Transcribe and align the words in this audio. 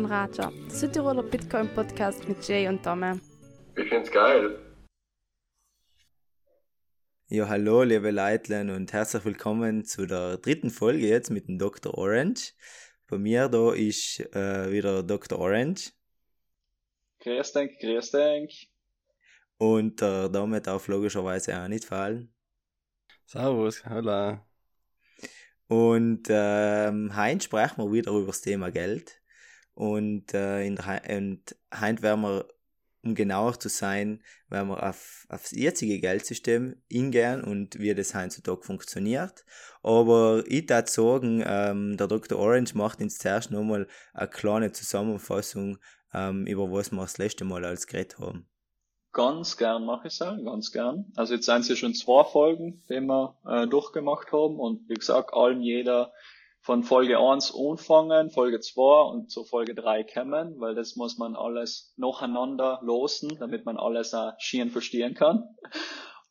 Bitcoin 0.00 0.04
Raja, 0.06 0.50
der 0.50 0.70
Südtiroler 0.70 1.22
Bitcoin 1.22 1.68
Podcast 1.74 2.26
mit 2.26 2.46
Jay 2.48 2.66
und 2.68 2.84
Domme. 2.84 3.20
Ich 3.76 3.88
find's 3.88 4.10
geil. 4.10 4.58
Ja, 7.28 7.48
hallo, 7.48 7.82
liebe 7.82 8.10
Leitlen 8.10 8.70
und 8.70 8.92
herzlich 8.92 9.24
willkommen 9.26 9.84
zu 9.84 10.06
der 10.06 10.38
dritten 10.38 10.70
Folge 10.70 11.06
jetzt 11.06 11.30
mit 11.30 11.48
dem 11.48 11.58
Dr. 11.58 11.98
Orange. 11.98 12.54
Bei 13.08 13.18
mir 13.18 13.48
da 13.48 13.72
ist 13.72 14.20
äh, 14.34 14.70
wieder 14.70 15.02
Dr. 15.02 15.38
Orange. 15.38 15.92
Grüß 17.18 17.52
dich, 17.52 17.78
grüß 17.80 18.10
dich. 18.12 18.72
Und 19.58 20.00
der 20.00 20.30
Dame 20.30 20.62
darf 20.62 20.88
logischerweise 20.88 21.60
auch 21.60 21.68
nicht 21.68 21.84
fallen. 21.84 22.32
Servus, 23.26 23.84
hallo. 23.84 24.38
Und 25.68 26.22
ähm, 26.30 27.14
heute 27.14 27.44
sprechen 27.44 27.84
wir 27.84 27.92
wieder 27.92 28.12
über 28.12 28.28
das 28.28 28.40
Thema 28.40 28.70
Geld. 28.70 29.19
Und, 29.80 30.34
äh, 30.34 30.66
in 30.66 30.76
der, 30.76 31.00
und 31.08 31.56
heute 31.80 32.02
werden 32.02 32.20
wir, 32.20 32.46
um 33.02 33.14
genauer 33.14 33.58
zu 33.58 33.70
sein, 33.70 34.22
werden 34.50 34.68
wir 34.68 34.86
auf, 34.86 35.24
auf 35.30 35.40
das 35.40 35.52
jetzige 35.52 35.98
Geldsystem 36.00 36.76
hingehen 36.90 37.42
und 37.42 37.78
wie 37.78 37.94
das 37.94 38.14
heutzutage 38.14 38.60
funktioniert. 38.60 39.46
Aber 39.82 40.44
ich 40.46 40.68
würde 40.68 40.90
sagen, 40.90 41.42
ähm, 41.46 41.96
der 41.96 42.08
Dr. 42.08 42.38
Orange 42.38 42.74
macht 42.74 43.00
uns 43.00 43.16
zuerst 43.16 43.52
nochmal 43.52 43.86
eine 44.12 44.28
kleine 44.28 44.70
Zusammenfassung, 44.70 45.78
ähm, 46.12 46.46
über 46.46 46.70
was 46.70 46.92
wir 46.92 47.00
das 47.00 47.16
letzte 47.16 47.46
Mal 47.46 47.64
als 47.64 47.86
geredet 47.86 48.18
haben. 48.18 48.46
Ganz 49.14 49.56
gern 49.56 49.86
mache 49.86 50.08
ich 50.08 50.20
es 50.20 50.44
ganz 50.44 50.72
gern. 50.72 51.10
Also 51.16 51.32
jetzt 51.32 51.46
sind 51.46 51.60
es 51.60 51.68
ja 51.68 51.76
schon 51.76 51.94
zwei 51.94 52.24
Folgen, 52.24 52.84
die 52.90 53.00
wir 53.00 53.34
äh, 53.46 53.66
durchgemacht 53.66 54.30
haben 54.30 54.60
und 54.60 54.86
wie 54.90 54.94
gesagt, 54.94 55.32
allen 55.32 55.62
jeder 55.62 56.12
von 56.60 56.82
Folge 56.82 57.18
1 57.18 57.54
anfangen, 57.54 58.30
Folge 58.30 58.60
2 58.60 59.10
und 59.10 59.30
zu 59.30 59.44
Folge 59.44 59.74
3 59.74 60.04
kommen, 60.04 60.60
weil 60.60 60.74
das 60.74 60.94
muss 60.94 61.16
man 61.16 61.34
alles 61.34 61.94
nacheinander 61.96 62.80
losen, 62.82 63.36
damit 63.38 63.64
man 63.64 63.78
alles 63.78 64.12
auch 64.12 64.32
schieren 64.38 64.70
verstehen 64.70 65.14
kann. 65.14 65.48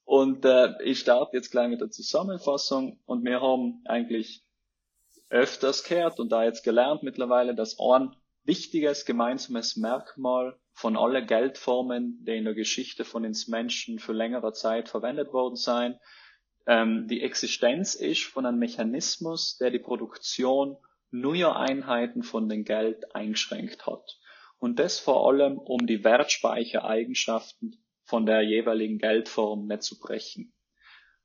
Und 0.06 0.46
äh, 0.46 0.74
ich 0.84 1.00
starte 1.00 1.36
jetzt 1.36 1.52
gleich 1.52 1.70
mit 1.70 1.82
der 1.82 1.90
Zusammenfassung 1.90 3.00
und 3.06 3.24
wir 3.24 3.42
haben 3.42 3.82
eigentlich 3.86 4.44
öfters 5.30 5.84
gehört 5.84 6.20
und 6.20 6.32
da 6.32 6.44
jetzt 6.44 6.64
gelernt 6.64 7.04
mittlerweile, 7.04 7.56
dass 7.56 7.80
ein 7.80 8.16
wichtiges 8.44 9.06
gemeinsames 9.06 9.76
Merkmal 9.78 10.58
von 10.74 10.98
allen 10.98 11.28
Geldformen, 11.28 12.24
die 12.26 12.38
in 12.38 12.46
der 12.46 12.56
Geschichte 12.56 13.04
von 13.04 13.26
uns 13.26 13.48
Menschen 13.48 14.00
für 14.00 14.14
längere 14.14 14.54
Zeit 14.54 14.90
verwendet 14.90 15.34
worden 15.34 15.56
sein, 15.56 16.00
ähm, 16.70 17.08
die 17.08 17.24
Existenz 17.24 17.96
ist 17.96 18.26
von 18.26 18.46
einem 18.46 18.60
Mechanismus, 18.60 19.58
der 19.58 19.72
die 19.72 19.80
Produktion 19.80 20.78
neuer 21.10 21.56
Einheiten 21.56 22.22
von 22.22 22.48
dem 22.48 22.64
Geld 22.64 23.16
eingeschränkt 23.16 23.88
hat. 23.88 24.20
Und 24.60 24.78
das 24.78 25.00
vor 25.00 25.28
allem, 25.28 25.58
um 25.58 25.88
die 25.88 26.04
Wertspeichereigenschaften 26.04 27.84
von 28.04 28.28
der 28.28 28.44
jeweiligen 28.44 29.00
Geldform 29.00 29.66
nicht 29.66 29.82
zu 29.82 29.98
brechen. 29.98 30.54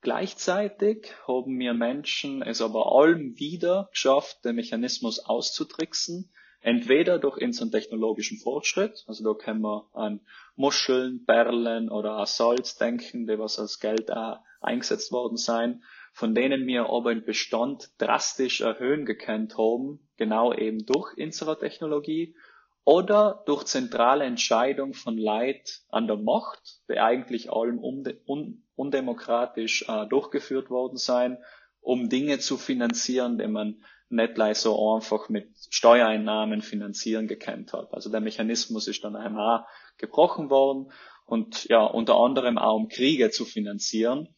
Gleichzeitig 0.00 1.12
haben 1.28 1.58
wir 1.58 1.74
Menschen 1.74 2.40
es 2.40 2.62
aber 2.62 2.92
allem 2.92 3.38
wieder 3.38 3.88
geschafft, 3.90 4.44
den 4.46 4.56
Mechanismus 4.56 5.18
auszutricksen, 5.18 6.32
Entweder 6.64 7.18
durch 7.18 7.36
unseren 7.42 7.70
technologischen 7.70 8.38
Fortschritt, 8.38 9.04
also 9.06 9.22
da 9.22 9.38
können 9.38 9.60
wir 9.60 9.86
an 9.92 10.22
Muscheln, 10.56 11.26
Perlen 11.26 11.90
oder 11.90 12.12
an 12.12 12.24
Salz 12.24 12.78
denken, 12.78 13.26
die 13.26 13.38
was 13.38 13.58
als 13.58 13.80
Geld 13.80 14.10
auch 14.10 14.38
eingesetzt 14.64 15.12
worden 15.12 15.36
sein, 15.36 15.82
von 16.12 16.34
denen 16.34 16.66
wir 16.66 16.88
aber 16.90 17.14
den 17.14 17.24
Bestand 17.24 17.90
drastisch 17.98 18.60
erhöhen 18.60 19.04
gekannt 19.04 19.58
haben, 19.58 20.08
genau 20.16 20.52
eben 20.52 20.86
durch 20.86 21.16
unsere 21.18 21.58
Technologie 21.58 22.36
oder 22.84 23.42
durch 23.46 23.64
zentrale 23.64 24.24
Entscheidung 24.24 24.94
von 24.94 25.16
Leid 25.16 25.80
an 25.88 26.06
der 26.06 26.16
Macht, 26.16 26.80
die 26.88 26.98
eigentlich 26.98 27.50
allem 27.50 27.78
undemokratisch 28.76 29.86
äh, 29.88 30.06
durchgeführt 30.06 30.70
worden 30.70 30.98
sein, 30.98 31.38
um 31.80 32.08
Dinge 32.08 32.38
zu 32.38 32.56
finanzieren, 32.56 33.38
die 33.38 33.48
man 33.48 33.82
nicht 34.10 34.34
gleich 34.34 34.58
so 34.58 34.94
einfach 34.94 35.28
mit 35.28 35.48
Steuereinnahmen 35.70 36.62
finanzieren 36.62 37.26
gekannt 37.26 37.72
hat. 37.72 37.92
Also 37.92 38.10
der 38.10 38.20
Mechanismus 38.20 38.86
ist 38.86 39.02
dann 39.02 39.16
einmal 39.16 39.64
gebrochen 39.98 40.50
worden 40.50 40.92
und 41.26 41.64
ja, 41.64 41.84
unter 41.84 42.16
anderem 42.16 42.58
auch 42.58 42.76
um 42.76 42.88
Kriege 42.88 43.30
zu 43.30 43.44
finanzieren. 43.44 44.28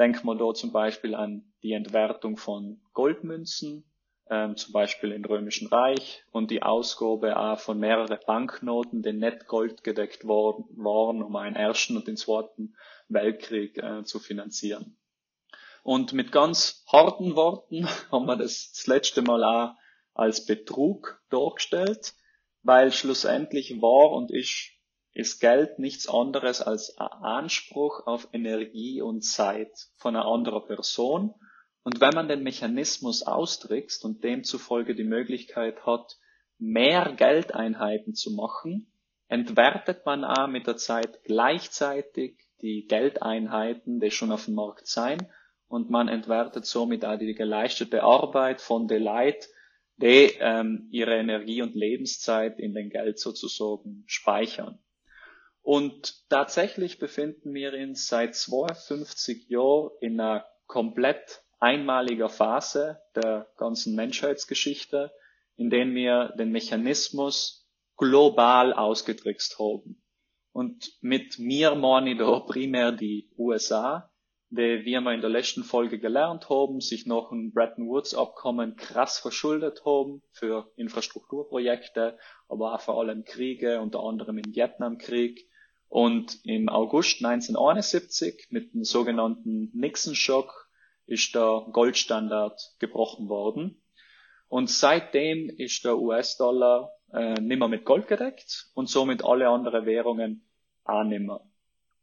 Denkt 0.00 0.24
man 0.24 0.38
da 0.38 0.54
zum 0.54 0.72
Beispiel 0.72 1.14
an 1.14 1.44
die 1.62 1.74
Entwertung 1.74 2.38
von 2.38 2.80
Goldmünzen, 2.94 3.84
ähm, 4.30 4.56
zum 4.56 4.72
Beispiel 4.72 5.12
im 5.12 5.22
Römischen 5.22 5.68
Reich 5.68 6.24
und 6.30 6.50
die 6.50 6.62
Ausgabe 6.62 7.36
auch 7.36 7.60
von 7.60 7.78
mehreren 7.78 8.18
Banknoten, 8.26 9.02
die 9.02 9.12
nicht 9.12 9.46
goldgedeckt 9.46 10.24
worden 10.24 10.64
waren, 10.70 11.22
um 11.22 11.36
einen 11.36 11.54
ersten 11.54 11.98
und 11.98 12.08
den 12.08 12.16
zweiten 12.16 12.76
Weltkrieg 13.08 13.76
äh, 13.76 14.02
zu 14.04 14.20
finanzieren. 14.20 14.96
Und 15.82 16.14
mit 16.14 16.32
ganz 16.32 16.82
harten 16.90 17.36
Worten 17.36 17.86
haben 18.10 18.24
wir 18.24 18.36
das 18.36 18.72
das 18.72 18.86
letzte 18.86 19.20
Mal 19.20 19.44
auch 19.44 19.74
als 20.14 20.46
Betrug 20.46 21.22
dargestellt, 21.28 22.14
weil 22.62 22.90
schlussendlich 22.90 23.82
war 23.82 24.12
und 24.12 24.30
ist, 24.30 24.70
ist 25.12 25.40
Geld 25.40 25.78
nichts 25.78 26.08
anderes 26.08 26.62
als 26.62 26.96
Anspruch 26.98 28.06
auf 28.06 28.28
Energie 28.32 29.02
und 29.02 29.22
Zeit 29.22 29.88
von 29.96 30.14
einer 30.14 30.26
anderen 30.26 30.64
Person. 30.66 31.34
Und 31.82 32.00
wenn 32.00 32.14
man 32.14 32.28
den 32.28 32.42
Mechanismus 32.42 33.22
austrickst 33.22 34.04
und 34.04 34.22
demzufolge 34.22 34.94
die 34.94 35.04
Möglichkeit 35.04 35.84
hat, 35.86 36.16
mehr 36.58 37.14
Geldeinheiten 37.16 38.14
zu 38.14 38.32
machen, 38.32 38.92
entwertet 39.28 40.04
man 40.04 40.24
auch 40.24 40.48
mit 40.48 40.66
der 40.66 40.76
Zeit 40.76 41.22
gleichzeitig 41.24 42.38
die 42.60 42.86
Geldeinheiten, 42.86 44.00
die 44.00 44.10
schon 44.10 44.32
auf 44.32 44.44
dem 44.44 44.54
Markt 44.54 44.86
sein, 44.86 45.30
und 45.68 45.88
man 45.88 46.08
entwertet 46.08 46.66
somit 46.66 47.04
auch 47.04 47.16
die 47.16 47.32
geleistete 47.34 48.02
Arbeit 48.02 48.60
von 48.60 48.88
den 48.88 49.04
Leuten, 49.04 49.46
die 49.98 50.32
ähm, 50.40 50.88
ihre 50.90 51.16
Energie 51.16 51.62
und 51.62 51.76
Lebenszeit 51.76 52.58
in 52.58 52.74
den 52.74 52.90
Geld 52.90 53.20
sozusagen 53.20 54.02
speichern. 54.06 54.80
Und 55.62 56.28
tatsächlich 56.28 56.98
befinden 56.98 57.54
wir 57.54 57.72
uns 57.74 58.08
seit 58.08 58.34
52 58.34 59.48
Jahren 59.48 59.90
in 60.00 60.20
einer 60.20 60.46
komplett 60.66 61.42
einmaliger 61.58 62.28
Phase 62.28 63.00
der 63.14 63.46
ganzen 63.56 63.94
Menschheitsgeschichte, 63.94 65.12
in 65.56 65.68
der 65.68 65.86
wir 65.86 66.32
den 66.38 66.50
Mechanismus 66.50 67.68
global 67.96 68.72
ausgetrickst 68.72 69.58
haben. 69.58 70.02
Und 70.52 70.90
mit 71.00 71.38
mir 71.38 71.74
meine 71.74 72.12
ich 72.12 72.18
da 72.18 72.40
primär 72.40 72.92
die 72.92 73.30
USA, 73.36 74.09
wie 74.50 74.84
wir 74.84 75.12
in 75.12 75.20
der 75.20 75.30
letzten 75.30 75.62
Folge 75.62 75.98
gelernt 76.00 76.48
haben, 76.50 76.80
sich 76.80 77.06
noch 77.06 77.30
ein 77.30 77.52
Bretton 77.52 77.88
Woods 77.88 78.14
Abkommen 78.14 78.74
krass 78.76 79.18
verschuldet 79.18 79.84
haben 79.84 80.22
für 80.32 80.70
Infrastrukturprojekte, 80.76 82.18
aber 82.48 82.74
auch 82.74 82.80
vor 82.80 82.98
allem 82.98 83.24
Kriege, 83.24 83.80
unter 83.80 84.00
anderem 84.00 84.38
im 84.38 84.54
Vietnamkrieg. 84.54 85.48
Und 85.88 86.44
im 86.44 86.68
August 86.68 87.24
1971 87.24 88.48
mit 88.50 88.74
dem 88.74 88.84
sogenannten 88.84 89.70
Nixon-Schock 89.72 90.68
ist 91.06 91.34
der 91.34 91.66
Goldstandard 91.72 92.60
gebrochen 92.78 93.28
worden. 93.28 93.82
Und 94.48 94.68
seitdem 94.68 95.48
ist 95.48 95.84
der 95.84 95.98
US-Dollar 95.98 96.90
äh, 97.12 97.34
nimmer 97.34 97.68
mit 97.68 97.84
Gold 97.84 98.08
gedeckt 98.08 98.68
und 98.74 98.88
somit 98.88 99.24
alle 99.24 99.48
anderen 99.48 99.86
Währungen 99.86 100.48
auch 100.84 101.04
nimmer. 101.04 101.49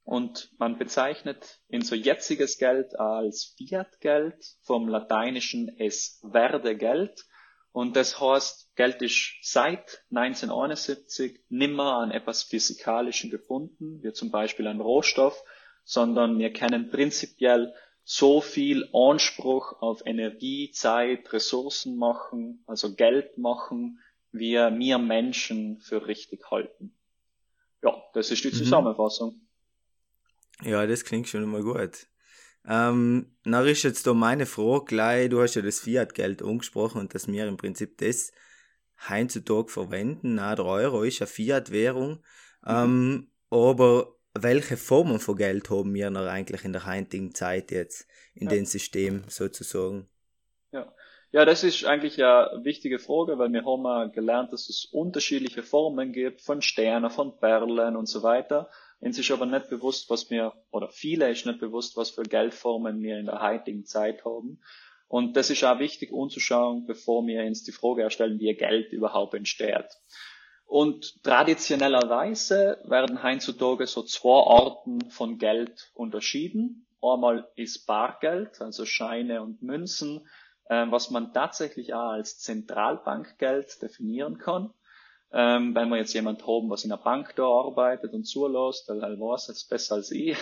Und 0.07 0.54
man 0.57 0.77
bezeichnet 0.77 1.59
unser 1.68 1.98
jetziges 1.98 2.57
Geld 2.57 2.98
als 2.98 3.54
Fiat-Geld, 3.57 4.56
vom 4.62 4.88
Lateinischen 4.88 5.68
es 5.80 6.21
werde 6.24 6.77
Geld. 6.77 7.25
Und 7.74 7.98
das 7.98 8.18
heißt, 8.18 8.74
Geld 8.77 9.01
ist 9.01 9.36
seit 9.42 10.06
1971 10.12 11.42
nimmer 11.50 11.98
an 11.98 12.12
etwas 12.12 12.44
Physikalischen 12.44 13.30
gebunden, 13.30 14.01
wie 14.01 14.13
zum 14.13 14.31
Beispiel 14.31 14.68
ein 14.68 14.80
Rohstoff, 14.80 15.44
sondern 15.83 16.39
wir 16.39 16.53
können 16.53 16.89
prinzipiell 16.89 17.74
so 18.06 18.39
viel 18.39 18.88
Anspruch 18.94 19.81
auf 19.81 20.03
Energie, 20.06 20.71
Zeit, 20.71 21.33
Ressourcen 21.33 21.98
machen, 21.98 22.63
also 22.65 22.95
Geld 22.95 23.38
machen, 23.38 24.00
wie 24.31 24.53
wir 24.53 25.00
Menschen 25.00 25.81
für 25.81 26.07
richtig 26.07 26.50
halten. 26.50 26.95
Ja, 27.83 28.01
das 28.13 28.31
ist 28.31 28.45
die 28.45 28.53
mhm. 28.53 28.53
Zusammenfassung. 28.53 29.33
Mhm. 29.33 29.47
Ja, 30.63 30.86
das 30.88 31.06
klingt 31.06 31.27
schon 31.27 31.45
mal 31.50 31.62
gut. 31.62 32.07
Ähm, 32.68 33.31
na 33.45 33.62
ist 33.62 33.83
jetzt 33.83 34.07
da 34.07 34.13
meine 34.13 34.45
Frage 34.45 34.86
gleich, 34.86 35.30
du 35.30 35.42
hast 35.42 35.56
ja 35.56 35.62
das 35.62 35.80
Fiat-Geld 35.80 36.42
angesprochen 36.42 37.00
und 37.00 37.15
dass 37.15 37.27
wir 37.27 37.48
im 37.48 37.57
Prinzip 37.57 37.98
das 38.00 38.31
heutzutage 39.09 39.69
verwenden. 39.69 40.36
Na, 40.36 40.56
der 40.56 40.65
Euro 40.65 41.04
ist 41.04 41.21
eine 41.21 41.27
Fiat-Währung. 41.27 42.24
Mhm. 42.63 42.68
Ähm, 42.68 43.31
aber 43.50 44.15
welche 44.33 44.75
Formen 44.75 45.19
von 45.19 45.38
Geld 45.38 45.69
haben 45.69 45.94
wir 45.94 46.09
noch 46.09 46.27
eigentlich 46.27 46.65
in 46.65 46.74
der 46.74 46.86
heutigen 46.86 47.33
Zeit 47.33 47.71
jetzt, 47.71 48.07
in 48.33 48.48
ja. 48.48 48.56
dem 48.56 48.65
System 48.65 49.24
sozusagen? 49.27 50.10
Ja, 50.71 50.94
Ja, 51.31 51.45
das 51.45 51.63
ist 51.63 51.86
eigentlich 51.86 52.24
eine 52.24 52.63
wichtige 52.63 53.00
Frage, 53.00 53.38
weil 53.38 53.51
wir 53.51 53.65
haben 53.65 54.12
gelernt, 54.12 54.53
dass 54.53 54.69
es 54.69 54.86
unterschiedliche 54.92 55.62
Formen 55.62 56.12
gibt 56.12 56.42
von 56.42 56.62
Sternen, 56.62 57.10
von 57.10 57.38
Perlen 57.38 57.95
und 57.95 58.07
so 58.07 58.24
weiter. 58.24 58.69
Uns 59.00 59.20
ist 59.20 59.30
aber 59.32 59.46
nicht 59.46 59.70
bewusst, 59.70 60.10
was 60.10 60.30
wir, 60.30 60.54
oder 60.72 60.90
viele 60.90 61.30
ist 61.30 61.46
nicht 61.46 61.60
bewusst, 61.60 61.96
was 61.98 62.10
für 62.10 62.24
Geldformen 62.24 63.02
wir 63.02 63.20
in 63.20 63.28
der 63.28 63.42
heutigen 63.42 63.86
Zeit 63.86 64.26
haben. 64.26 64.60
Und 65.08 65.38
das 65.38 65.50
ist 65.50 65.64
auch 65.64 65.80
wichtig 65.80 66.12
umzuschauen, 66.12 66.86
bevor 66.86 67.26
wir 67.26 67.44
uns 67.44 67.64
die 67.64 67.72
Frage 67.72 68.02
erstellen, 68.02 68.40
wie 68.40 68.54
Geld 68.56 68.92
überhaupt 68.92 69.34
entsteht. 69.36 69.88
Und 70.66 71.24
traditionellerweise 71.24 72.82
werden 72.84 73.24
heutzutage 73.24 73.88
so 73.88 74.04
zwei 74.04 74.44
Arten 74.46 75.10
von 75.10 75.38
Geld 75.38 75.92
unterschieden. 75.94 76.86
Einmal 77.02 77.50
ist 77.56 77.86
Bargeld, 77.86 78.60
also 78.60 78.86
Scheine 78.86 79.42
und 79.42 79.62
Münzen, 79.62 80.28
ähm, 80.70 80.92
was 80.92 81.10
man 81.10 81.32
tatsächlich 81.32 81.94
auch 81.94 82.12
als 82.12 82.40
Zentralbankgeld 82.40 83.82
definieren 83.82 84.40
kann. 84.40 84.74
Ähm, 85.33 85.75
wenn 85.75 85.89
wir 85.89 85.97
jetzt 85.97 86.13
jemand 86.13 86.45
haben, 86.47 86.69
was 86.69 86.83
in 86.83 86.89
der 86.89 86.97
Bank 86.97 87.33
da 87.35 87.44
arbeitet 87.44 88.13
und 88.13 88.24
zulässt, 88.24 88.88
dann 88.88 89.01
weiß 89.01 89.50
es 89.50 89.68
besser 89.68 89.95
als 89.95 90.12
ich. 90.12 90.38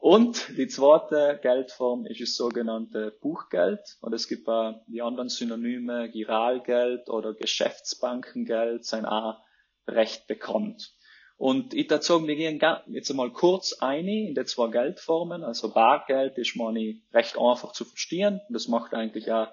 Und 0.00 0.56
die 0.56 0.66
zweite 0.66 1.38
Geldform 1.42 2.06
ist 2.06 2.20
das 2.20 2.34
sogenannte 2.34 3.16
Buchgeld. 3.20 3.98
Und 4.00 4.12
es 4.12 4.26
gibt 4.26 4.48
auch 4.48 4.82
die 4.88 5.02
anderen 5.02 5.28
Synonyme, 5.28 6.10
Giralgeld 6.10 7.08
oder 7.08 7.34
Geschäftsbankengeld, 7.34 8.84
sind 8.84 9.04
auch 9.04 9.38
recht 9.86 10.26
bekannt. 10.26 10.94
Und 11.36 11.74
ich 11.74 11.88
dazu, 11.88 12.26
wir 12.26 12.36
gehen 12.36 12.60
jetzt 12.86 13.10
einmal 13.10 13.30
kurz 13.30 13.74
ein 13.80 14.06
in 14.06 14.34
die 14.34 14.44
zwei 14.44 14.68
Geldformen. 14.68 15.44
Also 15.44 15.72
Bargeld 15.72 16.38
ist 16.38 16.56
money 16.56 17.02
recht 17.12 17.36
einfach 17.38 17.72
zu 17.72 17.84
verstehen. 17.84 18.40
Das 18.48 18.68
macht 18.68 18.94
eigentlich 18.94 19.30
auch 19.30 19.48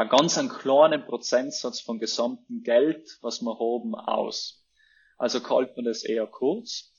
einen 0.00 0.08
ganz 0.08 0.38
einen 0.38 0.48
kleinen 0.48 1.04
Prozentsatz 1.04 1.80
vom 1.80 1.98
gesamten 1.98 2.62
Geld, 2.62 3.18
was 3.20 3.42
wir 3.42 3.58
haben, 3.58 3.94
aus. 3.94 4.64
Also 5.18 5.40
kalt 5.40 5.76
man 5.76 5.84
das 5.84 6.04
eher 6.04 6.26
kurz. 6.26 6.94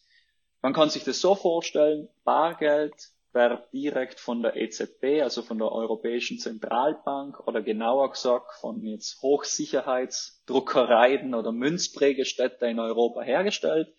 Man 0.62 0.74
kann 0.74 0.92
sich 0.92 1.03
das 1.03 1.19
so 1.19 1.33
vorstellen, 1.33 2.09
Bargeld 2.24 2.94
wird 3.33 3.74
direkt 3.74 4.19
von 4.19 4.44
der 4.44 4.56
EZB, 4.56 5.24
also 5.24 5.42
von 5.42 5.57
der 5.57 5.71
Europäischen 5.71 6.38
Zentralbank 6.38 7.39
oder 7.48 7.63
genauer 7.63 8.12
gesagt 8.12 8.53
von 8.59 8.83
jetzt 8.83 9.19
Hochsicherheitsdruckereien 9.24 11.33
oder 11.33 11.51
Münzprägestätte 11.51 12.68
in 12.68 12.80
Europa 12.80 13.21
hergestellt. 13.21 13.92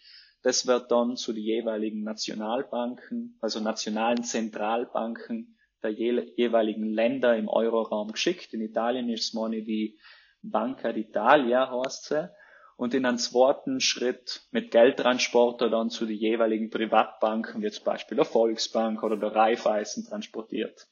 Das 0.43 0.69
wird 0.69 0.93
dann 0.93 1.16
zu 1.16 1.32
den 1.32 1.43
jeweiligen 1.43 2.05
Nationalbanken, 2.05 3.37
also 3.40 3.58
nationalen 3.58 4.22
Zentralbanken 4.22 5.56
der 5.82 5.93
jeweiligen 5.93 6.84
Länder 6.93 7.37
im 7.37 7.49
Euroraum 7.49 8.12
geschickt. 8.12 8.55
In 8.55 8.61
Italien 8.61 9.08
ist 9.08 9.26
es 9.26 9.32
money 9.32 9.62
die 9.62 9.99
Banca 10.43 10.88
d'Italia 10.88 11.70
heißt 11.70 12.06
sie 12.06 12.31
und 12.76 12.94
in 12.94 13.06
einem 13.06 13.19
zweiten 13.19 13.81
Schritt 13.81 14.43
mit 14.50 14.70
Geldtransporter 14.70 15.70
dann 15.70 15.90
zu 15.90 16.06
den 16.06 16.17
jeweiligen 16.17 16.70
Privatbanken, 16.70 17.62
wie 17.62 17.70
zum 17.70 17.84
Beispiel 17.84 18.17
der 18.17 18.25
Volksbank 18.25 19.02
oder 19.02 19.17
der 19.17 19.34
Raiffeisen 19.34 20.05
transportiert. 20.05 20.88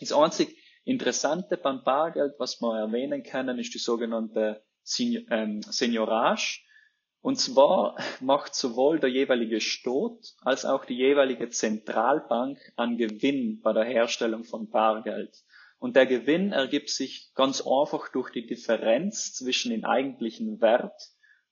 Das 0.00 0.12
einzig 0.12 0.56
Interessante 0.88 1.58
beim 1.58 1.84
Bargeld, 1.84 2.36
was 2.38 2.62
wir 2.62 2.78
erwähnen 2.78 3.22
können, 3.22 3.58
ist 3.58 3.74
die 3.74 3.78
sogenannte 3.78 4.64
ähm, 4.98 5.60
Seniorage. 5.60 6.62
Und 7.20 7.36
zwar 7.36 7.96
macht 8.20 8.54
sowohl 8.54 9.00
der 9.00 9.10
jeweilige 9.10 9.60
Staat 9.60 10.34
als 10.42 10.64
auch 10.64 10.84
die 10.84 10.96
jeweilige 10.96 11.48
Zentralbank 11.48 12.58
an 12.76 12.96
Gewinn 12.96 13.60
bei 13.60 13.72
der 13.72 13.84
Herstellung 13.84 14.44
von 14.44 14.70
Bargeld. 14.70 15.36
Und 15.78 15.96
der 15.96 16.06
Gewinn 16.06 16.52
ergibt 16.52 16.90
sich 16.90 17.30
ganz 17.34 17.60
einfach 17.60 18.10
durch 18.10 18.30
die 18.30 18.46
Differenz 18.46 19.34
zwischen 19.34 19.70
dem 19.70 19.84
eigentlichen 19.84 20.60
Wert 20.60 21.00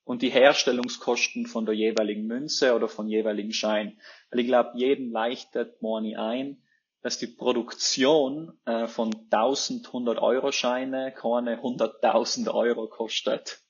und 0.05 0.23
die 0.23 0.31
Herstellungskosten 0.31 1.47
von 1.47 1.67
der 1.67 1.75
jeweiligen 1.75 2.27
Münze 2.27 2.75
oder 2.75 2.89
von 2.89 3.09
jeweiligen 3.09 3.53
Schein. 3.53 4.01
Weil 4.31 4.41
ich 4.41 4.47
glaube, 4.47 4.71
jeden 4.75 5.11
leichtet 5.11 5.83
Money 5.83 6.17
ein, 6.17 6.63
dass 7.03 7.19
die 7.19 7.27
Produktion 7.27 8.59
äh, 8.65 8.87
von 8.87 9.15
1100 9.31 10.19
Euro 10.19 10.51
Scheine 10.53 11.13
keine 11.13 11.61
100.000 11.61 12.53
Euro 12.53 12.89
kostet. 12.89 13.61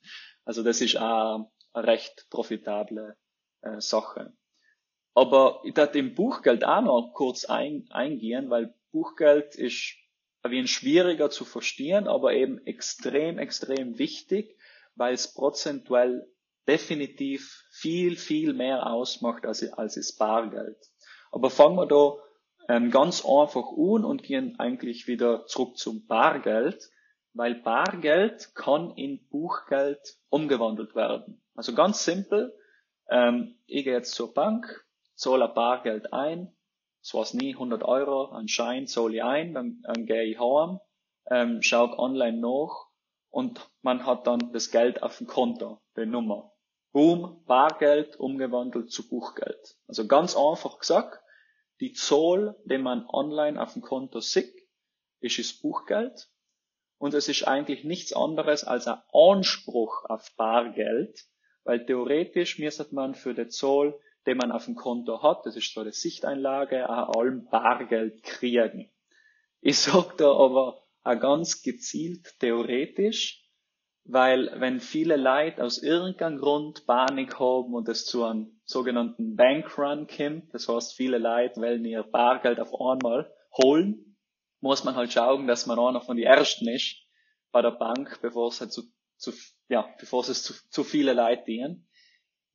Also 0.44 0.62
das 0.62 0.81
ist 0.81 0.96
auch 0.96 1.34
eine 1.37 1.50
recht 1.76 2.26
profitable 2.31 3.17
äh, 3.62 3.81
Sache. 3.81 4.32
Aber 5.14 5.61
ich 5.64 5.75
darf 5.75 5.94
im 5.94 6.14
Buchgeld 6.14 6.64
auch 6.64 6.82
noch 6.82 7.12
kurz 7.14 7.44
ein, 7.44 7.87
eingehen, 7.90 8.50
weil 8.50 8.75
Buchgeld 8.93 9.55
ist 9.55 9.94
wie 10.46 10.58
ein 10.58 10.69
schwieriger 10.69 11.31
zu 11.31 11.44
verstehen, 11.44 12.06
aber 12.06 12.34
eben 12.34 12.64
extrem, 12.67 13.38
extrem 13.38 13.99
wichtig, 13.99 14.56
weil 14.94 15.14
es 15.14 15.32
prozentuell 15.32 16.31
definitiv 16.69 17.64
viel, 17.70 18.17
viel 18.17 18.52
mehr 18.52 18.87
ausmacht 18.87 19.46
als, 19.46 19.62
als 19.73 19.94
das 19.94 20.14
Bargeld. 20.17 20.78
Aber 21.31 21.50
fangen 21.50 21.76
wir 21.76 21.87
da 21.87 22.17
ähm, 22.69 22.90
ganz 22.90 23.25
einfach 23.25 23.70
an 23.76 24.05
und 24.05 24.23
gehen 24.23 24.58
eigentlich 24.58 25.06
wieder 25.06 25.46
zurück 25.46 25.78
zum 25.78 26.06
Bargeld, 26.06 26.90
weil 27.32 27.55
Bargeld 27.55 28.55
kann 28.55 28.90
in 28.96 29.26
Buchgeld 29.28 30.17
umgewandelt 30.28 30.94
werden. 30.94 31.43
Also 31.56 31.74
ganz 31.74 32.04
simpel, 32.04 32.54
ähm, 33.08 33.58
ich 33.66 33.84
gehe 33.84 33.94
jetzt 33.94 34.14
zur 34.14 34.34
Bank, 34.34 34.86
zahle 35.14 35.48
Bargeld 35.48 36.12
ein, 36.12 36.54
das 37.02 37.14
war's 37.14 37.34
nie, 37.34 37.54
100 37.54 37.82
Euro 37.82 38.26
an 38.26 38.48
Schein 38.48 38.86
zahle 38.86 39.16
ich 39.16 39.22
ein, 39.22 39.54
dann, 39.54 39.80
dann 39.82 40.06
gehe 40.06 40.24
ich 40.24 40.38
heim, 40.38 40.80
ähm, 41.30 41.62
schaue 41.62 41.98
online 41.98 42.38
nach 42.38 42.86
und 43.30 43.70
man 43.80 44.04
hat 44.04 44.26
dann 44.26 44.52
das 44.52 44.70
Geld 44.70 45.02
auf 45.02 45.18
dem 45.18 45.26
Konto, 45.26 45.80
die 45.96 46.06
Nummer. 46.06 46.52
Boom, 46.92 47.44
Bargeld 47.46 48.16
umgewandelt 48.16 48.90
zu 48.90 49.08
Buchgeld. 49.08 49.76
Also 49.86 50.06
ganz 50.06 50.36
einfach 50.36 50.78
gesagt, 50.78 51.22
die 51.80 51.92
Zoll, 51.92 52.56
den 52.64 52.82
man 52.82 53.06
online 53.08 53.60
auf 53.60 53.74
dem 53.74 53.82
Konto 53.82 54.20
sieht, 54.20 54.54
ist 55.20 55.38
das 55.38 55.52
Buchgeld. 55.52 56.30
Und 56.98 57.12
es 57.12 57.28
ist 57.28 57.46
eigentlich 57.46 57.84
nichts 57.84 58.14
anderes 58.14 58.64
als 58.64 58.86
ein 58.88 59.02
Anspruch 59.12 60.04
auf 60.06 60.34
Bargeld, 60.36 61.26
weil 61.66 61.85
theoretisch 61.85 62.58
müsste 62.58 62.87
man 62.92 63.14
für 63.14 63.35
den 63.35 63.50
Zoll, 63.50 63.99
den 64.26 64.38
man 64.38 64.52
auf 64.52 64.64
dem 64.64 64.75
Konto 64.75 65.23
hat, 65.23 65.44
das 65.44 65.56
ist 65.56 65.73
so 65.73 65.80
eine 65.80 65.92
Sichteinlage, 65.92 66.88
auch 66.88 67.16
allem 67.16 67.49
Bargeld 67.49 68.23
kriegen. 68.23 68.90
Ich 69.61 69.78
sag 69.78 70.16
da 70.16 70.30
aber 70.30 70.80
auch 71.02 71.20
ganz 71.20 71.62
gezielt 71.62 72.38
theoretisch, 72.40 73.44
weil 74.04 74.52
wenn 74.61 74.80
viele 74.80 75.16
Leute 75.16 75.64
aus 75.64 75.82
irgendeinem 75.82 76.38
Grund 76.38 76.87
Panik 76.87 77.38
haben 77.40 77.75
und 77.75 77.88
es 77.88 78.06
zu 78.06 78.25
einem 78.25 78.61
sogenannten 78.64 79.35
Bankrun 79.37 80.06
kommt, 80.06 80.54
das 80.54 80.68
heißt 80.68 80.94
viele 80.94 81.18
Leute 81.18 81.61
wollen 81.61 81.85
ihr 81.85 82.04
Bargeld 82.04 82.61
auf 82.61 82.73
einmal 82.75 83.32
holen, 83.56 84.16
muss 84.61 84.85
man 84.85 84.94
halt 84.94 85.12
schauen, 85.12 85.46
dass 85.46 85.66
man 85.66 85.78
einer 85.78 86.00
von 86.00 86.16
den 86.16 86.26
Ersten 86.26 86.68
ist 86.68 86.96
bei 87.52 87.62
der 87.62 87.73
Bank, 87.73 88.18
bevor 88.23 88.49
es 88.49 88.61
halt 88.61 88.73
zu, 88.73 88.82
zu 89.16 89.32
ja, 89.68 89.88
bevor 89.99 90.26
es 90.28 90.42
zu, 90.42 90.54
zu 90.70 90.85
viele 90.85 91.12
Leute 91.12 91.44
dienen 91.46 91.87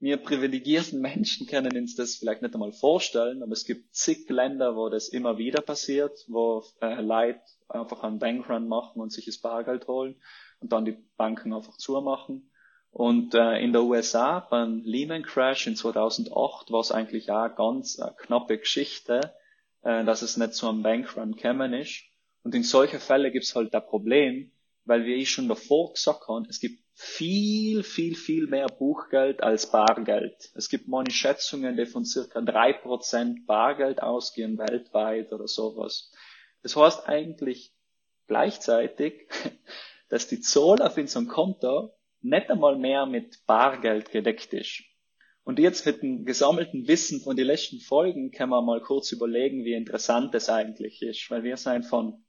wir 0.01 0.17
privilegierten 0.17 0.99
Menschen 0.99 1.45
können 1.47 1.77
uns 1.77 1.95
das 1.95 2.15
vielleicht 2.15 2.41
nicht 2.41 2.55
einmal 2.55 2.71
vorstellen, 2.71 3.43
aber 3.43 3.51
es 3.51 3.65
gibt 3.65 3.93
zig 3.93 4.27
Länder, 4.29 4.75
wo 4.75 4.89
das 4.89 5.07
immer 5.09 5.37
wieder 5.37 5.61
passiert, 5.61 6.25
wo 6.27 6.63
äh, 6.81 6.99
Leute 7.01 7.39
einfach 7.69 8.03
einen 8.03 8.17
Bankrun 8.17 8.67
machen 8.67 8.99
und 8.99 9.13
sich 9.13 9.25
das 9.25 9.37
Bargeld 9.37 9.87
holen 9.87 10.19
und 10.59 10.71
dann 10.73 10.85
die 10.85 10.97
Banken 11.17 11.53
einfach 11.53 11.77
zumachen. 11.77 12.51
Und 12.89 13.35
äh, 13.35 13.59
in 13.59 13.73
der 13.73 13.83
USA 13.83 14.39
beim 14.39 14.81
Lehman 14.83 15.21
Crash 15.21 15.67
in 15.67 15.75
2008 15.75 16.71
war 16.71 16.81
es 16.81 16.91
eigentlich 16.91 17.29
auch 17.31 17.55
ganz 17.55 17.99
äh, 17.99 18.09
knappe 18.17 18.57
Geschichte, 18.57 19.35
äh, 19.83 20.03
dass 20.03 20.23
es 20.23 20.35
nicht 20.35 20.55
zu 20.55 20.67
einem 20.67 20.81
Bankrun 20.81 21.35
gekommen 21.35 21.73
ist. 21.73 22.01
Und 22.43 22.55
in 22.55 22.63
solchen 22.63 22.99
Fällen 22.99 23.31
gibt 23.31 23.45
es 23.45 23.55
halt 23.55 23.71
das 23.71 23.85
Problem, 23.85 24.51
weil 24.85 25.05
wie 25.05 25.15
ich 25.15 25.29
schon 25.29 25.47
davor 25.47 25.93
gesagt 25.93 26.27
habe, 26.27 26.45
es 26.49 26.59
gibt 26.59 26.81
viel, 26.93 27.83
viel, 27.83 28.15
viel 28.15 28.47
mehr 28.47 28.67
Buchgeld 28.67 29.41
als 29.41 29.71
Bargeld. 29.71 30.51
Es 30.55 30.69
gibt 30.69 30.87
manche 30.87 31.11
Schätzungen, 31.11 31.77
die 31.77 31.85
von 31.85 32.05
circa 32.05 32.41
drei 32.41 32.73
Prozent 32.73 33.47
Bargeld 33.47 34.01
ausgehen 34.01 34.57
weltweit 34.57 35.33
oder 35.33 35.47
sowas. 35.47 36.11
Das 36.61 36.75
heißt 36.75 37.07
eigentlich 37.07 37.73
gleichzeitig, 38.27 39.27
dass 40.09 40.27
die 40.27 40.41
Zoll 40.41 40.81
auf 40.81 40.97
unserem 40.97 41.27
Konto 41.27 41.93
nicht 42.21 42.49
einmal 42.49 42.77
mehr 42.77 43.05
mit 43.05 43.45
Bargeld 43.47 44.11
gedeckt 44.11 44.53
ist. 44.53 44.83
Und 45.43 45.57
jetzt 45.57 45.85
mit 45.85 46.03
dem 46.03 46.23
gesammelten 46.23 46.87
Wissen 46.87 47.19
von 47.19 47.35
den 47.35 47.47
letzten 47.47 47.79
Folgen 47.79 48.29
können 48.29 48.51
wir 48.51 48.61
mal 48.61 48.81
kurz 48.81 49.11
überlegen, 49.11 49.65
wie 49.65 49.73
interessant 49.73 50.35
das 50.35 50.49
eigentlich 50.49 51.01
ist, 51.01 51.31
weil 51.31 51.43
wir 51.43 51.57
sind 51.57 51.85
von 51.85 52.23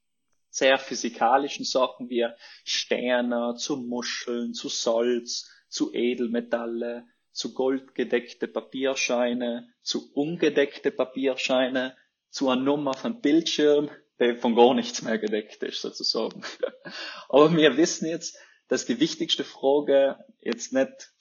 sehr 0.53 0.79
physikalischen 0.79 1.65
Sachen 1.65 2.11
wie 2.11 2.27
Sterne, 2.63 3.55
zu 3.57 3.79
Muscheln, 3.79 4.53
zu 4.53 4.69
Salz, 4.69 5.51
zu 5.69 5.95
Edelmetalle, 5.95 7.07
zu 7.33 7.55
goldgedeckte 7.55 8.49
Papierscheine, 8.49 9.73
zu 9.81 10.13
ungedeckte 10.13 10.91
Papierscheine, 10.91 11.97
zu 12.29 12.51
einer 12.51 12.61
Nummer 12.61 12.93
von 12.93 13.23
Bildschirm, 13.23 13.91
der 14.19 14.37
von 14.37 14.55
gar 14.55 14.75
nichts 14.75 15.01
mehr 15.01 15.19
gedeckt 15.19 15.63
ist, 15.63 15.81
sozusagen. 15.81 16.43
Aber 17.31 17.57
wir 17.57 17.79
wissen 17.79 18.07
jetzt, 18.07 18.37
dass 18.69 18.85
die 18.85 19.01
wichtigste 19.01 19.45
Frage 19.45 20.19
jetzt 20.41 20.75
nicht 20.75 21.15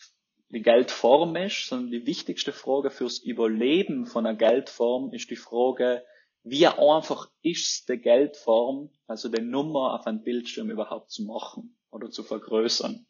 die 0.50 0.62
Geldform 0.62 1.38
ist, 1.38 1.68
sondern 1.68 1.92
die 1.92 2.06
wichtigste 2.06 2.52
Frage 2.52 2.92
fürs 2.92 3.20
Überleben 3.20 4.06
von 4.06 4.26
einer 4.26 4.38
Geldform 4.38 5.14
ist 5.14 5.30
die 5.30 5.38
Frage, 5.38 6.04
wie 6.44 6.68
einfach 6.68 7.30
ist 7.42 7.88
die 7.90 7.98
Geldform, 7.98 8.90
also 9.08 9.30
die 9.30 9.42
Nummer 9.42 9.94
auf 9.94 10.08
einem 10.08 10.24
Bildschirm 10.24 10.72
überhaupt 10.72 11.12
zu 11.12 11.24
machen 11.24 11.78
oder 11.92 12.10
zu 12.10 12.24
vergrößern? 12.24 13.06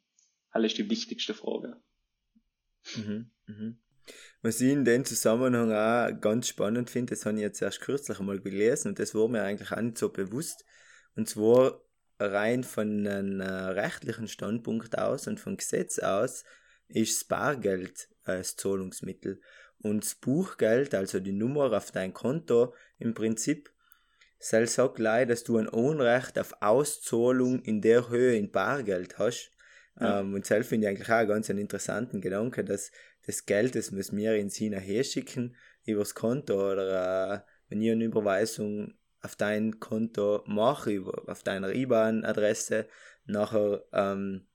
Das 0.53 0.63
ist 0.63 0.77
die 0.77 0.89
wichtigste 0.89 1.33
Frage. 1.33 1.81
Mhm, 2.95 3.31
mhm. 3.45 3.77
Was 4.41 4.59
ich 4.59 4.71
in 4.71 4.85
dem 4.85 5.05
Zusammenhang 5.05 5.71
auch 5.71 6.19
ganz 6.19 6.47
spannend 6.47 6.89
finde, 6.89 7.11
das 7.11 7.25
habe 7.25 7.35
ich 7.37 7.41
jetzt 7.41 7.61
erst 7.61 7.81
kürzlich 7.81 8.19
einmal 8.19 8.39
gelesen 8.39 8.89
und 8.89 8.99
das 8.99 9.13
war 9.13 9.27
mir 9.27 9.43
eigentlich 9.43 9.71
auch 9.71 9.81
nicht 9.81 9.97
so 9.97 10.09
bewusst. 10.09 10.65
Und 11.15 11.29
zwar 11.29 11.81
rein 12.19 12.63
von 12.63 13.07
einem 13.07 13.39
äh, 13.39 13.45
rechtlichen 13.45 14.27
Standpunkt 14.27 14.97
aus 14.97 15.27
und 15.27 15.39
vom 15.39 15.57
Gesetz 15.57 15.99
aus 15.99 16.43
ist 16.87 17.21
das 17.21 17.27
Bargeld 17.27 18.09
als 18.23 18.55
Zahlungsmittel. 18.55 19.41
Und 19.81 20.03
das 20.03 20.15
Buchgeld, 20.15 20.93
also 20.93 21.19
die 21.19 21.31
Nummer 21.31 21.71
auf 21.73 21.91
dein 21.91 22.13
Konto, 22.13 22.73
im 22.99 23.13
Prinzip, 23.13 23.71
soll 24.39 24.67
sagt 24.67 24.95
gleich, 24.95 25.27
dass 25.27 25.43
du 25.43 25.57
ein 25.57 25.67
Unrecht 25.67 26.37
auf 26.39 26.53
Auszahlung 26.61 27.61
in 27.61 27.81
der 27.81 28.09
Höhe 28.09 28.35
in 28.35 28.51
Bargeld 28.51 29.17
hast. 29.19 29.51
Ja. 29.99 30.19
Ähm, 30.19 30.33
und 30.33 30.45
selbst 30.45 30.69
finde 30.69 30.87
ich 30.87 30.89
eigentlich 30.89 31.09
auch 31.09 31.15
einen 31.15 31.29
ganz 31.29 31.49
einen 31.49 31.59
interessanten 31.59 32.21
Gedanke, 32.21 32.63
dass 32.63 32.91
das 33.25 33.45
Geld, 33.45 33.75
das 33.75 33.91
müssen 33.91 34.17
wir 34.17 34.35
in 34.35 34.49
China 34.49 34.77
herschicken, 34.77 35.55
übers 35.85 36.15
Konto 36.15 36.71
oder 36.71 37.33
äh, 37.33 37.39
wenn 37.69 37.81
ich 37.81 37.91
eine 37.91 38.05
Überweisung 38.05 38.95
auf 39.21 39.35
dein 39.35 39.79
Konto 39.79 40.43
mache, 40.47 41.03
auf 41.27 41.43
deiner 41.43 41.73
IBAN-Adresse, 41.73 42.87
nachher 43.25 43.83
ähm, 43.93 44.47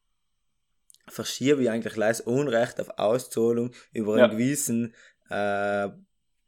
verschiebe 1.08 1.62
ich 1.62 1.70
eigentlich 1.70 1.94
das 1.94 2.20
Unrecht 2.20 2.80
auf 2.80 2.98
Auszahlung 2.98 3.72
über 3.92 4.16
einen 4.16 4.32
gewissen 4.32 4.94
äh, 5.30 5.88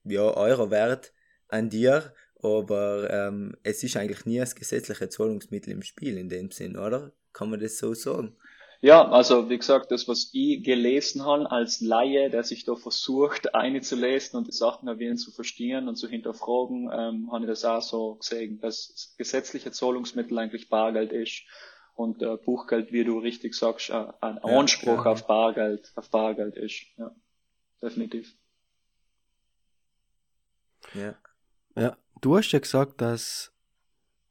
ja, 0.04 0.22
Euro-Wert 0.22 1.12
an 1.48 1.70
dir, 1.70 2.14
aber 2.42 3.10
ähm, 3.10 3.56
es 3.62 3.82
ist 3.82 3.96
eigentlich 3.96 4.26
nie 4.26 4.38
das 4.38 4.54
gesetzliche 4.54 5.08
Zahlungsmittel 5.08 5.72
im 5.72 5.82
Spiel 5.82 6.18
in 6.18 6.28
dem 6.28 6.50
Sinn, 6.50 6.76
oder? 6.76 7.12
Kann 7.32 7.50
man 7.50 7.60
das 7.60 7.78
so 7.78 7.94
sagen? 7.94 8.36
Ja, 8.80 9.08
also 9.10 9.50
wie 9.50 9.58
gesagt, 9.58 9.90
das, 9.90 10.06
was 10.06 10.30
ich 10.32 10.62
gelesen 10.62 11.24
habe 11.24 11.50
als 11.50 11.80
Laie, 11.80 12.30
der 12.30 12.44
sich 12.44 12.64
da 12.64 12.76
versucht, 12.76 13.54
einzulesen 13.54 14.38
und 14.38 14.46
die 14.46 14.52
Sachen 14.52 14.98
wenig 14.98 15.18
zu 15.18 15.32
verstehen 15.32 15.88
und 15.88 15.96
zu 15.96 16.08
hinterfragen, 16.08 16.88
ähm, 16.92 17.32
habe 17.32 17.44
ich 17.44 17.48
das 17.48 17.64
auch 17.64 17.82
so 17.82 18.14
gesehen, 18.16 18.60
dass 18.60 18.88
das 18.88 19.14
gesetzliche 19.16 19.72
Zahlungsmittel 19.72 20.38
eigentlich 20.38 20.68
Bargeld 20.68 21.12
ist 21.12 21.42
und 21.96 22.22
äh, 22.22 22.36
Buchgeld, 22.36 22.92
wie 22.92 23.02
du 23.02 23.18
richtig 23.18 23.54
sagst, 23.54 23.90
äh, 23.90 24.06
ein 24.20 24.38
Anspruch 24.38 25.04
ja, 25.04 25.10
auf 25.10 25.26
Bargeld, 25.26 25.90
auf 25.96 26.08
Bargeld 26.10 26.56
ist. 26.56 26.84
Ja, 26.96 27.10
definitiv. 27.82 28.32
Ja. 30.94 31.14
Ja, 31.76 31.96
du 32.20 32.36
hast 32.36 32.50
ja 32.52 32.58
gesagt, 32.58 33.00
dass, 33.00 33.52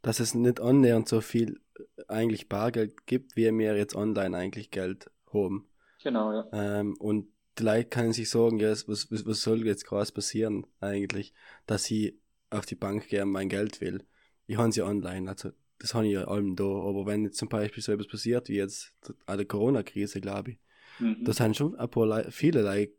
dass 0.02 0.20
es 0.20 0.34
nicht 0.34 0.60
annähernd 0.60 1.08
so 1.08 1.22
viel 1.22 1.62
eigentlich 2.08 2.50
Bargeld 2.50 3.06
gibt, 3.06 3.36
wie 3.36 3.52
wir 3.52 3.78
jetzt 3.78 3.96
online 3.96 4.38
eigentlich 4.38 4.72
Geld 4.72 5.10
haben. 5.34 5.68
Genau, 6.04 6.34
ja. 6.34 6.48
Ähm, 6.52 6.96
und 7.00 7.28
die 7.58 7.64
Leute 7.64 7.90
können 7.90 8.14
sich 8.14 8.30
sagen, 8.30 8.60
ja, 8.60 8.70
was, 8.70 8.88
was, 8.88 9.26
was 9.26 9.42
soll 9.42 9.66
jetzt 9.66 9.86
gerade 9.86 10.12
passieren 10.12 10.68
eigentlich, 10.80 11.34
dass 11.66 11.90
ich 11.90 12.16
auf 12.50 12.66
die 12.66 12.76
Bank 12.76 13.08
gehe 13.08 13.24
und 13.24 13.32
mein 13.32 13.50
Geld 13.50 13.82
will. 13.82 14.06
Ich 14.46 14.58
habe 14.58 14.72
sie 14.72 14.82
online, 14.82 15.30
also 15.30 15.52
das 15.80 15.94
habe 15.94 16.08
ich 16.08 16.14
ja 16.14 16.26
allem 16.26 16.56
da. 16.56 16.64
Aber 16.64 17.06
wenn 17.06 17.24
jetzt 17.24 17.38
zum 17.38 17.50
Beispiel 17.50 17.84
so 17.84 17.92
etwas 17.92 18.08
passiert, 18.08 18.50
wie 18.50 18.56
jetzt 18.56 18.94
an 19.26 19.38
der 19.38 19.46
Corona-Krise, 19.46 20.22
glaube 20.22 20.52
ich, 20.52 20.60
mhm. 21.00 21.24
da 21.24 21.34
sind 21.34 21.58
schon 21.58 21.76
ein 21.76 21.90
paar 21.90 22.06
Leute, 22.06 22.32
viele 22.32 22.62
Leute 22.62 22.94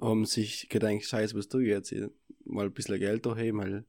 haben 0.00 0.24
sich 0.24 0.68
gedacht, 0.68 1.04
scheiße, 1.04 1.36
was 1.36 1.48
ich 1.54 1.68
jetzt? 1.68 1.94
Mal 2.44 2.66
ein 2.66 2.72
bisschen 2.72 2.98
Geld 2.98 3.24
da 3.24 3.36
weil 3.36 3.84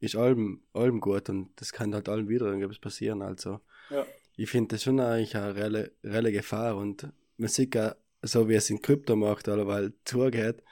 ist 0.00 0.16
allem, 0.16 0.62
allem 0.72 1.00
gut 1.00 1.28
und 1.28 1.50
das 1.56 1.72
kann 1.72 1.94
halt 1.94 2.08
allem 2.08 2.28
wieder 2.28 2.46
irgendwas 2.46 2.78
passieren. 2.78 3.22
Also 3.22 3.60
ja. 3.90 4.06
ich 4.36 4.50
finde 4.50 4.74
das 4.74 4.82
schon 4.82 4.98
eigentlich 4.98 5.36
eine 5.36 5.54
reelle, 5.54 5.92
reelle 6.02 6.32
Gefahr 6.32 6.76
und 6.76 7.08
man 7.36 7.48
sieht 7.48 7.76
auch, 7.76 7.92
so 8.22 8.48
wie 8.48 8.54
es 8.54 8.70
im 8.70 8.80
Kryptomarkt 8.82 9.48
allerweil 9.48 9.92
zugeht, 10.04 10.62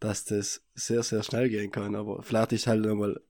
dass 0.00 0.24
das 0.24 0.62
sehr, 0.74 1.02
sehr 1.02 1.22
schnell 1.22 1.48
gehen 1.48 1.70
kann. 1.70 1.94
Aber 1.94 2.22
vielleicht 2.22 2.52
ist 2.52 2.66
halt 2.66 2.84
nochmal 2.84 3.20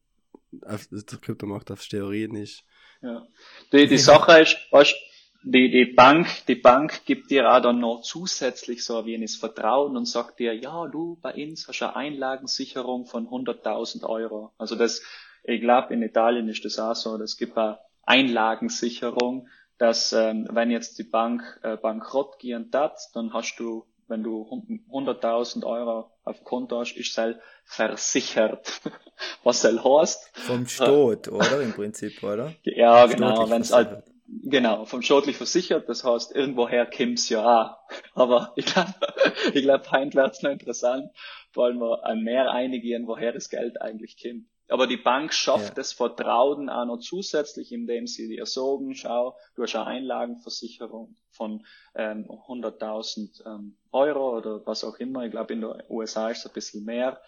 auf, 0.63 0.87
der 0.91 1.19
Kryptomarkt 1.19 1.71
auf 1.71 1.83
Steroiden 1.83 2.37
ist. 2.37 2.65
Ja. 3.03 3.27
Die, 3.73 3.87
die 3.87 3.99
Sache 3.99 4.41
ist, 4.41 4.57
weißt, 4.71 4.95
die, 5.43 5.71
die 5.71 5.85
Bank, 5.85 6.27
die 6.47 6.57
Bank 6.57 7.05
gibt 7.05 7.31
dir 7.31 7.51
auch 7.51 7.61
dann 7.61 7.79
noch 7.79 8.03
zusätzlich 8.03 8.85
so 8.85 8.99
ein 8.99 9.07
wenig 9.07 9.39
Vertrauen 9.39 9.97
und 9.97 10.07
sagt 10.07 10.41
dir, 10.41 10.55
ja, 10.55 10.87
du, 10.87 11.19
bei 11.23 11.35
uns 11.35 11.69
hast 11.69 11.81
du 11.81 11.87
eine 11.87 11.97
Einlagensicherung 11.97 13.07
von 13.07 13.29
100.000 13.29 14.05
Euro. 14.05 14.53
Also 14.59 14.75
das, 14.75 15.03
ich 15.45 15.61
glaube, 15.61 15.95
in 15.95 16.03
Italien 16.03 16.49
ist 16.49 16.65
das 16.65 16.79
auch 16.79 16.95
so. 16.95 17.17
Es 17.23 17.37
gibt 17.37 17.57
eine 17.57 17.79
Einlagensicherung, 18.03 19.49
dass 19.79 20.13
ähm, 20.13 20.49
wenn 20.51 20.71
jetzt 20.71 20.99
die 20.99 21.05
Bank 21.05 21.61
äh, 21.63 21.77
bankrott 21.77 22.39
gehen 22.41 22.71
darf, 22.71 22.99
dann 23.15 23.33
hast 23.33 23.57
du, 23.59 23.87
wenn 24.09 24.25
du 24.25 24.43
100.000 24.91 25.65
Euro 25.65 26.11
auf 26.25 26.43
Konto 26.43 26.81
hast, 26.81 26.95
ist 26.95 27.17
es 27.17 27.37
versichert. 27.65 28.81
Was 29.45 29.63
soll 29.63 29.83
heißt? 29.83 30.31
Vom 30.35 30.67
Staat, 30.67 31.29
oder? 31.29 31.61
Im 31.63 31.73
Prinzip, 31.73 32.23
oder? 32.25 32.55
Ja, 32.65 33.07
genau. 33.07 33.49
Wenn 33.49 33.63
es 33.63 33.73
halt, 33.73 34.03
genau, 34.29 34.85
vom 34.85 35.03
staatlich 35.03 35.37
versichert, 35.37 35.89
das 35.89 36.05
heißt, 36.05 36.35
irgendwoher 36.35 36.87
kommt's 36.87 37.29
ja 37.29 37.45
auch. 37.45 37.77
Aber 38.15 38.53
ich 38.57 38.67
glaube, 38.67 38.95
ich 39.55 39.63
glaube, 39.63 39.91
heint 39.91 40.15
wird's 40.15 40.43
noch 40.43 40.51
interessant, 40.51 41.11
wollen 41.55 41.79
wir 41.79 42.05
an 42.05 42.23
mehr 42.23 42.51
einigen, 42.51 43.07
woher 43.07 43.33
das 43.33 43.49
Geld 43.49 43.81
eigentlich 43.81 44.17
kommt. 44.23 44.47
Aber 44.71 44.87
die 44.87 44.99
Bank 44.99 45.33
schafft 45.33 45.69
ja. 45.69 45.75
das 45.75 45.95
Vertrauen 45.95 46.69
auch 46.69 46.85
noch 46.85 46.99
zusätzlich, 46.99 47.73
indem 47.73 48.07
sie 48.07 48.29
dir 48.29 48.45
sagen, 48.45 48.95
schau, 48.95 49.35
du 49.55 49.63
hast 49.63 49.75
eine 49.75 49.87
Einlagenversicherung 49.87 51.17
von 51.31 51.65
ähm, 51.95 52.27
100.000 52.29 53.47
ähm, 53.47 53.79
Euro 53.93 54.37
oder 54.37 54.67
was 54.67 54.85
auch 54.85 54.97
immer. 54.97 55.25
Ich 55.25 55.31
glaube, 55.31 55.55
in 55.55 55.63
den 55.63 55.73
USA 55.89 56.29
ist 56.29 56.41
es 56.41 56.47
ein 56.47 56.53
bisschen 56.53 56.85
mehr. 56.85 57.19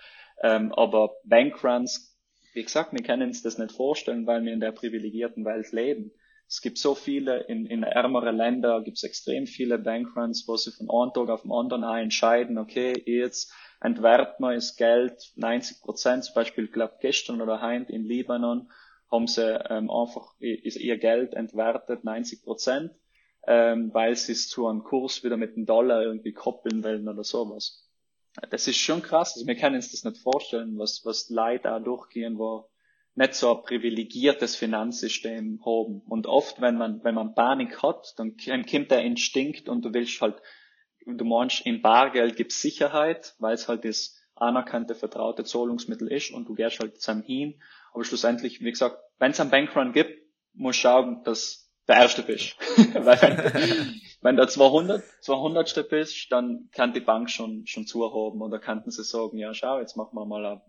Ähm, 0.43 0.73
aber 0.75 1.15
Bankruns, 1.25 2.15
wie 2.53 2.63
gesagt, 2.63 2.93
wir 2.93 3.03
können 3.03 3.29
uns 3.29 3.43
das 3.43 3.57
nicht 3.57 3.73
vorstellen, 3.73 4.27
weil 4.27 4.45
wir 4.45 4.53
in 4.53 4.61
der 4.61 4.73
privilegierten 4.73 5.47
Welt 5.47 5.73
leben. 5.73 6.13
Es 6.51 6.61
gibt 6.61 6.79
so 6.79 6.97
viele, 6.97 7.45
in, 7.45 7.65
in 7.67 7.85
ärmere 7.85 8.33
Länder 8.33 8.83
gibt 8.83 8.97
es 8.97 9.05
extrem 9.05 9.47
viele 9.47 9.79
Bankruns, 9.79 10.49
wo 10.49 10.57
sie 10.57 10.73
von 10.73 10.91
einem 10.91 11.13
Tag 11.13 11.29
auf 11.29 11.43
den 11.43 11.53
anderen 11.53 11.85
entscheiden, 11.85 12.59
okay, 12.59 12.93
jetzt 13.07 13.55
entwertet 13.81 14.41
man 14.41 14.57
das 14.57 14.75
Geld 14.75 15.33
90 15.37 15.81
Prozent, 15.81 16.25
zum 16.25 16.35
Beispiel, 16.35 16.67
glaube 16.67 16.97
gestern 17.01 17.41
oder 17.41 17.63
heute 17.63 17.93
in 17.93 18.03
Libanon 18.03 18.69
haben 19.13 19.29
sie 19.29 19.61
ähm, 19.71 19.91
einfach 19.93 20.35
ihr 20.41 20.99
Geld 20.99 21.35
entwertet 21.35 22.03
90 22.03 22.43
Prozent, 22.43 22.97
ähm, 23.47 23.95
weil 23.95 24.17
sie 24.17 24.33
es 24.33 24.49
zu 24.49 24.67
einem 24.67 24.83
Kurs 24.83 25.23
wieder 25.23 25.37
mit 25.37 25.55
dem 25.55 25.67
Dollar 25.67 26.03
irgendwie 26.03 26.33
koppeln 26.33 26.83
wollen 26.83 27.09
oder 27.09 27.23
sowas. 27.23 27.89
Das 28.51 28.67
ist 28.67 28.77
schon 28.77 29.03
krass, 29.03 29.35
also 29.35 29.47
wir 29.47 29.55
können 29.55 29.77
uns 29.77 29.93
das 29.93 30.03
nicht 30.03 30.21
vorstellen, 30.21 30.77
was, 30.79 31.03
was 31.05 31.31
Leute 31.31 31.65
da 31.65 31.79
durchgehen, 31.79 32.39
wo 32.39 32.70
nicht 33.15 33.35
so 33.35 33.57
ein 33.57 33.63
privilegiertes 33.63 34.57
Finanzsystem 34.57 35.61
haben. 35.65 36.03
Und 36.09 36.27
oft, 36.27 36.61
wenn 36.61 36.77
man, 36.77 37.03
wenn 37.05 37.15
man 37.15 37.35
Panik 37.35 37.83
hat, 37.83 38.15
dann 38.17 38.37
kommt 38.37 38.91
der 38.91 39.03
Instinkt 39.03 39.69
und 39.69 39.85
du 39.85 39.93
willst 39.93 40.21
halt 40.21 40.41
du 41.07 41.25
meinst, 41.25 41.65
in 41.67 41.83
Bargeld 41.83 42.37
gibt's 42.37 42.61
Sicherheit, 42.61 43.35
weil 43.39 43.55
es 43.55 43.69
halt 43.69 43.85
das 43.85 44.17
anerkannte, 44.35 44.95
vertraute 44.95 45.45
Zahlungsmittel 45.45 46.09
ist 46.09 46.31
und 46.31 46.49
du 46.49 46.55
gehst 46.55 46.81
halt 46.81 47.01
zusammen 47.01 47.23
hin. 47.23 47.61
Aber 47.93 48.05
schlussendlich, 48.05 48.61
wie 48.61 48.71
gesagt, 48.71 48.99
wenn 49.19 49.33
es 49.33 49.41
einen 49.41 49.51
Bankrun 49.51 49.93
gibt, 49.93 50.19
musst 50.55 50.79
du 50.79 50.83
schauen, 50.83 51.23
dass 51.25 51.71
der 51.89 51.97
Erste 51.97 52.23
bist. 52.23 52.57
weil 52.95 53.21
wenn, 53.21 54.01
wenn 54.23 54.37
du 54.37 54.47
200, 54.47 55.03
200. 55.21 55.89
bist, 55.89 56.31
dann 56.31 56.69
kann 56.73 56.93
die 56.93 57.01
Bank 57.01 57.31
schon, 57.31 57.67
schon 57.67 57.87
zuhaben 57.87 58.41
oder 58.41 58.59
könnten 58.59 58.91
sie 58.91 59.05
sagen, 59.05 59.39
ja, 59.39 59.53
schau, 59.53 59.79
jetzt 59.79 59.97
machen 59.97 60.17
wir 60.17 60.25
mal, 60.25 60.47
eine, 60.47 60.63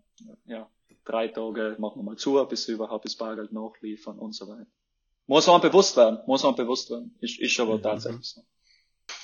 ja, 0.44 0.68
drei 1.04 1.28
Tage 1.28 1.76
machen 1.78 2.00
wir 2.00 2.04
mal 2.04 2.16
zu, 2.16 2.44
bis 2.46 2.64
sie 2.64 2.72
überhaupt 2.72 3.04
das 3.04 3.16
Bargeld 3.16 3.52
nachliefern 3.52 4.18
und 4.18 4.34
so 4.34 4.48
weiter. 4.48 4.66
Muss 5.26 5.46
man 5.46 5.60
bewusst 5.60 5.96
werden, 5.96 6.18
muss 6.26 6.42
man 6.42 6.54
bewusst 6.54 6.90
werden. 6.90 7.16
Ist, 7.20 7.38
ist 7.38 7.58
aber 7.60 7.78
mhm. 7.78 7.82
tatsächlich 7.82 8.26
so. 8.26 8.42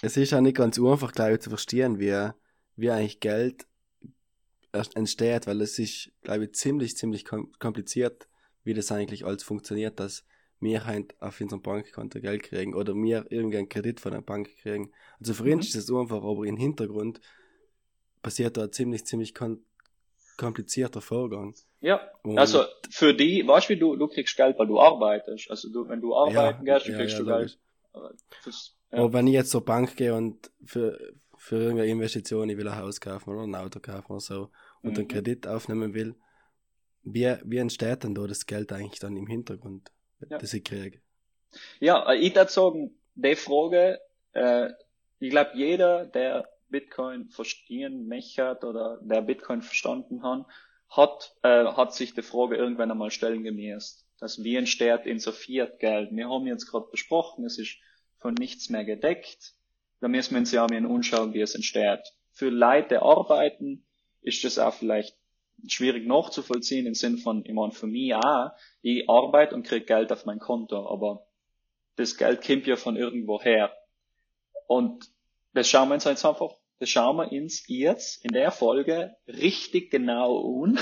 Es 0.03 0.17
ist 0.17 0.35
auch 0.35 0.41
nicht 0.41 0.57
ganz 0.57 0.79
einfach, 0.79 1.13
glaube 1.13 1.35
ich, 1.35 1.41
zu 1.41 1.51
verstehen, 1.51 1.99
wie, 1.99 2.31
wie 2.77 2.91
eigentlich 2.91 3.21
Geld 3.21 3.67
entsteht, 4.95 5.47
weil 5.47 5.61
es 5.61 5.79
ist, 5.79 6.11
glaube 6.23 6.45
ich, 6.45 6.55
ziemlich, 6.55 6.97
ziemlich 6.97 7.25
kompliziert, 7.25 8.29
wie 8.65 8.75
das 8.75 8.93
eigentlich 8.93 9.25
alles 9.25 9.43
funktioniert, 9.43 9.99
dass 9.99 10.25
wir 10.61 10.85
halt 10.85 11.21
auf 11.23 11.41
unserem 11.41 11.63
Bankkonto 11.63 12.21
Geld 12.21 12.43
kriegen 12.43 12.75
oder 12.75 12.95
wir 12.95 13.31
irgendeinen 13.31 13.69
Kredit 13.69 14.01
von 14.01 14.13
der 14.13 14.21
Bank 14.21 14.51
kriegen. 14.61 14.93
Also 15.21 15.35
für 15.35 15.45
uns 15.45 15.75
mhm. 15.75 15.79
ist 15.79 15.89
es 15.89 15.91
einfach, 15.91 16.23
aber 16.23 16.45
im 16.45 16.57
Hintergrund 16.57 17.21
passiert 18.23 18.57
da 18.57 18.65
ein 18.65 18.73
ziemlich, 18.73 19.07
ziemlich 19.07 19.35
komplizierter 20.37 21.01
Vorgang. 21.01 21.55
Ja, 21.81 22.01
Und- 22.25 22.39
also 22.39 22.65
für 22.91 23.15
die, 23.15 23.47
weißt 23.47 23.71
du, 23.71 23.77
du, 23.77 23.97
du 23.97 24.09
kriegst 24.09 24.37
Geld, 24.37 24.59
weil 24.59 24.67
du 24.67 24.81
arbeitest. 24.81 25.51
Also 25.51 25.71
du, 25.73 25.89
wenn 25.89 26.01
du 26.01 26.15
arbeiten 26.17 26.65
Ja, 26.65 26.73
gehst, 26.73 26.87
ja, 26.87 26.97
kriegst 26.97 27.15
ja, 27.15 27.21
du. 27.21 27.27
Geld. 27.27 27.59
Fürs. 28.41 28.75
Aber 28.91 29.13
wenn 29.13 29.27
ich 29.27 29.35
jetzt 29.35 29.51
zur 29.51 29.65
Bank 29.65 29.97
gehe 29.97 30.15
und 30.15 30.51
für, 30.65 30.99
für 31.37 31.57
irgendeine 31.57 31.91
Investition, 31.91 32.49
ich 32.49 32.57
will 32.57 32.69
ein 32.69 32.77
Haus 32.77 33.01
kaufen 33.01 33.31
oder 33.31 33.43
ein 33.43 33.55
Auto 33.55 33.81
kaufen 33.81 34.13
oder 34.13 34.21
so, 34.21 34.51
und 34.83 34.99
einen 34.99 35.07
Mhm. 35.07 35.09
Kredit 35.09 35.47
aufnehmen 35.47 35.95
will, 35.95 36.15
wie, 37.05 37.37
wie 37.45 37.59
entsteht 37.59 38.05
denn 38.05 38.15
da 38.15 38.27
das 38.27 38.47
Geld 38.47 38.73
eigentlich 38.73 39.01
dann 39.01 39.17
im 39.17 39.27
Hintergrund, 39.27 39.93
das 40.21 40.55
ich 40.55 40.65
kriege? 40.65 41.01
Ja, 41.81 42.11
äh, 42.13 42.17
ich 42.17 42.35
würde 42.35 42.51
sagen, 42.51 42.91
die 43.15 43.35
Frage, 43.37 44.01
äh, 44.33 44.71
ich 45.19 45.31
glaube, 45.31 45.51
jeder, 45.55 46.07
der 46.07 46.49
Bitcoin 46.69 47.29
verstehen 47.31 48.09
möchte 48.09 48.59
oder 48.63 48.99
der 49.03 49.23
Bitcoin 49.23 49.63
verstanden 49.63 50.23
hat, 50.23 50.47
hat, 50.89 51.35
äh, 51.43 51.67
hat 51.67 51.95
sich 51.95 52.15
die 52.15 52.23
Frage 52.23 52.57
irgendwann 52.57 52.91
einmal 52.91 53.11
stellen 53.11 53.45
gemäßt. 53.45 54.07
Das 54.21 54.43
wie 54.43 54.57
entsteht 54.57 55.07
in 55.07 55.19
so 55.19 55.33
Fiat-Geld? 55.33 56.11
Wir 56.13 56.29
haben 56.29 56.47
jetzt 56.47 56.67
gerade 56.67 56.89
besprochen, 56.91 57.45
es 57.45 57.59
ist 57.59 57.77
von 58.19 58.35
nichts 58.35 58.69
mehr 58.69 58.85
gedeckt. 58.85 59.55
Da 60.01 60.09
müssen 60.09 60.35
wir 60.35 60.41
uns 60.41 60.53
ja 60.53 60.67
mal 60.67 60.87
anschauen, 60.87 61.35
wie 61.35 61.41
es 61.41 61.55
entsteht. 61.55 62.01
Für 62.33 62.51
Leute, 62.51 63.03
arbeiten, 63.03 63.87
ist 64.23 64.45
das 64.45 64.59
auch 64.59 64.75
vielleicht 64.75 65.17
schwierig 65.67 66.07
nachzuvollziehen 66.07 66.87
im 66.87 66.95
Sinn 66.95 67.19
von, 67.19 67.45
ich 67.45 67.53
meine, 67.53 67.73
für 67.73 67.87
mich 67.87 68.15
auch, 68.15 68.51
ich 68.83 69.09
arbeite 69.09 69.55
und 69.55 69.65
kriege 69.65 69.87
Geld 69.87 70.13
auf 70.13 70.25
mein 70.25 70.39
Konto, 70.39 70.89
aber 70.89 71.27
das 71.97 72.17
Geld 72.17 72.47
kommt 72.47 72.67
ja 72.67 72.77
von 72.77 72.97
irgendwo 72.97 73.41
her. 73.41 73.73
Und 74.67 75.11
das 75.55 75.69
schauen 75.69 75.89
wir 75.89 75.95
uns 75.95 76.05
jetzt 76.05 76.25
einfach, 76.25 76.55
das 76.81 76.91
schauen 76.91 77.17
wir 77.17 77.33
uns 77.33 77.65
jetzt 77.67 78.25
in 78.25 78.33
der 78.33 78.53
Folge 78.53 79.17
richtig 79.27 79.91
genau 79.91 80.63
an. 80.63 80.79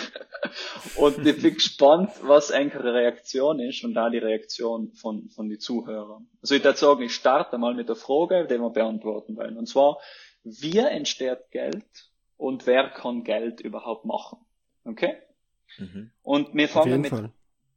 Und 0.97 1.27
ich 1.27 1.41
bin 1.41 1.55
gespannt, 1.55 2.11
was 2.23 2.51
eigentlich 2.51 2.83
eine 2.83 2.93
Reaktion 2.93 3.61
ist 3.61 3.83
und 3.83 3.95
da 3.95 4.11
die 4.11 4.19
Reaktion 4.19 4.93
von, 4.93 5.29
von 5.31 5.49
den 5.49 5.59
Zuhörern. 5.59 6.29
Also 6.43 6.55
ich 6.55 6.65
würde 6.65 6.77
sagen, 6.77 7.03
ich 7.03 7.15
starte 7.15 7.59
mal 7.59 7.75
mit 7.75 7.89
der 7.89 7.97
Frage, 7.97 8.47
die 8.47 8.59
wir 8.59 8.71
beantworten 8.71 9.37
wollen. 9.37 9.57
Und 9.57 9.67
zwar, 9.67 9.99
wie 10.45 10.79
entsteht 10.79 11.51
Geld 11.51 12.11
und 12.37 12.67
wer 12.67 12.91
kann 12.91 13.25
Geld 13.25 13.61
überhaupt 13.61 14.05
machen? 14.05 14.39
Okay? 14.85 15.17
Mhm. 15.79 16.11
Und 16.23 16.55
wir 16.55 16.69
fangen 16.69 17.01
mit, 17.01 17.11
Fall. 17.11 17.33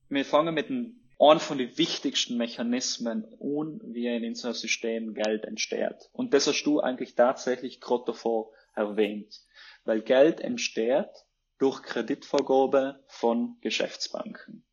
wir 0.09 0.25
fangen 0.25 0.53
mit 0.53 0.69
einem 0.69 0.98
einem 1.19 1.39
von 1.39 1.57
den 1.57 1.77
wichtigsten 1.77 2.37
Mechanismen 2.37 3.25
an, 3.41 3.81
wie 3.83 4.07
in 4.07 4.23
unserem 4.25 4.53
System 4.53 5.13
Geld 5.13 5.43
entsteht. 5.43 6.09
Und 6.13 6.33
das 6.33 6.47
hast 6.47 6.63
du 6.63 6.79
eigentlich 6.79 7.15
tatsächlich 7.15 7.81
gerade 7.81 8.05
davor 8.07 8.51
erwähnt. 8.73 9.41
Weil 9.83 10.01
Geld 10.01 10.39
entsteht 10.39 11.09
durch 11.57 11.83
Kreditvergabe 11.83 13.03
von 13.07 13.57
Geschäftsbanken. 13.59 14.65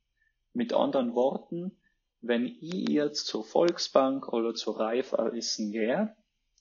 Mit 0.53 0.73
anderen 0.73 1.15
Worten, 1.15 1.81
wenn 2.21 2.47
ich 2.47 2.89
jetzt 2.89 3.27
zur 3.27 3.45
Volksbank 3.45 4.29
oder 4.29 4.55
zur 4.55 4.79
Raiffeisen 4.79 5.73
gehe 5.73 6.17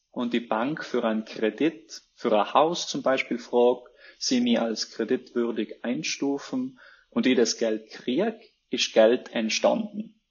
und 0.09 0.33
die 0.33 0.39
Bank 0.39 0.83
für 0.83 1.03
einen 1.03 1.25
Kredit, 1.25 2.01
für 2.15 2.37
ein 2.37 2.53
Haus 2.53 2.87
zum 2.87 3.03
Beispiel 3.03 3.37
fragt, 3.37 3.87
sie 4.17 4.41
mir 4.41 4.63
als 4.63 4.89
kreditwürdig 4.89 5.83
einstufen 5.83 6.79
und 7.09 7.27
ich 7.27 7.37
das 7.37 7.57
Geld 7.57 7.89
kriege, 7.91 8.39
ist 8.75 8.93
Geld 8.93 9.33
entstanden. 9.33 10.21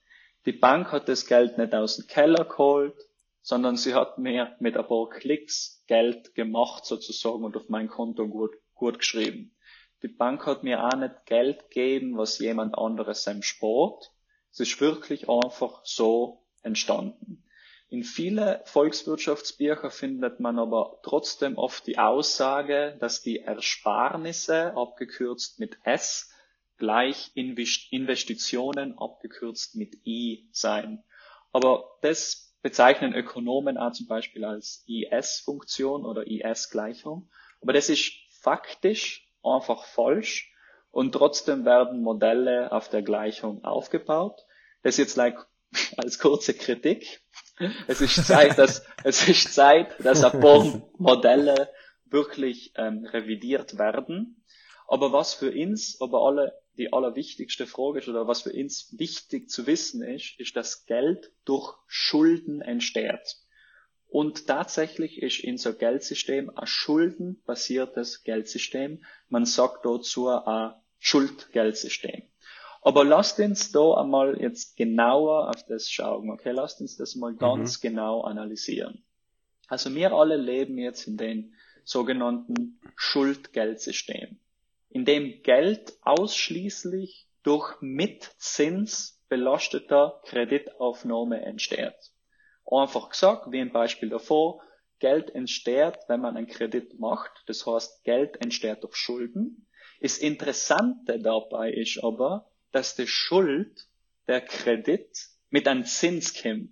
Die 0.46 0.52
Bank 0.52 0.92
hat 0.92 1.08
das 1.08 1.26
Geld 1.26 1.58
nicht 1.58 1.74
aus 1.74 1.96
dem 1.96 2.06
Keller 2.06 2.44
geholt, 2.44 2.96
sondern 3.40 3.76
sie 3.76 3.94
hat 3.94 4.18
mir 4.18 4.56
mit 4.60 4.76
ein 4.76 4.86
paar 4.86 5.08
Klicks 5.08 5.82
Geld 5.86 6.34
gemacht 6.34 6.84
sozusagen 6.84 7.44
und 7.44 7.56
auf 7.56 7.68
mein 7.68 7.88
Konto 7.88 8.28
gut, 8.28 8.52
gut 8.74 8.98
geschrieben. 8.98 9.54
Die 10.02 10.08
Bank 10.08 10.46
hat 10.46 10.62
mir 10.62 10.84
auch 10.84 10.96
nicht 10.96 11.26
Geld 11.26 11.70
gegeben, 11.70 12.16
was 12.16 12.38
jemand 12.38 12.76
anderes 12.76 13.22
seinem 13.24 13.42
Sport. 13.42 14.12
Es 14.52 14.60
ist 14.60 14.80
wirklich 14.80 15.28
einfach 15.28 15.80
so 15.84 16.46
entstanden. 16.62 17.42
In 17.88 18.02
viele 18.02 18.62
Volkswirtschaftsbücher 18.64 19.90
findet 19.90 20.40
man 20.40 20.58
aber 20.58 20.98
trotzdem 21.02 21.56
oft 21.56 21.86
die 21.86 21.98
Aussage, 21.98 22.96
dass 23.00 23.22
die 23.22 23.40
Ersparnisse, 23.40 24.76
abgekürzt 24.76 25.60
mit 25.60 25.78
S, 25.84 26.33
gleich 26.76 27.30
Investitionen, 27.34 28.98
abgekürzt 28.98 29.76
mit 29.76 29.94
I 30.06 30.48
sein. 30.52 31.04
Aber 31.52 31.98
das 32.02 32.54
bezeichnen 32.62 33.14
Ökonomen 33.14 33.76
auch 33.76 33.92
zum 33.92 34.06
Beispiel 34.06 34.44
als 34.44 34.84
IS-Funktion 34.86 36.04
oder 36.04 36.26
IS-Gleichung. 36.26 37.30
Aber 37.60 37.72
das 37.72 37.90
ist 37.90 38.12
faktisch 38.40 39.30
einfach 39.42 39.84
falsch 39.84 40.52
und 40.90 41.12
trotzdem 41.12 41.64
werden 41.64 42.02
Modelle 42.02 42.72
auf 42.72 42.88
der 42.88 43.02
Gleichung 43.02 43.64
aufgebaut. 43.64 44.40
Das 44.82 44.96
jetzt 44.96 45.16
like 45.16 45.36
als 45.96 46.18
kurze 46.18 46.54
Kritik. 46.54 47.22
Es 47.86 48.00
ist 48.00 48.26
Zeit, 48.26 48.58
dass 48.58 48.86
es 49.02 49.28
ist 49.28 49.54
Zeit, 49.54 49.94
dass 50.04 50.24
ein 50.24 50.40
paar 50.40 50.82
Modelle 50.98 51.70
wirklich 52.06 52.72
ähm, 52.76 53.04
revidiert 53.04 53.78
werden. 53.78 54.42
Aber 54.86 55.12
was 55.12 55.34
für 55.34 55.50
uns, 55.50 56.00
aber 56.00 56.22
alle 56.22 56.63
die 56.76 56.92
allerwichtigste 56.92 57.66
Frage 57.66 58.00
ist 58.00 58.08
oder 58.08 58.26
was 58.26 58.42
für 58.42 58.52
uns 58.52 58.94
wichtig 58.98 59.48
zu 59.48 59.66
wissen 59.66 60.02
ist, 60.02 60.38
ist, 60.38 60.56
dass 60.56 60.86
Geld 60.86 61.32
durch 61.44 61.74
Schulden 61.86 62.60
entsteht. 62.60 63.36
Und 64.08 64.46
tatsächlich 64.46 65.20
ist 65.20 65.44
unser 65.44 65.72
Geldsystem 65.72 66.50
ein 66.56 66.66
schuldenbasiertes 66.66 68.22
Geldsystem. 68.22 69.04
Man 69.28 69.44
sagt 69.44 69.84
dazu 69.84 70.28
ein 70.28 70.74
Schuldgeldsystem. 70.98 72.22
Aber 72.80 73.04
lasst 73.04 73.40
uns 73.40 73.72
da 73.72 73.94
einmal 73.94 74.40
jetzt 74.40 74.76
genauer 74.76 75.48
auf 75.48 75.64
das 75.66 75.90
schauen, 75.90 76.30
okay? 76.30 76.52
Lasst 76.52 76.80
uns 76.80 76.96
das 76.96 77.14
mal 77.14 77.34
ganz 77.34 77.80
genau 77.80 78.20
analysieren. 78.20 79.02
Also 79.68 79.94
wir 79.94 80.12
alle 80.12 80.36
leben 80.36 80.78
jetzt 80.78 81.06
in 81.06 81.16
dem 81.16 81.54
sogenannten 81.84 82.78
Schuldgeldsystem, 82.96 84.38
in 84.94 85.04
dem 85.04 85.42
Geld 85.42 85.92
ausschließlich 86.02 87.26
durch 87.42 87.74
mit 87.80 88.32
Zins 88.38 89.20
belasteter 89.28 90.22
Kreditaufnahme 90.24 91.44
entsteht. 91.44 92.12
Einfach 92.64 93.10
gesagt, 93.10 93.50
wie 93.50 93.60
ein 93.60 93.72
Beispiel 93.72 94.08
davor, 94.08 94.62
Geld 95.00 95.34
entsteht, 95.34 95.98
wenn 96.06 96.20
man 96.20 96.36
einen 96.36 96.46
Kredit 96.46 97.00
macht, 97.00 97.32
das 97.46 97.66
heißt, 97.66 98.04
Geld 98.04 98.40
entsteht 98.40 98.84
durch 98.84 98.94
Schulden. 98.94 99.66
Das 100.00 100.18
Interessante 100.18 101.18
dabei 101.18 101.72
ist 101.72 101.98
aber, 102.02 102.48
dass 102.70 102.94
die 102.94 103.08
Schuld, 103.08 103.88
der 104.28 104.42
Kredit, 104.42 105.10
mit 105.50 105.66
einem 105.66 105.84
Zins 105.86 106.40
kommt. 106.40 106.70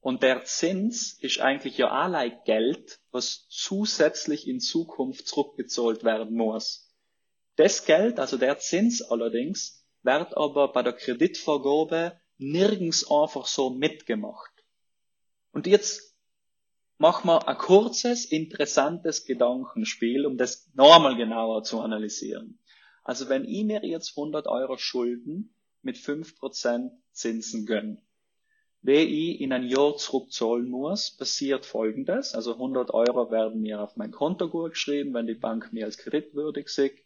Und 0.00 0.22
der 0.22 0.44
Zins 0.44 1.18
ist 1.18 1.40
eigentlich 1.40 1.78
ja 1.78 1.88
allerlei 1.88 2.28
Geld, 2.28 3.00
was 3.10 3.46
zusätzlich 3.48 4.46
in 4.46 4.60
Zukunft 4.60 5.26
zurückgezahlt 5.26 6.04
werden 6.04 6.36
muss. 6.36 6.83
Das 7.56 7.84
Geld, 7.84 8.18
also 8.18 8.36
der 8.36 8.58
Zins 8.58 9.02
allerdings, 9.02 9.86
wird 10.02 10.36
aber 10.36 10.72
bei 10.72 10.82
der 10.82 10.92
Kreditvergabe 10.92 12.20
nirgends 12.38 13.10
einfach 13.10 13.46
so 13.46 13.70
mitgemacht. 13.70 14.50
Und 15.52 15.66
jetzt 15.66 16.14
machen 16.98 17.28
wir 17.28 17.48
ein 17.48 17.58
kurzes, 17.58 18.24
interessantes 18.24 19.24
Gedankenspiel, 19.24 20.26
um 20.26 20.36
das 20.36 20.70
nochmal 20.74 21.16
genauer 21.16 21.62
zu 21.62 21.80
analysieren. 21.80 22.58
Also 23.02 23.28
wenn 23.28 23.44
ich 23.44 23.64
mir 23.64 23.84
jetzt 23.84 24.16
100 24.16 24.46
Euro 24.46 24.78
Schulden 24.78 25.54
mit 25.82 25.96
5% 25.96 26.90
Zinsen 27.12 27.66
gönne, 27.66 28.02
wie 28.82 29.32
ich 29.34 29.40
in 29.40 29.52
ein 29.52 29.64
Jahr 29.64 29.96
zurückzahlen 29.96 30.68
muss, 30.68 31.16
passiert 31.16 31.64
folgendes. 31.64 32.34
Also 32.34 32.54
100 32.54 32.92
Euro 32.92 33.30
werden 33.30 33.62
mir 33.62 33.80
auf 33.80 33.96
mein 33.96 34.10
Konto 34.10 34.48
gut 34.48 34.72
geschrieben, 34.72 35.14
wenn 35.14 35.26
die 35.26 35.34
Bank 35.34 35.72
mir 35.72 35.86
als 35.86 35.96
kreditwürdig 35.96 36.68
sieht. 36.68 37.03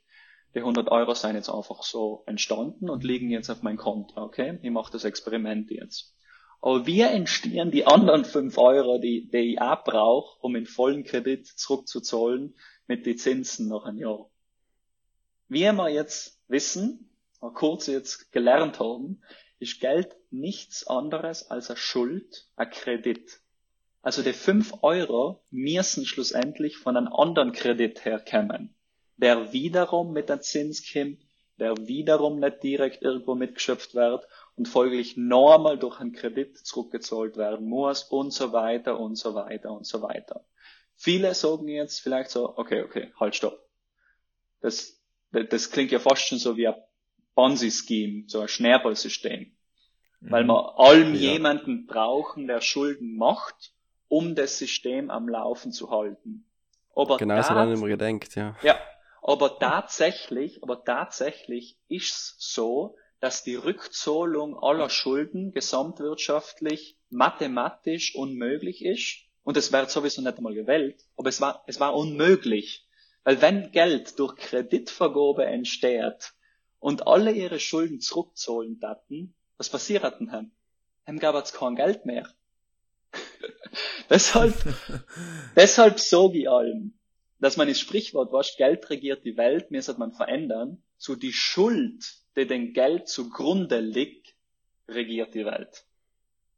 Die 0.58 0.62
100 0.62 0.90
Euro 0.90 1.14
sind 1.14 1.36
jetzt 1.36 1.50
einfach 1.50 1.84
so 1.84 2.24
entstanden 2.26 2.90
und 2.90 3.04
liegen 3.04 3.30
jetzt 3.30 3.48
auf 3.48 3.62
mein 3.62 3.76
Konto, 3.76 4.20
okay? 4.20 4.58
Ich 4.60 4.72
mache 4.72 4.90
das 4.90 5.04
Experiment 5.04 5.70
jetzt. 5.70 6.16
Aber 6.60 6.84
wie 6.84 7.02
entstehen 7.02 7.70
die 7.70 7.86
anderen 7.86 8.24
5 8.24 8.58
Euro, 8.58 8.98
die, 8.98 9.28
die 9.28 9.52
ich 9.52 9.60
auch 9.60 9.84
brauche, 9.84 10.36
um 10.40 10.56
in 10.56 10.66
vollen 10.66 11.04
Kredit 11.04 11.46
zurückzuzahlen 11.46 12.56
mit 12.88 13.06
den 13.06 13.16
Zinsen 13.16 13.68
nach 13.68 13.84
einem 13.84 13.98
Jahr? 13.98 14.30
Wie 15.46 15.70
wir 15.70 15.88
jetzt 15.90 16.40
wissen, 16.48 17.08
kurz 17.38 17.86
jetzt 17.86 18.32
gelernt 18.32 18.80
haben, 18.80 19.22
ist 19.60 19.80
Geld 19.80 20.16
nichts 20.32 20.84
anderes 20.88 21.48
als 21.52 21.70
eine 21.70 21.76
Schuld, 21.76 22.48
ein 22.56 22.68
Kredit. 22.68 23.38
Also 24.02 24.24
die 24.24 24.32
5 24.32 24.82
Euro 24.82 25.40
müssen 25.52 26.04
schlussendlich 26.04 26.78
von 26.78 26.96
einem 26.96 27.12
anderen 27.12 27.52
Kredit 27.52 28.04
herkommen, 28.04 28.74
der 29.18 29.52
wiederum 29.52 30.12
mit 30.12 30.30
einem 30.30 30.40
Zins 30.42 30.90
kommt, 30.92 31.18
der 31.58 31.76
wiederum 31.76 32.38
nicht 32.40 32.62
direkt 32.62 33.02
irgendwo 33.02 33.34
mitgeschöpft 33.34 33.94
wird 33.94 34.26
und 34.56 34.66
folglich 34.68 35.16
normal 35.16 35.78
durch 35.78 36.00
einen 36.00 36.12
Kredit 36.12 36.56
zurückgezahlt 36.58 37.36
werden 37.36 37.68
muss 37.68 38.04
und 38.04 38.32
so 38.32 38.52
weiter 38.52 38.98
und 38.98 39.16
so 39.16 39.34
weiter 39.34 39.72
und 39.72 39.86
so 39.86 40.00
weiter. 40.02 40.44
Viele 40.96 41.34
sagen 41.34 41.68
jetzt 41.68 42.00
vielleicht 42.00 42.30
so, 42.30 42.56
okay, 42.56 42.82
okay, 42.82 43.12
halt 43.20 43.34
stopp. 43.36 43.58
Das, 44.60 45.00
das 45.30 45.70
klingt 45.70 45.92
ja 45.92 45.98
fast 45.98 46.22
schon 46.26 46.38
so 46.38 46.56
wie 46.56 46.66
ein 46.68 46.74
Ponzi-Scheme, 47.34 48.24
so 48.26 48.40
ein 48.40 48.48
Schneeballsystem. 48.48 49.52
Weil 50.20 50.42
wir 50.44 50.78
allem 50.80 51.14
Ja. 51.14 51.20
jemanden 51.32 51.86
brauchen, 51.86 52.48
der 52.48 52.60
Schulden 52.60 53.16
macht, 53.16 53.72
um 54.08 54.34
das 54.34 54.58
System 54.58 55.10
am 55.10 55.28
Laufen 55.28 55.70
zu 55.70 55.90
halten. 55.90 56.44
Aber 56.96 57.16
Genau 57.18 57.40
so 57.42 57.50
da- 57.50 57.66
dann 57.66 57.72
immer 57.72 57.86
gedenkt, 57.86 58.34
ja. 58.34 58.56
ja, 58.62 58.76
aber 59.28 59.58
tatsächlich, 59.58 60.62
aber 60.62 60.84
tatsächlich 60.84 61.76
ist's 61.86 62.36
so, 62.38 62.96
dass 63.20 63.44
die 63.44 63.56
Rückzahlung 63.56 64.58
aller 64.58 64.88
Schulden 64.88 65.52
gesamtwirtschaftlich 65.52 66.96
mathematisch 67.10 68.14
unmöglich 68.14 68.82
ist. 68.82 69.26
Und 69.42 69.58
es 69.58 69.70
wird 69.70 69.90
sowieso 69.90 70.22
nicht 70.22 70.38
einmal 70.38 70.54
gewählt, 70.54 71.04
aber 71.18 71.28
es 71.28 71.42
war, 71.42 71.62
es 71.66 71.78
war 71.78 71.94
unmöglich. 71.94 72.86
Weil 73.22 73.42
wenn 73.42 73.70
Geld 73.70 74.18
durch 74.18 74.34
Kreditvergabe 74.36 75.44
entsteht 75.44 76.32
und 76.78 77.06
alle 77.06 77.32
ihre 77.32 77.60
Schulden 77.60 78.00
zurückzahlen 78.00 78.80
daten, 78.80 79.34
was 79.58 79.68
passiert 79.68 80.04
denn 80.20 80.28
dann? 80.28 80.52
Dann 81.04 81.18
gab 81.18 81.34
es 81.34 81.52
kein 81.52 81.76
Geld 81.76 82.06
mehr. 82.06 82.26
deshalb, 84.08 84.54
deshalb 85.54 86.00
sage 86.00 86.38
ich 86.38 86.48
allem, 86.48 86.97
dass 87.38 87.56
man 87.56 87.68
das 87.68 87.78
Sprichwort, 87.78 88.32
was 88.32 88.56
Geld 88.56 88.88
regiert 88.90 89.24
die 89.24 89.36
Welt, 89.36 89.70
mir 89.70 89.82
sollte 89.82 90.00
man 90.00 90.12
verändern, 90.12 90.82
zu 90.96 91.14
die 91.16 91.32
Schuld, 91.32 92.04
die 92.36 92.46
dem 92.46 92.72
Geld 92.72 93.08
zugrunde 93.08 93.80
liegt, 93.80 94.34
regiert 94.88 95.34
die 95.34 95.44
Welt. 95.44 95.84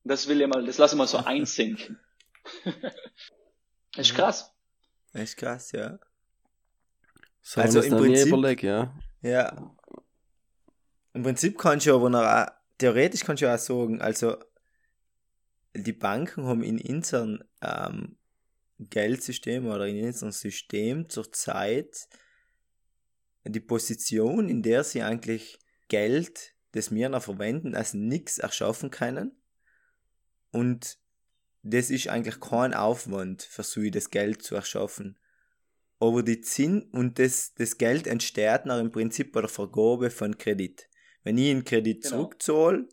Das 0.04 0.28
will 0.28 0.40
ich 0.40 0.46
mal, 0.48 0.64
das 0.64 0.78
lasse 0.78 0.94
ich 0.94 0.98
mal 0.98 1.06
so 1.06 1.18
einsinken. 1.24 1.98
ist 3.96 4.14
krass. 4.14 4.52
Echt 5.12 5.36
krass, 5.36 5.72
ja. 5.72 5.98
So 7.42 7.60
Also 7.60 7.80
im 7.80 7.96
Prinzip- 7.96 8.28
überlegt, 8.28 8.62
ja. 8.62 8.94
Ja. 9.22 9.74
Im 11.12 11.22
Prinzip 11.22 11.58
kannst 11.58 11.86
du 11.86 11.94
aber 11.94 12.08
noch, 12.08 12.22
auch- 12.24 12.50
theoretisch 12.78 13.24
kannst 13.24 13.42
du 13.42 13.52
auch 13.52 13.58
sagen, 13.58 14.00
also 14.00 14.36
die 15.74 15.92
Banken 15.92 16.44
haben 16.46 16.62
in 16.62 16.80
unserem 16.80 17.42
ähm, 17.60 18.16
Geldsystem 18.88 19.66
oder 19.66 19.86
in 19.86 20.04
unserem 20.04 20.32
System 20.32 21.08
zurzeit 21.08 22.08
die 23.44 23.60
Position, 23.60 24.48
in 24.48 24.62
der 24.62 24.84
sie 24.84 25.02
eigentlich 25.02 25.58
Geld, 25.88 26.54
das 26.72 26.92
wir 26.92 27.08
noch 27.08 27.22
verwenden, 27.22 27.74
als 27.74 27.94
nichts 27.94 28.38
erschaffen 28.38 28.90
können. 28.90 29.32
Und 30.52 30.98
das 31.62 31.90
ist 31.90 32.08
eigentlich 32.08 32.40
kein 32.40 32.74
Aufwand 32.74 33.42
für 33.42 33.62
sie, 33.62 33.90
das 33.90 34.10
Geld 34.10 34.42
zu 34.42 34.54
erschaffen. 34.54 35.18
Aber 35.98 36.22
die 36.22 36.40
Zinn 36.40 36.82
und 36.92 37.18
das, 37.18 37.52
das 37.54 37.76
Geld 37.76 38.06
entsteht 38.06 38.64
nach 38.64 38.80
im 38.80 38.90
Prinzip 38.90 39.32
bei 39.32 39.40
der 39.40 39.50
Vergabe 39.50 40.10
von 40.10 40.38
Kredit. 40.38 40.88
Wenn 41.22 41.36
ich 41.36 41.50
einen 41.50 41.64
Kredit 41.64 42.02
Genau. 42.02 42.16
zurückzahle, 42.24 42.88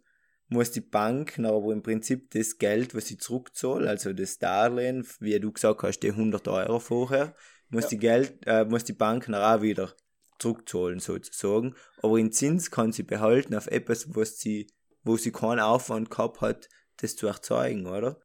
muss 0.49 0.71
die 0.71 0.81
Bank 0.81 1.39
aber 1.39 1.73
im 1.73 1.83
Prinzip 1.83 2.31
das 2.31 2.57
Geld, 2.57 2.95
was 2.95 3.12
ich 3.12 3.19
zurückzahle, 3.19 3.89
also 3.89 4.13
das 4.13 4.38
Darlehen, 4.39 5.05
wie 5.19 5.39
du 5.39 5.51
gesagt 5.51 5.83
hast, 5.83 5.99
die 5.99 6.12
100 6.12 6.47
Euro 6.47 6.79
vorher, 6.79 7.36
muss 7.69 7.83
Ja. 7.86 7.89
die 7.89 7.97
Geld, 7.97 8.33
äh, 8.45 8.65
muss 8.65 8.86
die 8.86 8.93
Bank 8.93 9.27
nachher 9.27 9.57
auch 9.57 9.62
wieder 9.62 9.93
zurückzahlen 10.39 10.99
sozusagen. 10.99 11.75
Aber 12.01 12.17
in 12.17 12.31
Zins 12.31 12.71
kann 12.71 12.91
sie 12.91 13.03
behalten 13.03 13.55
auf 13.55 13.67
etwas, 13.67 14.15
was 14.15 14.38
sie, 14.39 14.67
wo 15.03 15.17
sie 15.17 15.31
keinen 15.31 15.60
Aufwand 15.60 16.10
gehabt 16.10 16.41
hat, 16.41 16.69
das 16.97 17.15
zu 17.15 17.27
erzeugen, 17.27 17.86
oder? 17.88 18.21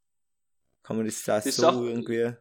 Kann 0.83 0.97
man 0.97 1.07
das, 1.07 1.23
das 1.25 1.57
so 1.57 1.87
irgendwie? 1.87 2.35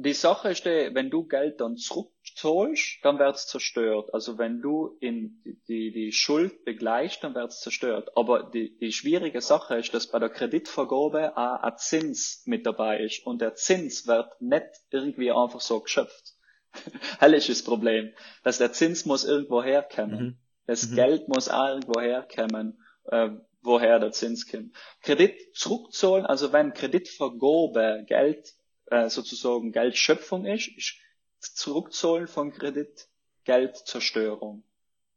Die 0.00 0.12
Sache 0.12 0.50
ist, 0.50 0.64
die, 0.64 0.90
wenn 0.92 1.10
du 1.10 1.24
Geld 1.24 1.60
dann 1.60 1.76
zurückzahlst, 1.76 2.98
dann 3.02 3.18
wird's 3.18 3.48
zerstört. 3.48 4.14
Also 4.14 4.38
wenn 4.38 4.60
du 4.62 4.96
in 5.00 5.42
die, 5.66 5.90
die 5.90 6.12
Schuld 6.12 6.64
begleichst, 6.64 7.24
dann 7.24 7.34
wird's 7.34 7.60
zerstört. 7.60 8.10
Aber 8.14 8.44
die, 8.44 8.78
die 8.78 8.92
schwierige 8.92 9.40
Sache 9.40 9.76
ist, 9.76 9.92
dass 9.92 10.06
bei 10.06 10.20
der 10.20 10.28
Kreditvergabe 10.28 11.36
auch 11.36 11.62
ein 11.64 11.76
Zins 11.78 12.44
mit 12.46 12.64
dabei 12.64 13.00
ist. 13.00 13.26
Und 13.26 13.40
der 13.40 13.56
Zins 13.56 14.06
wird 14.06 14.40
nicht 14.40 14.68
irgendwie 14.90 15.32
einfach 15.32 15.60
so 15.60 15.80
geschöpft. 15.80 16.34
Hell 17.18 17.34
ist 17.34 17.48
das 17.48 17.64
Problem. 17.64 18.12
Dass 18.44 18.58
der 18.58 18.72
Zins 18.72 19.04
muss 19.04 19.24
irgendwo 19.24 19.64
herkommen. 19.64 20.20
Mhm. 20.24 20.38
Das 20.68 20.90
Mhm. 20.90 20.94
Geld 20.94 21.28
muss 21.28 21.48
auch 21.48 21.70
irgendwo 21.70 22.00
herkommen, 22.00 22.80
äh, 23.06 23.30
woher 23.62 23.98
der 23.98 24.12
Zins 24.12 24.48
kommt. 24.48 24.76
Kredit 25.02 25.56
zurückzahlen, 25.56 26.24
also 26.24 26.52
wenn 26.52 26.72
Kreditvergabe 26.72 28.04
Geld 28.06 28.54
äh, 28.90 29.08
sozusagen 29.08 29.72
Geldschöpfung 29.72 30.46
ist, 30.46 30.68
ist 30.76 31.56
Zurückzahlen 31.56 32.26
von 32.26 32.52
Kredit 32.52 33.08
Geldzerstörung. 33.44 34.64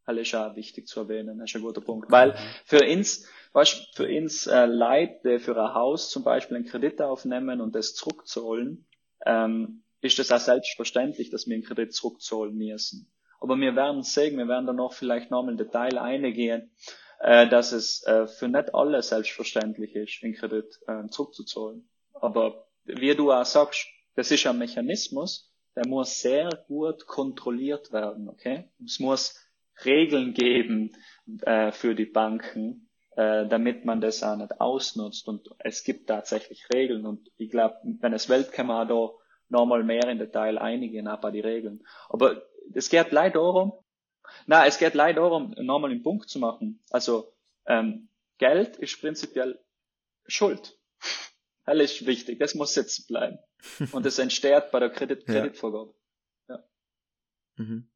Das 0.06 0.18
ist 0.18 0.36
auch 0.36 0.56
wichtig 0.56 0.88
zu 0.88 1.02
erwähnen, 1.02 1.38
das 1.40 1.52
ist 1.52 1.56
ein 1.56 1.62
guter 1.62 1.82
Punkt. 1.82 2.12
Weil 2.12 2.36
für 2.66 2.84
uns, 2.84 3.28
weißt, 3.54 3.96
für 3.96 4.08
uns 4.08 4.48
äh, 4.48 4.66
Leute, 4.66 5.20
die 5.24 5.40
für 5.40 5.56
ein 5.56 5.74
Haus 5.74 6.10
zum 6.10 6.24
Beispiel 6.24 6.58
einen 6.58 6.66
Kredit 6.66 7.02
aufnehmen 7.02 7.62
und 7.62 7.76
das 7.76 7.94
zurückzahlen, 7.94 8.86
ähm, 9.26 9.84
ist 10.02 10.18
das 10.20 10.32
auch 10.32 10.40
selbstverständlich, 10.40 11.30
dass 11.30 11.48
wir 11.48 11.56
einen 11.56 11.64
Kredit 11.64 11.94
zurückzahlen 11.94 12.56
müssen. 12.56 13.12
Aber 13.40 13.56
wir 13.58 13.76
werden 13.76 14.04
sehen, 14.04 14.38
wir 14.38 14.48
werden 14.48 14.66
da 14.66 14.74
noch 14.74 14.94
vielleicht 14.94 15.32
noch 15.32 15.44
mal 15.44 15.52
im 15.52 15.58
Detail 15.58 15.98
eingehen, 15.98 16.72
äh, 17.20 17.48
dass 17.48 17.72
es 17.72 18.04
äh, 18.04 18.28
für 18.28 18.48
nicht 18.48 18.74
alle 18.74 19.02
selbstverständlich 19.02 19.96
ist, 19.96 20.24
einen 20.24 20.34
Kredit 20.34 20.80
äh, 20.88 21.08
zurückzuzahlen. 21.08 21.88
Aber 22.14 22.68
wie 22.86 23.16
du 23.16 23.32
auch 23.32 23.46
sagst, 23.46 23.88
das 24.16 24.32
ist 24.32 24.46
ein 24.46 24.58
Mechanismus, 24.58 25.52
der 25.76 25.88
muss 25.88 26.20
sehr 26.20 26.50
gut 26.68 27.08
kontrolliert 27.08 27.92
werden, 27.94 28.28
okay? 28.28 28.70
Es 28.84 29.00
muss 29.00 29.36
Regeln 29.86 30.34
geben 30.34 30.96
äh, 31.44 31.72
für 31.72 31.96
die 31.96 32.06
Banken, 32.06 32.90
äh, 33.16 33.48
damit 33.48 33.86
man 33.86 34.02
das 34.02 34.24
auch 34.24 34.36
nicht 34.36 34.60
ausnutzt. 34.60 35.28
Und 35.28 35.50
es 35.60 35.84
gibt 35.84 36.08
tatsächlich 36.08 36.68
Regeln. 36.74 37.06
Und 37.06 37.32
ich 37.38 37.50
glaube, 37.50 37.78
wenn 37.84 38.14
es 38.14 38.30
will, 38.30 38.44
kann 38.44 38.68
man 38.68 38.88
da 38.88 39.10
nochmal 39.50 39.84
mehr 39.84 40.08
in 40.08 40.20
Detail 40.20 40.58
einigen, 40.58 41.10
bei 41.22 41.32
die 41.32 41.40
Regeln. 41.40 41.84
Aber 42.10 42.44
es 42.74 42.90
geht 42.90 43.12
leider 43.12 43.40
darum, 43.40 43.74
na, 44.46 44.66
es 44.66 44.78
geht 44.78 44.94
leider 44.94 45.22
darum, 45.22 45.54
nochmal 45.58 45.92
einen 45.92 46.04
Punkt 46.04 46.30
zu 46.30 46.40
machen. 46.40 46.82
Also 46.90 47.34
ähm, 47.66 48.10
Geld 48.38 48.78
ist 48.78 49.02
prinzipiell 49.02 49.60
Schuld. 50.28 50.78
Ist 51.80 52.06
wichtig, 52.06 52.40
das 52.40 52.56
muss 52.56 52.74
sitzen 52.74 53.06
bleiben. 53.08 53.40
Und 53.92 54.06
das 54.06 54.20
entsteht 54.20 54.72
bei 54.72 54.80
der 54.80 54.90
Kredit 54.90 55.24
Ja. 55.28 55.42
Kreditvergabe. 55.42 55.94
Mhm. 57.58 57.88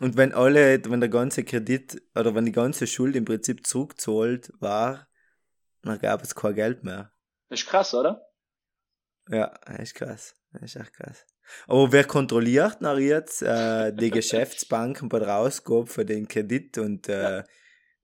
Und 0.00 0.16
wenn 0.16 0.32
alle, 0.32 0.82
wenn 0.84 1.00
der 1.00 1.08
ganze 1.08 1.44
Kredit 1.44 2.02
oder 2.14 2.34
wenn 2.34 2.46
die 2.46 2.52
ganze 2.52 2.86
Schuld 2.86 3.14
im 3.14 3.24
Prinzip 3.24 3.66
zurückzahlt 3.66 4.52
war, 4.58 5.08
dann 5.82 5.98
gab 5.98 6.22
es 6.22 6.34
kein 6.34 6.54
Geld 6.54 6.82
mehr. 6.82 7.12
Das 7.48 7.60
ist 7.60 7.66
krass, 7.66 7.92
oder? 7.94 8.26
Ja, 9.28 9.46
ist 9.78 9.94
krass. 9.94 10.34
Ist 10.60 10.76
echt 10.76 10.92
krass. 10.94 11.26
Aber 11.66 11.92
wer 11.92 12.04
kontrolliert 12.04 12.80
nach 12.80 12.98
jetzt 12.98 13.42
äh, 13.42 13.92
die 13.92 14.10
Geschäftsbanken 14.18 15.08
bei 15.08 15.18
der 15.18 15.36
Ausgabe 15.36 15.86
für 15.86 16.04
den 16.04 16.28
Kredit 16.28 16.78
und 16.78 17.08
äh, 17.08 17.44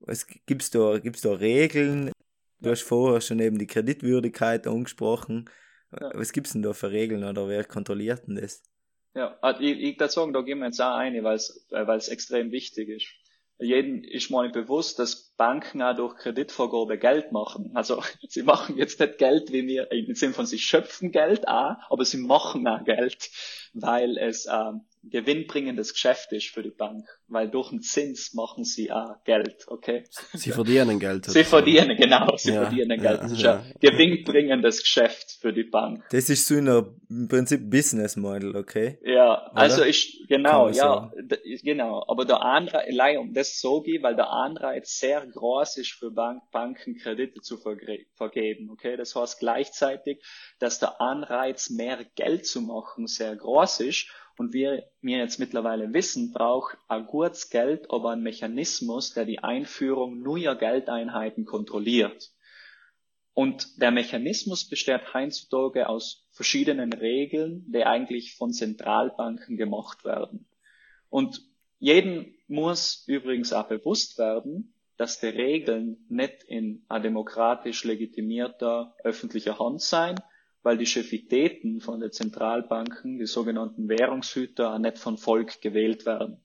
was 0.01 0.27
gibt's 0.27 0.71
da, 0.71 0.99
gibt's 0.99 1.23
da 1.23 1.33
Regeln? 1.33 2.13
Du 2.61 2.71
hast 2.71 2.83
vorher 2.83 3.21
schon 3.21 3.39
eben 3.39 3.59
die 3.59 3.67
Kreditwürdigkeit 3.67 4.67
angesprochen. 4.67 5.49
Ja. 5.93 6.11
Was 6.15 6.33
gibt's 6.33 6.53
denn 6.53 6.63
da 6.63 6.73
für 6.73 6.91
Regeln 6.91 7.25
oder 7.25 7.49
wer 7.49 7.65
kontrolliert 7.65 8.27
denn 8.27 8.37
das? 8.37 8.63
Ja, 9.15 9.39
also 9.41 9.61
ich, 9.61 9.79
ich 9.81 9.99
würde 9.99 10.13
sagen, 10.13 10.33
da 10.33 10.43
gehen 10.43 10.59
wir 10.59 10.67
jetzt 10.67 10.81
auch 10.81 10.97
ein, 10.97 11.23
weil 11.25 11.37
es 11.37 11.67
äh, 11.71 11.87
weil 11.87 11.99
es 11.99 12.09
extrem 12.09 12.53
wichtig 12.53 12.89
ist. 12.89 13.07
Jeden 13.61 14.05
ist 14.05 14.31
mal 14.31 14.51
bewusst, 14.51 15.01
dass 15.01 15.35
Banken 15.37 15.83
auch 15.83 15.97
durch 15.97 16.17
Kreditvergabe 16.17 16.99
Geld 16.99 17.33
machen. 17.33 17.73
Also 17.75 18.03
sie 18.29 18.43
machen 18.43 18.77
jetzt 18.77 19.01
nicht 19.01 19.19
Geld, 19.19 19.53
wie 19.53 19.67
wir 19.67 19.91
im 19.91 20.15
Sinne 20.15 20.35
von 20.35 20.47
sie 20.47 20.59
schöpfen 20.59 21.11
Geld 21.11 21.49
auch, 21.49 21.77
aber 21.91 22.05
sie 22.05 22.19
machen 22.19 22.67
auch 22.69 22.85
Geld, 22.85 23.31
weil 23.73 24.19
es 24.19 24.47
ähm, 24.47 24.83
gewinnbringendes 25.05 25.93
Geschäft 25.93 26.33
ist 26.33 26.49
für 26.49 26.63
die 26.63 26.71
Bank. 26.71 27.07
Weil 27.29 27.51
durch 27.51 27.71
den 27.71 27.83
Zins 27.83 28.33
machen 28.35 28.65
sie 28.65 28.91
auch 28.91 29.23
Geld, 29.25 29.67
okay? 29.69 30.05
Sie 30.33 30.51
verdienen 30.51 30.99
Geld. 30.99 31.27
Sie 31.27 31.45
verdienen, 31.45 31.97
genau, 31.97 32.37
sie 32.37 32.53
Ja, 32.53 32.63
verdienen 32.63 33.03
ja, 33.03 33.11
Geld. 33.11 33.23
Das 33.23 33.33
ist 33.33 33.43
ja. 33.43 33.59
ein 33.59 33.75
gewinnbringendes 33.81 34.81
Geschäft 34.83 35.39
für 35.41 35.53
die 35.53 35.65
Bank. 35.65 36.05
Das 36.11 36.31
ist 36.31 36.47
so 36.47 36.55
im 36.55 37.29
Prinzip 37.29 37.71
Business 37.71 38.17
Model, 38.17 38.57
okay? 38.57 38.99
Ja, 39.05 39.51
also 39.55 39.85
ich, 39.85 40.25
genau, 40.29 40.69
ja, 40.71 41.13
d- 41.17 41.59
genau. 41.63 42.05
Aber 42.09 42.25
der 42.25 42.43
Anreiz, 42.43 42.87
leider 42.91 43.21
um 43.21 43.35
das 43.35 43.61
so 43.61 43.83
geht, 43.83 44.03
weil 44.03 44.17
der 44.17 44.31
Anreiz 44.31 44.99
sehr 44.99 45.27
groß 45.27 45.77
ist 45.79 45.93
für 45.93 46.11
Bank, 46.11 46.43
Banken 46.51 46.97
Kredite 46.97 47.41
zu 47.41 47.59
vergeben, 47.59 48.71
okay? 48.71 48.97
Das 48.97 49.15
heißt 49.15 49.39
gleichzeitig, 49.39 50.23
dass 50.59 50.79
der 50.79 51.01
Anreiz, 51.01 51.71
mehr 51.71 52.05
Geld 52.15 52.47
zu 52.47 52.63
machen, 52.63 53.07
sehr 53.07 53.37
groß 53.37 53.81
ist. 53.81 54.07
Und 54.39 54.53
wir, 54.53 54.85
wir 55.01 55.19
jetzt 55.19 55.41
mittlerweile 55.41 55.93
wissen, 55.93 56.33
braucht 56.33 56.79
ein 56.87 57.07
gutes 57.07 57.51
Geld, 57.51 57.91
aber 57.91 58.11
ein 58.11 58.23
Mechanismus, 58.23 59.13
der 59.13 59.25
die 59.25 59.41
Einführung 59.41 60.23
neuer 60.23 60.55
Geldeinheiten 60.55 61.45
kontrolliert. 61.45 62.31
Und 63.35 63.81
der 63.81 63.91
Mechanismus 63.91 64.69
besteht 64.69 65.15
heutzutage 65.15 65.89
aus 65.89 66.27
verschiedenen 66.31 66.93
Regeln, 66.93 67.65
die 67.69 67.85
eigentlich 67.85 68.35
von 68.35 68.53
Zentralbanken 68.53 69.57
gemacht 69.57 70.05
werden. 70.05 70.49
Und 71.09 71.43
jedem 71.79 72.35
muss 72.47 73.05
übrigens 73.07 73.53
auch 73.53 73.69
bewusst 73.69 74.19
werden, 74.19 74.75
dass 74.97 75.21
die 75.21 75.27
Regeln 75.27 76.05
nicht 76.09 76.43
in 76.43 76.85
a 76.89 76.99
demokratisch 76.99 77.85
legitimierter 77.85 78.97
öffentlicher 79.05 79.59
Hand 79.59 79.81
sein, 79.81 80.17
weil 80.69 80.77
die 80.77 80.85
Chefitäten 80.85 81.81
von 81.81 81.99
den 81.99 82.13
Zentralbanken, 82.13 83.19
die 83.19 83.25
sogenannten 83.25 83.89
Währungshüter, 83.89 84.75
auch 84.75 84.79
nicht 84.79 84.99
von 84.99 85.17
Volk 85.17 85.63
gewählt 85.63 86.05
werden. 86.05 86.43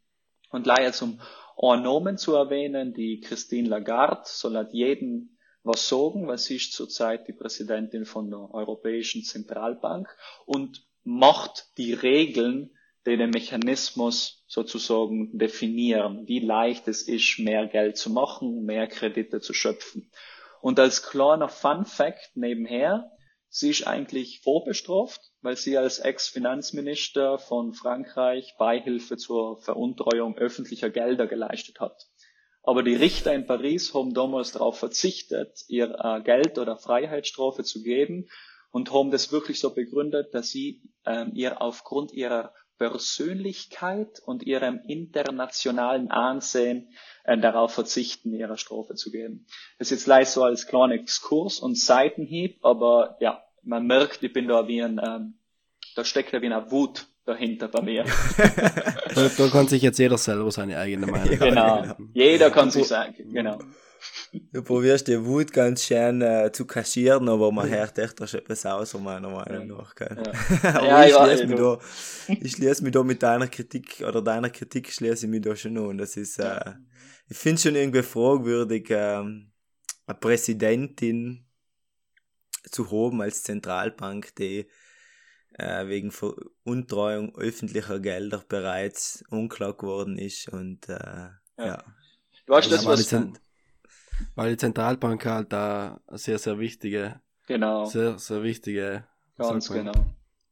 Und 0.50 0.66
leider 0.66 0.94
zum 0.94 1.20
Ornomen 1.58 2.18
zu 2.18 2.34
erwähnen, 2.34 2.94
die 2.94 3.20
Christine 3.20 3.68
Lagarde 3.68 4.22
soll 4.24 4.56
hat 4.56 4.72
jeden 4.72 5.38
was 5.62 5.90
sagen, 5.90 6.26
weil 6.26 6.38
sie 6.38 6.56
ist 6.56 6.72
zurzeit 6.72 7.28
die 7.28 7.34
Präsidentin 7.34 8.06
von 8.06 8.30
der 8.30 8.54
Europäischen 8.54 9.24
Zentralbank 9.24 10.08
und 10.46 10.88
macht 11.04 11.78
die 11.78 11.92
Regeln, 11.92 12.70
die 13.06 13.18
den 13.18 13.32
Mechanismus 13.32 14.46
sozusagen 14.48 15.38
definieren, 15.38 16.30
wie 16.30 16.40
leicht 16.40 16.88
es 16.88 17.10
ist, 17.10 17.40
mehr 17.40 17.68
Geld 17.68 17.98
zu 17.98 18.10
machen, 18.10 18.64
mehr 18.64 18.88
Kredite 18.88 19.42
zu 19.42 19.54
schöpfen. 19.54 20.10
Und 20.62 20.80
als 20.80 21.04
kleiner 21.04 21.50
Fun 21.50 21.84
Fact 21.84 22.38
nebenher, 22.38 23.12
sie 23.54 23.70
ist 23.70 23.86
eigentlich 23.86 24.42
vorbestraft, 24.42 25.32
weil 25.42 25.56
sie 25.56 25.78
als 25.78 26.00
Ex-Finanzminister 26.00 27.38
von 27.38 27.74
Frankreich 27.74 28.56
Beihilfe 28.58 29.16
zur 29.16 29.62
Veruntreuung 29.62 30.36
öffentlicher 30.38 30.90
Gelder 30.90 31.28
geleistet 31.28 31.80
hat. 31.80 32.08
Aber 32.64 32.82
die 32.82 32.96
Richter 32.96 33.32
in 33.34 33.46
Paris 33.46 33.94
haben 33.94 34.16
damals 34.16 34.54
darauf 34.54 34.80
verzichtet, 34.80 35.66
ihr 35.68 35.96
äh, 36.00 36.22
Geld 36.24 36.58
oder 36.58 36.78
Freiheitsstrafe 36.78 37.64
zu 37.64 37.84
geben 37.84 38.28
und 38.72 38.92
haben 38.92 39.12
das 39.12 39.32
wirklich 39.32 39.60
so 39.60 39.70
begründet, 39.70 40.34
dass 40.34 40.50
sie 40.50 40.82
ähm, 41.06 41.32
ihr 41.36 41.62
aufgrund 41.62 42.12
ihrer 42.12 42.56
Persönlichkeit 42.78 44.20
und 44.26 44.44
ihrem 44.44 44.82
internationalen 44.88 46.12
Ansehen 46.12 46.90
äh, 47.24 47.38
darauf 47.38 47.74
verzichten, 47.74 48.34
ihre 48.34 48.58
Strophe 48.58 48.96
zu 48.96 49.12
geben. 49.12 49.46
Das 49.80 49.88
ist 49.88 50.00
jetzt 50.00 50.08
leicht 50.08 50.32
so 50.32 50.44
als 50.44 50.68
kleiner 50.68 50.96
Exkurs 50.96 51.60
und 51.60 51.78
Seitenhieb, 51.78 52.60
aber 52.64 53.18
ja, 53.20 53.44
man 53.64 53.86
merkt, 53.86 54.24
ich 54.24 54.34
bin 54.34 54.48
da 54.48 54.68
wie 54.68 54.82
ein, 54.82 55.00
ähm, 55.04 55.36
da 55.96 56.04
steckt 56.04 56.34
ja 56.34 56.42
wie 56.42 56.48
eine 56.48 56.72
Wut 56.72 57.08
dahinter 57.26 57.68
bei 57.68 57.82
mir. 57.82 58.04
da, 59.16 59.30
da 59.38 59.48
kann 59.48 59.68
sich 59.68 59.82
jetzt 59.82 60.00
jeder 60.00 60.18
selber 60.18 60.52
seine 60.52 60.78
eigene 60.78 61.08
Meinung 61.12 61.38
Genau, 61.40 61.82
genau. 61.82 61.96
jeder 62.14 62.52
kann 62.52 62.72
sich 62.72 62.88
sagen, 62.88 63.16
genau. 63.32 63.60
Du 64.52 64.64
probierst 64.64 65.08
die 65.08 65.24
Wut 65.24 65.54
ganz 65.54 65.84
schön 65.84 66.22
äh, 66.22 66.52
zu 66.52 66.66
kaschieren, 66.66 67.30
aber 67.30 67.52
man 67.52 67.70
hört 67.70 67.98
echt 67.98 68.20
da 68.20 68.28
schon 68.28 68.40
etwas 68.40 68.66
aus, 68.66 68.94
meiner 68.96 69.30
Meinung 69.30 69.68
nach. 69.68 69.94
Gell? 69.96 70.24
Ja. 70.64 70.70
aber 70.76 70.88
ja, 70.88 71.06
ich, 71.06 71.14
schließe 71.14 71.48
mich 71.48 71.58
da, 71.58 71.80
ich 72.28 72.52
schließe 72.52 72.84
mich 72.84 72.92
da 72.92 73.04
mit 73.04 73.22
deiner 73.22 73.48
Kritik, 73.48 74.04
oder 74.08 74.22
deiner 74.22 74.50
Kritik 74.50 74.92
schließe 74.92 75.26
ich 75.26 75.30
mich 75.30 75.42
da 75.42 75.56
schon 75.56 75.78
an. 75.78 75.98
Das 75.98 76.18
ist, 76.18 76.40
äh, 76.40 76.74
ich 77.28 77.38
finde 77.38 77.62
schon 77.62 77.76
irgendwie 77.76 78.04
fragwürdig, 78.04 78.90
äh, 78.90 78.96
eine 80.06 80.20
Präsidentin 80.20 81.46
zu 82.72 82.90
haben 82.90 83.22
als 83.22 83.44
Zentralbank, 83.44 84.36
die 84.36 84.68
äh, 85.54 85.88
wegen 85.88 86.12
Veruntreuung 86.12 87.36
öffentlicher 87.36 88.00
Gelder 88.00 88.44
bereits 88.48 89.24
unklar 89.30 89.74
geworden 89.78 90.18
ist 90.18 90.50
und 90.50 90.90
äh, 90.90 90.94
ja. 91.58 91.66
ja. 91.66 91.84
Du 92.46 92.56
hast 92.56 92.72
das, 92.72 92.86
was, 92.86 93.16
weil 94.36 94.52
die 94.52 94.58
Zentralbank 94.58 95.26
halt 95.26 95.52
da 95.52 96.00
sehr, 96.12 96.38
sehr 96.38 96.60
wichtige, 96.60 97.22
genau. 97.48 97.86
sehr, 97.86 98.18
sehr 98.18 98.44
wichtige, 98.44 99.04
ganz 99.38 99.70
genau. 99.70 99.94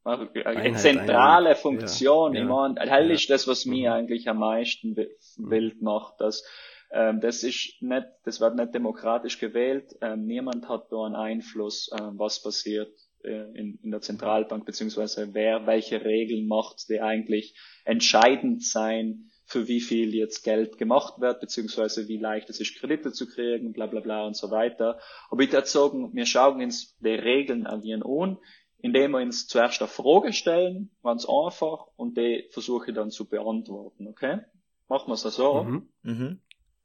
Eine 0.04 0.46
Einheit, 0.46 0.80
zentrale 0.80 1.50
Einheit. 1.50 1.58
Funktion. 1.58 2.34
Ja, 2.34 2.42
ich 2.42 2.48
meine, 2.48 2.74
das 2.74 2.88
ja. 2.88 2.98
ist 2.98 3.30
das, 3.30 3.46
was 3.46 3.66
mir 3.66 3.90
mhm. 3.90 3.96
eigentlich 3.96 4.28
am 4.28 4.38
meisten 4.38 4.96
wild 4.96 5.76
mhm. 5.76 5.84
macht, 5.84 6.20
dass 6.20 6.44
ähm, 6.92 7.20
das 7.20 7.42
ist 7.42 7.80
nicht, 7.80 8.06
das 8.24 8.40
wird 8.40 8.56
nicht 8.56 8.74
demokratisch 8.74 9.38
gewählt. 9.38 9.96
Ähm, 10.00 10.26
niemand 10.26 10.68
hat 10.68 10.90
da 10.90 11.04
einen 11.04 11.14
Einfluss, 11.14 11.90
ähm, 11.98 12.18
was 12.18 12.42
passiert 12.42 12.92
äh, 13.24 13.44
in, 13.54 13.78
in 13.82 13.90
der 13.90 14.00
Zentralbank 14.02 14.66
beziehungsweise 14.66 15.32
wer 15.32 15.66
welche 15.66 16.04
Regeln 16.04 16.46
macht, 16.46 16.88
die 16.88 17.00
eigentlich 17.00 17.56
entscheidend 17.84 18.64
sein 18.64 19.30
für 19.52 19.68
wie 19.68 19.80
viel 19.80 20.14
jetzt 20.14 20.42
Geld 20.42 20.78
gemacht 20.78 21.20
wird, 21.20 21.40
beziehungsweise 21.40 22.08
wie 22.08 22.16
leicht 22.16 22.48
es 22.48 22.58
ist, 22.58 22.74
Kredite 22.76 23.12
zu 23.12 23.28
kriegen, 23.28 23.72
bla 23.72 23.86
bla 23.86 24.00
bla 24.00 24.26
und 24.26 24.34
so 24.36 24.50
weiter. 24.50 24.98
Aber 25.30 25.42
ich 25.42 25.52
würde 25.52 25.66
sagen, 25.66 26.14
wir 26.14 26.26
schauen 26.26 26.62
uns 26.62 26.96
die 26.98 27.10
Regeln 27.10 27.66
an 27.66 27.82
ihren 27.82 28.02
an, 28.02 28.38
indem 28.78 29.12
wir 29.12 29.20
uns 29.20 29.46
zuerst 29.46 29.80
eine 29.80 29.88
Frage 29.88 30.32
stellen, 30.32 30.90
ganz 31.02 31.26
einfach, 31.28 31.86
und 31.96 32.16
die 32.16 32.48
versuche 32.50 32.90
ich 32.90 32.94
dann 32.94 33.10
zu 33.10 33.28
beantworten, 33.28 34.08
okay? 34.08 34.40
Machen 34.88 35.08
wir 35.08 35.14
es 35.14 35.22
so? 35.22 35.62
Mhm. 35.62 35.88
Mhm. 36.02 36.40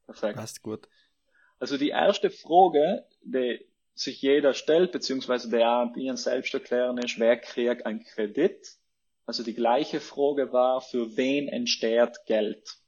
Perfekt. 0.06 0.36
Passt 0.36 0.62
gut. 0.62 0.88
Also 1.58 1.76
die 1.76 1.88
erste 1.88 2.30
Frage, 2.30 3.06
die 3.22 3.66
sich 3.94 4.22
jeder 4.22 4.54
stellt, 4.54 4.92
beziehungsweise 4.92 5.50
der 5.50 5.92
ihren 5.96 6.16
selbst 6.16 6.54
erklären 6.54 6.98
ist, 6.98 7.18
wer 7.18 7.36
kriegt 7.36 7.84
einen 7.84 8.04
Kredit? 8.04 8.76
Also 9.28 9.42
die 9.42 9.52
gleiche 9.52 10.00
Frage 10.00 10.54
war, 10.54 10.80
für 10.80 11.18
wen 11.18 11.48
entsteht 11.48 12.24
Geld? 12.24 12.78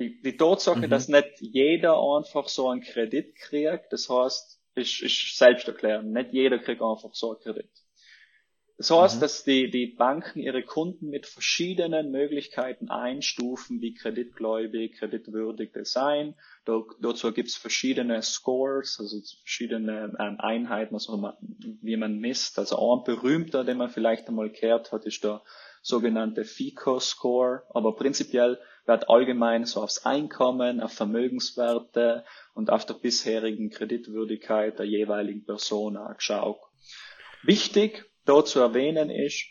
Die, 0.00 0.20
die 0.20 0.36
Tatsache, 0.36 0.80
mhm. 0.80 0.90
dass 0.90 1.06
nicht 1.06 1.40
jeder 1.40 1.96
einfach 1.96 2.48
so 2.48 2.68
einen 2.68 2.80
Kredit 2.80 3.36
kriegt, 3.36 3.92
das 3.92 4.08
heißt, 4.08 4.60
ist, 4.74 5.00
ist 5.00 5.38
selbst 5.38 5.68
erklären, 5.68 6.10
nicht 6.10 6.32
jeder 6.32 6.58
kriegt 6.58 6.82
einfach 6.82 7.14
so 7.14 7.30
einen 7.30 7.40
Kredit. 7.40 7.70
Das 8.78 8.90
heißt, 8.90 9.16
mhm. 9.16 9.20
dass 9.20 9.44
die, 9.44 9.70
die 9.70 9.86
Banken 9.86 10.40
ihre 10.40 10.62
Kunden 10.62 11.10
mit 11.10 11.26
verschiedenen 11.26 12.10
Möglichkeiten 12.10 12.90
einstufen, 12.90 13.80
wie 13.80 13.94
kreditgläubig, 13.94 14.98
kreditwürdig 14.98 15.72
das 15.72 15.92
sein. 15.92 16.34
Da, 16.64 16.82
dazu 17.00 17.32
gibt 17.32 17.48
es 17.48 17.56
verschiedene 17.56 18.22
Scores, 18.22 18.98
also 18.98 19.20
verschiedene 19.42 20.16
ähm, 20.18 20.40
Einheiten, 20.40 20.94
also 20.94 21.32
wie 21.58 21.96
man 21.96 22.18
misst. 22.18 22.58
Also 22.58 22.78
ein 22.78 23.04
berühmter, 23.04 23.64
den 23.64 23.76
man 23.76 23.90
vielleicht 23.90 24.28
einmal 24.28 24.50
gehört 24.50 24.90
hat, 24.90 25.04
ist 25.04 25.22
der 25.22 25.42
sogenannte 25.82 26.44
FICO-Score. 26.44 27.64
Aber 27.70 27.94
prinzipiell 27.94 28.58
wird 28.86 29.08
allgemein 29.08 29.64
so 29.64 29.82
aufs 29.82 30.06
Einkommen, 30.06 30.80
auf 30.80 30.92
Vermögenswerte 30.92 32.24
und 32.54 32.70
auf 32.70 32.86
der 32.86 32.94
bisherigen 32.94 33.70
Kreditwürdigkeit 33.70 34.78
der 34.78 34.86
jeweiligen 34.86 35.44
Person 35.44 35.98
geschaut. 36.16 36.58
Wichtig 37.44 38.06
Dort 38.24 38.48
zu 38.48 38.60
erwähnen 38.60 39.10
ist, 39.10 39.46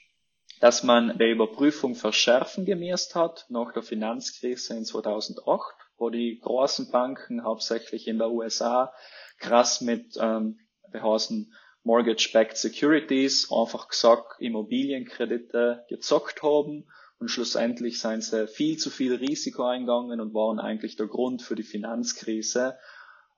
dass 0.59 0.83
man 0.83 1.17
die 1.17 1.29
Überprüfung 1.29 1.95
verschärfen 1.95 2.65
gemäßt 2.65 3.15
hat 3.15 3.45
nach 3.49 3.73
der 3.73 3.83
Finanzkrise 3.83 4.75
in 4.75 4.85
2008, 4.85 5.75
wo 5.97 6.09
die 6.09 6.39
großen 6.39 6.91
Banken 6.91 7.43
hauptsächlich 7.43 8.07
in 8.07 8.19
der 8.19 8.29
USA 8.29 8.93
krass 9.39 9.81
mit 9.81 10.17
ähm, 10.19 10.59
heißen 10.93 11.53
Mortgage-Backed 11.83 12.57
Securities 12.57 13.51
einfach 13.51 13.87
gesagt 13.87 14.39
Immobilienkredite 14.39 15.85
gezockt 15.89 16.43
haben 16.43 16.87
und 17.17 17.29
schlussendlich 17.29 17.99
seien 17.99 18.21
sie 18.21 18.47
viel 18.47 18.77
zu 18.77 18.89
viel 18.89 19.15
Risiko 19.15 19.63
eingegangen 19.63 20.21
und 20.21 20.33
waren 20.33 20.59
eigentlich 20.59 20.95
der 20.95 21.07
Grund 21.07 21.41
für 21.41 21.55
die 21.55 21.63
Finanzkrise. 21.63 22.77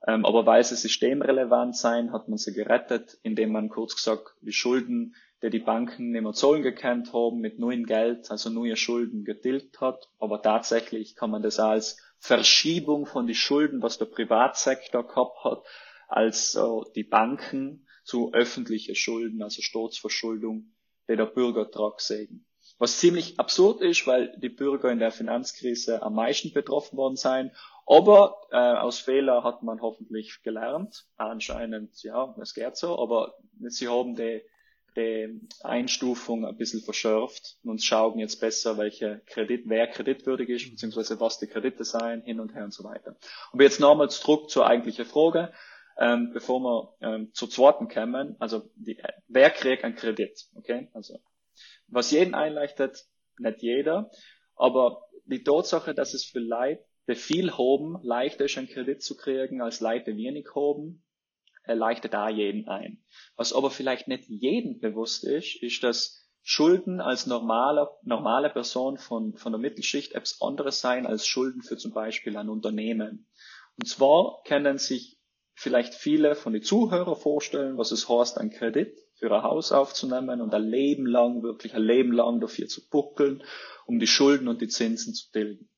Ähm, 0.06 0.24
aber 0.24 0.44
weil 0.46 0.64
sie 0.64 0.76
systemrelevant 0.76 1.76
sein, 1.76 2.12
hat 2.12 2.28
man 2.28 2.38
sie 2.38 2.52
gerettet, 2.52 3.18
indem 3.22 3.52
man 3.52 3.68
kurz 3.68 3.94
gesagt 3.94 4.34
die 4.42 4.52
Schulden 4.52 5.14
der 5.44 5.50
die 5.50 5.58
Banken 5.58 6.10
nicht 6.10 6.22
mehr 6.22 6.32
zahlen 6.32 6.62
gekannt 6.62 7.12
haben, 7.12 7.38
mit 7.38 7.58
neuem 7.58 7.84
Geld, 7.84 8.30
also 8.30 8.48
neue 8.48 8.76
Schulden 8.76 9.26
getilgt 9.26 9.78
hat. 9.78 10.08
Aber 10.18 10.40
tatsächlich 10.40 11.16
kann 11.16 11.30
man 11.30 11.42
das 11.42 11.60
als 11.60 11.98
Verschiebung 12.18 13.04
von 13.04 13.26
den 13.26 13.34
Schulden, 13.34 13.82
was 13.82 13.98
der 13.98 14.06
Privatsektor 14.06 15.06
gehabt 15.06 15.44
hat, 15.44 15.62
als 16.08 16.54
äh, 16.54 16.62
die 16.94 17.04
Banken 17.04 17.86
zu 18.04 18.32
öffentliche 18.32 18.94
Schulden, 18.94 19.42
also 19.42 19.60
Staatsverschuldung, 19.60 20.72
die 21.10 21.16
der 21.16 21.26
Bürger 21.26 21.70
trag. 21.70 22.00
Was 22.78 22.98
ziemlich 22.98 23.38
absurd 23.38 23.82
ist, 23.82 24.06
weil 24.06 24.34
die 24.38 24.48
Bürger 24.48 24.90
in 24.90 24.98
der 24.98 25.10
Finanzkrise 25.10 26.02
am 26.02 26.14
meisten 26.14 26.54
betroffen 26.54 26.96
worden 26.96 27.16
seien. 27.16 27.50
Aber 27.86 28.40
äh, 28.50 28.56
aus 28.56 28.98
Fehler 28.98 29.44
hat 29.44 29.62
man 29.62 29.82
hoffentlich 29.82 30.42
gelernt. 30.42 31.06
Anscheinend, 31.16 32.02
ja, 32.02 32.34
es 32.40 32.54
geht 32.54 32.76
so, 32.76 32.98
aber 32.98 33.34
sie 33.68 33.88
haben 33.88 34.14
die 34.14 34.42
die 34.96 35.40
Einstufung 35.62 36.46
ein 36.46 36.56
bisschen 36.56 36.80
verschärft 36.80 37.58
und 37.64 37.82
schauen 37.82 38.18
jetzt 38.18 38.40
besser, 38.40 38.78
welche 38.78 39.22
Kredit, 39.26 39.64
wer 39.66 39.88
kreditwürdig 39.88 40.48
ist, 40.48 40.70
beziehungsweise 40.70 41.18
was 41.20 41.38
die 41.38 41.46
Kredite 41.46 41.84
seien, 41.84 42.22
hin 42.22 42.40
und 42.40 42.54
her 42.54 42.64
und 42.64 42.72
so 42.72 42.84
weiter. 42.84 43.16
Aber 43.52 43.62
jetzt 43.62 43.80
nochmals 43.80 44.20
zurück 44.20 44.50
zur 44.50 44.66
eigentlichen 44.66 45.04
Frage, 45.04 45.52
ähm, 45.98 46.32
bevor 46.32 46.60
wir 46.60 46.94
ähm, 47.00 47.32
zu 47.32 47.46
zweiten 47.46 47.88
kommen, 47.88 48.36
also 48.38 48.70
die, 48.76 49.00
wer 49.28 49.50
kriegt 49.50 49.84
einen 49.84 49.96
Kredit, 49.96 50.46
okay? 50.54 50.88
Also, 50.92 51.18
was 51.88 52.10
jeden 52.10 52.34
einleichtet, 52.34 53.04
nicht 53.38 53.62
jeder, 53.62 54.10
aber 54.56 55.08
die 55.24 55.42
Tatsache, 55.42 55.94
dass 55.94 56.14
es 56.14 56.24
für 56.24 56.40
Leute, 56.40 56.84
die 57.08 57.14
viel 57.14 57.52
haben, 57.52 57.98
leichter 58.02 58.46
ist, 58.46 58.58
einen 58.58 58.68
Kredit 58.68 59.02
zu 59.02 59.16
kriegen, 59.16 59.60
als 59.60 59.80
Leute, 59.80 60.14
die 60.14 60.24
wenig 60.24 60.46
haben, 60.54 61.04
erleichtert 61.62 62.14
da 62.14 62.28
jeden 62.28 62.68
ein. 62.68 63.02
Was 63.36 63.52
aber 63.52 63.70
vielleicht 63.70 64.08
nicht 64.08 64.28
jedem 64.28 64.80
bewusst 64.80 65.24
ist, 65.24 65.62
ist, 65.62 65.82
dass 65.82 66.24
Schulden 66.42 67.00
als 67.00 67.26
normale, 67.26 67.88
normale 68.02 68.50
Person 68.50 68.98
von, 68.98 69.34
von 69.34 69.52
der 69.52 69.58
Mittelschicht 69.58 70.12
etwas 70.12 70.42
anderes 70.42 70.80
sein 70.80 71.06
als 71.06 71.26
Schulden 71.26 71.62
für 71.62 71.78
zum 71.78 71.92
Beispiel 71.92 72.36
ein 72.36 72.50
Unternehmen. 72.50 73.26
Und 73.78 73.88
zwar 73.88 74.42
kennen 74.44 74.76
sich 74.76 75.18
vielleicht 75.54 75.94
viele 75.94 76.34
von 76.34 76.52
den 76.52 76.62
Zuhörern 76.62 77.16
vorstellen, 77.16 77.78
was 77.78 77.92
es 77.92 78.08
heißt, 78.08 78.38
ein 78.38 78.50
Kredit 78.50 78.94
für 79.14 79.34
ein 79.34 79.42
Haus 79.42 79.72
aufzunehmen 79.72 80.42
und 80.42 80.52
ein 80.52 80.68
Leben 80.68 81.06
lang, 81.06 81.42
wirklich 81.42 81.74
ein 81.74 81.82
Leben 81.82 82.12
lang 82.12 82.40
dafür 82.40 82.66
zu 82.66 82.88
buckeln, 82.90 83.42
um 83.86 83.98
die 83.98 84.06
Schulden 84.06 84.48
und 84.48 84.60
die 84.60 84.68
Zinsen 84.68 85.14
zu 85.14 85.30
tilgen. 85.30 85.70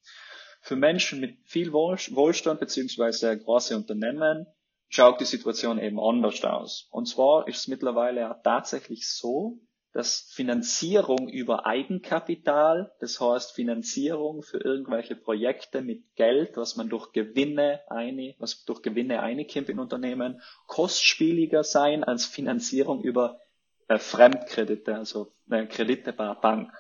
Für 0.67 0.75
Menschen 0.75 1.21
mit 1.21 1.39
viel 1.45 1.73
Wohlstand 1.73 2.59
beziehungsweise 2.59 3.39
große 3.39 3.77
Unternehmen 3.77 4.49
schaut 4.89 5.21
die 5.21 5.25
Situation 5.25 5.79
eben 5.79 6.01
anders 6.01 6.43
aus. 6.43 6.89
Und 6.91 7.07
zwar 7.07 7.47
ist 7.47 7.59
es 7.59 7.69
mittlerweile 7.69 8.29
auch 8.29 8.43
tatsächlich 8.43 9.09
so, 9.09 9.61
dass 9.93 10.29
Finanzierung 10.33 11.29
über 11.29 11.67
Eigenkapital, 11.67 12.93
das 12.99 13.21
heißt 13.21 13.53
Finanzierung 13.53 14.43
für 14.43 14.59
irgendwelche 14.59 15.15
Projekte 15.15 15.83
mit 15.83 16.03
Geld, 16.17 16.57
was 16.57 16.75
man 16.75 16.89
durch 16.89 17.13
Gewinne 17.13 17.83
eine, 17.87 18.35
was 18.41 18.65
durch 18.65 18.83
Gewinne 18.83 19.23
einkommt 19.23 19.69
in 19.69 19.79
Unternehmen, 19.79 20.43
kostspieliger 20.67 21.63
sein 21.63 22.03
als 22.03 22.27
Finanzierung 22.27 23.05
über 23.05 23.39
äh, 23.87 23.99
Fremdkredite, 23.99 24.97
also 24.97 25.33
äh, 25.49 25.67
Kredite 25.67 26.13
bei 26.13 26.35
Bank. 26.35 26.73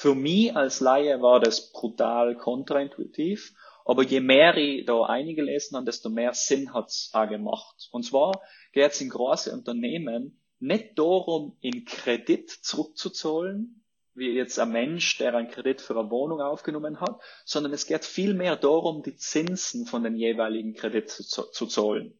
Für 0.00 0.14
mich 0.14 0.54
als 0.54 0.78
Laie 0.78 1.20
war 1.22 1.40
das 1.40 1.72
brutal 1.72 2.36
kontraintuitiv, 2.36 3.52
aber 3.84 4.04
je 4.04 4.20
mehr 4.20 4.56
ich 4.56 4.86
da 4.86 5.02
eingelesen 5.02 5.76
habe, 5.76 5.86
desto 5.86 6.08
mehr 6.08 6.34
Sinn 6.34 6.72
hat's 6.72 7.10
auch 7.14 7.28
gemacht. 7.28 7.88
Und 7.90 8.04
zwar 8.04 8.40
geht 8.72 8.92
es 8.92 9.00
in 9.00 9.08
große 9.08 9.52
Unternehmen 9.52 10.40
nicht 10.60 10.96
darum, 11.00 11.56
in 11.60 11.84
Kredit 11.84 12.48
zurückzuzahlen, 12.48 13.84
wie 14.14 14.30
jetzt 14.30 14.60
ein 14.60 14.70
Mensch, 14.70 15.18
der 15.18 15.34
einen 15.34 15.48
Kredit 15.48 15.80
für 15.80 15.98
eine 15.98 16.12
Wohnung 16.12 16.40
aufgenommen 16.40 17.00
hat, 17.00 17.20
sondern 17.44 17.72
es 17.72 17.88
geht 17.88 18.04
vielmehr 18.04 18.54
darum, 18.54 19.02
die 19.02 19.16
Zinsen 19.16 19.84
von 19.84 20.04
den 20.04 20.14
jeweiligen 20.14 20.74
Kredit 20.74 21.10
zu, 21.10 21.42
zu 21.50 21.66
zahlen. 21.66 22.16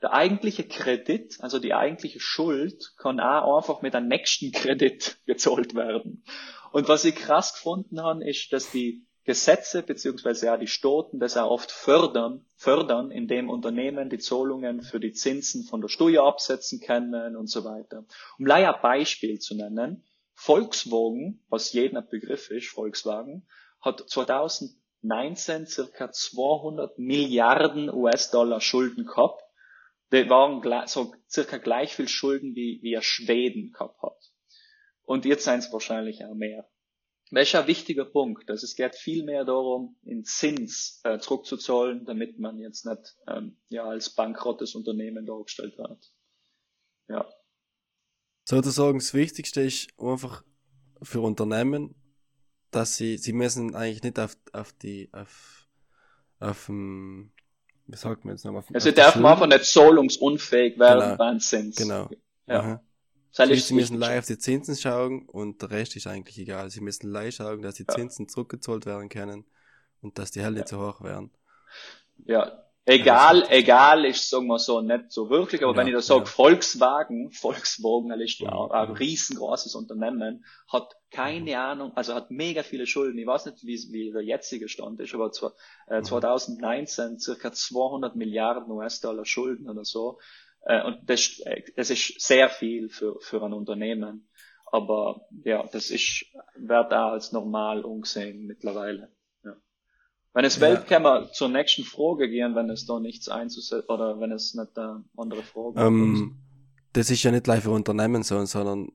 Der 0.00 0.14
eigentliche 0.14 0.66
Kredit, 0.66 1.36
also 1.40 1.58
die 1.58 1.74
eigentliche 1.74 2.20
Schuld, 2.20 2.94
kann 2.96 3.20
auch 3.20 3.58
einfach 3.58 3.82
mit 3.82 3.94
einem 3.94 4.08
nächsten 4.08 4.52
Kredit 4.52 5.18
gezahlt 5.26 5.74
werden. 5.74 6.24
Und 6.72 6.88
was 6.88 7.04
ich 7.04 7.16
krass 7.16 7.54
gefunden 7.54 8.00
habe, 8.02 8.28
ist, 8.28 8.52
dass 8.52 8.70
die 8.70 9.06
Gesetze 9.24 9.82
beziehungsweise 9.82 10.46
ja 10.46 10.56
die 10.56 10.66
Staaten 10.66 11.20
das 11.20 11.36
auch 11.36 11.50
oft 11.50 11.70
fördern, 11.70 12.46
fördern, 12.56 13.10
indem 13.10 13.50
Unternehmen 13.50 14.08
die 14.08 14.18
Zahlungen 14.18 14.82
für 14.82 14.98
die 14.98 15.12
Zinsen 15.12 15.64
von 15.64 15.80
der 15.80 15.88
Steuer 15.88 16.24
absetzen 16.24 16.80
können 16.80 17.36
und 17.36 17.48
so 17.48 17.64
weiter. 17.64 18.04
Um 18.38 18.46
leider 18.46 18.74
ein 18.74 18.82
Beispiel 18.82 19.38
zu 19.38 19.56
nennen, 19.56 20.04
Volkswagen, 20.34 21.44
was 21.48 21.72
jedem 21.72 21.98
ein 21.98 22.08
Begriff 22.08 22.50
ist, 22.50 22.68
Volkswagen, 22.68 23.46
hat 23.80 24.08
2019 24.08 25.66
circa 25.66 26.10
200 26.10 26.98
Milliarden 26.98 27.90
US-Dollar 27.90 28.60
Schulden 28.60 29.04
gehabt. 29.04 29.42
Die 30.12 30.28
waren 30.30 30.62
so 30.86 31.14
circa 31.28 31.58
gleich 31.58 31.94
viel 31.94 32.08
Schulden 32.08 32.54
wie, 32.54 32.80
wie 32.82 32.94
er 32.94 33.02
Schweden 33.02 33.72
gehabt 33.72 34.00
hat. 34.02 34.29
Und 35.10 35.24
jetzt 35.24 35.42
seien 35.42 35.58
es 35.58 35.72
wahrscheinlich 35.72 36.24
auch 36.24 36.34
mehr. 36.34 36.70
Ein 37.32 37.66
wichtiger 37.66 38.04
Punkt. 38.04 38.48
Also 38.48 38.64
es 38.64 38.76
geht 38.76 38.94
viel 38.94 39.24
mehr 39.24 39.44
darum, 39.44 39.96
in 40.04 40.24
Zins 40.24 41.00
äh, 41.02 41.18
zurückzuzahlen, 41.18 42.04
damit 42.04 42.38
man 42.38 42.58
jetzt 42.58 42.86
nicht 42.86 43.16
ähm, 43.26 43.56
ja, 43.70 43.86
als 43.86 44.10
bankrottes 44.10 44.76
Unternehmen 44.76 45.26
dargestellt 45.26 45.76
wird. 45.78 46.12
Ja. 47.08 47.28
Sozusagen 48.44 49.00
das 49.00 49.12
Wichtigste 49.12 49.62
ist 49.62 49.88
einfach 49.98 50.44
für 51.02 51.22
Unternehmen, 51.22 51.96
dass 52.70 52.96
sie, 52.96 53.18
sie 53.18 53.32
müssen 53.32 53.74
eigentlich 53.74 54.04
nicht 54.04 54.20
auf, 54.20 54.36
auf 54.52 54.72
die, 54.74 55.08
auf, 55.12 55.66
auf 56.38 56.66
dem, 56.66 57.32
wie 57.88 57.96
sagt 57.96 58.24
man 58.24 58.34
jetzt 58.34 58.44
nochmal? 58.44 58.62
Also 58.72 58.90
sie 58.90 58.94
dürfen 58.94 59.26
einfach 59.26 59.48
nicht 59.48 59.64
zahlungsunfähig 59.64 60.78
werden 60.78 61.18
genau. 61.18 61.38
Zins. 61.38 61.74
Genau. 61.74 62.08
Ja. 62.46 62.60
Aha. 62.60 62.84
Sie, 63.32 63.54
ist 63.54 63.68
sie 63.68 63.74
müssen 63.74 63.98
live 63.98 64.20
auf 64.20 64.26
die 64.26 64.38
Zinsen 64.38 64.76
schauen 64.76 65.26
und 65.28 65.62
der 65.62 65.70
Rest 65.70 65.96
ist 65.96 66.06
eigentlich 66.06 66.38
egal. 66.38 66.70
Sie 66.70 66.80
müssen 66.80 67.10
live 67.10 67.34
schauen, 67.34 67.62
dass 67.62 67.74
die 67.76 67.86
Ja. 67.88 67.96
Zinsen 67.96 68.28
zurückgezahlt 68.28 68.86
werden 68.86 69.08
können 69.08 69.44
und 70.00 70.18
dass 70.18 70.30
die 70.30 70.42
Helle 70.42 70.56
nicht 70.56 70.68
so 70.68 70.78
hoch 70.80 71.00
werden. 71.02 71.30
Ja. 72.24 72.64
Egal, 72.86 73.46
egal 73.50 74.04
ist, 74.06 74.28
sagen 74.30 74.46
wir 74.48 74.58
so, 74.58 74.80
nicht 74.80 75.12
so 75.12 75.30
wirklich, 75.30 75.62
aber 75.62 75.76
Ja, 75.76 75.76
wenn 75.76 75.86
ich 75.86 75.92
da 75.92 76.00
sage, 76.00 76.24
ja. 76.24 76.26
Volkswagen, 76.26 77.30
Volkswagen, 77.30 78.08
das 78.08 78.18
ist 78.20 78.40
ja 78.40 78.48
Mhm, 78.48 78.68
ein 78.70 78.88
mhm. 78.88 78.96
riesengroßes 78.96 79.74
Unternehmen, 79.76 80.44
hat 80.66 80.96
keine 81.12 81.60
Ahnung, 81.60 81.92
also 81.94 82.14
hat 82.14 82.30
mega 82.32 82.62
viele 82.64 82.86
Schulden. 82.86 83.18
Ich 83.18 83.26
weiß 83.26 83.46
nicht, 83.46 83.62
wie, 83.64 83.78
wie 83.92 84.10
der 84.10 84.22
jetzige 84.22 84.68
Stand 84.68 84.98
ist, 84.98 85.14
aber 85.14 85.30
zwar, 85.30 85.52
äh, 85.86 86.00
Mhm. 86.00 86.00
2019 86.02 87.20
circa 87.20 87.52
200 87.52 88.16
Milliarden 88.16 88.72
US-Dollar 88.72 89.24
Schulden 89.26 89.68
oder 89.68 89.84
so. 89.84 90.18
Äh, 90.62 90.84
und 90.84 91.08
das, 91.08 91.40
das 91.76 91.90
ist 91.90 92.20
sehr 92.20 92.48
viel 92.48 92.88
für, 92.88 93.18
für 93.20 93.42
ein 93.42 93.52
Unternehmen. 93.52 94.28
Aber 94.72 95.26
ja, 95.44 95.66
das 95.72 95.90
ist, 95.90 96.26
wird 96.56 96.92
auch 96.92 97.12
als 97.12 97.32
normal 97.32 97.84
umgesehen 97.84 98.46
mittlerweile. 98.46 99.10
Ja. 99.44 99.56
Wenn 100.32 100.44
es 100.44 100.58
Ja. 100.58 100.84
wir 101.02 101.32
zur 101.32 101.48
nächsten 101.48 101.82
Frage 101.82 102.28
gehen, 102.28 102.54
wenn 102.54 102.70
es 102.70 102.86
da 102.86 103.00
nichts 103.00 103.28
einzusetzen, 103.28 103.88
oder 103.88 104.20
wenn 104.20 104.30
es 104.32 104.54
nicht 104.54 104.76
äh, 104.78 104.94
andere 105.16 105.42
Fragen 105.42 105.74
gibt. 105.74 105.86
Ähm, 105.86 106.36
das 106.92 107.10
ist 107.10 107.22
ja 107.22 107.30
nicht 107.32 107.46
live 107.46 107.64
für 107.64 107.70
Unternehmen 107.70 108.22
so, 108.22 108.44
sondern 108.44 108.92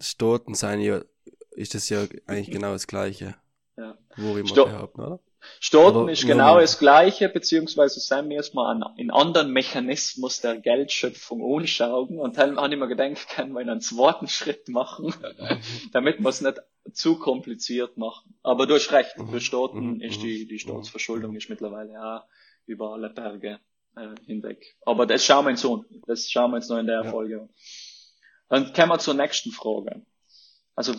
Staaten 0.00 0.54
sein 0.54 0.80
ja, 0.80 1.02
ist 1.50 1.74
das 1.74 1.88
ja 1.88 2.06
eigentlich 2.26 2.50
genau 2.52 2.72
das 2.72 2.86
Gleiche. 2.86 3.34
Ja. 3.76 3.98
Wo 4.16 4.34
mal 4.34 4.46
Sto- 4.46 4.64
behaupten, 4.64 5.00
oder? 5.02 5.20
Staaten 5.60 5.96
Oder 5.98 6.12
ist 6.12 6.26
genau 6.26 6.54
mehr. 6.54 6.62
das 6.62 6.78
Gleiche, 6.78 7.28
beziehungsweise 7.28 8.00
sind 8.00 8.28
wir 8.28 8.36
erstmal 8.36 8.74
an, 8.74 8.84
in 8.96 9.10
anderen 9.10 9.52
Mechanismus 9.52 10.40
der 10.40 10.56
Geldschöpfung 10.58 11.40
anschauen 11.58 12.18
und 12.18 12.38
dann 12.38 12.56
habe 12.58 12.72
ich 12.74 12.78
mir 12.78 12.88
gedacht, 12.88 13.28
können 13.28 13.52
wir 13.52 13.60
einen 13.60 13.80
zweiten 13.80 14.28
Schritt 14.28 14.68
machen, 14.68 15.14
damit 15.92 16.20
wir 16.20 16.28
es 16.28 16.40
nicht 16.40 16.58
zu 16.92 17.18
kompliziert 17.18 17.96
machen. 17.96 18.34
Aber 18.42 18.66
du 18.66 18.74
hast 18.74 18.90
recht, 18.92 19.16
Mhm. 19.18 19.30
für 19.30 19.40
Staaten 19.40 19.94
Mhm. 19.94 20.00
ist 20.00 20.22
die, 20.22 20.46
die 20.46 20.54
Mhm. 20.54 20.58
Staatsverschuldung 20.58 21.36
ist 21.36 21.48
mittlerweile 21.50 22.02
auch 22.02 22.22
über 22.66 22.92
alle 22.92 23.10
Berge 23.10 23.60
äh, 23.96 24.14
hinweg. 24.26 24.76
Aber 24.86 25.06
das 25.06 25.24
schauen 25.24 25.44
wir 25.46 25.50
uns 25.50 25.64
an. 25.64 25.84
Das 26.06 26.28
schauen 26.30 26.50
wir 26.52 26.56
uns 26.56 26.68
noch 26.68 26.78
in 26.78 26.86
der 26.86 27.04
Ja. 27.04 27.10
Folge 27.10 27.40
an. 27.42 27.48
Dann 28.48 28.72
kommen 28.72 28.88
wir 28.90 28.98
zur 28.98 29.14
nächsten 29.14 29.50
Frage. 29.52 30.02
Also 30.74 30.94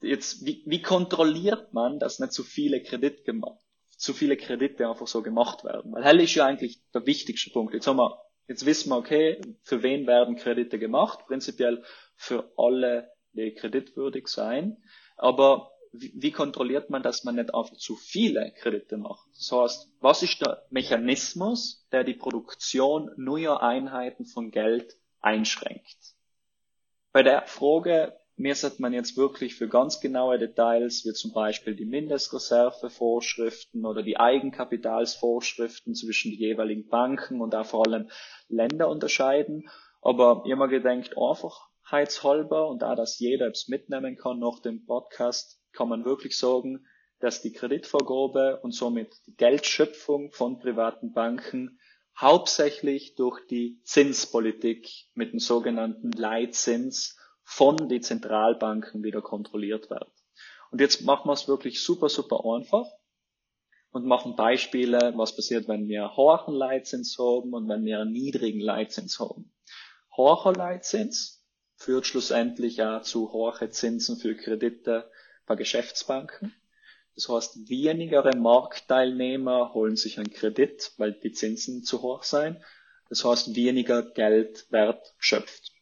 jetzt, 0.00 0.44
wie, 0.46 0.62
wie 0.66 0.82
kontrolliert 0.82 1.72
man, 1.74 1.98
dass 1.98 2.18
nicht 2.20 2.32
zu 2.32 2.42
viele 2.44 2.82
Kredit 2.82 3.24
gemacht, 3.24 3.63
zu 4.04 4.12
viele 4.12 4.36
Kredite 4.36 4.88
einfach 4.88 5.06
so 5.06 5.22
gemacht 5.22 5.64
werden? 5.64 5.92
Weil 5.92 6.04
hell 6.04 6.20
ist 6.20 6.34
ja 6.34 6.46
eigentlich 6.46 6.80
der 6.92 7.06
wichtigste 7.06 7.50
Punkt. 7.50 7.72
Jetzt 7.72 7.86
haben 7.86 7.96
wir, 7.96 8.22
jetzt 8.46 8.66
wissen 8.66 8.90
wir, 8.90 8.98
okay, 8.98 9.40
für 9.62 9.82
wen 9.82 10.06
werden 10.06 10.36
Kredite 10.36 10.78
gemacht? 10.78 11.20
Prinzipiell 11.26 11.82
für 12.14 12.52
alle, 12.58 13.10
die 13.32 13.54
kreditwürdig 13.54 14.28
sein. 14.28 14.76
Aber 15.16 15.72
wie, 15.92 16.12
wie 16.14 16.32
kontrolliert 16.32 16.90
man, 16.90 17.02
dass 17.02 17.24
man 17.24 17.36
nicht 17.36 17.54
einfach 17.54 17.76
zu 17.76 17.96
viele 17.96 18.52
Kredite 18.58 18.98
macht? 18.98 19.26
Das 19.36 19.50
heißt, 19.50 19.88
was 20.00 20.22
ist 20.22 20.40
der 20.42 20.66
Mechanismus, 20.68 21.86
der 21.90 22.04
die 22.04 22.14
Produktion 22.14 23.10
neuer 23.16 23.62
Einheiten 23.62 24.26
von 24.26 24.50
Geld 24.50 24.98
einschränkt? 25.20 26.14
Bei 27.12 27.22
der 27.22 27.46
Frage 27.46 28.18
mir 28.36 28.54
sollte 28.54 28.82
man 28.82 28.92
jetzt 28.92 29.16
wirklich 29.16 29.54
für 29.54 29.68
ganz 29.68 30.00
genaue 30.00 30.38
Details, 30.38 31.04
wie 31.04 31.12
zum 31.12 31.32
Beispiel 31.32 31.76
die 31.76 31.84
Mindestreservevorschriften 31.84 33.86
oder 33.86 34.02
die 34.02 34.18
Eigenkapitalsvorschriften 34.18 35.94
zwischen 35.94 36.32
den 36.32 36.40
jeweiligen 36.40 36.88
Banken 36.88 37.40
und 37.40 37.54
auch 37.54 37.66
vor 37.66 37.86
allem 37.86 38.10
Länder 38.48 38.88
unterscheiden. 38.88 39.70
Aber 40.02 40.42
immer 40.46 40.68
gedenkt 40.68 41.14
einfachheitshalber 41.16 42.68
und 42.68 42.82
da, 42.82 42.96
dass 42.96 43.18
jeder 43.18 43.48
es 43.48 43.68
mitnehmen 43.68 44.16
kann 44.16 44.40
nach 44.40 44.60
dem 44.60 44.84
Podcast, 44.84 45.60
kann 45.72 45.88
man 45.88 46.04
wirklich 46.04 46.36
sagen, 46.36 46.84
dass 47.20 47.40
die 47.40 47.52
Kreditvergabe 47.52 48.60
und 48.62 48.72
somit 48.72 49.14
die 49.26 49.36
Geldschöpfung 49.36 50.32
von 50.32 50.58
privaten 50.58 51.12
Banken 51.12 51.78
hauptsächlich 52.16 53.14
durch 53.14 53.46
die 53.46 53.80
Zinspolitik 53.84 54.88
mit 55.14 55.32
dem 55.32 55.38
sogenannten 55.38 56.10
Leitzins 56.12 57.16
von 57.44 57.88
den 57.88 58.02
Zentralbanken 58.02 59.04
wieder 59.04 59.22
kontrolliert 59.22 59.90
wird. 59.90 60.10
Und 60.70 60.80
jetzt 60.80 61.02
machen 61.02 61.28
wir 61.28 61.34
es 61.34 61.46
wirklich 61.46 61.82
super, 61.82 62.08
super 62.08 62.40
einfach 62.44 62.86
und 63.90 64.06
machen 64.06 64.34
Beispiele, 64.34 65.12
was 65.14 65.36
passiert, 65.36 65.68
wenn 65.68 65.86
wir 65.86 66.16
hohen 66.16 66.54
Leitzins 66.54 67.16
haben 67.18 67.54
und 67.54 67.68
wenn 67.68 67.84
wir 67.84 68.00
einen 68.00 68.10
niedrigen 68.10 68.60
Leitzins 68.60 69.20
haben. 69.20 69.52
Hoher 70.16 70.52
Leitzins 70.52 71.44
führt 71.76 72.06
schlussendlich 72.06 72.82
auch 72.82 73.02
zu 73.02 73.32
hohen 73.32 73.70
Zinsen 73.70 74.16
für 74.16 74.34
Kredite 74.34 75.10
bei 75.46 75.54
Geschäftsbanken. 75.54 76.54
Das 77.14 77.28
heißt, 77.28 77.68
wenigere 77.68 78.36
Marktteilnehmer 78.36 79.74
holen 79.74 79.96
sich 79.96 80.18
einen 80.18 80.32
Kredit, 80.32 80.92
weil 80.96 81.12
die 81.12 81.32
Zinsen 81.32 81.84
zu 81.84 82.02
hoch 82.02 82.24
sein. 82.24 82.64
Das 83.08 83.24
heißt, 83.24 83.54
weniger 83.54 84.02
Geld 84.02 84.66
wird 84.70 85.14
geschöpft. 85.18 85.73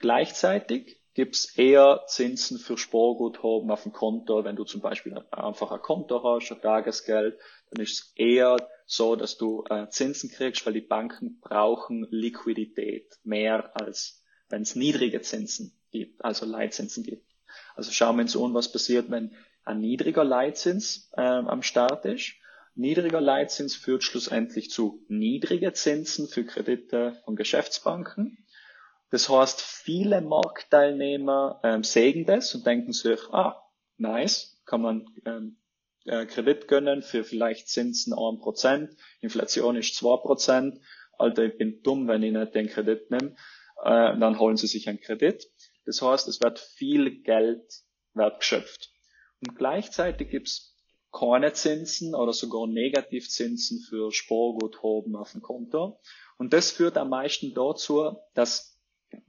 Gleichzeitig 0.00 1.00
gibt's 1.14 1.56
eher 1.56 2.02
Zinsen 2.06 2.58
für 2.58 2.76
Sparguthaben 2.76 3.70
auf 3.70 3.84
dem 3.84 3.92
Konto. 3.92 4.44
Wenn 4.44 4.56
du 4.56 4.64
zum 4.64 4.80
Beispiel 4.80 5.16
einfach 5.30 5.70
ein 5.70 5.80
Konto 5.80 6.22
hast, 6.24 6.50
ein 6.50 6.60
Tagesgeld, 6.60 7.38
dann 7.70 7.82
ist 7.82 7.92
es 7.92 8.12
eher 8.16 8.56
so, 8.86 9.14
dass 9.14 9.38
du 9.38 9.64
äh, 9.70 9.88
Zinsen 9.88 10.30
kriegst, 10.30 10.66
weil 10.66 10.72
die 10.72 10.80
Banken 10.80 11.38
brauchen 11.40 12.06
Liquidität 12.10 13.18
mehr 13.22 13.70
als 13.80 14.20
wenn 14.50 14.62
es 14.62 14.74
niedrige 14.74 15.20
Zinsen 15.22 15.72
gibt, 15.90 16.24
also 16.24 16.44
Leitzinsen 16.44 17.04
gibt. 17.04 17.24
Also 17.74 17.92
schauen 17.92 18.16
wir 18.16 18.22
uns 18.22 18.36
an, 18.36 18.52
was 18.52 18.70
passiert, 18.70 19.10
wenn 19.10 19.34
ein 19.64 19.80
niedriger 19.80 20.24
Leitzins 20.24 21.10
äh, 21.16 21.22
am 21.22 21.62
Start 21.62 22.04
ist. 22.04 22.34
Niedriger 22.74 23.20
Leitzins 23.20 23.74
führt 23.74 24.02
schlussendlich 24.02 24.70
zu 24.70 25.04
niedrigen 25.08 25.74
Zinsen 25.74 26.28
für 26.28 26.44
Kredite 26.44 27.20
von 27.24 27.36
Geschäftsbanken. 27.36 28.44
Das 29.10 29.28
heißt, 29.28 29.60
viele 29.60 30.20
Marktteilnehmer 30.20 31.60
ähm, 31.64 31.82
sägen 31.82 32.26
das 32.26 32.54
und 32.54 32.66
denken 32.66 32.92
sich, 32.92 33.20
ah, 33.32 33.60
nice, 33.96 34.60
kann 34.64 34.82
man 34.82 35.06
ähm, 35.26 35.58
äh, 36.04 36.26
Kredit 36.26 36.68
gönnen 36.68 37.02
für 37.02 37.24
vielleicht 37.24 37.68
Zinsen 37.68 38.14
1%, 38.14 38.96
Inflation 39.20 39.76
ist 39.76 40.00
2%, 40.00 40.80
Alter, 41.18 41.44
ich 41.44 41.58
bin 41.58 41.82
dumm, 41.82 42.08
wenn 42.08 42.22
ich 42.22 42.32
nicht 42.32 42.54
den 42.54 42.68
Kredit 42.68 43.10
nehme, 43.10 43.34
äh, 43.82 44.18
dann 44.18 44.38
holen 44.38 44.56
sie 44.56 44.68
sich 44.68 44.88
einen 44.88 45.00
Kredit. 45.00 45.46
Das 45.84 46.00
heißt, 46.00 46.28
es 46.28 46.40
wird 46.40 46.58
viel 46.58 47.22
Geld 47.22 47.64
wird 48.14 48.40
geschöpft. 48.40 48.92
Und 49.40 49.56
gleichzeitig 49.56 50.30
gibt's 50.30 50.76
keine 51.12 51.52
Zinsen 51.52 52.14
oder 52.14 52.32
sogar 52.32 52.66
Negativzinsen 52.66 53.80
für 53.80 54.12
Sparguthaben 54.12 55.16
auf 55.16 55.32
dem 55.32 55.42
Konto. 55.42 56.00
Und 56.38 56.52
das 56.52 56.70
führt 56.70 56.96
am 56.96 57.10
meisten 57.10 57.52
dazu, 57.54 58.16
dass 58.34 58.69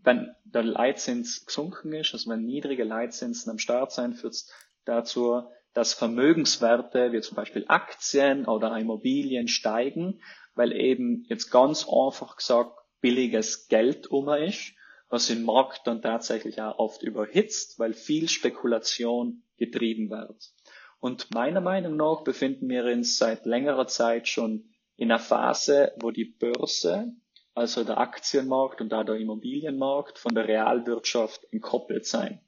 wenn 0.03 0.35
der 0.43 0.63
Leitzins 0.63 1.45
gesunken 1.45 1.93
ist, 1.93 2.13
also 2.13 2.29
wenn 2.29 2.43
niedrige 2.43 2.83
Leitzinsen 2.83 3.51
am 3.51 3.59
Start 3.59 3.91
sein, 3.91 4.13
führt 4.13 4.33
es 4.33 4.51
dazu, 4.85 5.43
dass 5.73 5.93
Vermögenswerte 5.93 7.11
wie 7.11 7.21
zum 7.21 7.35
Beispiel 7.35 7.65
Aktien 7.67 8.45
oder 8.45 8.77
Immobilien 8.77 9.47
steigen, 9.47 10.21
weil 10.53 10.73
eben 10.73 11.23
jetzt 11.27 11.49
ganz 11.49 11.87
einfach 11.87 12.35
gesagt 12.35 12.77
billiges 12.99 13.67
Geld 13.67 14.07
um 14.07 14.29
ist, 14.29 14.73
was 15.09 15.27
den 15.27 15.43
Markt 15.43 15.81
dann 15.85 16.01
tatsächlich 16.01 16.61
auch 16.61 16.77
oft 16.77 17.03
überhitzt, 17.03 17.79
weil 17.79 17.93
viel 17.93 18.29
Spekulation 18.29 19.43
getrieben 19.57 20.09
wird. 20.09 20.51
Und 20.99 21.33
meiner 21.33 21.61
Meinung 21.61 21.95
nach 21.95 22.23
befinden 22.23 22.69
wir 22.69 22.85
uns 22.85 23.17
seit 23.17 23.45
längerer 23.45 23.87
Zeit 23.87 24.27
schon 24.27 24.69
in 24.95 25.11
einer 25.11 25.19
Phase, 25.19 25.93
wo 25.99 26.11
die 26.11 26.25
Börse, 26.25 27.13
also 27.53 27.83
der 27.83 27.97
Aktienmarkt 27.97 28.81
und 28.81 28.89
da 28.89 29.03
der 29.03 29.15
Immobilienmarkt 29.15 30.17
von 30.17 30.33
der 30.33 30.47
Realwirtschaft 30.47 31.47
entkoppelt 31.51 32.05
sein. 32.05 32.39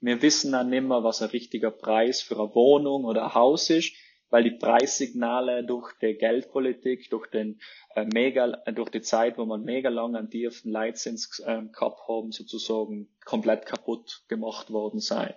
Wir 0.00 0.20
wissen 0.20 0.52
dann 0.52 0.70
nicht 0.70 0.84
mehr, 0.84 1.04
was 1.04 1.22
ein 1.22 1.30
richtiger 1.30 1.70
Preis 1.70 2.22
für 2.22 2.34
eine 2.34 2.54
Wohnung 2.54 3.04
oder 3.04 3.24
ein 3.24 3.34
Haus 3.34 3.70
ist, 3.70 3.94
weil 4.30 4.44
die 4.44 4.58
Preissignale 4.58 5.62
durch 5.62 5.92
die 6.00 6.14
Geldpolitik, 6.14 7.10
durch 7.10 7.28
den 7.28 7.60
äh, 7.94 8.04
mega, 8.04 8.48
durch 8.72 8.88
die 8.88 9.02
Zeit, 9.02 9.36
wo 9.36 9.44
man 9.44 9.62
mega 9.62 9.90
lang 9.90 10.16
an 10.16 10.30
tiefen 10.30 10.72
Leitzins 10.72 11.38
äh, 11.40 11.62
gehabt 11.70 12.08
haben, 12.08 12.32
sozusagen 12.32 13.08
komplett 13.24 13.66
kaputt 13.66 14.24
gemacht 14.28 14.70
worden 14.70 15.00
sei. 15.00 15.36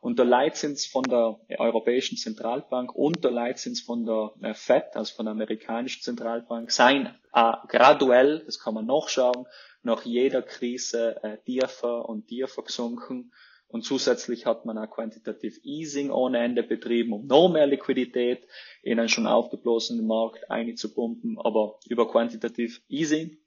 Und 0.00 0.18
der 0.18 0.26
Leitzins 0.26 0.86
von 0.86 1.02
der 1.04 1.38
Europäischen 1.58 2.16
Zentralbank 2.16 2.94
und 2.94 3.24
der 3.24 3.30
Leitzins 3.30 3.80
von 3.80 4.04
der 4.04 4.32
äh, 4.42 4.54
FED, 4.54 4.94
also 4.94 5.14
von 5.14 5.26
der 5.26 5.32
amerikanischen 5.32 6.02
Zentralbank, 6.02 6.70
seien 6.70 7.06
äh, 7.32 7.52
graduell, 7.68 8.42
das 8.44 8.58
kann 8.58 8.74
man 8.74 8.86
nachschauen, 8.86 9.46
nach 9.82 10.04
jeder 10.04 10.42
Krise 10.42 11.22
äh, 11.22 11.38
tiefer 11.44 12.08
und 12.08 12.28
tiefer 12.28 12.62
gesunken. 12.62 13.32
Und 13.68 13.82
zusätzlich 13.82 14.46
hat 14.46 14.64
man 14.64 14.78
auch 14.78 14.90
Quantitative 14.90 15.60
Easing 15.64 16.10
ohne 16.10 16.38
Ende 16.38 16.62
betrieben, 16.62 17.12
um 17.12 17.26
noch 17.26 17.48
mehr 17.48 17.66
Liquidität 17.66 18.46
in 18.82 18.98
einen 18.98 19.08
schon 19.08 19.26
aufgeblasenen 19.26 20.06
Markt 20.06 20.50
einzupumpen. 20.50 21.38
Aber 21.38 21.78
über 21.88 22.08
Quantitative 22.08 22.80
Easing 22.88 23.38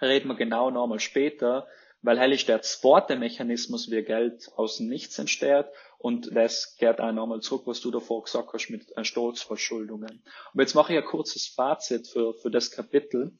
reden 0.00 0.28
wir 0.28 0.36
genau 0.36 0.70
nochmal 0.70 1.00
später, 1.00 1.66
weil 2.02 2.18
hell 2.18 2.32
ist 2.32 2.48
der 2.48 2.62
zweite 2.62 3.16
Mechanismus, 3.16 3.90
wie 3.90 4.02
Geld 4.02 4.50
aus 4.56 4.78
dem 4.78 4.88
Nichts 4.88 5.18
entsteht 5.18 5.66
und 5.98 6.34
das 6.34 6.76
kehrt 6.76 7.00
auch 7.00 7.12
nochmal 7.12 7.40
zurück, 7.40 7.62
was 7.66 7.80
du 7.80 7.90
davor 7.90 8.22
gesagt 8.24 8.52
hast 8.52 8.70
mit 8.70 8.96
äh, 8.96 9.04
Stolzverschuldungen. 9.04 10.22
Und 10.52 10.60
jetzt 10.60 10.74
mache 10.74 10.92
ich 10.92 10.98
ein 10.98 11.04
kurzes 11.04 11.46
Fazit 11.46 12.06
für, 12.06 12.34
für 12.34 12.50
das 12.50 12.70
Kapitel. 12.70 13.36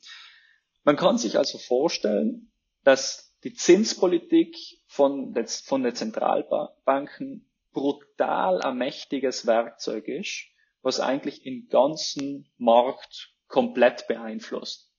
Man 0.85 0.97
kann 0.97 1.19
sich 1.19 1.39
also 1.39 1.59
vorstellen, 1.59 2.51
dass 2.85 3.35
die 3.45 3.55
Zinspolitik 3.55 4.57
von, 4.87 5.33
des, 5.35 5.61
von 5.61 5.83
den 5.83 5.95
Zentralbanken 5.95 7.49
brutal 7.73 8.63
ein 8.63 8.79
mächtiges 8.79 9.47
Werkzeug 9.47 10.09
ist, 10.09 10.47
was 10.83 11.01
eigentlich 11.01 11.43
den 11.43 11.69
ganzen 11.69 12.51
Markt 12.57 13.35
komplett 13.49 14.07
beeinflusst. 14.07 14.91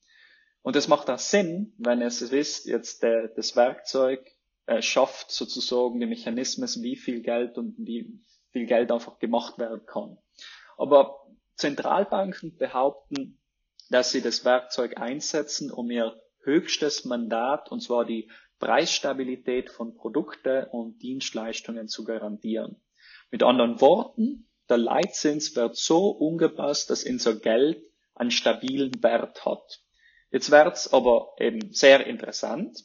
Und 0.61 0.75
das 0.75 0.87
macht 0.87 1.09
auch 1.09 1.17
Sinn, 1.17 1.73
wenn 1.77 2.01
es 2.01 2.29
wisst, 2.31 2.65
jetzt 2.65 3.01
der, 3.01 3.29
das 3.29 3.55
Werkzeug 3.55 4.29
äh, 4.67 4.81
schafft 4.81 5.31
sozusagen 5.31 5.99
die 5.99 6.05
Mechanismen, 6.05 6.69
wie 6.83 6.95
viel 6.95 7.21
Geld 7.21 7.57
und 7.57 7.75
wie 7.77 8.19
viel 8.51 8.65
Geld 8.65 8.91
einfach 8.91 9.17
gemacht 9.17 9.57
werden 9.57 9.85
kann. 9.85 10.17
Aber 10.77 11.25
Zentralbanken 11.55 12.55
behaupten, 12.57 13.39
dass 13.89 14.11
sie 14.11 14.21
das 14.21 14.45
Werkzeug 14.45 14.97
einsetzen, 14.97 15.71
um 15.71 15.89
ihr 15.89 16.21
höchstes 16.43 17.05
Mandat, 17.05 17.71
und 17.71 17.81
zwar 17.81 18.05
die 18.05 18.29
Preisstabilität 18.59 19.69
von 19.69 19.95
Produkten 19.95 20.65
und 20.65 21.01
Dienstleistungen 21.01 21.87
zu 21.87 22.03
garantieren. 22.03 22.81
Mit 23.31 23.43
anderen 23.43 23.79
Worten, 23.81 24.49
der 24.69 24.77
Leitzins 24.77 25.55
wird 25.55 25.77
so 25.77 26.09
umgepasst, 26.09 26.89
dass 26.89 27.03
unser 27.03 27.35
Geld 27.35 27.81
einen 28.15 28.31
stabilen 28.31 28.91
Wert 29.01 29.45
hat. 29.45 29.81
Jetzt 30.31 30.51
wird's 30.51 30.91
aber 30.91 31.35
eben 31.39 31.71
sehr 31.71 32.05
interessant, 32.05 32.83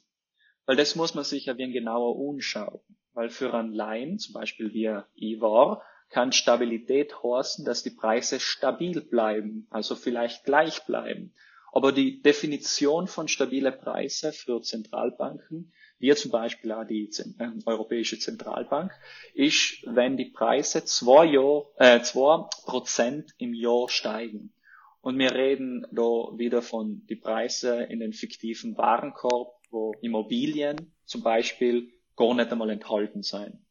weil 0.66 0.76
das 0.76 0.96
muss 0.96 1.14
man 1.14 1.24
sich 1.24 1.46
ja 1.46 1.56
wie 1.58 1.72
genauer 1.72 2.30
anschauen. 2.30 2.80
Weil 3.14 3.28
für 3.28 3.52
ein 3.52 3.72
Laien, 3.72 4.18
zum 4.18 4.32
Beispiel 4.34 4.72
wie 4.72 4.90
IWAR, 5.16 5.82
kann 6.08 6.32
Stabilität 6.32 7.22
heißen, 7.22 7.64
dass 7.64 7.82
die 7.82 7.90
Preise 7.90 8.38
stabil 8.38 9.00
bleiben, 9.00 9.66
also 9.70 9.94
vielleicht 9.94 10.44
gleich 10.44 10.84
bleiben. 10.84 11.34
Aber 11.72 11.90
die 11.90 12.20
Definition 12.20 13.06
von 13.06 13.28
stabile 13.28 13.72
Preise 13.72 14.32
für 14.32 14.60
Zentralbanken, 14.60 15.72
wie 15.98 16.14
zum 16.14 16.30
Beispiel 16.30 16.72
auch 16.72 16.84
die 16.84 17.08
äh, 17.38 17.48
Europäische 17.64 18.18
Zentralbank, 18.18 18.92
ist, 19.34 19.82
wenn 19.86 20.18
die 20.18 20.30
Preise 20.30 20.84
zwei, 20.84 21.24
Jahr, 21.24 21.64
äh, 21.76 22.00
zwei 22.02 22.46
Prozent 22.66 23.32
im 23.38 23.54
Jahr 23.54 23.88
steigen. 23.88 24.52
Und 25.00 25.18
wir 25.18 25.32
reden 25.32 25.86
da 25.92 26.02
wieder 26.36 26.60
von 26.60 27.06
die 27.08 27.16
Preise 27.16 27.84
in 27.84 28.00
den 28.00 28.12
fiktiven 28.12 28.76
Warenkorb, 28.76 29.54
wo 29.72 29.92
Immobilien 30.00 30.94
zum 31.04 31.22
Beispiel 31.22 31.92
gar 32.14 32.34
nicht 32.34 32.52
einmal 32.52 32.70
enthalten 32.70 33.22
sein. 33.22 33.66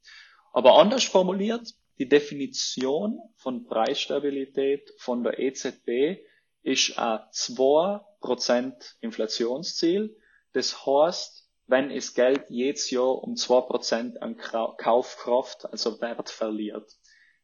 Aber 0.52 0.78
anders 0.78 1.06
formuliert, 1.06 1.74
die 1.97 2.10
Definition 2.10 3.20
von 3.38 3.66
Preisstabilität 3.66 4.91
von 4.97 5.24
der 5.24 5.39
EZB 5.39 6.20
ist 6.64 6.97
ein 6.97 7.20
2% 7.32 8.95
Inflationsziel. 8.99 10.18
Das 10.52 10.86
heißt, 10.86 11.47
wenn 11.68 11.93
das 11.93 12.14
Geld 12.14 12.49
jedes 12.49 12.89
Jahr 12.89 13.24
um 13.24 13.36
2% 13.36 14.18
an 14.18 14.36
Kaufkraft, 14.36 15.72
also 15.72 16.02
Wert 16.02 16.30
verliert. 16.30 16.91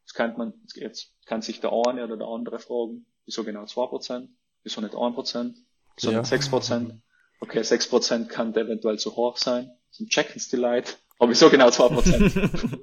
Jetzt 0.02 0.14
kann 0.14 0.36
man, 0.38 0.54
jetzt 0.76 1.14
kann 1.26 1.42
sich 1.42 1.62
der 1.62 1.72
eine 1.72 2.04
oder 2.04 2.18
der 2.18 2.28
andere 2.28 2.60
fragen, 2.60 3.06
Wieso 3.28 3.44
genau 3.44 3.64
2%? 3.64 4.30
Wieso 4.64 4.82
nicht 4.82 4.94
1%? 4.96 5.54
Wieso 5.98 6.12
ja. 6.12 6.22
nicht 6.22 6.32
6%? 6.32 7.02
Okay, 7.40 7.60
6% 7.60 8.28
kann 8.28 8.56
eventuell 8.56 8.98
zu 8.98 9.16
hoch 9.16 9.38
sein. 9.38 9.72
Zum 9.92 10.08
Checkens 10.08 10.50
Delight. 10.50 10.98
Aber 11.20 11.30
wieso 11.30 11.50
genau 11.50 11.70
2%? 11.70 12.80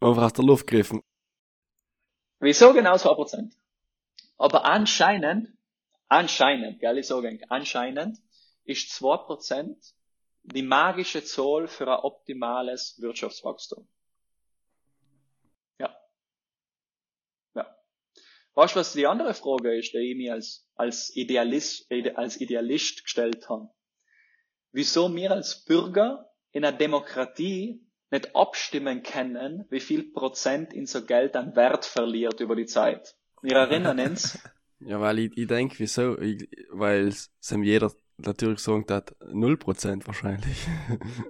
Einfach 0.00 0.22
aus 0.22 0.32
der 0.32 0.44
Luft 0.44 0.66
gegriffen. 0.66 1.02
Wieso 2.40 2.72
genau 2.72 2.94
2%? 2.94 3.50
Aber 4.36 4.64
anscheinend, 4.64 5.48
anscheinend, 6.08 6.80
gell, 6.80 6.98
ich 6.98 7.06
sage 7.08 7.40
anscheinend, 7.48 8.18
ist 8.64 8.92
2% 8.92 9.74
die 10.42 10.62
magische 10.62 11.24
Zahl 11.24 11.66
für 11.66 11.88
ein 11.88 12.04
optimales 12.04 13.00
Wirtschaftswachstum. 13.00 13.88
Weißt 18.58 18.74
du, 18.74 18.80
was 18.80 18.92
die 18.92 19.06
andere 19.06 19.34
Frage 19.34 19.78
ist, 19.78 19.92
die 19.92 19.98
ich 19.98 20.16
mir 20.16 20.32
als, 20.32 20.68
als 20.74 21.14
Idealist, 21.14 21.86
als 22.16 22.40
Idealist 22.40 23.04
gestellt 23.04 23.48
habe? 23.48 23.68
Wieso 24.72 25.14
wir 25.14 25.30
als 25.30 25.64
Bürger 25.64 26.28
in 26.50 26.64
einer 26.64 26.76
Demokratie 26.76 27.86
nicht 28.10 28.34
abstimmen 28.34 29.04
können, 29.04 29.64
wie 29.70 29.78
viel 29.78 30.10
Prozent 30.10 30.74
unser 30.74 31.02
Geld 31.02 31.36
an 31.36 31.54
Wert 31.54 31.84
verliert 31.84 32.40
über 32.40 32.56
die 32.56 32.66
Zeit? 32.66 33.14
Wir 33.42 33.54
erinnern 33.54 34.00
uns. 34.00 34.36
ja, 34.80 35.00
weil 35.00 35.20
ich, 35.20 35.38
ich 35.38 35.46
denke, 35.46 35.78
wieso? 35.78 36.16
Weil 36.72 37.06
es 37.06 37.30
jeder 37.48 37.92
natürlich 38.16 38.56
gesagt 38.56 38.90
hat, 38.90 39.14
0% 39.20 40.04
wahrscheinlich. 40.04 40.66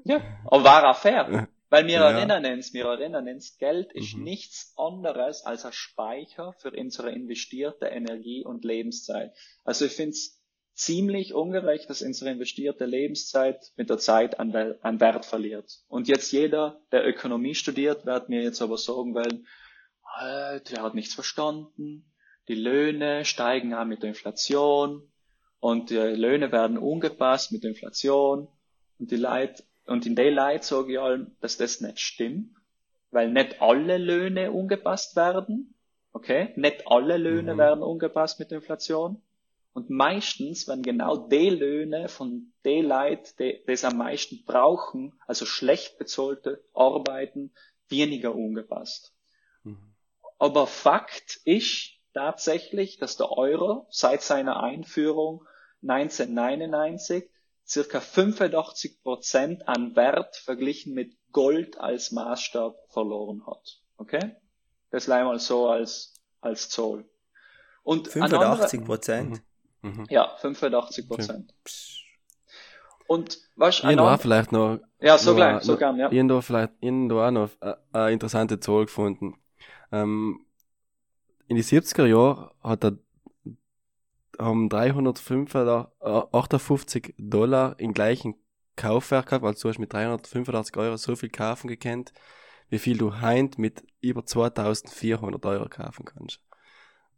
ja, 0.05 0.23
aber 0.47 0.65
war 0.65 0.89
auch 0.89 0.97
fair. 0.97 1.47
Weil 1.71 1.87
wir 1.87 1.95
Ja. 1.95 2.01
wir 2.17 2.85
erinnern 2.87 3.29
uns, 3.29 3.59
Geld 3.59 3.93
ist 3.93 4.17
Mhm. 4.17 4.25
nichts 4.25 4.73
anderes 4.77 5.45
als 5.45 5.65
ein 5.65 5.73
Speicher 5.73 6.55
für 6.55 6.71
unsere 6.71 7.11
investierte 7.13 7.87
Energie 7.87 8.45
und 8.45 8.65
Lebenszeit. 8.65 9.35
Also 9.65 9.85
ich 9.85 9.93
finde 9.93 10.13
es 10.13 10.43
ziemlich 10.75 11.35
ungerecht, 11.35 11.91
dass 11.91 12.03
unsere 12.03 12.31
investierte 12.31 12.87
Lebenszeit 12.87 13.73
mit 13.77 13.91
der 13.91 13.99
Zeit 13.99 14.39
an, 14.39 14.55
an 14.81 15.01
Wert 15.01 15.27
verliert. 15.27 15.71
Und 15.89 16.09
jetzt 16.09 16.31
jeder, 16.33 16.81
der 16.93 17.07
Ökonomie 17.07 17.55
studiert, 17.55 18.07
wird 18.07 18.29
mir 18.29 18.43
jetzt 18.43 18.63
aber 18.63 18.79
sagen 18.79 19.15
wollen, 19.15 19.47
äh, 20.21 20.61
der 20.63 20.83
hat 20.83 20.95
nichts 20.95 21.15
verstanden, 21.15 22.13
die 22.49 22.55
Löhne 22.55 23.25
steigen 23.25 23.75
auch 23.75 23.85
mit 23.85 24.03
der 24.03 24.09
Inflation 24.11 25.03
und 25.61 25.91
die 25.91 25.97
Löhne 25.97 26.51
werden 26.53 26.79
angepasst 26.79 27.53
mit 27.53 27.63
der 27.65 27.71
Inflation 27.71 28.49
und 28.99 29.11
die 29.11 29.17
Leute, 29.17 29.65
und 29.89 30.07
in 30.07 30.15
der 30.15 30.31
Leute 30.31 30.65
sage 30.65 30.93
ich 30.93 30.99
allem, 30.99 31.37
dass 31.41 31.57
das 31.57 31.81
nicht 31.81 31.99
stimmt, 32.01 32.55
weil 33.11 33.31
nicht 33.31 33.61
alle 33.63 33.99
Löhne 33.99 34.51
angepasst 34.51 35.17
werden, 35.17 35.75
okay? 36.13 36.53
Nicht 36.57 36.87
alle 36.87 37.17
Löhne 37.17 37.55
Mhm. 37.55 37.59
werden 37.59 37.83
angepasst 37.85 38.39
mit 38.39 38.51
der 38.51 38.59
Inflation. 38.59 39.23
Und 39.73 39.91
meistens 39.91 40.67
werden 40.67 40.83
genau 40.83 41.17
die 41.17 41.51
Löhne 41.51 42.09
von 42.09 42.53
den 42.65 42.87
Leuten, 42.87 43.29
die 43.39 43.63
das 43.67 43.85
am 43.85 43.97
meisten 43.99 44.45
brauchen, 44.45 45.15
also 45.27 45.47
schlecht 45.47 45.99
bezahlte 45.99 46.65
Arbeiten, 46.75 47.53
weniger 47.89 48.33
angepasst. 48.35 49.15
Mhm. 49.63 49.95
Aber 50.39 50.67
Fakt 50.67 51.41
ist 51.45 51.93
tatsächlich, 52.13 52.99
dass 52.99 53.17
der 53.17 53.31
Euro 53.31 53.87
seit 53.91 54.23
seiner 54.23 54.63
Einführung 54.63 55.47
1999 55.83 57.31
circa 57.69 58.01
85 58.01 59.03
Prozent 59.03 59.69
an 59.69 59.95
Wert 59.97 60.37
verglichen 60.37 60.95
mit 60.95 61.17
Gold 61.33 61.79
als 61.79 62.13
Maßstab 62.13 62.75
verloren 62.89 63.47
hat. 63.47 63.81
Okay? 63.99 64.37
Das 64.91 65.07
leih 65.07 65.25
mal 65.25 65.39
so 65.39 65.69
als, 65.69 66.15
als 66.41 66.69
Zoll. 66.71 67.05
Und 67.83 68.15
ein 68.17 68.23
anderer- 68.23 68.57
85 68.57 68.85
Prozent. 68.85 69.43
Mhm. 69.83 70.07
Ja, 70.09 70.35
85 70.39 71.09
Prozent. 71.09 71.55
Und 73.07 73.39
was 73.57 73.79
Ich 73.79 73.85
habe 73.85 74.19
vielleicht 74.23 74.53
noch, 74.53 74.81
ja, 75.01 75.17
so 75.17 75.31
noch- 75.31 75.37
gleich, 75.37 75.63
so 75.63 75.77
gern, 75.77 75.97
ja. 75.99 76.11
ich 76.11 76.19
habe 76.19 76.29
da 76.29 76.41
vielleicht, 76.43 76.73
ich 76.81 76.89
habe 76.91 77.09
da 77.09 77.29
auch 77.29 77.31
noch 77.31 77.51
äh, 77.61 77.75
eine 77.93 78.13
interessante 78.13 78.61
Zahl 78.61 78.85
gefunden. 78.87 79.35
Ähm, 79.93 80.45
in 81.47 81.57
die 81.57 81.63
70er 81.65 82.05
Jahre 82.07 82.53
hat 82.63 82.85
er, 82.85 82.99
haben 84.39 84.69
358 84.69 87.15
Dollar 87.19 87.79
im 87.79 87.93
gleichen 87.93 88.35
Kaufwert 88.77 89.27
gehabt, 89.27 89.45
also 89.45 89.63
du 89.63 89.69
hast 89.71 89.79
mit 89.79 89.93
385 89.93 90.77
Euro 90.77 90.97
so 90.97 91.17
viel 91.17 91.31
kaufen 91.31 91.69
gekannt, 91.69 92.13
wie 92.71 92.79
viel 92.79 92.99
du 92.99 93.21
heint 93.21 93.59
mit 93.59 93.83
über 94.01 94.25
2400 94.25 95.45
Euro 95.47 95.69
kaufen 95.69 96.05
kannst. 96.05 96.41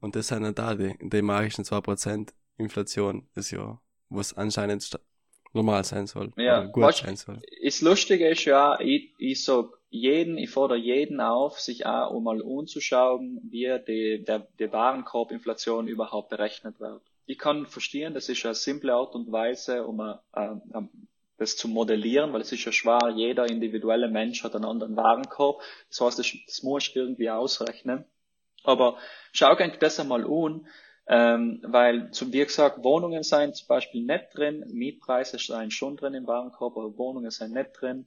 Und 0.00 0.16
das 0.16 0.28
sind 0.28 0.42
dann 0.42 0.54
da 0.54 0.74
die, 0.74 0.96
die 1.00 1.22
magischen 1.22 1.64
2% 1.64 2.32
Inflation 2.56 3.28
das 3.34 3.50
Jahr, 3.50 3.82
was 4.08 4.34
anscheinend 4.34 4.98
normal 5.52 5.84
sein 5.84 6.06
soll. 6.06 6.32
Ja, 6.36 6.64
gut 6.64 6.84
weißt- 6.84 7.04
sein 7.04 7.16
soll. 7.16 7.40
Das 7.62 7.80
Lustige 7.82 8.28
ist 8.28 8.44
ja, 8.44 8.78
ich, 8.80 9.12
ich 9.18 9.44
sag 9.44 9.66
jeden, 9.90 10.38
ich 10.38 10.50
fordere 10.50 10.78
jeden 10.78 11.20
auf, 11.20 11.60
sich 11.60 11.84
auch 11.84 12.12
um 12.12 12.24
mal 12.24 12.40
umzuschauen, 12.40 13.40
wie 13.50 13.76
die, 13.86 14.24
der, 14.24 14.46
die 14.58 14.72
Warenkorbinflation 14.72 15.88
überhaupt 15.88 16.30
berechnet 16.30 16.80
wird. 16.80 17.02
Ich 17.31 17.39
kann 17.39 17.66
verstehen, 17.66 18.12
das 18.12 18.28
ist 18.28 18.45
eine 18.45 18.57
simple 18.57 18.93
Art 18.93 19.14
und 19.14 19.31
Weise, 19.31 19.87
um 19.87 20.01
äh, 20.01 20.14
äh, 20.35 20.83
das 21.39 21.57
zu 21.57 21.68
modellieren, 21.68 22.33
weil 22.33 22.41
es 22.41 22.51
ist 22.51 22.64
ja 22.64 22.72
schwer, 22.72 23.12
jeder 23.14 23.49
individuelle 23.49 24.09
Mensch 24.09 24.43
hat 24.43 24.57
einen 24.57 24.64
anderen 24.64 24.97
Warenkorb. 24.97 25.62
Das 25.89 26.01
heißt, 26.01 26.18
das, 26.18 26.33
das 26.45 26.64
muss 26.64 26.89
ich 26.89 26.97
irgendwie 26.97 27.31
ausrechnen. 27.31 28.05
Aber 28.64 28.99
schau 29.33 29.53
euch 29.53 29.78
das 29.78 30.01
einmal 30.01 30.24
an, 30.24 30.66
ähm, 31.07 31.61
weil, 31.62 32.11
wie 32.11 32.45
gesagt, 32.45 32.83
Wohnungen 32.83 33.22
seien 33.22 33.55
zum 33.55 33.68
Beispiel 33.68 34.03
nicht 34.03 34.31
drin, 34.35 34.64
Mietpreise 34.66 35.39
seien 35.39 35.70
schon 35.70 35.97
drin 35.97 36.14
im 36.14 36.26
Warenkorb, 36.26 36.76
aber 36.76 36.99
Wohnungen 36.99 37.31
seien 37.31 37.53
nicht 37.53 37.81
drin. 37.81 38.07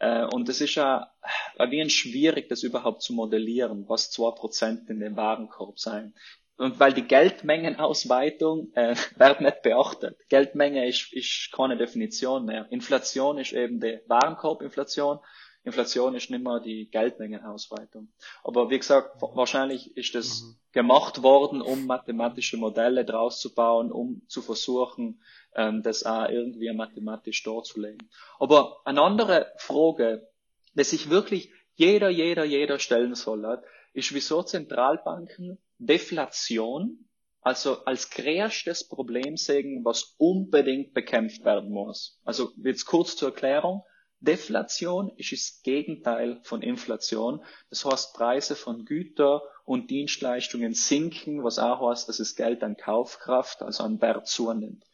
Äh, 0.00 0.24
und 0.24 0.48
es 0.48 0.60
ist 0.60 0.74
ja 0.74 1.12
ein 1.58 1.70
wenig 1.70 1.94
schwierig, 1.94 2.48
das 2.48 2.64
überhaupt 2.64 3.02
zu 3.02 3.12
modellieren, 3.12 3.88
was 3.88 4.10
zwei 4.10 4.32
Prozent 4.32 4.90
in 4.90 4.98
dem 4.98 5.14
Warenkorb 5.14 5.78
sein. 5.78 6.12
Und 6.56 6.78
weil 6.78 6.92
die 6.92 7.02
Geldmengenausweitung 7.02 8.72
äh, 8.74 8.94
wird 9.16 9.40
nicht 9.40 9.62
beachtet. 9.62 10.16
Geldmenge 10.28 10.86
ist, 10.86 11.12
ist 11.12 11.50
keine 11.52 11.76
Definition 11.76 12.44
mehr. 12.44 12.66
Inflation 12.70 13.38
ist 13.38 13.52
eben 13.52 13.80
die 13.80 14.00
Warenkorbinflation. 14.06 15.18
Inflation 15.64 16.14
ist 16.14 16.30
nicht 16.30 16.44
mehr 16.44 16.60
die 16.60 16.90
Geldmengenausweitung. 16.90 18.08
Aber 18.42 18.68
wie 18.70 18.78
gesagt, 18.78 19.20
wa- 19.22 19.30
wahrscheinlich 19.34 19.96
ist 19.96 20.14
das 20.14 20.42
Mhm. 20.42 20.56
gemacht 20.72 21.22
worden, 21.22 21.62
um 21.62 21.86
mathematische 21.86 22.58
Modelle 22.58 23.04
draus 23.06 23.40
zu 23.40 23.54
bauen, 23.54 23.90
um 23.90 24.22
zu 24.28 24.42
versuchen, 24.42 25.22
ähm, 25.56 25.82
das 25.82 26.04
auch 26.04 26.28
irgendwie 26.28 26.70
mathematisch 26.72 27.42
darzulegen. 27.42 28.10
Aber 28.38 28.76
eine 28.84 29.00
andere 29.00 29.50
Frage, 29.56 30.28
die 30.74 30.84
sich 30.84 31.08
wirklich 31.08 31.50
jeder, 31.76 32.10
jeder, 32.10 32.44
jeder 32.44 32.78
stellen 32.78 33.14
soll, 33.14 33.62
ist, 33.94 34.12
wieso 34.14 34.42
Zentralbanken 34.42 35.58
Deflation, 35.86 37.08
also 37.40 37.84
als 37.84 38.10
größtes 38.10 38.88
Problem 38.88 39.36
sehen, 39.36 39.84
was 39.84 40.14
unbedingt 40.18 40.94
bekämpft 40.94 41.44
werden 41.44 41.70
muss. 41.70 42.20
Also 42.24 42.52
jetzt 42.56 42.86
kurz 42.86 43.16
zur 43.16 43.28
Erklärung. 43.28 43.82
Deflation 44.20 45.12
ist 45.16 45.32
das 45.32 45.60
Gegenteil 45.62 46.40
von 46.44 46.62
Inflation. 46.62 47.44
Das 47.68 47.84
heißt, 47.84 48.14
Preise 48.14 48.56
von 48.56 48.86
Güter 48.86 49.42
und 49.64 49.90
Dienstleistungen 49.90 50.72
sinken, 50.72 51.44
was 51.44 51.58
auch 51.58 51.90
heißt, 51.90 52.08
dass 52.08 52.16
das 52.16 52.34
Geld 52.34 52.62
an 52.62 52.76
Kaufkraft, 52.76 53.60
also 53.60 53.84
an 53.84 54.00
Wert 54.00 54.26
zunimmt. 54.26 54.84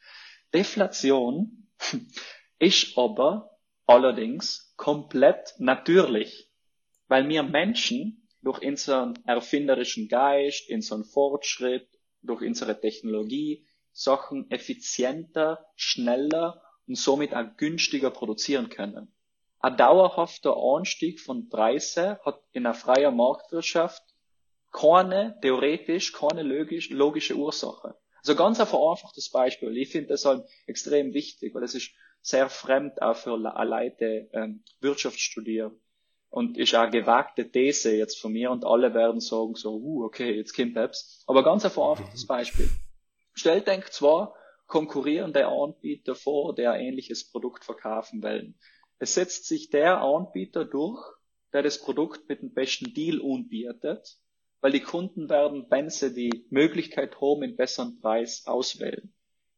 Deflation 0.52 1.68
ist 2.58 2.98
aber 2.98 3.56
allerdings 3.86 4.74
komplett 4.76 5.54
natürlich, 5.58 6.50
weil 7.06 7.28
wir 7.28 7.44
Menschen 7.44 8.19
durch 8.42 8.62
unseren 8.62 9.14
erfinderischen 9.26 10.08
Geist, 10.08 10.70
unseren 10.70 11.04
Fortschritt, 11.04 11.88
durch 12.22 12.42
unsere 12.42 12.80
Technologie 12.80 13.66
Sachen 13.92 14.50
effizienter, 14.50 15.66
schneller 15.74 16.62
und 16.86 16.96
somit 16.96 17.34
auch 17.34 17.56
günstiger 17.56 18.10
produzieren 18.10 18.68
können. 18.68 19.12
Ein 19.58 19.76
dauerhafter 19.76 20.56
Anstieg 20.56 21.20
von 21.20 21.48
Preisen 21.48 22.16
hat 22.24 22.40
in 22.52 22.66
einer 22.66 22.74
freien 22.74 23.16
Marktwirtschaft 23.16 24.02
keine, 24.72 25.38
theoretisch, 25.42 26.12
keine 26.12 26.42
logisch, 26.42 26.90
logische 26.90 27.34
Ursache. 27.34 27.96
Also 28.18 28.36
ganz 28.36 28.60
ein 28.60 28.66
vereinfachtes 28.66 29.30
Beispiel. 29.30 29.76
Ich 29.76 29.90
finde 29.90 30.08
das 30.08 30.24
halt 30.24 30.44
extrem 30.66 31.12
wichtig, 31.12 31.54
weil 31.54 31.64
es 31.64 31.74
ist 31.74 31.90
sehr 32.22 32.48
fremd 32.48 33.02
auch 33.02 33.16
für 33.16 33.36
Le- 33.36 33.64
Leute, 33.64 34.28
die 34.32 34.36
ähm, 34.36 34.62
Wirtschaft 34.80 35.18
studieren. 35.18 35.80
Und 36.30 36.56
ist 36.56 36.74
auch 36.76 36.90
gewagte 36.90 37.50
These 37.50 37.96
jetzt 37.96 38.20
von 38.20 38.32
mir 38.32 38.52
und 38.52 38.64
alle 38.64 38.94
werden 38.94 39.20
sagen 39.20 39.56
so, 39.56 39.74
uh, 39.74 40.04
okay, 40.04 40.36
jetzt 40.36 40.54
kommt 40.54 40.74
Peps. 40.74 41.24
Aber 41.26 41.42
ganz 41.42 41.64
ein 41.64 41.72
vereinfachtes 41.72 42.26
Beispiel. 42.26 42.70
Stellt 43.34 43.66
denk 43.66 43.92
zwar 43.92 44.34
konkurrierende 44.68 45.48
Anbieter 45.48 46.14
vor, 46.14 46.54
der 46.54 46.72
ein 46.72 46.82
ähnliches 46.82 47.30
Produkt 47.30 47.64
verkaufen 47.64 48.22
wollen. 48.22 48.56
Es 49.00 49.14
setzt 49.14 49.46
sich 49.46 49.70
der 49.70 50.00
Anbieter 50.00 50.64
durch, 50.64 51.02
der 51.52 51.62
das 51.62 51.80
Produkt 51.80 52.28
mit 52.28 52.42
dem 52.42 52.52
besten 52.52 52.94
Deal 52.94 53.20
anbietet, 53.20 54.18
weil 54.60 54.72
die 54.72 54.82
Kunden 54.82 55.28
werden, 55.28 55.66
wenn 55.70 55.90
sie 55.90 56.14
die 56.14 56.46
Möglichkeit 56.50 57.20
haben, 57.20 57.42
einen 57.42 57.56
besseren 57.56 57.98
Preis 58.00 58.46
auswählen. 58.46 59.12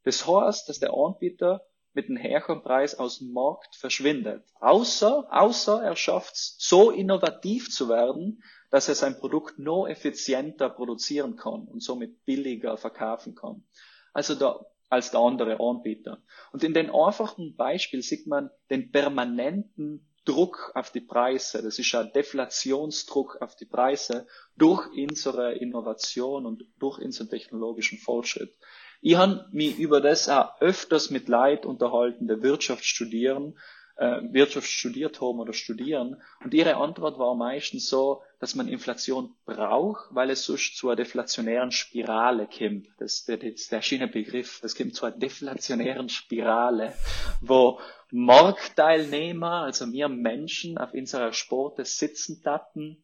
Das 0.05 0.27
heißt, 0.27 0.69
dass 0.69 0.81
der 0.81 0.95
Anbieter 0.95 1.67
mit 1.95 2.09
einem 2.09 2.23
höheren 2.23 2.63
Preis 2.63 2.95
aus 2.95 3.19
dem 3.19 3.33
Markt 3.33 3.77
verschwindet. 3.77 4.45
Außer, 4.61 5.27
außer 5.31 5.83
er 5.83 5.97
schafft 5.97 6.35
es, 6.35 6.57
so 6.59 6.91
innovativ 6.91 7.71
zu 7.71 7.89
werden, 7.89 8.43
dass 8.71 8.89
er 8.89 8.95
sein 8.95 9.19
Produkt 9.19 9.59
noch 9.59 9.87
effizienter 9.87 10.71
produzieren 10.71 11.37
kann 11.37 11.67
und 11.67 11.83
somit 11.83 12.25
billiger 12.25 12.77
verkaufen 12.77 13.35
kann. 13.35 13.65
Also 14.13 14.35
da, 14.35 14.65
als 14.89 15.11
der 15.11 15.21
andere 15.21 15.61
Anbieter. 15.61 16.23
Und 16.53 16.65
in 16.65 16.75
den 16.75 16.91
einfachen 16.91 17.57
Beispiel 17.57 18.03
sieht 18.03 18.27
man 18.27 18.51
den 18.71 18.91
permanenten 18.91 20.09
Druck 20.25 20.71
auf 20.75 20.91
die 20.91 21.01
Preise. 21.01 21.63
Das 21.63 21.79
ist 21.79 21.95
ein 21.95 22.13
Deflationsdruck 22.13 23.39
auf 23.41 23.57
die 23.57 23.65
Preise 23.65 24.27
durch 24.57 24.87
unsere 24.93 25.55
Innovation 25.55 26.47
und 26.47 26.65
durch 26.79 26.99
unseren 26.99 27.29
technologischen 27.29 27.99
Fortschritt. 27.99 28.57
Ich 29.05 29.17
habe 29.17 29.45
mich 29.51 29.79
über 29.79 30.01
das 30.01 30.29
auch 30.29 30.61
öfters 30.61 31.11
mit 31.11 31.29
Leid 31.29 31.67
unterhalten, 31.67 32.29
der 32.29 32.41
Wirtschaft 32.41 32.85
studieren, 32.85 33.59
äh, 33.97 34.21
Wirtschaft 34.31 34.69
studiert 34.69 35.21
haben 35.21 35.41
oder 35.41 35.53
studieren. 35.53 36.23
Und 36.45 36.55
ihre 36.55 36.77
Antwort 36.77 37.19
war 37.19 37.35
meistens 37.35 37.89
so, 37.89 38.23
dass 38.39 38.55
man 38.55 38.69
Inflation 38.69 39.35
braucht, 39.45 40.15
weil 40.15 40.31
es 40.31 40.45
sonst 40.45 40.77
zu 40.77 40.89
einer 40.89 40.95
deflationären 40.95 41.73
Spirale 41.73 42.47
kommt. 42.47 42.87
Das, 42.99 43.25
das, 43.25 43.41
das 43.41 43.67
der 43.69 43.83
schöne 43.83 44.07
Begriff. 44.07 44.61
Es 44.63 44.77
kommt 44.77 44.95
zu 44.95 45.05
einer 45.05 45.17
deflationären 45.17 46.09
Spirale, 46.09 46.93
wo 47.41 47.81
Marktteilnehmer, 48.13 49.63
also 49.63 49.93
wir 49.93 50.09
Menschen 50.09 50.79
auf 50.79 50.95
unserer 50.95 51.33
Sporte 51.33 51.85
sitzen 51.85 52.41
taten, 52.41 53.03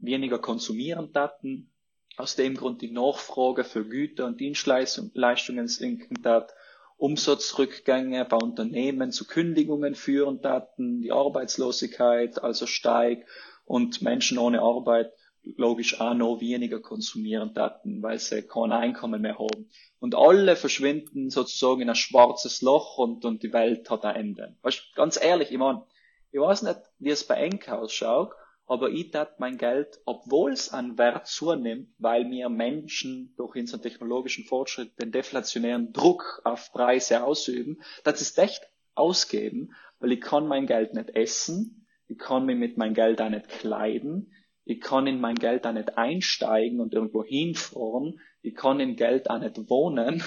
weniger 0.00 0.40
konsumieren 0.40 1.12
taten, 1.12 1.70
aus 2.18 2.34
dem 2.36 2.56
Grund 2.56 2.82
die 2.82 2.90
Nachfrage 2.90 3.64
für 3.64 3.84
Güter 3.84 4.26
und 4.26 4.40
Dienstleistungen 4.40 5.68
sinken 5.68 6.22
tat, 6.22 6.52
Umsatzrückgänge 6.96 8.24
bei 8.24 8.36
Unternehmen 8.36 9.12
zu 9.12 9.24
Kündigungen 9.24 9.94
führen 9.94 10.42
taten, 10.42 11.00
die 11.00 11.12
Arbeitslosigkeit 11.12 12.42
also 12.42 12.66
steigt 12.66 13.28
und 13.64 14.02
Menschen 14.02 14.38
ohne 14.38 14.62
Arbeit 14.62 15.12
logisch 15.56 16.00
auch 16.00 16.14
noch 16.14 16.40
weniger 16.40 16.80
konsumieren 16.80 17.54
taten, 17.54 18.02
weil 18.02 18.18
sie 18.18 18.42
kein 18.42 18.72
Einkommen 18.72 19.22
mehr 19.22 19.38
haben. 19.38 19.70
Und 20.00 20.16
alle 20.16 20.56
verschwinden 20.56 21.30
sozusagen 21.30 21.82
in 21.82 21.88
ein 21.88 21.94
schwarzes 21.94 22.62
Loch 22.62 22.98
und, 22.98 23.24
und 23.24 23.44
die 23.44 23.52
Welt 23.52 23.88
hat 23.90 24.04
ein 24.04 24.16
Ende. 24.16 24.56
Weißt, 24.62 24.94
ganz 24.96 25.22
ehrlich, 25.22 25.52
ich 25.52 25.58
meine, 25.58 25.84
ich 26.32 26.40
weiß 26.40 26.62
nicht, 26.62 26.80
wie 26.98 27.10
es 27.10 27.24
bei 27.24 27.36
Enk 27.36 27.68
ausschaut, 27.68 28.32
aber 28.68 28.90
ich 28.90 29.10
tat 29.10 29.40
mein 29.40 29.56
Geld, 29.56 29.98
obwohl 30.04 30.52
es 30.52 30.72
an 30.72 30.98
Wert 30.98 31.26
zunimmt, 31.26 31.88
weil 31.98 32.24
mir 32.26 32.50
Menschen 32.50 33.32
durch 33.36 33.56
unseren 33.56 33.80
technologischen 33.80 34.44
Fortschritt 34.44 35.00
den 35.00 35.10
deflationären 35.10 35.92
Druck 35.92 36.42
auf 36.44 36.70
Preise 36.72 37.24
ausüben, 37.24 37.80
das 38.04 38.20
ist 38.20 38.38
echt 38.38 38.68
ausgeben, 38.94 39.74
weil 40.00 40.12
ich 40.12 40.20
kann 40.20 40.46
mein 40.46 40.66
Geld 40.66 40.92
nicht 40.92 41.10
essen, 41.10 41.86
ich 42.08 42.18
kann 42.18 42.44
mich 42.44 42.58
mit 42.58 42.76
meinem 42.76 42.94
Geld 42.94 43.22
auch 43.22 43.30
nicht 43.30 43.48
kleiden, 43.48 44.32
ich 44.64 44.82
kann 44.82 45.06
in 45.06 45.18
mein 45.18 45.36
Geld 45.36 45.66
auch 45.66 45.72
nicht 45.72 45.96
einsteigen 45.96 46.80
und 46.80 46.92
irgendwo 46.92 47.24
hinfahren, 47.24 48.20
ich 48.42 48.54
kann 48.54 48.80
in 48.80 48.96
Geld 48.96 49.30
auch 49.30 49.38
nicht 49.38 49.70
wohnen 49.70 50.22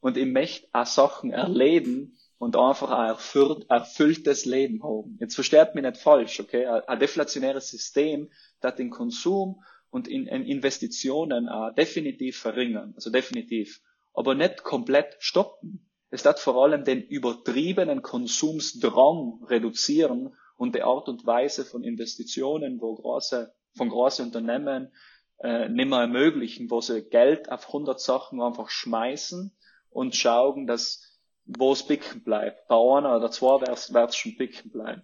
und 0.00 0.16
ich 0.16 0.26
möchte 0.26 0.68
auch 0.72 0.86
Sachen 0.86 1.32
erleben, 1.32 2.16
und 2.44 2.56
einfach 2.56 2.90
ein 2.90 3.08
erfüllt, 3.08 3.64
erfülltes 3.70 4.44
Leben 4.44 4.82
haben. 4.82 5.16
Jetzt 5.18 5.34
versteht 5.34 5.74
mich 5.74 5.82
nicht 5.82 5.96
falsch, 5.96 6.40
okay? 6.40 6.66
Ein 6.66 6.98
deflationäres 6.98 7.70
System, 7.70 8.30
das 8.60 8.74
den 8.74 8.90
Konsum 8.90 9.64
und 9.88 10.08
in, 10.08 10.26
in 10.26 10.44
Investitionen 10.44 11.48
uh, 11.48 11.70
definitiv 11.74 12.36
verringern, 12.36 12.92
also 12.96 13.08
definitiv, 13.08 13.80
aber 14.12 14.34
nicht 14.34 14.62
komplett 14.62 15.16
stoppen. 15.20 15.88
Es 16.10 16.26
wird 16.26 16.38
vor 16.38 16.62
allem 16.62 16.84
den 16.84 17.02
übertriebenen 17.02 18.02
Konsumsdrang 18.02 19.44
reduzieren 19.48 20.36
und 20.58 20.74
die 20.74 20.82
Art 20.82 21.08
und 21.08 21.24
Weise 21.24 21.64
von 21.64 21.82
Investitionen, 21.82 22.78
wo 22.78 22.94
große, 22.94 23.54
von 23.74 23.88
großen 23.88 24.26
Unternehmen 24.26 24.92
äh, 25.42 25.70
nicht 25.70 25.88
mehr 25.88 26.00
ermöglichen, 26.00 26.70
wo 26.70 26.82
sie 26.82 27.08
Geld 27.08 27.50
auf 27.50 27.68
100 27.68 27.98
Sachen 27.98 28.42
einfach 28.42 28.68
schmeißen 28.68 29.56
und 29.88 30.14
schauen, 30.14 30.66
dass 30.66 31.13
wo 31.46 31.72
es 31.72 31.86
picken 31.86 32.22
bleibt. 32.22 32.68
Bei 32.68 32.76
einer 32.76 33.16
oder 33.16 33.30
zwei 33.30 33.60
wird 33.60 34.10
es 34.10 34.16
schon 34.16 34.36
picken 34.36 34.70
bleiben. 34.70 35.02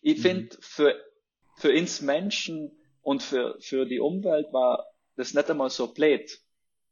Ich 0.00 0.18
mhm. 0.18 0.22
finde, 0.22 0.56
für, 0.60 0.94
für 1.56 1.72
uns 1.72 2.00
Menschen 2.00 2.72
und 3.02 3.22
für, 3.22 3.56
für 3.60 3.86
die 3.86 4.00
Umwelt 4.00 4.52
war 4.52 4.86
das 5.16 5.34
nicht 5.34 5.50
einmal 5.50 5.70
so 5.70 5.92
blöd, 5.92 6.40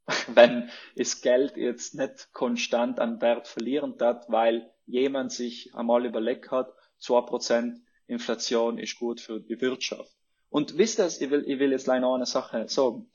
wenn 0.28 0.70
das 0.96 1.20
Geld 1.20 1.56
jetzt 1.56 1.94
nicht 1.94 2.32
konstant 2.32 3.00
an 3.00 3.20
Wert 3.20 3.48
verlieren 3.48 3.96
hat, 4.00 4.28
weil 4.28 4.70
jemand 4.86 5.32
sich 5.32 5.74
einmal 5.74 6.04
überlegt 6.04 6.50
hat, 6.50 6.72
zwei 6.98 7.20
Prozent 7.22 7.78
Inflation 8.06 8.78
ist 8.78 8.98
gut 8.98 9.20
für 9.20 9.40
die 9.40 9.60
Wirtschaft. 9.60 10.12
Und 10.50 10.76
wisst 10.76 10.98
ihr, 10.98 11.06
ich 11.06 11.30
will, 11.30 11.44
ich 11.46 11.58
will 11.58 11.70
jetzt 11.72 11.86
leider 11.86 12.12
eine 12.12 12.26
Sache 12.26 12.68
sagen. 12.68 13.10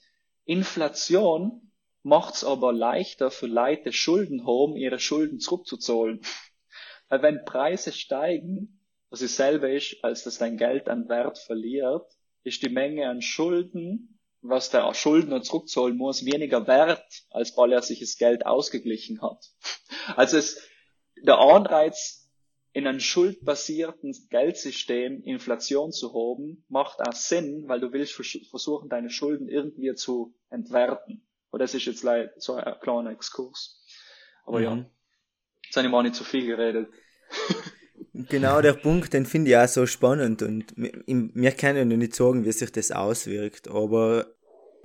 Inflation 0.46 1.67
macht's 2.08 2.44
aber 2.44 2.72
leichter 2.72 3.30
für 3.30 3.48
Leute, 3.48 3.92
Schulden 3.92 4.48
haben, 4.48 4.78
ihre 4.78 5.00
Schulden 5.00 5.40
zurückzuzahlen. 5.40 6.22
Weil 7.10 7.22
wenn 7.22 7.46
Preise 7.46 7.92
steigen, 7.92 8.82
was 9.10 9.20
dasselbe 9.20 9.74
ist, 9.74 10.04
als 10.04 10.24
dass 10.24 10.38
dein 10.38 10.58
Geld 10.58 10.90
an 10.90 11.08
Wert 11.10 11.38
verliert, 11.38 12.06
ist 12.44 12.62
die 12.62 12.70
Menge 12.70 13.08
an 13.10 13.22
Schulden, 13.22 14.20
was 14.42 14.70
der 14.70 14.94
Schuldner 14.94 15.42
zurückzahlen 15.42 15.98
muss, 15.98 16.26
weniger 16.26 16.68
wert, 16.68 17.26
als 17.30 17.56
weil 17.58 17.74
er 17.74 17.82
sich 17.82 18.00
das 18.00 18.18
Geld 18.18 18.46
ausgeglichen 18.46 19.22
hat. 19.22 19.46
Also 20.16 20.38
es, 20.38 20.66
der 21.22 21.38
Anreiz, 21.38 22.30
in 22.72 22.88
einem 22.88 23.02
schuldbasierten 23.02 24.16
Geldsystem 24.30 25.22
Inflation 25.24 25.92
zu 25.92 26.14
haben, 26.14 26.64
macht 26.70 27.02
auch 27.02 27.14
Sinn, 27.14 27.68
weil 27.68 27.82
du 27.82 27.92
willst 27.92 28.14
versuchen, 28.14 28.88
deine 28.88 29.10
Schulden 29.10 29.50
irgendwie 29.50 29.94
zu 29.96 30.34
entwerten. 30.50 31.27
Aber 31.50 31.60
das 31.60 31.74
ist 31.74 31.86
jetzt 31.86 32.04
leider 32.04 32.32
so 32.38 32.56
ein 32.56 32.76
kleiner 32.82 33.12
Exkurs. 33.12 33.84
Aber 34.46 34.60
mhm. 34.60 34.64
ja, 34.64 34.86
jetzt 35.66 35.76
habe 35.76 35.88
ich 35.88 35.92
mal 35.92 36.04
nicht 36.04 36.16
zu 36.16 36.24
viel 36.24 36.46
geredet. 36.46 36.90
genau 38.14 38.62
der 38.62 38.74
Punkt, 38.74 39.14
den 39.14 39.26
finde 39.26 39.52
ich 39.52 39.58
auch 39.58 39.68
so 39.68 39.86
spannend 39.86 40.42
und 40.42 40.74
wir 40.76 41.52
können 41.52 41.92
ja 41.92 41.98
nicht 41.98 42.16
sagen, 42.16 42.46
wie 42.46 42.52
sich 42.52 42.72
das 42.72 42.92
auswirkt, 42.92 43.68
aber 43.68 44.28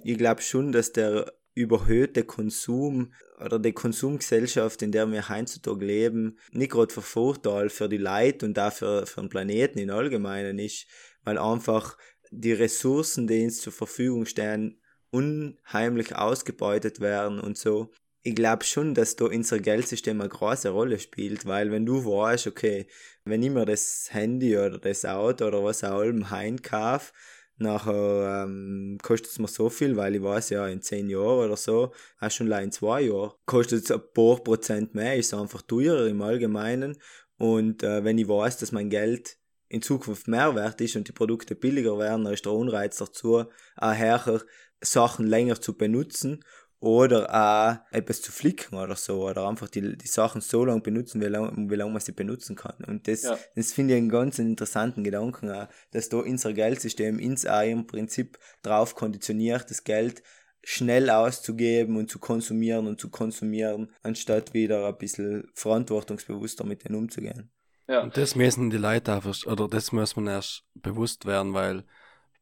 ich 0.03 0.19
glaube 0.19 0.43
schon, 0.43 0.73
dass 0.73 0.93
der 0.93 1.33
überhöhte 1.55 2.25
Konsum 2.25 3.13
oder 3.45 3.59
die 3.59 3.73
Konsumgesellschaft, 3.73 4.83
in 4.83 4.93
der 4.93 5.11
wir 5.11 5.29
heutzutage 5.29 5.85
leben, 5.85 6.39
nicht 6.51 6.73
gerade 6.73 6.93
für 6.93 7.03
Vorteil 7.03 7.69
für 7.69 7.89
die 7.89 7.99
Leute 7.99 8.47
und 8.47 8.59
auch 8.59 8.73
für, 8.73 9.07
für 9.07 9.21
den 9.21 9.29
Planeten 9.29 9.79
im 9.79 9.91
Allgemeinen 9.91 10.59
ist, 10.59 10.87
weil 11.25 11.39
einfach 11.39 11.97
die 12.31 12.53
Ressourcen, 12.53 13.27
die 13.27 13.45
uns 13.45 13.61
zur 13.61 13.73
Verfügung 13.73 14.25
stehen, 14.25 14.81
unheimlich 15.13 16.17
ausgebeutet 16.17 17.01
werden 17.01 17.39
und 17.39 17.57
so. 17.59 17.91
Ich 18.25 18.35
glaube 18.35 18.65
schon, 18.65 18.95
dass 18.95 19.17
da 19.17 19.27
unser 19.27 19.59
Geldsystem 19.59 20.21
eine 20.21 20.29
große 20.29 20.71
Rolle 20.71 20.99
spielt, 20.99 21.45
weil 21.47 21.71
wenn 21.71 21.87
du 21.87 22.05
weißt, 22.05 22.47
okay, 22.47 22.87
wenn 23.25 23.43
ich 23.43 23.51
mir 23.51 23.67
das 23.67 24.09
Handy 24.11 24.57
oder 24.57 24.79
das 24.79 25.05
Auto 25.05 25.47
oder 25.47 25.63
was 25.65 25.85
auch 25.85 26.03
immer 26.03 26.31
heinkaufe, 26.31 27.13
nachher 27.59 28.45
ähm, 28.45 28.99
kostet 29.03 29.33
es 29.33 29.39
mir 29.39 29.49
so 29.49 29.69
viel, 29.71 29.97
weil 29.97 30.15
ich 30.17 30.23
weiß 30.23 30.51
ja, 30.51 30.67
in 30.69 30.83
zehn 30.83 31.11
Jahren 31.11 31.47
oder 31.47 31.57
so, 31.57 31.93
auch 32.21 32.31
schon 32.31 32.51
in 32.51 32.73
zwei 32.73 33.03
Jahren, 33.03 33.33
kostet 33.47 33.85
es 33.85 33.91
ein 33.91 34.01
paar 34.15 34.43
Prozent 34.43 34.95
mehr, 34.95 35.17
ist 35.17 35.35
einfach 35.35 35.63
teurer 35.63 36.07
im 36.07 36.23
Allgemeinen. 36.23 36.97
Und 37.39 37.83
äh, 37.83 38.05
wenn 38.05 38.19
ich 38.19 38.29
weiß, 38.29 38.59
dass 38.59 38.73
mein 38.73 38.89
Geld 38.91 39.37
in 39.73 39.81
Zukunft 39.81 40.29
mehr 40.29 40.55
wert 40.55 40.83
ist 40.83 40.97
und 40.97 41.09
die 41.09 41.13
Produkte 41.13 41.55
billiger 41.55 41.99
werden, 41.99 42.25
dann 42.25 42.35
ist 42.35 42.45
der 42.45 42.53
Unreiz 42.53 42.99
dazu 42.99 43.47
auch 43.77 43.97
höher, 43.97 44.43
Sachen 44.83 45.27
länger 45.27 45.61
zu 45.61 45.79
benutzen 45.79 46.45
oder 46.79 47.33
auch 47.33 47.95
etwas 47.97 48.21
zu 48.21 48.33
flicken 48.33 48.77
oder 48.77 48.97
so 48.97 49.27
oder 49.27 49.49
einfach 49.49 49.69
die, 49.69 49.97
die 49.97 50.07
Sachen 50.07 50.43
so 50.43 50.67
lange 50.67 50.83
benutzen, 50.83 51.23
wie 51.23 51.27
lange 51.27 51.71
wie 51.71 51.77
lang 51.77 51.91
man 51.91 52.03
sie 52.03 52.13
benutzen 52.13 52.55
kann. 52.55 52.85
Und 52.87 53.09
das, 53.09 53.23
ja. 53.23 53.39
das 53.55 53.73
finde 53.73 53.95
ich 53.95 53.99
einen 53.99 54.11
ganz 54.11 54.39
interessanten 54.39 55.05
Gedanken 55.05 55.51
auch, 55.51 55.69
dass 55.93 56.11
da 56.11 56.19
unser 56.19 56.53
Geldsystem 56.53 57.19
ins 57.19 57.47
auch 57.47 57.63
im 57.63 57.87
Prinzip 57.87 58.39
drauf 58.63 58.95
konditioniert, 58.95 59.71
das 59.71 59.85
Geld 59.85 60.23
schnell 60.63 61.09
auszugeben 61.09 61.97
und 61.97 62.11
zu 62.11 62.19
konsumieren 62.19 62.87
und 62.87 63.01
zu 63.01 63.09
konsumieren, 63.09 63.91
anstatt 64.03 64.53
wieder 64.53 64.87
ein 64.87 64.99
bisschen 64.99 65.49
verantwortungsbewusster 65.55 66.65
mit 66.65 66.85
denen 66.85 66.97
umzugehen. 66.97 67.51
Ja. 67.93 68.05
Und 68.05 68.17
das 68.17 68.37
müssen 68.37 68.71
die 68.71 68.79
Leute 68.79 69.15
auch, 69.15 69.27
oder 69.47 69.69
das 69.69 69.93
muss 69.93 70.17
man 70.17 70.27
erst 70.27 70.65
bewusst 70.73 71.27
werden, 71.27 71.53
weil 71.53 71.85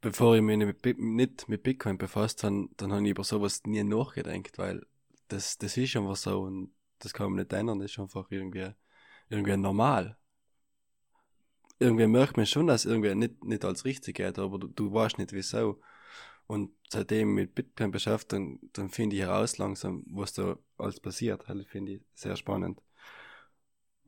bevor 0.01 0.37
ich 0.37 0.43
mich 0.43 0.57
nicht 0.59 0.97
mit, 1.49 1.63
Bitcoin 1.65 1.99
befasst 1.99 2.45
habe, 2.45 2.69
dann 2.77 2.93
habe 2.93 3.03
ich 3.03 3.11
über 3.11 3.25
sowas 3.25 3.63
nie 3.67 3.83
nachgedacht, 3.83 4.59
weil 4.59 4.87
das, 5.27 5.59
das 5.59 5.77
ist 5.77 5.97
einfach 5.97 6.15
so 6.15 6.43
und 6.43 6.71
das 7.01 7.13
kann 7.13 7.33
man 7.33 7.41
nicht 7.41 7.53
ändern, 7.53 7.81
das 7.81 7.91
ist 7.91 7.99
einfach 7.99 8.31
irgendwie, 8.31 8.71
irgendwie 9.29 9.57
normal. 9.57 10.17
Irgendwie 11.81 12.07
merkt 12.07 12.37
man 12.37 12.47
schon, 12.47 12.69
dass 12.69 12.85
irgendwie 12.85 13.17
nicht, 13.17 13.43
nicht 13.43 13.65
als 13.65 13.85
richtig 13.85 14.19
geht, 14.19 14.39
aber 14.39 14.57
du, 14.57 14.69
du 14.69 14.93
weißt 14.93 15.19
nicht 15.19 15.33
wieso. 15.33 15.81
Und 16.47 16.71
seitdem 16.89 17.35
mit 17.35 17.57
Bitcoin 17.57 17.91
beschäftigt, 17.91 18.35
dann, 18.35 18.61
dann 18.73 18.89
finde 18.89 19.17
ich 19.17 19.23
heraus 19.23 19.59
langsam, 19.59 20.05
was 20.13 20.33
da 20.33 20.57
alles 20.79 21.01
passiert. 21.01 21.43
Das 21.49 21.67
finde 21.67 21.95
ich 21.95 22.03
sehr 22.15 22.37
spannend. 22.37 22.81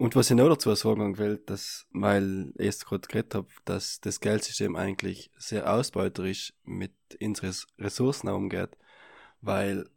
Und 0.02 0.16
was 0.16 0.32
ich 0.32 0.36
noch 0.36 0.48
dazu 0.48 0.74
sagen 0.74 1.16
will, 1.16 1.38
dass, 1.46 1.86
weil 1.92 2.52
ich 2.58 2.66
es 2.66 2.84
gerade 2.84 3.06
geredet 3.06 3.36
habe, 3.36 3.46
dass 3.64 4.00
das 4.00 4.18
Geldsystem 4.18 4.74
eigentlich 4.74 5.30
sehr 5.38 5.72
ausbeuterisch 5.72 6.54
mit 6.64 6.90
unseren 7.20 7.54
Ressourcen 7.78 8.28
umgeht, 8.28 8.70
weil 9.42 9.88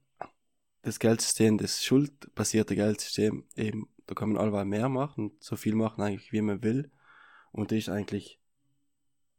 das 0.83 0.99
Geldsystem, 0.99 1.57
das 1.57 1.83
schuldbasierte 1.83 2.75
Geldsystem, 2.75 3.45
eben, 3.55 3.89
da 4.05 4.13
kann 4.13 4.31
man 4.31 4.39
allweil 4.39 4.65
mehr 4.65 4.89
machen, 4.89 5.31
so 5.39 5.55
viel 5.55 5.73
machen 5.73 6.03
eigentlich, 6.03 6.31
wie 6.31 6.41
man 6.41 6.61
will, 6.61 6.91
und 7.51 7.71
das 7.71 7.79
ist 7.79 7.89
eigentlich 7.89 8.39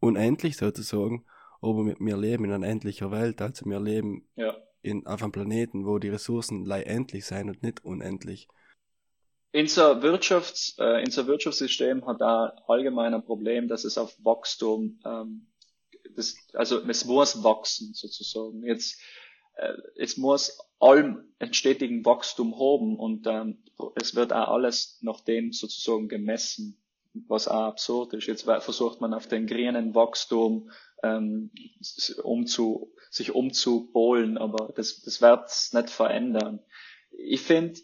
unendlich 0.00 0.56
sozusagen, 0.56 1.26
aber 1.60 1.94
wir 1.96 2.16
leben 2.16 2.44
in 2.44 2.50
einer 2.50 2.66
endlicher 2.66 3.12
Welt, 3.12 3.40
also 3.40 3.66
wir 3.66 3.78
leben 3.78 4.26
ja. 4.34 4.56
in, 4.82 5.06
auf 5.06 5.22
einem 5.22 5.30
Planeten, 5.30 5.86
wo 5.86 6.00
die 6.00 6.08
Ressourcen 6.08 6.68
endlich 6.68 7.24
sein 7.24 7.50
und 7.50 7.62
nicht 7.62 7.84
unendlich. 7.84 8.48
Unser 9.56 10.02
Wirtschafts, 10.02 10.74
äh, 10.78 11.02
unser 11.02 11.26
Wirtschaftssystem 11.26 12.06
hat 12.06 12.20
da 12.20 12.54
allgemein 12.68 13.14
ein 13.14 13.24
Problem, 13.24 13.68
dass 13.68 13.84
es 13.84 13.96
auf 13.96 14.14
Wachstum, 14.22 15.00
ähm, 15.04 15.46
das, 16.14 16.36
also 16.52 16.80
es 16.86 17.04
muss 17.06 17.42
wachsen 17.42 17.94
sozusagen. 17.94 18.62
Jetzt, 18.64 19.00
äh, 19.56 19.72
es 19.96 20.18
muss 20.18 20.58
allem 20.78 21.24
einen 21.38 21.54
stetigen 21.54 22.04
Wachstum 22.04 22.54
haben 22.58 22.98
und 22.98 23.26
ähm, 23.26 23.62
es 23.94 24.14
wird 24.14 24.32
auch 24.32 24.48
alles 24.48 24.98
nach 25.00 25.20
dem 25.20 25.52
sozusagen 25.52 26.08
gemessen, 26.08 26.76
was 27.26 27.48
auch 27.48 27.64
absurd 27.64 28.12
ist. 28.12 28.26
Jetzt 28.26 28.42
versucht 28.42 29.00
man 29.00 29.14
auf 29.14 29.26
den 29.26 29.46
grünen 29.46 29.94
Wachstum 29.94 30.70
ähm, 31.02 31.50
umzu, 32.22 32.92
sich 33.10 33.34
umzupolen, 33.34 34.36
aber 34.36 34.72
das, 34.76 35.00
das 35.00 35.22
wird 35.22 35.50
nicht 35.72 35.90
verändern. 35.90 36.60
Ich 37.10 37.40
finde, 37.40 37.80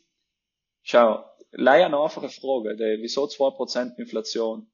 schau, 0.83 1.25
leider 1.53 1.87
eine 1.87 2.01
einfache 2.01 2.29
Frage, 2.29 2.77
die, 2.77 3.03
wieso 3.03 3.25
2% 3.25 3.99
Inflation? 3.99 4.71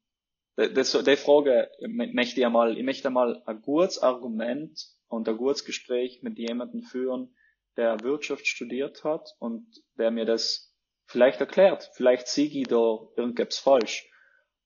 Die, 0.59 0.73
die, 0.73 1.17
Frage 1.17 1.71
möchte 1.87 2.41
ich 2.41 2.47
einmal, 2.47 2.77
ich 2.77 2.85
möchte 2.85 3.09
einmal 3.09 3.43
ein 3.47 3.61
gutes 3.61 3.99
Argument 4.01 4.81
und 5.09 5.29
ein 5.29 5.37
gutes 5.37 5.65
Gespräch 5.65 6.23
mit 6.23 6.39
jemandem 6.39 6.83
führen, 6.83 7.35
der 7.77 8.01
Wirtschaft 8.01 8.47
studiert 8.47 9.05
hat 9.05 9.37
und 9.39 9.67
der 9.97 10.11
mir 10.11 10.25
das 10.25 10.75
vielleicht 11.07 11.41
erklärt. 11.41 11.91
Vielleicht 11.95 12.27
siege 12.27 12.61
ich 12.61 12.67
da 12.67 12.99
irgendetwas 13.17 13.59
falsch. 13.59 14.11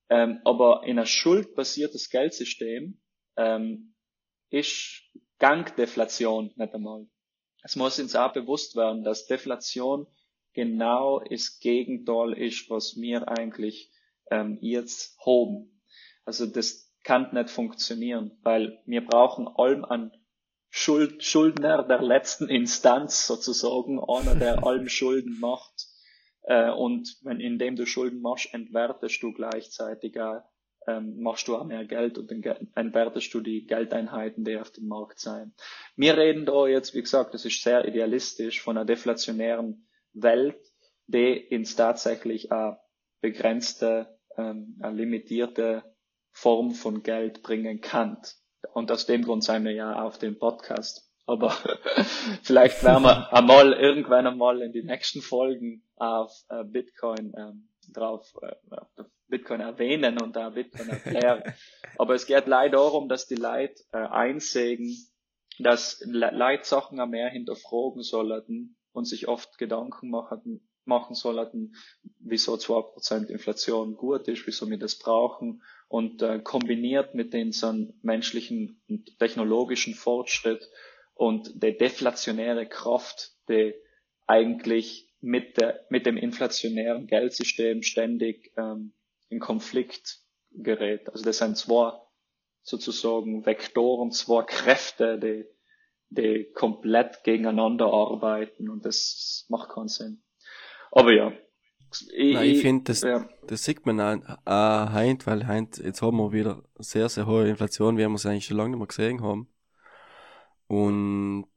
Ähm, 0.08 0.40
aber 0.44 0.82
in 0.86 0.98
ein 0.98 1.06
schuldbasiertes 1.06 2.10
Geldsystem 2.10 3.00
ähm, 3.36 3.94
ist 4.50 5.02
Gangdeflation 5.38 6.52
nicht 6.56 6.74
einmal. 6.74 7.06
Es 7.62 7.76
muss 7.76 7.98
uns 7.98 8.16
auch 8.16 8.32
bewusst 8.32 8.76
werden, 8.76 9.04
dass 9.04 9.26
Deflation 9.26 10.06
genau 10.54 11.20
das 11.20 11.58
Gegenteil 11.60 12.32
ist, 12.32 12.70
was 12.70 12.96
wir 12.96 13.28
eigentlich 13.28 13.90
ähm, 14.30 14.58
jetzt 14.60 15.18
haben. 15.24 15.80
Also 16.24 16.46
das 16.46 16.92
kann 17.04 17.32
nicht 17.32 17.50
funktionieren, 17.50 18.38
weil 18.42 18.80
wir 18.86 19.04
brauchen 19.04 19.48
allem 19.48 19.84
an 19.84 20.12
Schuld, 20.70 21.22
Schuldner 21.22 21.82
der 21.82 22.00
letzten 22.00 22.48
Instanz 22.48 23.26
sozusagen, 23.26 24.00
einer, 24.00 24.34
der 24.36 24.62
allem 24.66 24.88
Schulden 24.88 25.38
macht. 25.38 25.86
Äh, 26.44 26.70
und 26.70 27.18
wenn 27.22 27.40
indem 27.40 27.76
du 27.76 27.84
Schulden 27.84 28.22
machst, 28.22 28.52
entwertest 28.54 29.22
du 29.22 29.32
gleichzeitig 29.32 30.18
auch, 30.20 30.42
ähm, 30.86 31.20
machst 31.20 31.46
du 31.46 31.56
auch 31.56 31.64
mehr 31.64 31.84
Geld 31.84 32.18
und 32.18 32.32
entwertest 32.74 33.32
du 33.34 33.40
die 33.40 33.66
Geldeinheiten, 33.66 34.44
die 34.44 34.58
auf 34.58 34.70
dem 34.70 34.88
Markt 34.88 35.20
sein. 35.20 35.54
Wir 35.94 36.16
reden 36.16 36.46
da 36.46 36.66
jetzt, 36.66 36.94
wie 36.94 37.02
gesagt, 37.02 37.34
das 37.34 37.44
ist 37.44 37.62
sehr 37.62 37.86
idealistisch 37.86 38.60
von 38.60 38.76
einer 38.76 38.86
deflationären 38.86 39.86
Welt, 40.14 40.60
die 41.06 41.36
ins 41.36 41.76
tatsächlich 41.76 42.52
eine 42.52 42.78
begrenzte, 43.20 44.18
ähm, 44.36 44.78
eine 44.80 44.96
limitierte 44.96 45.84
Form 46.30 46.72
von 46.72 47.02
Geld 47.02 47.42
bringen 47.42 47.80
kann. 47.80 48.18
Und 48.72 48.90
aus 48.90 49.06
dem 49.06 49.22
Grund 49.22 49.44
sind 49.44 49.64
wir 49.64 49.72
ja 49.72 50.02
auf 50.02 50.18
dem 50.18 50.38
Podcast. 50.38 51.10
Aber 51.26 51.50
vielleicht 52.42 52.82
werden 52.82 53.04
wir 53.04 53.32
einmal 53.32 53.72
irgendwann 53.72 54.26
einmal 54.26 54.62
in 54.62 54.72
die 54.72 54.82
nächsten 54.82 55.20
Folgen 55.20 55.84
auf 55.96 56.32
äh, 56.48 56.64
Bitcoin 56.64 57.32
ähm, 57.36 57.68
drauf 57.92 58.32
äh, 58.42 58.54
Bitcoin 59.28 59.60
erwähnen 59.60 60.20
und 60.20 60.36
da 60.36 60.50
Bitcoin 60.50 60.88
erklären. 60.88 61.42
Aber 61.98 62.14
es 62.14 62.26
geht 62.26 62.46
leider 62.46 62.78
darum, 62.78 63.08
dass 63.08 63.26
die 63.26 63.36
Leute 63.36 63.82
äh, 63.92 63.98
einsehen, 63.98 64.96
dass 65.58 66.02
Leute 66.06 66.64
Sachen 66.64 66.98
mehr 67.10 67.30
hinterfragen 67.30 68.02
sollten 68.02 68.76
und 68.92 69.04
sich 69.04 69.28
oft 69.28 69.58
Gedanken 69.58 70.10
machen, 70.10 70.68
machen 70.84 71.14
sollten, 71.14 71.74
wieso 72.18 72.54
2% 72.54 73.26
Inflation 73.26 73.96
gut 73.96 74.28
ist, 74.28 74.46
wieso 74.46 74.68
wir 74.68 74.78
das 74.78 74.98
brauchen 74.98 75.62
und 75.88 76.22
äh, 76.22 76.40
kombiniert 76.40 77.14
mit 77.14 77.32
den 77.32 77.54
menschlichen 78.02 78.82
und 78.88 79.18
technologischen 79.18 79.94
Fortschritt 79.94 80.68
und 81.14 81.62
der 81.62 81.72
deflationäre 81.72 82.66
Kraft, 82.66 83.32
die 83.48 83.74
eigentlich 84.26 85.12
mit, 85.20 85.60
der, 85.60 85.86
mit 85.88 86.06
dem 86.06 86.16
inflationären 86.16 87.06
Geldsystem 87.06 87.82
ständig 87.82 88.52
ähm, 88.56 88.92
in 89.28 89.38
Konflikt 89.38 90.20
gerät. 90.50 91.08
Also 91.10 91.24
das 91.24 91.38
sind 91.38 91.56
zwei 91.56 91.92
sozusagen 92.62 93.44
Vektoren, 93.44 94.12
zwei 94.12 94.42
Kräfte, 94.42 95.18
die 95.18 95.46
die 96.14 96.50
komplett 96.54 97.24
gegeneinander 97.24 97.86
arbeiten 97.86 98.68
und 98.68 98.84
das 98.84 99.46
macht 99.48 99.70
keinen 99.70 99.88
Sinn. 99.88 100.22
Aber 100.90 101.12
ja. 101.12 101.32
Ich, 102.14 102.34
Nein, 102.34 102.50
ich 102.50 102.62
finde, 102.62 102.84
das, 102.84 103.02
ja. 103.02 103.28
das 103.46 103.64
sieht 103.64 103.84
man 103.84 104.00
auch, 104.00 104.38
auch 104.46 104.92
heint, 104.92 105.26
weil 105.26 105.46
heint, 105.46 105.76
jetzt 105.76 106.00
haben 106.00 106.16
wir 106.16 106.32
wieder 106.32 106.62
sehr, 106.78 107.08
sehr 107.10 107.26
hohe 107.26 107.48
Inflation, 107.48 107.98
wie 107.98 108.06
wir 108.06 108.14
es 108.14 108.24
eigentlich 108.24 108.46
schon 108.46 108.56
lange 108.56 108.70
nicht 108.70 108.78
mehr 108.78 108.86
gesehen 108.86 109.22
haben. 109.22 109.52
Und 110.68 111.50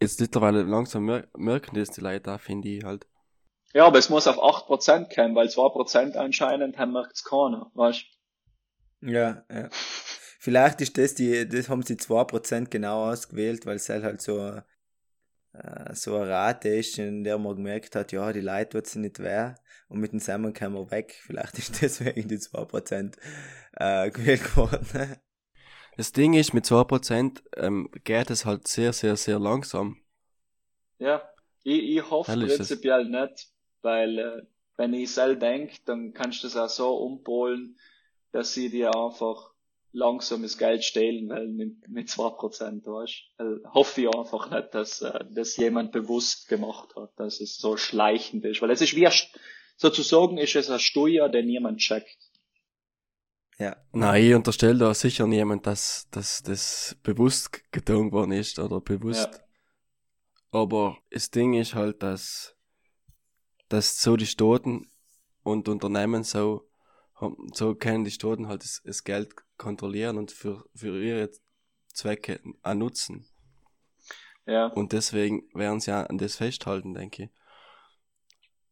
jetzt 0.00 0.20
mittlerweile 0.20 0.62
langsam 0.62 1.04
mer 1.04 1.28
merken 1.36 1.76
das 1.76 1.90
die 1.90 2.00
Leute 2.00 2.34
auch, 2.34 2.40
finde 2.40 2.68
ich 2.68 2.84
halt. 2.84 3.06
Ja, 3.72 3.86
aber 3.86 3.98
es 3.98 4.10
muss 4.10 4.26
auf 4.26 4.38
8% 4.38 5.14
kommen, 5.14 5.36
weil 5.36 5.46
2% 5.46 6.16
anscheinend 6.16 6.78
haben 6.78 6.92
merkt 6.92 7.14
es 7.14 7.22
keiner, 7.22 7.70
weißt 7.74 8.04
Ja, 9.02 9.44
ja. 9.48 9.68
Vielleicht 10.42 10.80
ist 10.80 10.96
das 10.96 11.14
die, 11.14 11.46
das 11.46 11.68
haben 11.68 11.82
sie 11.82 11.98
2% 11.98 12.70
genau 12.70 13.10
ausgewählt, 13.10 13.66
weil 13.66 13.76
es 13.76 13.90
halt 13.90 14.22
so, 14.22 14.38
äh, 15.52 15.94
so 15.94 16.16
eine 16.16 16.30
Rate 16.30 16.70
ist, 16.70 16.98
in 16.98 17.24
der 17.24 17.36
man 17.36 17.56
gemerkt 17.56 17.94
hat, 17.94 18.10
ja, 18.10 18.32
die 18.32 18.40
Leute 18.40 18.72
wird 18.72 18.86
sie 18.86 19.00
nicht 19.00 19.18
weh 19.18 19.52
und 19.88 20.00
mit 20.00 20.12
dem 20.12 20.18
Simon 20.18 20.54
kann 20.54 20.72
man 20.72 20.90
weg. 20.90 21.20
Vielleicht 21.26 21.58
ist 21.58 21.82
deswegen 21.82 22.26
die 22.26 22.38
2% 22.38 23.18
äh, 23.72 24.10
gewählt 24.10 24.56
worden. 24.56 25.16
Das 25.98 26.12
Ding 26.12 26.32
ist, 26.32 26.54
mit 26.54 26.64
2% 26.64 27.42
ähm, 27.58 27.90
geht 28.04 28.30
es 28.30 28.46
halt 28.46 28.66
sehr, 28.66 28.94
sehr, 28.94 29.16
sehr 29.16 29.38
langsam. 29.38 29.98
Ja, 30.98 31.22
ich, 31.64 31.96
ich 31.98 32.10
hoffe 32.10 32.32
prinzipiell 32.32 33.04
nicht, 33.04 33.50
weil 33.82 34.18
äh, 34.18 34.42
wenn 34.78 34.94
ich 34.94 35.12
selber 35.12 35.40
denke, 35.40 35.74
dann 35.84 36.14
kannst 36.14 36.42
du 36.42 36.46
das 36.46 36.56
auch 36.56 36.70
so 36.70 36.96
umpolen, 36.96 37.76
dass 38.32 38.54
sie 38.54 38.70
dir 38.70 38.94
einfach 38.94 39.49
langsames 39.92 40.58
Geld 40.58 40.84
stehlen 40.84 41.28
wollen 41.28 41.56
mit, 41.56 41.88
mit 41.88 42.08
2%, 42.08 42.84
weißt 42.84 43.14
du? 43.38 43.70
Hoffe 43.72 44.02
ich 44.02 44.14
einfach 44.14 44.50
nicht, 44.50 44.74
dass 44.74 45.02
äh, 45.02 45.24
das 45.30 45.56
jemand 45.56 45.92
bewusst 45.92 46.48
gemacht 46.48 46.94
hat, 46.96 47.10
dass 47.16 47.40
es 47.40 47.56
so 47.56 47.76
schleichend 47.76 48.44
ist. 48.44 48.62
Weil 48.62 48.70
es 48.70 48.80
ist 48.80 48.94
wie, 48.94 49.06
ein, 49.06 49.12
sozusagen 49.76 50.38
ist 50.38 50.54
es 50.54 50.70
ein 50.70 50.78
Steuer, 50.78 51.28
der 51.28 51.42
niemand 51.42 51.78
checkt. 51.78 52.18
Ja. 53.58 53.76
Nein, 53.92 54.24
ich 54.24 54.34
unterstelle 54.34 54.78
da 54.78 54.94
sicher 54.94 55.26
niemand, 55.26 55.66
dass, 55.66 56.08
dass 56.10 56.42
das 56.42 56.96
bewusst 57.02 57.70
getan 57.72 58.10
worden 58.10 58.32
ist 58.32 58.58
oder 58.58 58.80
bewusst. 58.80 59.28
Ja. 59.32 59.40
Aber 60.52 60.98
das 61.10 61.30
Ding 61.30 61.54
ist 61.54 61.74
halt, 61.74 62.02
dass, 62.02 62.56
dass 63.68 64.00
so 64.00 64.16
die 64.16 64.26
Staaten 64.26 64.90
und 65.42 65.68
Unternehmen 65.68 66.24
so 66.24 66.69
so 67.52 67.74
können 67.74 68.04
die 68.04 68.10
Staaten 68.10 68.48
halt 68.48 68.62
das, 68.62 68.82
das, 68.84 69.04
Geld 69.04 69.34
kontrollieren 69.58 70.18
und 70.18 70.32
für, 70.32 70.64
für 70.74 71.02
ihre 71.02 71.30
Zwecke 71.92 72.40
nutzen. 72.74 73.26
Ja. 74.46 74.66
Und 74.66 74.92
deswegen 74.92 75.48
werden 75.54 75.80
sie 75.80 75.92
an 75.92 76.18
das 76.18 76.36
festhalten, 76.36 76.94
denke 76.94 77.24
ich. 77.24 77.30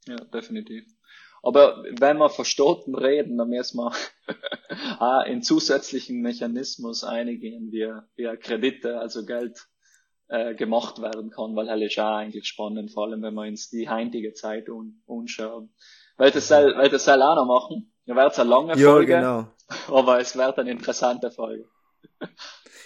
Ja, 0.07 0.17
definitiv. 0.17 0.87
Aber 1.43 1.85
wenn 1.99 2.19
wir 2.19 2.31
von 2.31 2.45
Staaten 2.45 2.97
reden, 2.97 3.39
dann 3.39 3.51
müssen 3.51 3.79
wir 3.79 3.93
auch 4.99 5.25
in 5.27 5.43
zusätzlichen 5.43 6.21
Mechanismus 6.21 7.05
einigen, 7.05 7.71
wie, 7.71 7.93
wie 8.17 8.37
Kredite, 8.39 8.99
also 8.99 9.25
Geld 9.25 9.69
äh, 10.29 10.55
gemacht 10.55 11.01
werden 11.01 11.31
kann, 11.31 11.55
weil 11.55 11.67
das 11.67 11.81
ist 11.81 11.99
auch 11.99 12.17
eigentlich 12.17 12.47
spannend, 12.47 12.93
vor 12.93 13.05
allem 13.05 13.23
wenn 13.23 13.35
wir 13.35 13.47
uns 13.47 13.71
die 13.71 13.89
heutige 13.89 14.33
Zeit 14.33 14.69
un 14.69 15.03
anschauen. 15.07 15.73
Weil 16.17 16.33
das 16.33 16.49
soll, 16.49 16.75
weil 16.77 16.91
das 16.91 17.05
soll 17.05 17.23
auch 17.23 17.37
noch 17.37 17.47
machen. 17.47 17.93
Ja, 18.09 18.17
wird 18.17 18.39
eine 18.39 18.49
lange 18.49 18.79
Folge. 18.79 19.13
Ja, 19.13 19.21
genau. 19.21 19.49
Aber 19.89 20.19
es 20.19 20.35
wird 20.35 20.59
eine 20.59 20.71
interessante 20.71 21.31
Folge. 21.31 21.67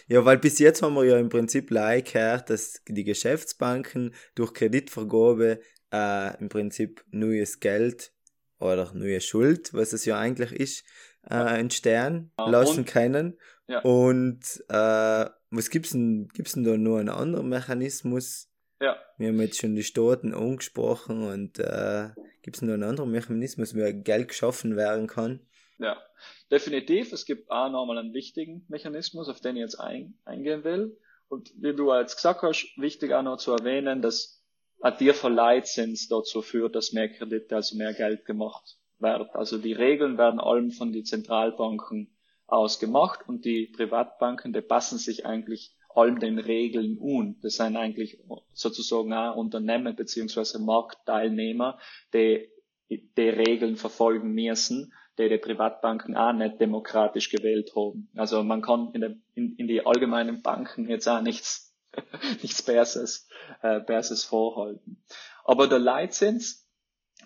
Ja, 0.08 0.24
weil 0.24 0.36
bis 0.36 0.58
jetzt 0.58 0.82
haben 0.82 0.94
wir 0.94 1.04
ja 1.04 1.16
im 1.16 1.28
Prinzip 1.28 1.70
like 1.70 2.12
gehört, 2.12 2.50
dass 2.50 2.82
die 2.88 3.04
Geschäftsbanken 3.04 4.14
durch 4.34 4.52
Kreditvergabe 4.52 5.60
äh, 5.92 6.40
im 6.40 6.48
Prinzip 6.48 7.04
neues 7.12 7.60
Geld 7.60 8.12
oder 8.58 8.92
neue 8.94 9.20
Schuld, 9.20 9.72
was 9.72 9.92
es 9.92 10.04
ja 10.04 10.18
eigentlich 10.18 10.50
ist, 10.52 10.84
äh, 11.30 11.58
entstehen 11.60 12.32
ja, 12.36 12.48
lassen 12.48 12.84
können. 12.84 13.38
Ja. 13.68 13.78
Und 13.82 14.42
äh, 14.68 15.26
was 15.50 15.70
gibt's 15.70 15.90
denn, 15.90 16.28
gibt's 16.34 16.54
denn 16.54 16.64
da 16.64 16.76
noch 16.76 16.98
einen 16.98 17.08
anderen 17.08 17.48
Mechanismus? 17.48 18.48
Ja. 18.82 18.96
Wir 19.16 19.28
haben 19.28 19.40
jetzt 19.40 19.60
schon 19.60 19.76
die 19.76 19.84
Staaten 19.84 20.34
angesprochen 20.34 21.22
und 21.22 21.60
äh, 21.60 22.08
gibt 22.42 22.56
es 22.56 22.62
noch 22.62 22.74
einen 22.74 22.82
anderen 22.82 23.12
Mechanismus, 23.12 23.76
wie 23.76 23.92
Geld 23.92 24.26
geschaffen 24.26 24.74
werden 24.74 25.06
kann? 25.06 25.38
Ja, 25.78 26.02
definitiv. 26.50 27.12
Es 27.12 27.24
gibt 27.24 27.48
auch 27.48 27.70
nochmal 27.70 27.98
einen 27.98 28.12
wichtigen 28.12 28.66
Mechanismus, 28.68 29.28
auf 29.28 29.40
den 29.40 29.54
ich 29.54 29.60
jetzt 29.60 29.78
ein, 29.78 30.18
eingehen 30.24 30.64
will. 30.64 30.98
Und 31.28 31.52
wie 31.56 31.76
du 31.76 31.94
jetzt 31.94 32.16
gesagt 32.16 32.42
hast, 32.42 32.74
wichtig 32.76 33.12
auch 33.12 33.22
noch 33.22 33.36
zu 33.36 33.52
erwähnen, 33.52 34.02
dass 34.02 34.42
ein 34.80 34.98
tiefer 34.98 35.30
Leitzins 35.30 36.08
dazu 36.08 36.42
führt, 36.42 36.74
dass 36.74 36.92
mehr 36.92 37.08
Kredite, 37.08 37.54
also 37.54 37.76
mehr 37.76 37.94
Geld 37.94 38.24
gemacht 38.24 38.78
wird. 38.98 39.32
Also 39.36 39.58
die 39.58 39.74
Regeln 39.74 40.18
werden 40.18 40.40
allem 40.40 40.72
von 40.72 40.92
den 40.92 41.04
Zentralbanken 41.04 42.16
aus 42.48 42.80
gemacht 42.80 43.20
und 43.28 43.44
die 43.44 43.66
Privatbanken, 43.68 44.52
die 44.52 44.60
passen 44.60 44.98
sich 44.98 45.24
eigentlich 45.24 45.76
allem 45.96 46.18
den 46.18 46.38
Regeln 46.38 46.98
un. 46.98 47.38
Das 47.42 47.54
sind 47.54 47.76
eigentlich 47.76 48.18
sozusagen 48.52 49.12
auch 49.12 49.36
Unternehmen 49.36 49.96
beziehungsweise 49.96 50.58
Marktteilnehmer, 50.58 51.78
die 52.12 52.48
die 52.90 53.28
Regeln 53.28 53.76
verfolgen 53.76 54.32
müssen, 54.32 54.92
die 55.18 55.28
die 55.28 55.38
Privatbanken 55.38 56.16
auch 56.16 56.32
nicht 56.32 56.60
demokratisch 56.60 57.30
gewählt 57.30 57.72
haben. 57.76 58.08
Also 58.16 58.42
man 58.42 58.62
kann 58.62 58.90
in, 58.92 59.00
der, 59.00 59.14
in, 59.34 59.56
in 59.56 59.66
die 59.66 59.84
allgemeinen 59.84 60.42
Banken 60.42 60.88
jetzt 60.88 61.08
auch 61.08 61.20
nichts, 61.20 61.74
nichts 62.42 62.62
Besseres, 62.62 63.28
äh, 63.62 63.80
Besseres 63.80 64.24
vorhalten. 64.24 65.02
Aber 65.44 65.68
der 65.68 65.78
Leitzins 65.78 66.68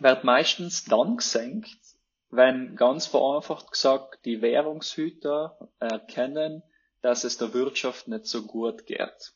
wird 0.00 0.24
meistens 0.24 0.84
dann 0.84 1.16
gesenkt, 1.16 1.76
wenn 2.30 2.76
ganz 2.76 3.06
vereinfacht 3.06 3.70
gesagt 3.70 4.24
die 4.24 4.42
Währungshüter 4.42 5.70
erkennen, 5.78 6.62
dass 7.06 7.22
es 7.22 7.38
der 7.38 7.54
Wirtschaft 7.54 8.08
nicht 8.08 8.26
so 8.26 8.42
gut 8.42 8.84
geht. 8.84 9.32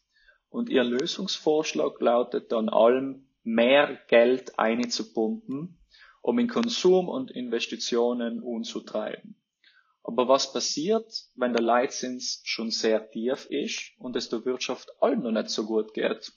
Und 0.49 0.69
ihr 0.69 0.83
Lösungsvorschlag 0.83 2.01
lautet 2.01 2.51
dann 2.51 2.69
allem, 2.69 3.29
mehr 3.45 3.97
Geld 4.09 4.59
einzupumpen, 4.59 5.79
um 6.21 6.39
in 6.41 6.49
Konsum 6.49 7.09
und 7.09 7.31
Investitionen 7.31 8.43
umzutreiben. 8.43 9.37
Aber 10.03 10.27
was 10.27 10.53
passiert, 10.53 11.13
wenn 11.37 11.53
der 11.53 11.63
Leitzins 11.63 12.41
schon 12.43 12.73
sehr 12.73 13.09
tief 13.09 13.47
ist 13.49 13.93
und 13.99 14.17
es 14.17 14.29
der 14.29 14.45
Wirtschaft 14.45 14.91
allem 15.01 15.23
noch 15.23 15.31
nicht 15.31 15.51
so 15.51 15.65
gut 15.65 15.95
geht? 15.95 16.33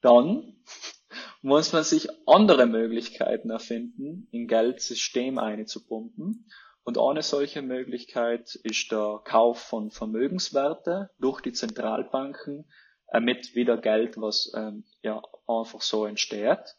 Dann 0.00 0.56
muss 1.42 1.72
man 1.72 1.84
sich 1.84 2.08
andere 2.26 2.66
Möglichkeiten 2.66 3.50
erfinden, 3.50 4.26
in 4.32 4.48
Geldsystem 4.48 5.38
einzupumpen. 5.38 6.50
Und 6.84 6.98
eine 6.98 7.22
solche 7.22 7.62
Möglichkeit 7.62 8.54
ist 8.62 8.92
der 8.92 9.20
Kauf 9.24 9.58
von 9.58 9.90
Vermögenswerte 9.90 11.10
durch 11.18 11.40
die 11.40 11.52
Zentralbanken 11.52 12.70
äh, 13.08 13.20
mit 13.20 13.54
wieder 13.54 13.78
Geld, 13.78 14.20
was 14.20 14.52
ähm, 14.54 14.84
ja 15.02 15.22
einfach 15.46 15.80
so 15.80 16.04
entsteht. 16.04 16.76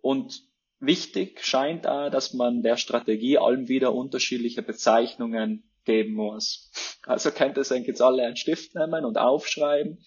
Und 0.00 0.42
wichtig 0.80 1.44
scheint 1.44 1.86
auch, 1.86 2.10
dass 2.10 2.34
man 2.34 2.62
der 2.62 2.76
Strategie 2.76 3.38
allem 3.38 3.68
wieder 3.68 3.94
unterschiedliche 3.94 4.62
Bezeichnungen 4.62 5.70
geben 5.84 6.14
muss. 6.14 6.70
Also 7.06 7.30
könnt 7.32 7.58
ihr 7.58 7.64
jetzt 7.64 8.00
alle 8.00 8.24
einen 8.24 8.36
Stift 8.36 8.74
nehmen 8.74 9.04
und 9.04 9.18
aufschreiben 9.18 9.98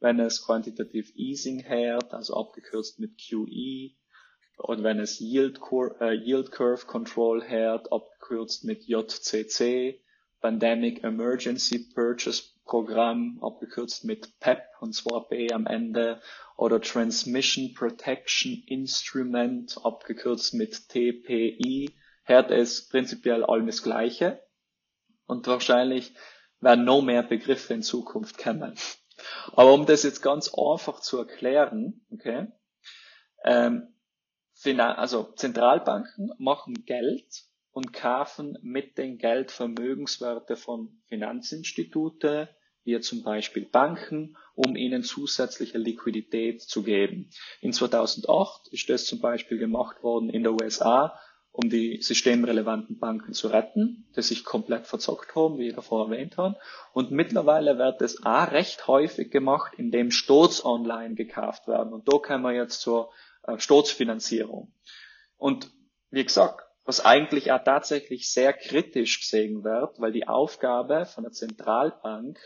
wenn 0.00 0.20
es 0.20 0.44
Quantitative 0.44 1.12
Easing 1.14 1.64
hört, 1.64 2.12
also 2.12 2.34
abgekürzt 2.34 2.98
mit 2.98 3.18
QE, 3.18 3.92
und 4.56 4.82
wenn 4.82 4.98
es 4.98 5.20
Yield, 5.20 5.60
äh, 6.00 6.14
Yield 6.14 6.50
Curve 6.50 6.86
Control 6.86 7.46
hört, 7.46 7.92
abgekürzt 7.92 8.64
mit 8.64 8.84
JCC, 8.84 10.00
Pandemic 10.40 11.04
Emergency 11.04 11.90
Purchase 11.94 12.42
Programm, 12.64 13.38
abgekürzt 13.42 14.04
mit 14.04 14.40
PEP, 14.40 14.62
und 14.80 14.92
zwar 14.94 15.28
B 15.28 15.52
am 15.52 15.66
Ende, 15.66 16.20
oder 16.56 16.80
Transmission 16.80 17.74
Protection 17.74 18.62
Instrument, 18.66 19.78
abgekürzt 19.84 20.54
mit 20.54 20.88
TPI, 20.88 21.90
hört 22.24 22.50
es 22.50 22.88
prinzipiell 22.88 23.44
allem 23.44 23.66
das 23.66 23.82
Gleiche. 23.82 24.42
Und 25.26 25.46
wahrscheinlich 25.46 26.14
werden 26.60 26.84
noch 26.84 27.02
mehr 27.02 27.22
Begriffe 27.22 27.74
in 27.74 27.82
Zukunft 27.82 28.38
kommen. 28.38 28.74
Aber 29.52 29.72
um 29.72 29.86
das 29.86 30.02
jetzt 30.02 30.22
ganz 30.22 30.52
einfach 30.52 31.00
zu 31.00 31.18
erklären, 31.18 32.04
okay, 32.10 32.48
ähm, 33.44 33.95
also 34.64 35.32
Zentralbanken 35.36 36.32
machen 36.38 36.84
Geld 36.84 37.44
und 37.72 37.92
kaufen 37.92 38.58
mit 38.62 38.96
dem 38.98 39.18
Geld 39.18 39.50
Vermögenswerte 39.50 40.56
von 40.56 41.00
Finanzinstitute, 41.08 42.48
wie 42.84 42.98
zum 43.00 43.22
Beispiel 43.22 43.66
Banken, 43.66 44.36
um 44.54 44.76
ihnen 44.76 45.02
zusätzliche 45.02 45.78
Liquidität 45.78 46.62
zu 46.62 46.82
geben. 46.82 47.30
In 47.60 47.72
2008 47.72 48.68
ist 48.68 48.88
das 48.88 49.04
zum 49.06 49.20
Beispiel 49.20 49.58
gemacht 49.58 50.02
worden 50.02 50.30
in 50.30 50.42
der 50.42 50.52
USA 50.52 51.18
um 51.56 51.70
die 51.70 52.02
systemrelevanten 52.02 52.98
Banken 52.98 53.32
zu 53.32 53.48
retten, 53.48 54.06
die 54.14 54.20
sich 54.20 54.44
komplett 54.44 54.86
verzockt 54.86 55.34
haben, 55.34 55.58
wie 55.58 55.68
ich 55.68 55.74
davor 55.74 56.10
erwähnt 56.10 56.36
habe. 56.36 56.56
Und 56.92 57.12
mittlerweile 57.12 57.78
wird 57.78 58.02
es 58.02 58.24
auch 58.26 58.50
recht 58.52 58.86
häufig 58.86 59.30
gemacht, 59.30 59.72
indem 59.78 60.10
Staatsanleihen 60.10 61.14
gekauft 61.14 61.66
werden. 61.66 61.94
Und 61.94 62.08
da 62.12 62.18
kommen 62.18 62.44
wir 62.44 62.52
jetzt 62.52 62.82
zur 62.82 63.10
äh, 63.46 63.58
Staatsfinanzierung. 63.58 64.72
Und 65.36 65.70
wie 66.10 66.24
gesagt, 66.24 66.66
was 66.84 67.04
eigentlich 67.04 67.50
auch 67.52 67.62
tatsächlich 67.64 68.30
sehr 68.30 68.52
kritisch 68.52 69.20
gesehen 69.20 69.64
wird, 69.64 70.00
weil 70.00 70.12
die 70.12 70.28
Aufgabe 70.28 71.04
von 71.04 71.24
der 71.24 71.32
Zentralbank 71.32 72.38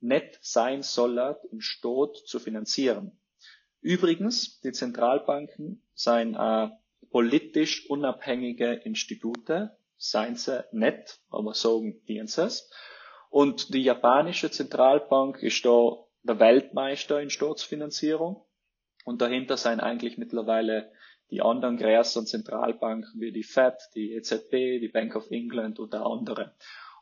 nicht 0.00 0.38
sein 0.40 0.82
soll, 0.82 1.36
den 1.50 1.60
Staat 1.60 2.16
zu 2.24 2.38
finanzieren. 2.38 3.18
Übrigens, 3.80 4.60
die 4.60 4.72
Zentralbanken 4.72 5.82
seien 5.94 6.34
äh, 6.34 6.70
politisch 7.10 7.88
unabhängige 7.90 8.72
Institute, 8.72 9.76
seien 9.96 10.36
sie 10.36 10.64
nicht, 10.72 11.20
aber 11.30 11.54
sagen 11.54 12.00
sie 12.06 12.18
es. 12.18 12.70
Und 13.30 13.74
die 13.74 13.82
japanische 13.82 14.50
Zentralbank 14.50 15.42
ist 15.42 15.64
da 15.64 15.96
der 16.22 16.38
Weltmeister 16.38 17.20
in 17.20 17.30
Staatsfinanzierung. 17.30 18.44
Und 19.08 19.22
dahinter 19.22 19.56
seien 19.56 19.80
eigentlich 19.80 20.18
mittlerweile 20.18 20.92
die 21.30 21.40
anderen 21.40 21.78
größeren 21.78 22.26
Zentralbanken 22.26 23.18
wie 23.18 23.32
die 23.32 23.42
Fed, 23.42 23.72
die 23.94 24.12
EZB, 24.12 24.80
die 24.82 24.90
Bank 24.92 25.16
of 25.16 25.30
England 25.30 25.78
und 25.78 25.94
andere. 25.94 26.52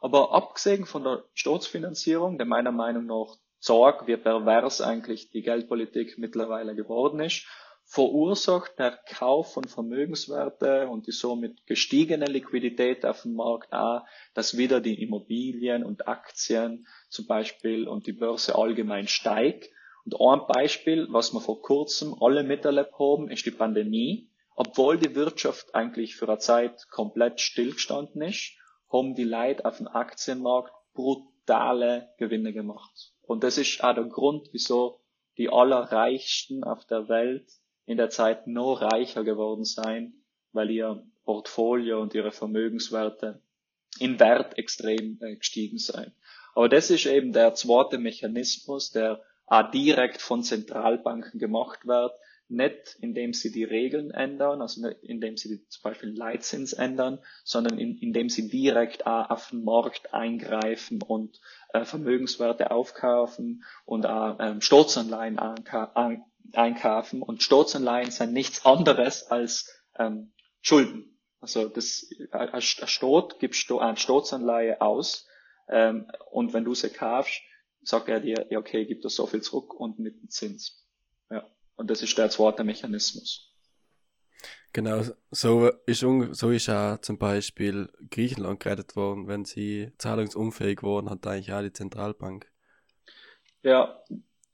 Aber 0.01 0.33
abgesehen 0.33 0.87
von 0.87 1.03
der 1.03 1.25
Staatsfinanzierung, 1.35 2.39
der 2.39 2.47
meiner 2.47 2.71
Meinung 2.71 3.07
nach 3.07 3.35
zeigt, 3.59 4.07
wie 4.07 4.17
pervers 4.17 4.81
eigentlich 4.81 5.31
die 5.31 5.43
Geldpolitik 5.43 6.17
mittlerweile 6.17 6.77
geworden 6.77 7.19
ist, 7.19 7.45
verursacht 7.85 8.79
der 8.79 9.01
Kauf 9.09 9.55
von 9.55 9.65
Vermögenswerte 9.65 10.87
und 10.87 11.09
die 11.09 11.13
somit 11.13 11.67
gestiegene 11.67 12.27
Liquidität 12.27 13.05
auf 13.05 13.23
dem 13.23 13.35
Markt 13.35 13.73
auch, 13.73 14.05
dass 14.33 14.57
wieder 14.57 14.81
die 14.81 15.03
Immobilien 15.03 15.83
und 15.83 16.07
Aktien 16.07 16.87
zum 17.09 17.27
Beispiel 17.27 17.89
und 17.89 18.07
die 18.07 18.13
Börse 18.13 18.55
allgemein 18.55 19.09
steigt. 19.09 19.71
Und 20.07 20.41
ein 20.41 20.47
Beispiel, 20.47 21.09
was 21.11 21.33
wir 21.33 21.41
vor 21.41 21.61
kurzem 21.61 22.15
alle 22.21 22.45
miterlebt 22.45 22.99
haben, 22.99 23.29
ist 23.29 23.45
die 23.45 23.51
Pandemie. 23.51 24.31
Obwohl 24.55 24.99
die 24.99 25.15
Wirtschaft 25.15 25.75
eigentlich 25.75 26.17
für 26.17 26.29
eine 26.29 26.39
Zeit 26.39 26.89
komplett 26.91 27.41
stillgestanden 27.41 28.23
ist, 28.23 28.57
haben 28.91 29.15
die 29.15 29.25
Leute 29.25 29.65
auf 29.65 29.79
dem 29.79 29.89
Aktienmarkt 29.89 30.73
brutale 30.95 32.09
Gewinne 32.19 32.53
gemacht. 32.53 33.13
Und 33.23 33.43
das 33.43 33.59
ist 33.59 33.83
auch 33.83 33.95
der 33.95 34.05
Grund, 34.05 34.49
wieso 34.53 35.01
die 35.37 35.51
allerreichsten 35.51 36.65
auf 36.65 36.87
der 36.87 37.09
Welt 37.09 37.51
in 37.85 37.97
der 37.97 38.09
Zeit 38.09 38.47
noch 38.47 38.81
reicher 38.81 39.25
geworden 39.25 39.65
sein, 39.65 40.15
weil 40.53 40.71
ihr 40.71 41.05
Portfolio 41.25 42.01
und 42.01 42.15
ihre 42.15 42.33
Vermögenswerte 42.33 43.43
in 43.99 44.19
Wert 44.21 44.57
extrem 44.57 45.19
äh, 45.21 45.37
gestiegen 45.37 45.79
sein. 45.79 46.15
Aber 46.55 46.69
das 46.69 46.91
ist 46.91 47.07
eben 47.07 47.33
der 47.33 47.55
zweite 47.55 47.99
Mechanismus, 47.99 48.91
der 48.91 49.23
auch 49.47 49.71
direkt 49.71 50.21
von 50.21 50.43
Zentralbanken 50.43 51.39
gemacht 51.39 51.87
wird, 51.87 52.13
nicht 52.49 52.97
indem 53.01 53.33
sie 53.33 53.51
die 53.51 53.65
Regeln 53.65 54.11
ändern, 54.11 54.63
also 54.63 54.87
indem 55.03 55.37
sie 55.37 55.49
die, 55.49 55.69
zum 55.69 55.83
Beispiel 55.83 56.11
Leitzins 56.11 56.73
ändern, 56.73 57.19
sondern 57.45 57.79
in, 57.79 57.99
indem 57.99 58.29
sie 58.29 58.49
direkt 58.49 59.07
auch 59.07 59.31
auf 59.31 59.51
den 59.51 59.65
Markt 59.65 60.15
eingreifen 60.15 61.03
und 61.03 61.41
äh, 61.73 61.85
Vermögenswerte 61.85 62.71
aufkaufen 62.71 63.65
und 63.85 64.07
auch 64.07 64.37
ähm, 64.39 64.61
Staatsanleihen 64.61 65.39
an, 65.39 66.25
einkaufen 66.53 67.23
und 67.23 67.43
Staatsanleihen 67.43 68.11
sind 68.11 68.33
nichts 68.33 68.65
anderes 68.65 69.29
als 69.29 69.83
ähm, 69.99 70.33
Schulden. 70.61 71.19
Also 71.41 71.69
das 71.69 72.09
ein 72.31 72.61
Staat 72.61 73.39
gibt 73.41 73.71
eine 73.71 73.97
Staatsanleihe 73.97 74.81
aus 74.81 75.27
ähm, 75.69 76.11
und 76.31 76.53
wenn 76.53 76.65
du 76.65 76.75
sie 76.75 76.91
kaufst, 76.91 77.41
sagt 77.87 78.09
er 78.09 78.21
dir, 78.21 78.47
ja 78.51 78.59
okay, 78.59 78.85
gib 78.85 79.03
das 79.03 79.15
so 79.15 79.27
viel 79.27 79.43
zurück 79.43 79.73
und 79.75 79.99
mit 79.99 80.21
dem 80.21 80.29
Zins. 80.29 80.85
Ja. 81.31 81.49
Und 81.77 81.91
das 81.91 82.03
ist 82.03 82.19
der 82.19 82.31
zweite 82.31 82.65
Mechanismus. 82.65 83.53
Genau, 84.73 85.03
so 85.31 85.71
ist, 85.87 86.01
so 86.01 86.51
ist 86.51 86.69
auch 86.69 86.99
zum 86.99 87.17
Beispiel 87.17 87.89
Griechenland 88.11 88.61
gerettet 88.61 88.97
worden, 88.97 89.29
wenn 89.29 89.45
sie 89.45 89.93
zahlungsunfähig 89.99 90.83
wurden, 90.83 91.09
hat 91.09 91.27
eigentlich 91.27 91.53
auch 91.53 91.63
die 91.63 91.73
Zentralbank. 91.73 92.51
Ja, 93.63 94.03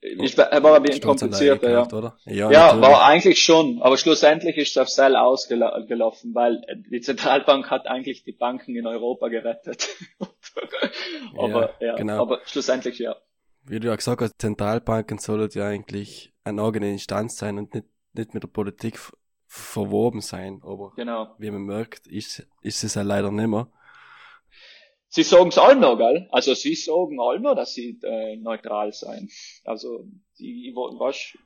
ich, 0.00 0.36
war 0.36 0.52
ein 0.52 0.82
bisschen 0.82 1.02
komplizierter, 1.02 1.70
ja. 1.70 1.86
Oder? 1.86 2.16
Ja, 2.24 2.50
ja 2.50 2.80
war 2.80 3.04
eigentlich 3.04 3.42
schon, 3.42 3.80
aber 3.82 3.96
schlussendlich 3.96 4.56
ist 4.56 4.70
es 4.70 4.78
auf 4.78 4.88
Sell 4.88 5.16
ausgelaufen, 5.16 6.34
weil 6.34 6.62
die 6.90 7.00
Zentralbank 7.00 7.70
hat 7.70 7.86
eigentlich 7.86 8.24
die 8.24 8.32
Banken 8.32 8.76
in 8.76 8.86
Europa 8.86 9.28
gerettet. 9.28 9.88
aber, 11.36 11.74
ja, 11.80 11.88
ja, 11.88 11.96
genau. 11.96 12.22
aber 12.22 12.40
schlussendlich 12.44 12.98
ja. 12.98 13.16
Wie 13.64 13.78
du 13.78 13.88
ja 13.88 13.96
gesagt 13.96 14.20
hast, 14.20 14.40
Zentralbanken 14.40 15.18
sollen 15.18 15.48
ja 15.52 15.66
eigentlich 15.66 16.32
eine 16.44 16.62
eigene 16.62 16.90
Instanz 16.90 17.36
sein 17.36 17.58
und 17.58 17.74
nicht 17.74 17.86
nicht 18.14 18.34
mit 18.34 18.42
der 18.42 18.48
Politik 18.48 18.98
verwoben 19.46 20.20
sein, 20.20 20.60
aber 20.62 20.92
genau. 20.96 21.34
wie 21.38 21.50
man 21.50 21.62
merkt, 21.62 22.06
ist, 22.06 22.46
ist 22.62 22.84
es 22.84 22.94
ja 22.94 23.02
leider 23.02 23.30
nicht 23.30 23.48
mehr. 23.48 23.70
Sie 25.08 25.22
sagen 25.22 25.48
es 25.48 25.58
auch 25.58 25.74
noch, 25.74 25.98
gell? 25.98 26.26
Also 26.32 26.54
sie 26.54 26.74
sagen 26.74 27.20
auch 27.20 27.38
noch, 27.38 27.54
dass 27.54 27.74
sie 27.74 28.00
äh, 28.02 28.36
neutral 28.38 28.92
sein. 28.92 29.28
Also 29.64 30.06
die, 30.38 30.72
was, 30.74 31.36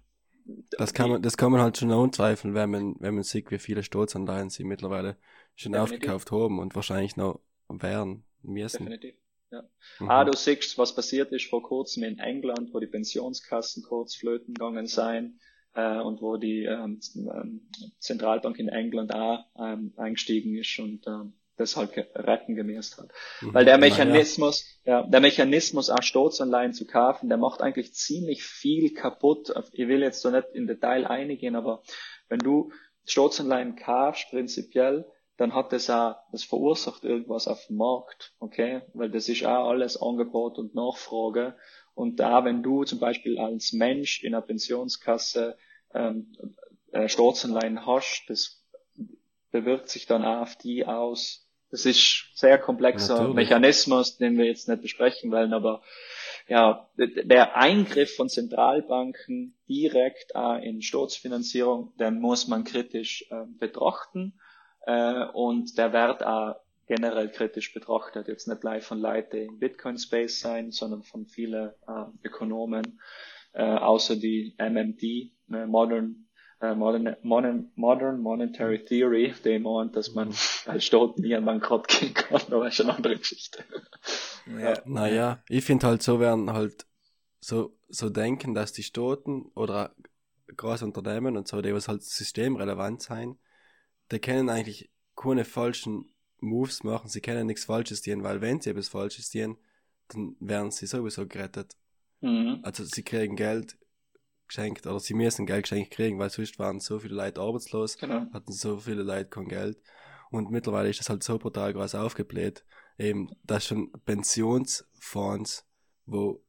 das 0.78 0.94
kann 0.94 1.10
man, 1.10 1.22
das 1.22 1.36
kann 1.36 1.50
man 1.50 1.60
halt 1.60 1.76
schon 1.76 1.90
anzweifeln, 1.90 2.54
wenn 2.54 2.70
man, 2.70 2.94
wenn 3.00 3.14
man 3.14 3.24
sieht, 3.24 3.50
wie 3.50 3.58
viele 3.58 3.82
Staatsanleihen 3.82 4.50
sie 4.50 4.62
mittlerweile 4.62 5.16
schon 5.56 5.72
Definitiv. 5.72 5.96
aufgekauft 5.96 6.30
haben 6.30 6.60
und 6.60 6.76
wahrscheinlich 6.76 7.16
noch 7.16 7.40
werden 7.68 8.24
müssen. 8.46 8.86
Definitiv. 8.86 9.14
Ja. 9.50 9.62
Mhm. 10.00 10.10
Ah, 10.10 10.24
du 10.24 10.36
siehst, 10.36 10.76
was 10.78 10.94
passiert 10.94 11.32
ist 11.32 11.48
vor 11.48 11.62
kurzem 11.62 12.02
in 12.02 12.18
England, 12.18 12.72
wo 12.72 12.80
die 12.80 12.86
Pensionskassen 12.86 13.82
kurz 13.82 14.16
flöten 14.16 14.54
gegangen 14.54 14.86
seien 14.86 15.40
äh, 15.74 16.00
und 16.00 16.20
wo 16.20 16.36
die 16.36 16.64
ähm, 16.64 17.00
ähm, 17.14 17.68
Zentralbank 17.98 18.58
in 18.58 18.68
England 18.68 19.14
auch 19.14 19.44
ähm, 19.58 19.92
eingestiegen 19.96 20.56
ist 20.56 20.78
und 20.78 21.06
ähm, 21.06 21.34
deshalb 21.58 21.96
retten 22.14 22.54
gemäßt 22.54 22.98
hat. 22.98 23.10
Mhm. 23.40 23.54
Weil 23.54 23.64
der 23.64 23.78
Mechanismus, 23.78 24.64
ja. 24.84 25.02
ja. 25.02 25.06
der 25.06 25.20
Mechanismus 25.20 25.90
auch 25.90 26.02
Staatsanleihen 26.02 26.72
zu 26.72 26.86
kaufen, 26.86 27.28
der 27.28 27.38
macht 27.38 27.60
eigentlich 27.60 27.94
ziemlich 27.94 28.42
viel 28.42 28.94
kaputt. 28.94 29.52
Ich 29.72 29.88
will 29.88 30.02
jetzt 30.02 30.22
so 30.22 30.30
nicht 30.30 30.48
in 30.52 30.66
Detail 30.66 31.06
eingehen, 31.06 31.56
aber 31.56 31.82
wenn 32.28 32.40
du 32.40 32.72
Staatsanleihen 33.04 33.76
kaufst, 33.76 34.28
prinzipiell, 34.30 35.06
dann 35.36 35.54
hat 35.54 35.72
das 35.72 35.90
auch, 35.90 36.16
das 36.32 36.44
verursacht 36.44 37.04
irgendwas 37.04 37.46
auf 37.46 37.66
dem 37.66 37.76
Markt, 37.76 38.32
okay? 38.38 38.82
Weil 38.94 39.10
das 39.10 39.28
ist 39.28 39.44
auch 39.44 39.68
alles 39.68 40.00
Angebot 40.00 40.58
und 40.58 40.74
Nachfrage. 40.74 41.54
Und 41.94 42.20
da, 42.20 42.44
wenn 42.44 42.62
du 42.62 42.84
zum 42.84 42.98
Beispiel 42.98 43.38
als 43.38 43.72
Mensch 43.72 44.22
in 44.22 44.34
einer 44.34 44.44
Pensionskasse 44.44 45.56
ähm, 45.94 46.32
äh, 46.92 47.08
Staatsanleihen 47.08 47.86
hast, 47.86 48.24
das 48.28 48.62
bewirkt 49.50 49.88
sich 49.88 50.06
dann 50.06 50.24
auch 50.24 50.42
auf 50.42 50.56
die 50.56 50.86
aus, 50.86 51.46
das 51.70 51.84
ist 51.84 52.26
sehr 52.34 52.58
komplexer 52.58 53.14
Natürlich. 53.14 53.34
Mechanismus, 53.34 54.16
den 54.16 54.38
wir 54.38 54.46
jetzt 54.46 54.68
nicht 54.68 54.82
besprechen 54.82 55.30
wollen, 55.32 55.52
aber 55.52 55.82
ja, 56.48 56.88
der 56.96 57.56
Eingriff 57.56 58.14
von 58.14 58.28
Zentralbanken 58.28 59.54
direkt 59.68 60.32
äh, 60.34 60.66
in 60.66 60.80
Staatsfinanzierung, 60.80 61.92
den 61.98 62.20
muss 62.20 62.46
man 62.46 62.64
kritisch 62.64 63.26
äh, 63.30 63.44
betrachten 63.58 64.38
äh, 64.86 65.24
und 65.32 65.76
der 65.76 65.92
wird 65.92 66.24
auch 66.24 66.56
generell 66.86 67.30
kritisch 67.30 67.74
betrachtet. 67.74 68.28
Jetzt 68.28 68.48
nicht 68.48 68.60
gleich 68.60 68.84
von 68.84 69.00
Leuten, 69.00 69.36
die 69.36 69.42
im 69.42 69.58
Bitcoin-Space 69.58 70.40
sein, 70.40 70.70
sondern 70.70 71.02
von 71.02 71.26
vielen 71.26 71.70
äh, 71.86 72.04
Ökonomen, 72.24 73.00
äh, 73.52 73.62
außer 73.62 74.16
die 74.16 74.54
MMT, 74.58 75.02
äh, 75.02 75.66
Modern 75.66 76.26
äh, 76.60 76.74
modern, 76.74 77.16
modern, 77.22 77.70
modern 77.74 78.20
Monetary 78.20 78.82
Theory, 78.84 79.34
der 79.44 79.60
meint, 79.60 79.94
dass 79.94 80.14
man 80.14 80.34
als 80.66 80.84
Staat 80.84 81.18
nie 81.18 81.34
an 81.34 81.44
Bankrott 81.44 81.88
gehen 82.00 82.14
kann, 82.14 82.40
aber 82.50 82.68
ist 82.68 82.80
eine 82.80 82.94
andere 82.94 83.18
Geschichte. 83.18 83.62
Ja. 84.46 84.74
Naja, 84.86 85.42
ich 85.48 85.64
finde 85.64 85.86
halt 85.86 86.02
so 86.02 86.18
werden 86.20 86.52
halt 86.52 86.86
so, 87.40 87.76
so 87.88 88.08
denken, 88.08 88.54
dass 88.54 88.72
die 88.72 88.82
Staaten 88.82 89.50
oder 89.54 89.94
große 90.56 90.84
Unternehmen 90.84 91.36
und 91.36 91.46
so, 91.46 91.60
die 91.60 91.74
was 91.74 91.88
halt 91.88 92.02
systemrelevant 92.02 93.02
sein, 93.02 93.38
die 94.10 94.18
können 94.18 94.48
eigentlich 94.48 94.90
keine 95.14 95.44
falschen 95.44 96.12
Moves 96.38 96.84
machen, 96.84 97.08
sie 97.08 97.20
können 97.20 97.46
nichts 97.46 97.64
Falsches 97.64 98.02
tun, 98.02 98.22
weil 98.22 98.40
wenn 98.40 98.60
sie 98.60 98.70
etwas 98.70 98.88
Falsches 98.88 99.30
tun, 99.30 99.56
dann 100.08 100.36
werden 100.40 100.70
sie 100.70 100.86
sowieso 100.86 101.26
gerettet. 101.26 101.76
Mhm. 102.20 102.60
Also 102.62 102.84
sie 102.84 103.02
kriegen 103.02 103.36
Geld 103.36 103.76
geschenkt 104.46 104.86
oder 104.86 105.00
sie 105.00 105.14
müssen 105.14 105.46
Geld 105.46 105.64
geschenkt 105.64 105.90
kriegen, 105.90 106.18
weil 106.18 106.30
sonst 106.30 106.58
waren 106.58 106.80
so 106.80 106.98
viele 106.98 107.14
Leute 107.14 107.40
arbeitslos, 107.40 107.98
genau. 107.98 108.26
hatten 108.32 108.52
so 108.52 108.78
viele 108.78 109.02
Leute 109.02 109.28
kein 109.28 109.48
Geld. 109.48 109.78
Und 110.30 110.50
mittlerweile 110.50 110.88
ist 110.88 111.00
das 111.00 111.08
halt 111.08 111.22
so 111.22 111.38
brutal 111.38 111.72
groß 111.72 111.94
aufgebläht, 111.94 112.64
eben, 112.98 113.30
dass 113.44 113.66
schon 113.66 113.92
Pensionsfonds, 114.04 115.66
wo 116.04 116.44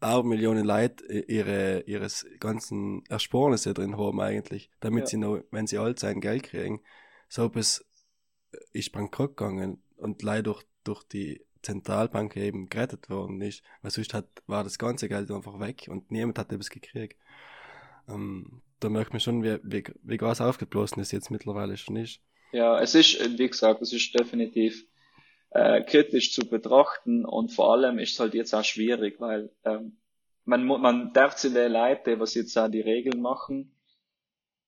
auch 0.00 0.22
Millionen 0.22 0.64
Leute 0.64 1.04
ihre, 1.06 1.80
ihres 1.86 2.26
ganzen 2.40 3.04
Ersparnisse 3.08 3.74
drin 3.74 3.96
haben 3.96 4.20
eigentlich, 4.20 4.70
damit 4.80 5.02
ja. 5.02 5.06
sie 5.06 5.16
noch, 5.16 5.42
wenn 5.50 5.66
sie 5.66 5.78
alt 5.78 5.98
sein, 5.98 6.20
Geld 6.20 6.44
kriegen. 6.44 6.80
So 7.28 7.46
etwas 7.46 7.84
ist 8.72 8.92
bankrott 8.92 9.36
gegangen 9.36 9.82
und 9.96 10.22
leider 10.22 10.42
durch, 10.44 10.64
durch 10.84 11.04
die 11.04 11.44
Zentralbank 11.62 12.36
eben 12.36 12.68
gerettet 12.68 13.10
worden 13.10 13.40
ist, 13.40 13.62
weil 13.82 13.90
sonst 13.90 14.14
hat, 14.14 14.26
war 14.46 14.64
das 14.64 14.78
ganze 14.78 15.08
Geld 15.08 15.30
einfach 15.30 15.58
weg 15.60 15.86
und 15.88 16.10
niemand 16.10 16.38
hat 16.38 16.52
etwas 16.52 16.70
gekriegt. 16.70 17.18
Ähm, 18.08 18.62
da 18.80 18.88
merkt 18.88 19.12
man 19.12 19.20
schon, 19.20 19.42
wie, 19.42 19.58
wie, 19.64 19.84
wie 20.02 20.16
groß 20.16 20.40
aufgeblasen 20.40 21.00
es 21.02 21.12
jetzt 21.12 21.30
mittlerweile 21.30 21.76
schon 21.76 21.96
ist. 21.96 22.20
Ja, 22.52 22.80
es 22.80 22.94
ist, 22.94 23.38
wie 23.38 23.48
gesagt, 23.48 23.82
es 23.82 23.92
ist 23.92 24.18
definitiv 24.18 24.86
äh, 25.50 25.82
kritisch 25.82 26.32
zu 26.32 26.48
betrachten 26.48 27.24
und 27.24 27.52
vor 27.52 27.72
allem 27.72 27.98
ist 27.98 28.12
es 28.12 28.20
halt 28.20 28.34
jetzt 28.34 28.54
auch 28.54 28.64
schwierig, 28.64 29.20
weil 29.20 29.50
ähm, 29.64 29.98
man, 30.44 30.64
man 30.64 31.12
darf 31.12 31.36
zu 31.36 31.50
den 31.50 31.72
Leute, 31.72 32.20
was 32.20 32.34
jetzt 32.34 32.56
auch 32.56 32.68
die 32.68 32.80
Regeln 32.80 33.20
machen, 33.20 33.74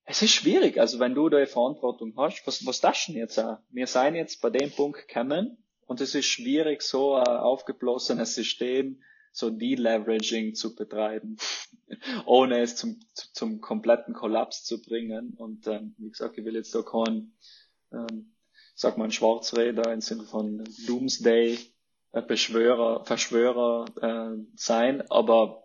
es 0.05 0.21
ist 0.21 0.31
schwierig, 0.31 0.79
also 0.79 0.99
wenn 0.99 1.13
du 1.13 1.29
da 1.29 1.45
Verantwortung 1.45 2.13
hast, 2.17 2.45
was, 2.45 2.65
was 2.65 2.81
das 2.81 3.05
denn 3.05 3.15
jetzt 3.15 3.37
auch? 3.39 3.59
Wir 3.69 3.87
seien 3.87 4.15
jetzt 4.15 4.41
bei 4.41 4.49
dem 4.49 4.71
Punkt 4.71 5.07
gekommen, 5.07 5.57
und 5.91 5.99
es 5.99 6.15
ist 6.15 6.27
schwierig, 6.27 6.83
so 6.83 7.15
ein 7.15 7.27
aufgeblasenes 7.27 8.33
System, 8.33 9.01
so 9.33 9.49
Deleveraging 9.49 10.55
zu 10.55 10.73
betreiben, 10.73 11.35
ohne 12.25 12.61
es 12.61 12.77
zum, 12.77 13.01
zum 13.13 13.59
kompletten 13.59 14.13
Kollaps 14.13 14.63
zu 14.63 14.81
bringen. 14.81 15.33
Und 15.33 15.67
ähm, 15.67 15.93
wie 15.97 16.09
gesagt, 16.09 16.37
ich 16.37 16.45
will 16.45 16.55
jetzt 16.55 16.73
da 16.73 16.81
kein, 16.81 17.33
ähm, 17.91 18.33
sag 18.81 18.97
mal, 18.97 19.05
ein 19.05 19.11
Schwarzräder 19.11 19.93
im 19.93 20.01
Sinne 20.01 20.23
von 20.23 20.63
Doomsday 20.87 21.59
äh, 22.13 22.21
Beschwörer, 22.21 23.05
Verschwörer 23.05 23.85
äh, 24.01 24.43
sein, 24.55 25.03
aber 25.09 25.63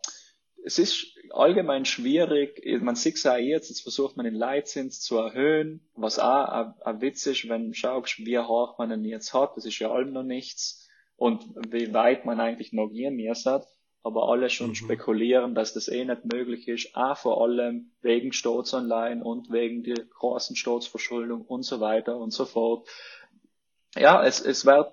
es 0.64 0.78
ist 0.78 1.16
allgemein 1.30 1.84
schwierig. 1.84 2.62
Man 2.82 2.96
sieht 2.96 3.16
es 3.16 3.26
auch 3.26 3.36
jetzt, 3.36 3.68
jetzt 3.68 3.82
versucht 3.82 4.16
man 4.16 4.24
den 4.24 4.34
Leitzins 4.34 5.00
zu 5.00 5.16
erhöhen, 5.16 5.88
was 5.94 6.18
auch 6.18 6.74
ein 6.84 7.00
Witz 7.00 7.24
ist, 7.26 7.48
wenn 7.48 7.68
du 7.68 7.74
schaust, 7.74 8.18
wie 8.18 8.38
hoch 8.38 8.76
man 8.78 8.90
ihn 8.90 9.04
jetzt 9.04 9.32
hat. 9.32 9.56
Das 9.56 9.64
ist 9.64 9.78
ja 9.78 9.90
allem 9.90 10.12
noch 10.12 10.24
nichts. 10.24 10.88
Und 11.16 11.44
wie 11.70 11.94
weit 11.94 12.26
man 12.26 12.40
eigentlich 12.40 12.72
noch 12.72 12.88
gehen 12.88 13.16
muss. 13.16 13.44
Aber 14.07 14.28
alle 14.28 14.50
schon 14.50 14.68
mhm. 14.68 14.74
spekulieren, 14.76 15.57
dass 15.57 15.74
das 15.74 15.88
eh 15.88 16.04
nicht 16.04 16.24
möglich 16.32 16.68
ist. 16.68 16.94
Auch 16.94 17.16
vor 17.16 17.42
allem 17.42 17.90
wegen 18.02 18.32
Staatsanleihen 18.32 19.20
und 19.20 19.50
wegen 19.50 19.82
der 19.82 20.04
großen 20.04 20.54
Staatsverschuldung 20.54 21.42
und 21.42 21.64
so 21.64 21.80
weiter 21.80 22.16
und 22.16 22.30
so 22.30 22.44
fort. 22.44 22.88
Ja, 23.96 24.24
es, 24.24 24.40
es 24.40 24.64
wird 24.64 24.92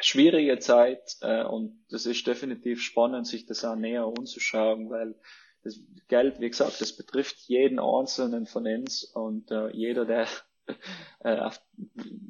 schwierige 0.00 0.58
Zeit 0.58 1.16
äh, 1.20 1.44
und 1.44 1.84
das 1.90 2.06
ist 2.06 2.26
definitiv 2.26 2.82
spannend, 2.82 3.28
sich 3.28 3.46
das 3.46 3.64
auch 3.64 3.76
näher 3.76 4.12
anzuschauen, 4.18 4.90
weil 4.90 5.14
das 5.62 5.78
Geld, 6.08 6.40
wie 6.40 6.50
gesagt, 6.50 6.80
das 6.80 6.96
betrifft 6.96 7.36
jeden 7.46 7.78
Einzelnen 7.78 8.46
von 8.46 8.66
uns 8.66 9.04
und 9.04 9.52
äh, 9.52 9.70
jeder, 9.70 10.04
der 10.06 10.26
äh, 11.20 11.50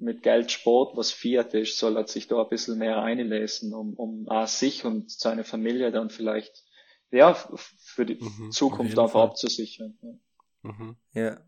mit 0.01 0.23
Geld 0.23 0.51
Sport 0.51 0.97
was 0.97 1.13
Fiat 1.13 1.55
ist, 1.55 1.79
soll 1.79 1.97
er 1.97 2.07
sich 2.07 2.29
da 2.29 2.43
ein 2.43 2.49
bisschen 2.49 2.79
mehr 2.79 3.03
einlesen, 3.03 3.75
um, 3.75 3.95
um 3.95 4.29
auch 4.29 4.47
sich 4.47 4.85
und 4.85 5.11
seine 5.11 5.45
Familie 5.45 5.93
dann 5.93 6.11
vielleicht 6.11 6.65
ja 7.11 7.35
für 7.35 8.07
die 8.07 8.23
mhm, 8.23 8.51
Zukunft 8.51 8.99
einfach 8.99 9.23
abzusichern. 9.23 9.99
Ja. 10.03 10.71
Mhm. 10.71 10.97
ja. 11.13 11.41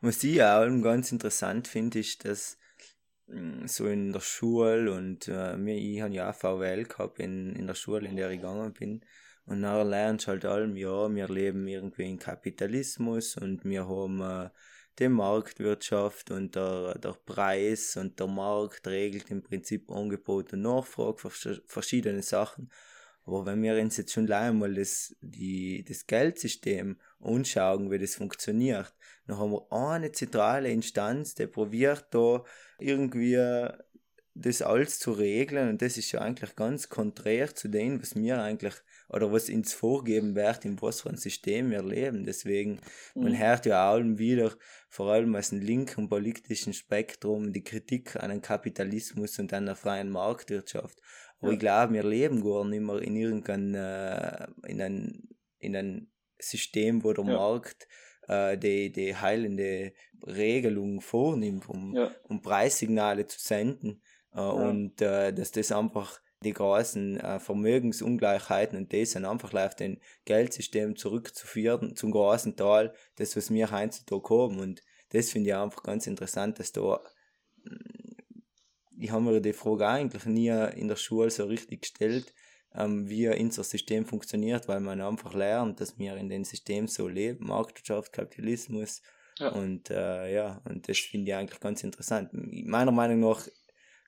Was 0.00 0.24
ich 0.24 0.42
auch 0.42 0.66
ganz 0.82 1.12
interessant 1.12 1.68
finde, 1.68 1.98
ist, 1.98 2.24
dass 2.24 2.56
Mm, 3.30 3.66
so 3.66 3.86
in 3.86 4.12
der 4.12 4.20
Schule 4.20 4.92
und 4.92 5.28
äh, 5.28 5.56
mir, 5.56 5.76
ich 5.76 6.00
habe 6.00 6.14
ja 6.14 6.30
auch 6.30 6.34
VWL 6.34 6.84
gehabt 6.84 7.20
in, 7.20 7.54
in 7.54 7.66
der 7.66 7.74
Schule, 7.74 8.08
in 8.08 8.16
der 8.16 8.30
ich 8.30 8.40
gegangen 8.40 8.72
bin. 8.72 9.04
Und 9.46 9.60
nachher 9.60 9.84
lernst 9.84 10.26
du 10.26 10.32
halt 10.32 10.44
allem, 10.44 10.76
ja, 10.76 11.12
wir 11.14 11.28
leben 11.28 11.66
irgendwie 11.66 12.08
in 12.08 12.18
Kapitalismus 12.18 13.36
und 13.36 13.64
wir 13.64 13.88
haben 13.88 14.20
äh, 14.20 14.50
die 15.00 15.08
Marktwirtschaft 15.08 16.30
und 16.30 16.54
der, 16.54 16.98
der 16.98 17.16
Preis 17.24 17.96
und 17.96 18.20
der 18.20 18.26
Markt 18.26 18.86
regelt 18.86 19.30
im 19.30 19.42
Prinzip 19.42 19.90
Angebot 19.90 20.52
und 20.52 20.62
Nachfrage 20.62 21.30
für 21.30 21.62
verschiedene 21.66 22.22
Sachen. 22.22 22.70
Aber 23.24 23.46
wenn 23.46 23.62
wir 23.62 23.80
uns 23.80 23.96
jetzt 23.96 24.12
schon 24.12 24.30
einmal 24.30 24.74
das, 24.74 25.14
die, 25.20 25.84
das 25.84 26.06
Geldsystem 26.06 26.98
anschauen, 27.20 27.90
wie 27.90 27.98
das 27.98 28.16
funktioniert, 28.16 28.94
dann 29.26 29.38
haben 29.38 29.52
wir 29.52 29.66
eine 29.70 30.12
zentrale 30.12 30.70
Instanz, 30.70 31.34
die 31.34 31.46
probiert 31.46 32.06
da 32.10 32.44
irgendwie 32.78 33.38
das 34.34 34.62
alles 34.62 34.98
zu 34.98 35.12
regeln 35.12 35.68
und 35.68 35.82
das 35.82 35.98
ist 35.98 36.12
ja 36.12 36.20
eigentlich 36.20 36.56
ganz 36.56 36.88
konträr 36.88 37.54
zu 37.54 37.68
dem, 37.68 38.00
was 38.00 38.14
wir 38.14 38.42
eigentlich 38.42 38.74
oder 39.10 39.32
was 39.32 39.48
uns 39.48 39.72
vorgeben 39.72 40.34
wird, 40.34 40.64
in 40.64 40.80
was 40.80 41.02
für 41.02 41.10
ein 41.10 41.16
System 41.16 41.70
wir 41.70 41.82
leben. 41.82 42.24
Deswegen, 42.24 42.80
mhm. 43.14 43.24
man 43.24 43.38
hört 43.38 43.66
ja 43.66 43.90
auch 43.92 44.00
wieder, 44.00 44.52
vor 44.88 45.12
allem 45.12 45.34
aus 45.34 45.50
dem 45.50 45.60
linken 45.60 46.08
politischen 46.08 46.72
Spektrum, 46.72 47.52
die 47.52 47.64
Kritik 47.64 48.16
an 48.16 48.30
den 48.30 48.42
Kapitalismus 48.42 49.38
und 49.38 49.52
an 49.52 49.66
der 49.66 49.76
freien 49.76 50.10
Marktwirtschaft. 50.10 50.98
Aber 51.40 51.48
ja. 51.48 51.54
ich 51.54 51.58
glaube, 51.60 51.94
wir 51.94 52.04
leben 52.04 52.42
gar 52.42 52.64
nicht 52.64 52.82
mehr 52.82 53.02
in 53.02 53.16
irgendein, 53.16 53.74
äh, 53.74 54.46
in 54.66 54.80
ein, 54.80 55.28
in 55.58 55.76
ein 55.76 56.10
System, 56.38 57.02
wo 57.02 57.12
der 57.12 57.24
ja. 57.24 57.32
Markt 57.32 57.88
äh, 58.28 58.56
die, 58.56 58.92
die 58.92 59.16
heilende 59.16 59.92
Regelung 60.26 61.00
vornimmt, 61.00 61.68
um, 61.68 61.94
Ja. 61.96 62.10
um 62.28 62.42
Preissignale 62.42 63.26
zu 63.26 63.40
senden 63.40 64.02
äh, 64.34 64.40
und 64.40 65.00
äh, 65.02 65.32
dass 65.32 65.50
das 65.50 65.72
einfach 65.72 66.20
die 66.42 66.52
großen 66.52 67.20
äh, 67.20 67.38
Vermögensungleichheiten 67.38 68.78
und 68.78 68.92
das 68.92 69.10
dann 69.10 69.26
einfach 69.26 69.52
auf 69.52 69.76
den 69.76 70.00
Geldsystem 70.24 70.96
zurückzuführen, 70.96 71.96
zum 71.96 72.12
großen 72.12 72.56
Teil, 72.56 72.94
das, 73.16 73.36
was 73.36 73.50
wir 73.50 73.70
heutzutage 73.70 74.28
haben. 74.30 74.58
Und 74.58 74.82
das 75.10 75.30
finde 75.30 75.50
ich 75.50 75.56
einfach 75.56 75.82
ganz 75.82 76.06
interessant, 76.06 76.58
dass 76.58 76.72
da, 76.72 77.00
ich 78.98 79.10
habe 79.10 79.22
mir 79.22 79.40
die 79.40 79.52
Frage 79.52 79.86
eigentlich 79.86 80.24
nie 80.24 80.48
in 80.48 80.88
der 80.88 80.96
Schule 80.96 81.30
so 81.30 81.44
richtig 81.44 81.82
gestellt, 81.82 82.32
ähm, 82.74 83.08
wie 83.08 83.28
unser 83.28 83.64
System 83.64 84.06
funktioniert, 84.06 84.66
weil 84.68 84.80
man 84.80 85.00
einfach 85.00 85.34
lernt, 85.34 85.80
dass 85.80 85.98
wir 85.98 86.16
in 86.16 86.28
dem 86.28 86.44
System 86.44 86.88
so 86.88 87.08
leben, 87.08 87.46
Marktwirtschaft, 87.46 88.12
Kapitalismus. 88.12 89.02
Ja. 89.38 89.48
Und 89.48 89.90
äh, 89.90 90.32
ja, 90.32 90.62
und 90.64 90.88
das 90.88 90.98
finde 90.98 91.30
ich 91.30 91.34
eigentlich 91.34 91.60
ganz 91.60 91.82
interessant. 91.82 92.30
Meiner 92.32 92.92
Meinung 92.92 93.20
nach 93.20 93.46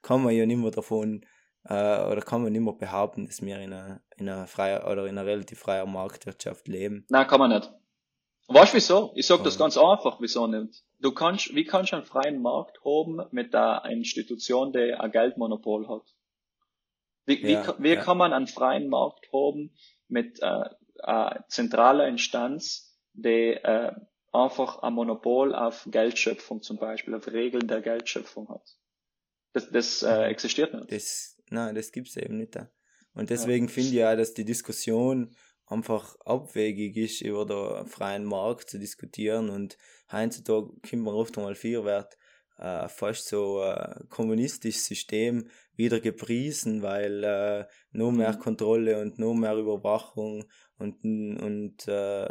kann 0.03 0.23
man 0.23 0.35
ja 0.35 0.47
nicht 0.47 0.59
mehr 0.59 0.71
davon 0.71 1.25
äh, 1.65 1.73
oder 2.05 2.21
kann 2.21 2.43
man 2.43 2.53
nicht 2.53 2.61
mehr 2.63 2.73
behaupten, 2.73 3.27
dass 3.27 3.43
wir 3.43 3.59
in 3.61 3.73
einer, 3.73 4.01
in 4.17 4.29
einer 4.29 4.47
freier 4.47 4.91
oder 4.91 5.05
in 5.07 5.17
einer 5.19 5.27
relativ 5.27 5.61
freier 5.61 5.87
Marktwirtschaft 5.87 6.69
leben. 6.69 7.07
Nein, 7.09 7.27
kann 7.27 7.39
man 7.41 7.51
nicht. 7.51 7.73
Weißt 8.49 8.73
du 8.73 8.77
wieso? 8.77 9.13
Ich 9.15 9.27
sag 9.27 9.43
das 9.45 9.57
ganz 9.59 9.79
einfach, 9.79 10.21
wieso 10.21 10.47
nicht? 10.47 10.83
Du 10.99 11.13
kannst, 11.13 11.55
wie 11.55 11.65
kannst 11.65 11.93
du 11.93 11.97
einen 11.97 12.05
freien 12.05 12.43
Markt 12.43 12.85
haben 12.85 13.23
mit 13.31 13.55
einer 13.55 13.85
Institution, 13.87 14.73
die 14.73 14.93
ein 14.95 15.11
Geldmonopol 15.13 15.89
hat? 15.89 16.03
Wie, 17.25 17.43
wie, 17.43 17.53
Ja, 17.53 17.63
ka- 17.63 17.77
wie 17.79 17.95
ja. 17.95 18.03
kann 18.03 18.19
man 18.19 18.33
einen 18.33 18.49
freien 18.49 18.89
Markt 18.89 19.33
haben 19.33 19.75
mit 20.09 20.43
äh, 20.43 20.65
einer 21.03 21.45
zentraler 21.49 22.09
Instanz, 22.09 22.99
die 23.15 23.53
äh, 23.53 23.93
einfach 24.33 24.83
ein 24.83 24.93
Monopol 24.95 25.55
auf 25.55 25.87
Geldschöpfung 25.91 26.63
zum 26.63 26.79
Beispiel, 26.79 27.15
auf 27.15 27.29
Regeln 27.29 27.69
der 27.69 27.81
Geldschöpfung 27.81 28.49
hat? 28.49 28.77
Das, 29.53 29.71
das 29.71 30.03
äh, 30.03 30.25
existiert 30.25 30.75
nicht. 30.75 30.91
Das, 30.91 31.39
nein, 31.51 31.75
das 31.75 31.93
gibt's 31.93 32.17
eben 32.17 32.39
nicht. 32.39 32.57
da. 32.57 32.71
Und 33.15 33.31
deswegen 33.31 33.69
finde 33.69 33.91
ich 33.91 33.95
ja, 33.97 34.17
dass 34.17 34.35
die 34.35 34.45
Diskussion 34.45 35.35
einfach 35.67 36.17
abwegig 36.25 36.97
ist, 36.97 37.21
über 37.21 37.47
den 37.47 37.87
freien 37.87 38.25
Markt 38.25 38.71
zu 38.71 38.79
diskutieren 38.79 39.51
und 39.51 39.77
heutzutage 40.11 40.69
kommt 40.89 41.03
man 41.03 41.15
oft 41.15 41.37
einmal 41.39 41.55
viel 41.55 41.85
wird 41.85 42.17
äh, 42.59 42.89
fast 42.89 43.29
so 43.29 43.61
ein 43.61 44.09
kommunistisches 44.09 44.87
System 44.87 45.49
wieder 45.75 46.01
gepriesen, 46.01 46.83
weil 46.83 47.25
äh, 47.25 47.65
nur 47.91 48.13
mehr 48.13 48.35
Mhm. 48.35 48.39
Kontrolle 48.39 49.01
und 49.01 49.19
nur 49.19 49.35
mehr 49.35 49.57
Überwachung 49.57 50.45
und, 50.79 51.03
und 51.05 51.89
äh, 51.89 52.29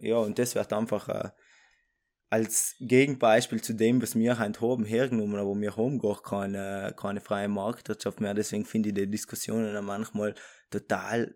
ja, 0.00 0.18
und 0.18 0.38
das 0.38 0.54
wird 0.54 0.72
einfach 0.72 1.08
äh, 1.08 1.30
als 2.32 2.76
Gegenbeispiel 2.80 3.60
zu 3.60 3.74
dem, 3.74 4.00
was 4.00 4.16
wir 4.16 4.38
haben, 4.38 4.84
hergenommen, 4.86 5.38
aber 5.38 5.54
wir 5.54 5.76
haben 5.76 5.98
gar 5.98 6.22
keine, 6.22 6.94
keine 6.96 7.20
freie 7.20 7.46
Marktwirtschaft 7.46 8.22
mehr. 8.22 8.32
Deswegen 8.32 8.64
finde 8.64 8.88
ich 8.88 8.94
die 8.94 9.06
Diskussionen 9.06 9.76
auch 9.76 9.82
manchmal 9.82 10.34
total, 10.70 11.34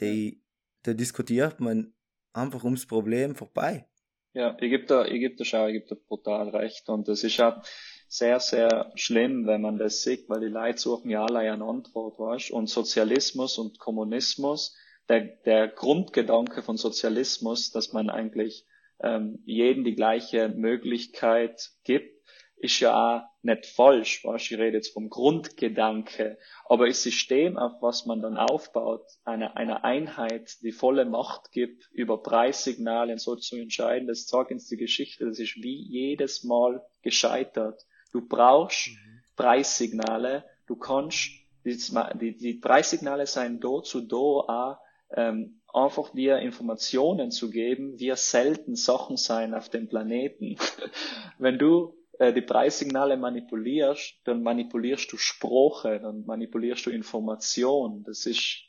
die, 0.00 0.42
da 0.82 0.94
diskutiert 0.94 1.60
man 1.60 1.92
einfach 2.32 2.64
ums 2.64 2.86
Problem 2.86 3.34
vorbei. 3.34 3.86
Ja, 4.32 4.56
ich 4.58 4.70
gebe 4.70 4.86
da, 4.86 5.04
schau, 5.44 5.66
ich 5.66 5.74
gebe 5.74 5.86
da 5.90 5.96
brutal 6.08 6.48
recht. 6.48 6.88
Und 6.88 7.06
das 7.06 7.22
ist 7.22 7.36
ja 7.36 7.60
sehr, 8.08 8.40
sehr 8.40 8.92
schlimm, 8.94 9.46
wenn 9.46 9.60
man 9.60 9.76
das 9.76 10.00
sieht, 10.00 10.30
weil 10.30 10.40
die 10.40 10.46
Leute 10.46 10.78
suchen 10.78 11.10
ja 11.10 11.22
alle 11.26 11.40
eine 11.40 11.66
Antwort, 11.66 12.18
weißt 12.18 12.50
Und 12.50 12.70
Sozialismus 12.70 13.58
und 13.58 13.78
Kommunismus, 13.78 14.74
der, 15.06 15.20
der 15.44 15.68
Grundgedanke 15.68 16.62
von 16.62 16.78
Sozialismus, 16.78 17.72
dass 17.72 17.92
man 17.92 18.08
eigentlich 18.08 18.64
ähm, 19.02 19.42
jedem 19.44 19.84
die 19.84 19.94
gleiche 19.94 20.48
Möglichkeit 20.48 21.70
gibt, 21.84 22.14
ist 22.56 22.80
ja 22.80 22.94
auch 22.94 23.22
nicht 23.42 23.66
falsch, 23.66 24.24
weißt? 24.24 24.52
Ich 24.52 24.58
rede 24.58 24.78
jetzt 24.78 24.94
vom 24.94 25.10
Grundgedanke. 25.10 26.38
Aber 26.64 26.86
das 26.86 27.02
System, 27.02 27.58
auf 27.58 27.82
was 27.82 28.06
man 28.06 28.22
dann 28.22 28.38
aufbaut, 28.38 29.04
eine, 29.24 29.56
eine 29.56 29.84
Einheit, 29.84 30.62
die 30.62 30.72
volle 30.72 31.04
Macht 31.04 31.52
gibt, 31.52 31.90
über 31.92 32.22
Preissignale 32.22 33.12
und 33.12 33.20
so 33.20 33.36
zu 33.36 33.56
entscheiden, 33.56 34.08
das 34.08 34.26
zeigt 34.26 34.50
uns 34.50 34.68
die 34.68 34.78
Geschichte, 34.78 35.26
das 35.26 35.38
ist 35.38 35.56
wie 35.56 35.76
jedes 35.76 36.44
Mal 36.44 36.82
gescheitert. 37.02 37.82
Du 38.12 38.26
brauchst 38.26 38.90
Preissignale, 39.36 40.44
du 40.66 40.76
kannst, 40.76 41.30
die, 41.64 41.76
die, 42.14 42.36
die 42.36 42.54
Preissignale 42.54 43.26
sein 43.26 43.60
da 43.60 43.82
zu 43.82 44.00
da 44.00 44.16
auch, 44.16 44.78
ähm, 45.10 45.60
einfach 45.74 46.10
dir 46.10 46.38
Informationen 46.38 47.30
zu 47.30 47.50
geben, 47.50 47.98
wie 47.98 48.12
selten 48.14 48.76
Sachen 48.76 49.16
sein 49.16 49.54
auf 49.54 49.68
dem 49.68 49.88
Planeten. 49.88 50.56
Wenn 51.38 51.58
du 51.58 51.96
äh, 52.18 52.32
die 52.32 52.42
Preissignale 52.42 53.16
manipulierst, 53.16 54.14
dann 54.24 54.42
manipulierst 54.42 55.12
du 55.12 55.16
Sprache, 55.16 56.00
dann 56.00 56.24
manipulierst 56.24 56.86
du 56.86 56.90
Information. 56.90 58.04
Das 58.04 58.26
ist, 58.26 58.62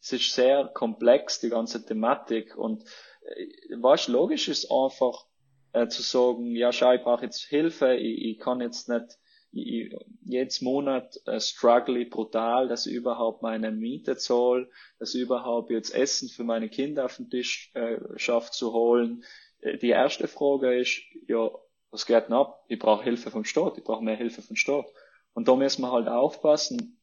das 0.00 0.12
ist 0.12 0.32
sehr 0.32 0.70
komplex, 0.72 1.40
die 1.40 1.50
ganze 1.50 1.84
Thematik. 1.84 2.56
Und 2.56 2.84
äh, 3.22 3.46
was 3.78 4.06
logisch 4.06 4.48
ist 4.48 4.70
einfach 4.70 5.26
äh, 5.72 5.88
zu 5.88 6.02
sagen, 6.02 6.54
ja, 6.54 6.72
schau, 6.72 6.92
ich 6.92 7.02
brauche 7.02 7.24
jetzt 7.24 7.42
Hilfe, 7.42 7.94
ich, 7.96 8.32
ich 8.32 8.38
kann 8.38 8.60
jetzt 8.60 8.88
nicht 8.88 9.18
ich, 9.52 9.94
jedes 10.22 10.60
Monat 10.60 11.20
äh, 11.26 11.40
struggle 11.40 11.98
ich 11.98 12.10
brutal, 12.10 12.68
dass 12.68 12.86
ich 12.86 12.94
überhaupt 12.94 13.42
meine 13.42 13.70
Miete 13.70 14.16
zahle, 14.16 14.68
dass 14.98 15.14
ich 15.14 15.22
überhaupt 15.22 15.70
jetzt 15.70 15.94
Essen 15.94 16.28
für 16.28 16.44
meine 16.44 16.68
Kinder 16.68 17.06
auf 17.06 17.16
den 17.16 17.30
Tisch 17.30 17.70
äh, 17.74 17.98
schafft 18.16 18.54
zu 18.54 18.72
holen. 18.72 19.24
Äh, 19.60 19.78
die 19.78 19.90
erste 19.90 20.28
Frage 20.28 20.78
ist, 20.78 21.02
ja, 21.26 21.50
was 21.90 22.06
geht 22.06 22.26
denn 22.26 22.34
ab? 22.34 22.64
Ich 22.68 22.78
brauche 22.78 23.02
Hilfe 23.02 23.30
vom 23.30 23.44
Staat, 23.44 23.78
ich 23.78 23.84
brauche 23.84 24.04
mehr 24.04 24.16
Hilfe 24.16 24.42
vom 24.42 24.56
Staat. 24.56 24.86
Und 25.32 25.48
da 25.48 25.56
müssen 25.56 25.82
wir 25.82 25.92
halt 25.92 26.08
aufpassen, 26.08 27.00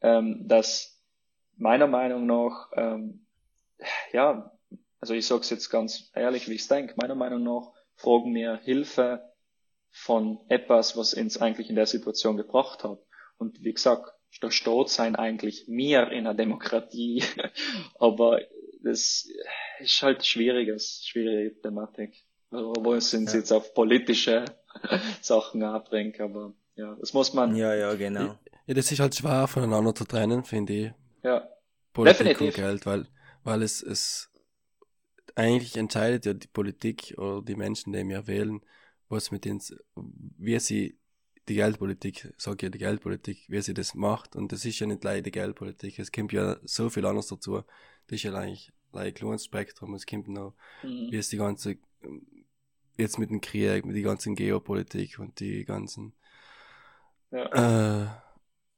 ähm, 0.00 0.46
dass 0.48 1.00
meiner 1.56 1.86
Meinung 1.86 2.26
nach, 2.26 2.70
ähm, 2.76 3.26
ja, 4.12 4.52
also 5.00 5.14
ich 5.14 5.26
sag's 5.26 5.50
jetzt 5.50 5.70
ganz 5.70 6.10
ehrlich, 6.14 6.48
wie 6.48 6.54
ich's 6.54 6.68
denke, 6.68 6.94
meiner 6.96 7.14
Meinung 7.14 7.42
nach 7.42 7.72
fragen 7.94 8.34
wir 8.34 8.56
Hilfe 8.56 9.33
von 9.94 10.40
etwas, 10.48 10.96
was 10.96 11.14
uns 11.14 11.38
eigentlich 11.38 11.70
in 11.70 11.76
der 11.76 11.86
Situation 11.86 12.36
gebracht 12.36 12.82
hat. 12.84 12.98
Und 13.38 13.62
wie 13.62 13.72
gesagt, 13.72 14.12
der 14.42 14.50
Staat 14.50 14.90
sein 14.90 15.14
eigentlich 15.14 15.68
mir 15.68 16.10
in 16.10 16.26
einer 16.26 16.34
Demokratie, 16.34 17.22
aber 18.00 18.40
das 18.82 19.28
ist 19.78 20.02
halt 20.02 20.26
schwieriges, 20.26 21.04
schwierige 21.06 21.60
Thematik, 21.62 22.12
wo 22.50 22.92
es 22.94 23.14
uns 23.14 23.32
Ja. 23.32 23.38
jetzt 23.38 23.52
auf 23.52 23.72
politische 23.72 24.44
Sachen 25.22 25.62
abbringt, 25.62 26.20
aber 26.20 26.54
ja, 26.74 26.96
das 27.00 27.12
muss 27.14 27.32
man, 27.32 27.56
Ja, 27.56 27.74
ja, 27.74 27.94
genau. 27.94 28.38
Ja, 28.66 28.74
das 28.74 28.90
ist 28.92 29.00
halt 29.00 29.14
schwer 29.14 29.46
voneinander 29.48 29.94
zu 29.94 30.04
trennen, 30.04 30.44
finde 30.44 30.72
ich. 30.72 30.92
ja, 31.22 31.48
Politik 31.94 32.12
Definitiv. 32.12 32.42
und 32.42 32.54
Geld, 32.54 32.86
weil, 32.86 33.06
weil 33.44 33.62
es, 33.62 33.82
es 33.82 34.30
eigentlich 35.34 35.76
entscheidet 35.76 36.26
ja 36.26 36.34
die 36.34 36.46
Politik 36.48 37.14
oder 37.18 37.42
die 37.42 37.56
Menschen, 37.56 37.92
die 37.92 38.06
wir 38.08 38.26
wählen, 38.26 38.60
was 39.08 39.30
mit 39.30 39.46
uns, 39.46 39.74
wie 39.96 40.58
sie 40.58 40.98
die 41.48 41.56
Geldpolitik, 41.56 42.32
sag 42.38 42.62
ja 42.62 42.70
die 42.70 42.78
Geldpolitik, 42.78 43.44
wie 43.48 43.60
sie 43.60 43.74
das 43.74 43.94
macht. 43.94 44.34
Und 44.34 44.52
das 44.52 44.64
ist 44.64 44.78
ja 44.78 44.86
nicht 44.86 45.04
leider 45.04 45.22
die 45.22 45.30
Geldpolitik. 45.30 45.98
Es 45.98 46.10
kommt 46.10 46.32
ja 46.32 46.56
so 46.64 46.88
viel 46.88 47.04
anderes 47.04 47.28
dazu. 47.28 47.62
Das 48.06 48.16
ist 48.16 48.22
ja 48.22 48.34
eigentlich 48.34 48.72
ein 48.92 49.12
kleines 49.12 49.44
Spektrum. 49.44 49.94
Es 49.94 50.06
kommt 50.06 50.28
noch, 50.28 50.54
mhm. 50.82 51.10
wie 51.10 51.16
ist 51.18 51.32
die 51.32 51.36
ganze, 51.36 51.76
jetzt 52.96 53.18
mit 53.18 53.30
dem 53.30 53.40
Krieg, 53.40 53.84
mit 53.84 53.96
die 53.96 54.02
ganzen 54.02 54.34
Geopolitik 54.34 55.18
und 55.18 55.38
die 55.40 55.64
ganzen, 55.64 56.14
ja. 57.30 58.04
äh, 58.06 58.06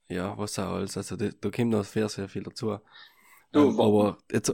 ja, 0.09 0.37
was 0.39 0.59
auch 0.59 0.75
alles. 0.75 0.97
Also 0.97 1.17
da, 1.17 1.29
da 1.41 1.51
kommt 1.51 1.71
noch 1.71 1.85
sehr, 1.85 2.09
sehr 2.09 2.29
viel 2.29 2.43
dazu. 2.43 2.79
Du, 3.53 3.69
ähm, 3.69 3.81
aber 3.81 4.19
jetzt, 4.33 4.53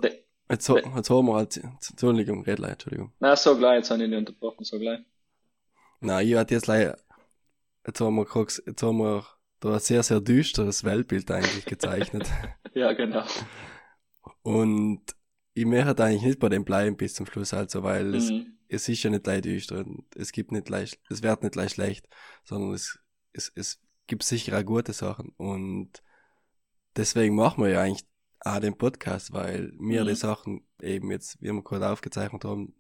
jetzt, 0.51 0.69
ho- 0.69 0.79
jetzt 0.79 1.11
haben 1.11 1.27
wir 1.27 1.35
halt, 1.35 1.57
Entschuldigung, 1.57 2.43
red 2.45 2.59
leid, 2.59 2.73
Entschuldigung. 2.73 3.13
Na, 3.21 3.37
so 3.37 3.57
gleich, 3.57 3.79
jetzt 3.79 3.91
habe 3.91 4.03
ich 4.03 4.11
nicht 4.11 4.19
unterbrochen, 4.19 4.65
so 4.65 4.79
gleich. 4.79 5.01
Nein, 6.03 6.27
ich 6.27 6.35
hatte 6.35 6.55
jetzt 6.55 6.67
leider, 6.67 6.99
jetzt 7.87 8.01
haben 8.01 8.17
wir 8.17 8.25
gerade, 8.25 8.53
jetzt 8.67 8.83
haben 8.83 8.99
wir 8.99 9.27
da 9.61 9.75
ein 9.75 9.81
sehr, 9.81 10.03
sehr 10.03 10.21
düsteres 10.21 10.85
Weltbild 10.85 11.31
eigentlich 11.31 11.67
gezeichnet. 11.67 12.29
Ja, 12.75 12.95
genau. 12.95 13.25
und 14.43 15.03
ich 15.55 15.67
möchte 15.67 16.03
eigentlich 16.05 16.23
nicht 16.23 16.39
bei 16.39 16.49
dem 16.49 16.65
bleiben 16.65 16.97
bis 16.97 17.15
zum 17.15 17.27
Schluss, 17.27 17.53
also, 17.53 17.83
weil 17.83 18.15
es, 18.15 18.31
Mhm. 18.31 18.59
es 18.69 18.89
ist 18.89 19.03
ja 19.03 19.11
nicht 19.11 19.27
leicht 19.27 19.45
düster 19.45 19.81
und 19.81 20.05
es 20.17 20.33
gibt 20.33 20.53
nicht 20.53 20.69
leicht, 20.71 20.99
es 21.11 21.23
wird 21.23 21.43
nicht 21.43 21.55
leicht 21.55 21.75
schlecht, 21.75 22.09
sondern 22.45 22.73
es, 22.73 22.99
es, 23.35 23.53
es 23.55 23.81
gibt 24.07 24.23
sicher 24.23 24.59
auch 24.59 24.65
gute 24.65 24.93
Sachen 24.95 25.33
und 25.37 26.03
deswegen 26.97 27.35
machen 27.37 27.63
wir 27.65 27.71
ja 27.71 27.83
eigentlich 27.83 28.07
auch 28.41 28.61
den 28.61 28.77
Podcast, 28.77 29.33
weil 29.33 29.73
wir 29.79 30.05
Mhm. 30.05 30.09
die 30.09 30.15
Sachen 30.15 30.67
eben 30.81 31.11
jetzt, 31.11 31.41
wie 31.43 31.53
wir 31.53 31.63
gerade 31.63 31.91
aufgezeichnet 31.91 32.45
haben, 32.45 32.75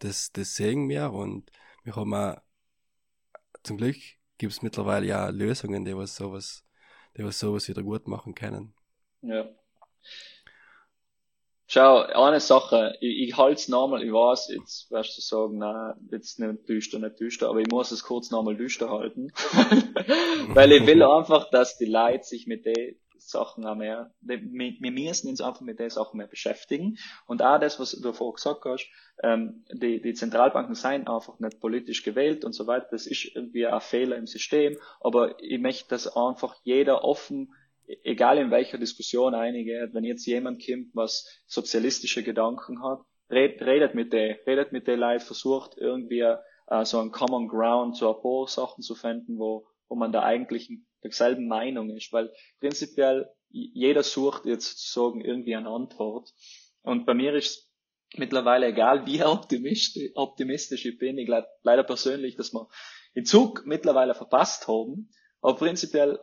das, 0.00 0.32
das 0.32 0.54
sehen 0.54 0.88
wir 0.88 1.12
und 1.12 1.50
wir 1.84 1.96
haben 1.96 2.14
auch, 2.14 2.36
zum 3.66 3.76
Glück 3.76 3.96
gibt 4.38 4.52
es 4.52 4.62
mittlerweile 4.62 5.06
ja 5.06 5.28
Lösungen, 5.28 5.84
die 5.84 5.96
was 5.96 6.16
sowas, 6.16 6.64
die 7.16 7.24
was 7.24 7.38
sowas 7.38 7.68
wieder 7.68 7.82
gut 7.82 8.06
machen 8.06 8.34
können. 8.34 8.74
Ja. 9.22 9.48
Schau, 11.68 12.02
eine 12.02 12.38
Sache, 12.38 12.96
ich, 13.00 13.28
ich 13.28 13.36
halte 13.36 13.60
es 13.60 13.68
nochmal, 13.68 14.04
ich 14.04 14.12
weiß, 14.12 14.50
jetzt 14.54 14.88
wirst 14.92 15.18
du 15.18 15.20
sagen, 15.20 15.58
na, 15.58 15.96
jetzt 16.12 16.38
nicht 16.38 16.68
düster, 16.68 17.00
nicht 17.00 17.18
düster, 17.18 17.48
aber 17.48 17.58
ich 17.58 17.66
muss 17.68 17.90
es 17.90 18.04
kurz 18.04 18.30
nochmal 18.30 18.56
düster 18.56 18.88
halten. 18.88 19.32
Weil 20.54 20.70
ich 20.70 20.86
will 20.86 21.02
einfach, 21.16 21.50
dass 21.50 21.76
die 21.76 21.86
Leute 21.86 22.22
sich 22.22 22.46
mit 22.46 22.66
den 22.66 22.96
Sachen 23.28 23.64
auch 23.66 23.74
mehr, 23.74 24.12
wir, 24.20 24.40
müssen 24.90 25.28
uns 25.28 25.40
einfach 25.40 25.60
mit 25.60 25.78
den 25.78 25.90
Sachen 25.90 26.18
mehr 26.18 26.26
beschäftigen. 26.26 26.96
Und 27.26 27.42
auch 27.42 27.58
das, 27.58 27.78
was 27.80 27.92
du 27.92 28.12
vorher 28.12 28.34
gesagt 28.34 28.64
hast, 28.64 28.88
ähm, 29.22 29.64
die, 29.72 30.00
die 30.00 30.14
Zentralbanken 30.14 30.74
seien 30.74 31.06
einfach 31.06 31.38
nicht 31.38 31.60
politisch 31.60 32.02
gewählt 32.02 32.44
und 32.44 32.52
so 32.52 32.66
weiter, 32.66 32.88
das 32.90 33.06
ist 33.06 33.24
irgendwie 33.34 33.66
ein 33.66 33.80
Fehler 33.80 34.16
im 34.16 34.26
System, 34.26 34.76
aber 35.00 35.40
ich 35.40 35.60
möchte, 35.60 35.88
dass 35.88 36.16
einfach 36.16 36.54
jeder 36.64 37.04
offen 37.04 37.52
egal 38.02 38.38
in 38.38 38.50
welcher 38.50 38.78
Diskussion 38.78 39.34
einige, 39.34 39.90
wenn 39.92 40.04
jetzt 40.04 40.26
jemand 40.26 40.64
kommt, 40.64 40.88
was 40.94 41.26
sozialistische 41.46 42.22
Gedanken 42.22 42.82
hat, 42.82 43.00
red, 43.30 43.62
redet 43.62 43.94
mit 43.94 44.12
der, 44.12 44.38
redet 44.46 44.72
mit 44.72 44.86
der 44.86 44.96
Leute, 44.96 45.24
versucht 45.24 45.76
irgendwie 45.76 46.20
äh, 46.68 46.84
so 46.84 47.00
ein 47.00 47.12
Common 47.12 47.48
Ground, 47.48 47.96
so 47.96 48.14
ein 48.14 48.22
paar 48.22 48.48
Sachen 48.48 48.82
zu 48.82 48.94
finden, 48.94 49.38
wo, 49.38 49.66
wo 49.88 49.96
man 49.96 50.12
da 50.12 50.22
eigentlich 50.22 50.70
derselben 51.02 51.48
Meinung 51.48 51.90
ist, 51.90 52.12
weil 52.12 52.32
prinzipiell 52.60 53.28
jeder 53.48 54.02
sucht 54.02 54.44
jetzt 54.46 54.78
sozusagen 54.78 55.20
irgendwie 55.20 55.54
eine 55.54 55.68
Antwort. 55.68 56.30
Und 56.82 57.06
bei 57.06 57.14
mir 57.14 57.34
ist 57.34 57.70
mittlerweile 58.14 58.66
egal, 58.66 59.06
wie 59.06 59.22
optimistisch, 59.22 60.10
optimistisch 60.14 60.84
ich 60.84 60.98
bin. 60.98 61.18
Ich 61.18 61.26
glaube 61.26 61.48
leider 61.62 61.84
persönlich, 61.84 62.36
dass 62.36 62.52
wir 62.52 62.68
den 63.14 63.24
Zug 63.24 63.64
mittlerweile 63.66 64.14
verpasst 64.14 64.68
haben. 64.68 65.10
Aber 65.40 65.56
prinzipiell 65.56 66.18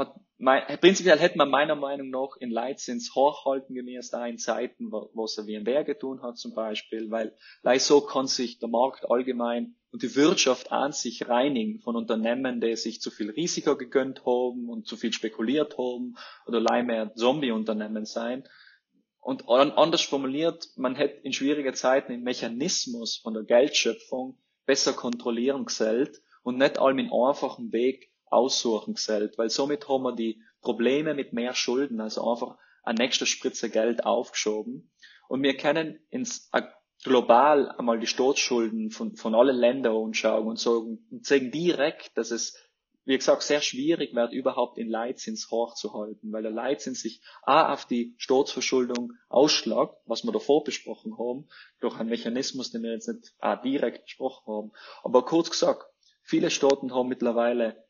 hat 0.00 0.14
mein, 0.38 0.62
prinzipiell 0.80 1.18
hätte 1.18 1.36
man 1.36 1.50
meiner 1.50 1.76
Meinung 1.76 2.08
nach 2.08 2.36
in 2.40 2.50
Leitzins 2.50 3.14
hochhalten 3.14 3.74
gemäß 3.74 4.10
da 4.10 4.26
in 4.26 4.38
Zeiten, 4.38 4.90
wo 4.90 5.24
es 5.24 5.38
wie 5.46 5.56
ein 5.56 5.64
Bär 5.64 5.84
getun 5.84 6.22
hat 6.22 6.38
zum 6.38 6.54
Beispiel, 6.54 7.10
weil 7.10 7.36
leid 7.62 7.82
so 7.82 8.00
kann 8.00 8.26
sich 8.26 8.58
der 8.58 8.70
Markt 8.70 9.08
allgemein 9.10 9.76
und 9.92 10.02
die 10.02 10.16
Wirtschaft 10.16 10.72
an 10.72 10.92
sich 10.92 11.28
reinigen 11.28 11.80
von 11.80 11.94
Unternehmen, 11.94 12.60
die 12.60 12.74
sich 12.76 13.00
zu 13.00 13.10
viel 13.10 13.30
Risiko 13.30 13.76
gegönnt 13.76 14.24
haben 14.24 14.68
und 14.70 14.86
zu 14.86 14.96
viel 14.96 15.12
spekuliert 15.12 15.76
haben 15.76 16.16
oder 16.46 16.60
leih 16.60 16.82
mehr 16.82 17.14
Zombie-Unternehmen 17.14 18.06
sein. 18.06 18.48
Und 19.20 19.46
anders 19.48 20.00
formuliert, 20.00 20.68
man 20.76 20.96
hätte 20.96 21.20
in 21.22 21.34
schwierigen 21.34 21.74
Zeiten 21.74 22.12
den 22.12 22.22
Mechanismus 22.22 23.18
von 23.18 23.34
der 23.34 23.42
Geldschöpfung 23.42 24.38
besser 24.64 24.94
kontrollieren 24.94 25.66
gesellt 25.66 26.22
und 26.42 26.56
nicht 26.56 26.78
allem 26.78 26.98
in 26.98 27.12
einfachen 27.12 27.72
Weg 27.72 28.09
aussuchen 28.30 28.94
gesellt, 28.94 29.36
weil 29.38 29.50
somit 29.50 29.88
haben 29.88 30.02
wir 30.04 30.14
die 30.14 30.42
Probleme 30.62 31.14
mit 31.14 31.32
mehr 31.32 31.54
Schulden, 31.54 32.00
also 32.00 32.30
einfach 32.30 32.56
eine 32.82 32.98
nächste 32.98 33.26
Spritze 33.26 33.70
Geld 33.70 34.04
aufgeschoben. 34.04 34.90
Und 35.28 35.42
wir 35.42 35.56
können 35.56 35.98
ins 36.10 36.50
global 37.02 37.70
einmal 37.70 37.98
die 37.98 38.06
Staatsschulden 38.06 38.90
von, 38.90 39.16
von 39.16 39.34
allen 39.34 39.56
Ländern 39.56 39.96
anschauen 39.96 40.46
und 40.46 40.58
sagen, 40.58 41.06
sagen 41.22 41.50
direkt, 41.50 42.16
dass 42.16 42.30
es, 42.30 42.56
wie 43.04 43.16
gesagt, 43.16 43.42
sehr 43.42 43.62
schwierig 43.62 44.14
wird, 44.14 44.32
überhaupt 44.32 44.76
den 44.76 44.88
Leitzins 44.88 45.50
hochzuhalten, 45.50 46.32
weil 46.32 46.42
der 46.42 46.50
Leitzins 46.50 47.00
sich 47.00 47.22
A 47.42 47.72
auf 47.72 47.86
die 47.86 48.14
Staatsverschuldung 48.18 49.12
ausschlagt, 49.28 49.96
was 50.04 50.24
wir 50.24 50.32
davor 50.32 50.62
besprochen 50.62 51.18
haben, 51.18 51.48
durch 51.80 51.98
einen 51.98 52.10
Mechanismus, 52.10 52.70
den 52.70 52.82
wir 52.82 52.92
jetzt 52.92 53.08
nicht 53.08 53.32
A 53.38 53.56
direkt 53.56 54.04
besprochen 54.04 54.52
haben. 54.52 54.72
Aber 55.02 55.24
kurz 55.24 55.50
gesagt, 55.50 55.86
viele 56.22 56.50
Staaten 56.50 56.94
haben 56.94 57.08
mittlerweile 57.08 57.82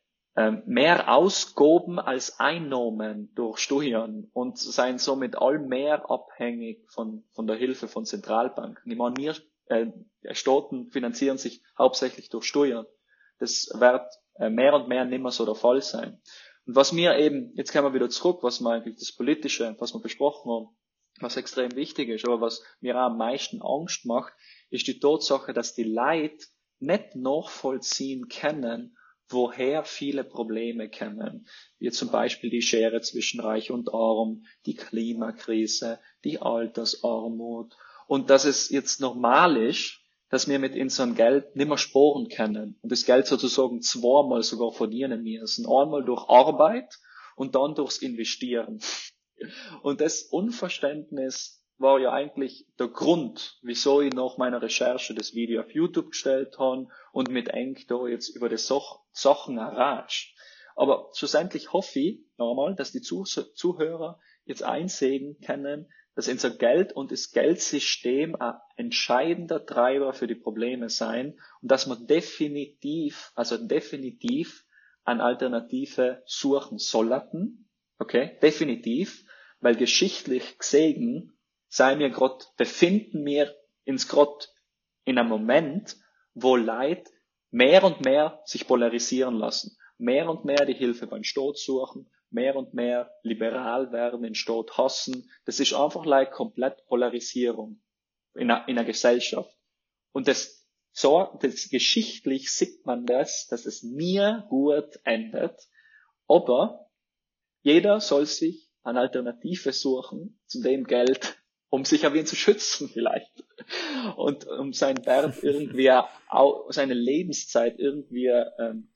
mehr 0.65 1.13
Ausgaben 1.13 1.99
als 1.99 2.39
Einnahmen 2.39 3.33
durch 3.35 3.59
Steuern 3.59 4.29
und 4.31 4.57
seien 4.57 4.97
somit 4.97 5.37
all 5.37 5.59
mehr 5.59 6.09
abhängig 6.09 6.89
von, 6.89 7.25
von 7.31 7.47
der 7.47 7.57
Hilfe 7.57 7.89
von 7.89 8.05
Zentralbanken. 8.05 8.97
Meine, 8.97 9.17
wir 9.17 9.35
äh, 9.65 9.87
Staaten 10.33 10.89
finanzieren 10.91 11.37
sich 11.37 11.61
hauptsächlich 11.77 12.29
durch 12.29 12.45
Steuern. 12.45 12.85
Das 13.39 13.69
wird 13.73 14.07
äh, 14.35 14.49
mehr 14.49 14.73
und 14.73 14.87
mehr 14.87 15.05
nimmer 15.05 15.31
so 15.31 15.45
der 15.45 15.55
Fall 15.55 15.81
sein. 15.81 16.21
Und 16.65 16.75
was 16.75 16.91
mir 16.91 17.17
eben, 17.17 17.51
jetzt 17.55 17.73
kommen 17.73 17.87
wir 17.87 17.93
wieder 17.93 18.09
zurück, 18.09 18.39
was 18.43 18.61
wir 18.61 18.69
eigentlich 18.69 18.97
das 18.97 19.13
Politische, 19.13 19.75
was 19.79 19.93
wir 19.93 20.01
besprochen 20.01 20.51
haben, 20.51 20.77
was 21.19 21.37
extrem 21.37 21.75
wichtig 21.75 22.09
ist, 22.09 22.25
aber 22.25 22.39
was 22.39 22.63
mir 22.79 22.95
auch 22.95 23.07
am 23.07 23.17
meisten 23.17 23.61
Angst 23.61 24.05
macht, 24.05 24.33
ist 24.69 24.87
die 24.87 24.99
Tatsache, 24.99 25.53
dass 25.53 25.73
die 25.73 25.83
Leute 25.83 26.45
nicht 26.79 27.15
nachvollziehen 27.15 28.27
können, 28.27 28.97
woher 29.33 29.83
viele 29.83 30.23
Probleme 30.23 30.89
kommen, 30.89 31.47
wie 31.79 31.91
zum 31.91 32.09
Beispiel 32.09 32.49
die 32.49 32.61
Schere 32.61 33.01
zwischen 33.01 33.39
Reich 33.39 33.71
und 33.71 33.93
Arm, 33.93 34.45
die 34.65 34.75
Klimakrise, 34.75 35.99
die 36.23 36.39
Altersarmut 36.39 37.75
und 38.07 38.29
dass 38.29 38.45
es 38.45 38.69
jetzt 38.69 38.99
normal 38.99 39.57
ist, 39.57 40.01
dass 40.29 40.47
wir 40.47 40.59
mit 40.59 40.75
unserem 40.75 41.15
Geld 41.15 41.55
nimmer 41.55 41.77
sporen 41.77 42.29
können 42.29 42.77
und 42.81 42.91
das 42.91 43.05
Geld 43.05 43.27
sozusagen 43.27 43.81
zweimal 43.81 44.43
sogar 44.43 44.71
verdienen 44.71 45.23
müssen. 45.23 45.65
Einmal 45.65 46.03
durch 46.03 46.27
Arbeit 46.29 46.99
und 47.35 47.55
dann 47.55 47.75
durchs 47.75 47.97
Investieren. 47.97 48.79
Und 49.81 50.01
das 50.01 50.23
Unverständnis 50.23 51.60
war 51.81 51.99
ja 51.99 52.11
eigentlich 52.11 52.67
der 52.79 52.87
Grund, 52.87 53.59
wieso 53.61 54.01
ich 54.01 54.13
nach 54.13 54.37
meiner 54.37 54.61
Recherche 54.61 55.13
das 55.13 55.33
Video 55.33 55.61
auf 55.61 55.71
YouTube 55.71 56.11
gestellt 56.11 56.57
habe 56.59 56.87
und 57.11 57.29
mit 57.29 57.49
eng 57.49 57.77
da 57.87 58.07
jetzt 58.07 58.29
über 58.29 58.49
die 58.49 58.57
Sachen 58.57 59.57
errascht. 59.57 60.35
Aber 60.75 61.09
schlussendlich 61.13 61.73
hoffe 61.73 61.99
ich 61.99 62.19
nochmal, 62.37 62.75
dass 62.75 62.91
die 62.91 63.01
Zuhörer 63.01 64.19
jetzt 64.45 64.63
einsehen 64.63 65.37
können, 65.45 65.91
dass 66.15 66.27
unser 66.27 66.51
Geld 66.51 66.93
und 66.93 67.11
das 67.11 67.31
Geldsystem 67.31 68.35
ein 68.35 68.55
entscheidender 68.75 69.65
Treiber 69.65 70.13
für 70.13 70.27
die 70.27 70.35
Probleme 70.35 70.89
sein 70.89 71.39
und 71.61 71.71
dass 71.71 71.87
man 71.87 72.05
definitiv, 72.07 73.31
also 73.35 73.57
definitiv 73.57 74.65
an 75.03 75.21
Alternative 75.21 76.21
suchen 76.25 76.77
sollten. 76.77 77.69
Okay, 77.97 78.37
definitiv, 78.41 79.25
weil 79.59 79.75
geschichtlich 79.75 80.57
gesehen 80.57 81.30
sei 81.71 81.95
mir 81.95 82.09
grad, 82.09 82.53
befinden 82.57 83.25
wir 83.25 83.55
ins 83.85 84.09
grad 84.09 84.53
in 85.05 85.17
einem 85.17 85.29
Moment, 85.29 85.95
wo 86.33 86.57
Leid 86.57 87.09
mehr 87.49 87.83
und 87.83 88.01
mehr 88.01 88.41
sich 88.45 88.67
polarisieren 88.67 89.35
lassen, 89.35 89.77
mehr 89.97 90.29
und 90.29 90.43
mehr 90.43 90.65
die 90.65 90.73
Hilfe 90.73 91.07
beim 91.07 91.23
Staat 91.23 91.57
suchen, 91.57 92.11
mehr 92.29 92.57
und 92.57 92.73
mehr 92.73 93.11
liberal 93.23 93.91
werden, 93.93 94.21
den 94.21 94.35
Staat 94.35 94.77
hassen. 94.77 95.31
Das 95.45 95.61
ist 95.61 95.73
einfach 95.73 96.05
like 96.05 96.31
komplett 96.31 96.85
Polarisierung 96.87 97.81
in 98.35 98.51
einer, 98.51 98.67
in 98.67 98.77
einer 98.77 98.85
Gesellschaft. 98.85 99.57
Und 100.11 100.27
das, 100.27 100.67
so, 100.91 101.37
das 101.41 101.69
geschichtlich 101.69 102.51
sieht 102.51 102.85
man 102.85 103.05
das, 103.05 103.47
dass 103.47 103.65
es 103.65 103.81
mir 103.81 104.45
gut 104.49 104.99
endet. 105.05 105.57
Aber 106.27 106.89
jeder 107.61 108.01
soll 108.01 108.25
sich 108.25 108.69
eine 108.83 108.99
Alternative 108.99 109.71
suchen 109.71 110.41
zu 110.47 110.61
dem 110.61 110.85
Geld, 110.85 111.40
um 111.71 111.85
sich 111.85 112.05
auf 112.05 112.13
ihn 112.13 112.27
zu 112.27 112.35
schützen 112.35 112.89
vielleicht. 112.89 113.31
Und 114.17 114.45
um 114.45 114.73
sein 114.73 115.01
Berg 115.01 115.41
irgendwie, 115.41 115.89
seine 116.69 116.93
Lebenszeit 116.93 117.79
irgendwie, 117.79 118.27
ähm, 118.59 118.89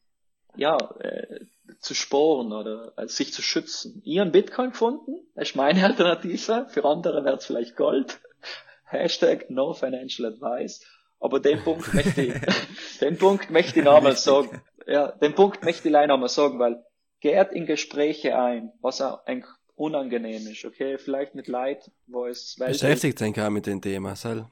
ja, 0.56 0.77
äh, 0.99 1.39
zu 1.80 1.95
sporen 1.95 2.52
oder 2.52 2.93
äh, 2.97 3.07
sich 3.07 3.34
zu 3.34 3.41
schützen. 3.41 4.02
Ihren 4.03 4.31
Bitcoin 4.31 4.72
gefunden, 4.72 5.15
das 5.35 5.49
ist 5.49 5.56
meine 5.56 5.84
Alternative. 5.84 6.68
Für 6.69 6.85
andere 6.85 7.23
wäre 7.23 7.38
es 7.38 7.45
vielleicht 7.45 7.76
Gold. 7.76 8.19
Hashtag 8.84 9.49
no 9.49 9.73
financial 9.73 10.31
advice. 10.31 10.85
Aber 11.19 11.39
den 11.39 11.64
Punkt 11.64 11.93
möchte 11.93 12.22
ich, 12.22 12.34
den 12.99 13.18
Punkt 13.18 13.49
möchte 13.49 13.80
ich 13.80 13.85
nochmal 13.85 14.18
sagen. 14.18 14.61
Ja, 14.85 15.11
den 15.14 15.34
Punkt 15.34 15.64
möchte 15.64 15.88
ich 15.88 15.91
leider 15.91 16.14
nochmal 16.14 16.30
sagen, 16.30 16.60
weil 16.60 16.84
geht 17.22 17.52
in 17.53 17.65
Gespräche 17.65 18.38
ein, 18.38 18.73
was 18.81 19.02
eigentlich 19.02 19.49
unangenehm 19.76 20.47
ist, 20.47 20.65
okay? 20.65 20.97
Vielleicht 20.97 21.35
mit 21.35 21.47
Leid, 21.47 21.91
wo 22.07 22.26
es 22.26 22.57
Welt 22.60 22.72
Beschäftigt 22.72 23.19
sich 23.19 23.39
auch 23.39 23.49
mit 23.49 23.65
dem 23.65 23.81
Thema, 23.81 24.15
Sal. 24.15 24.49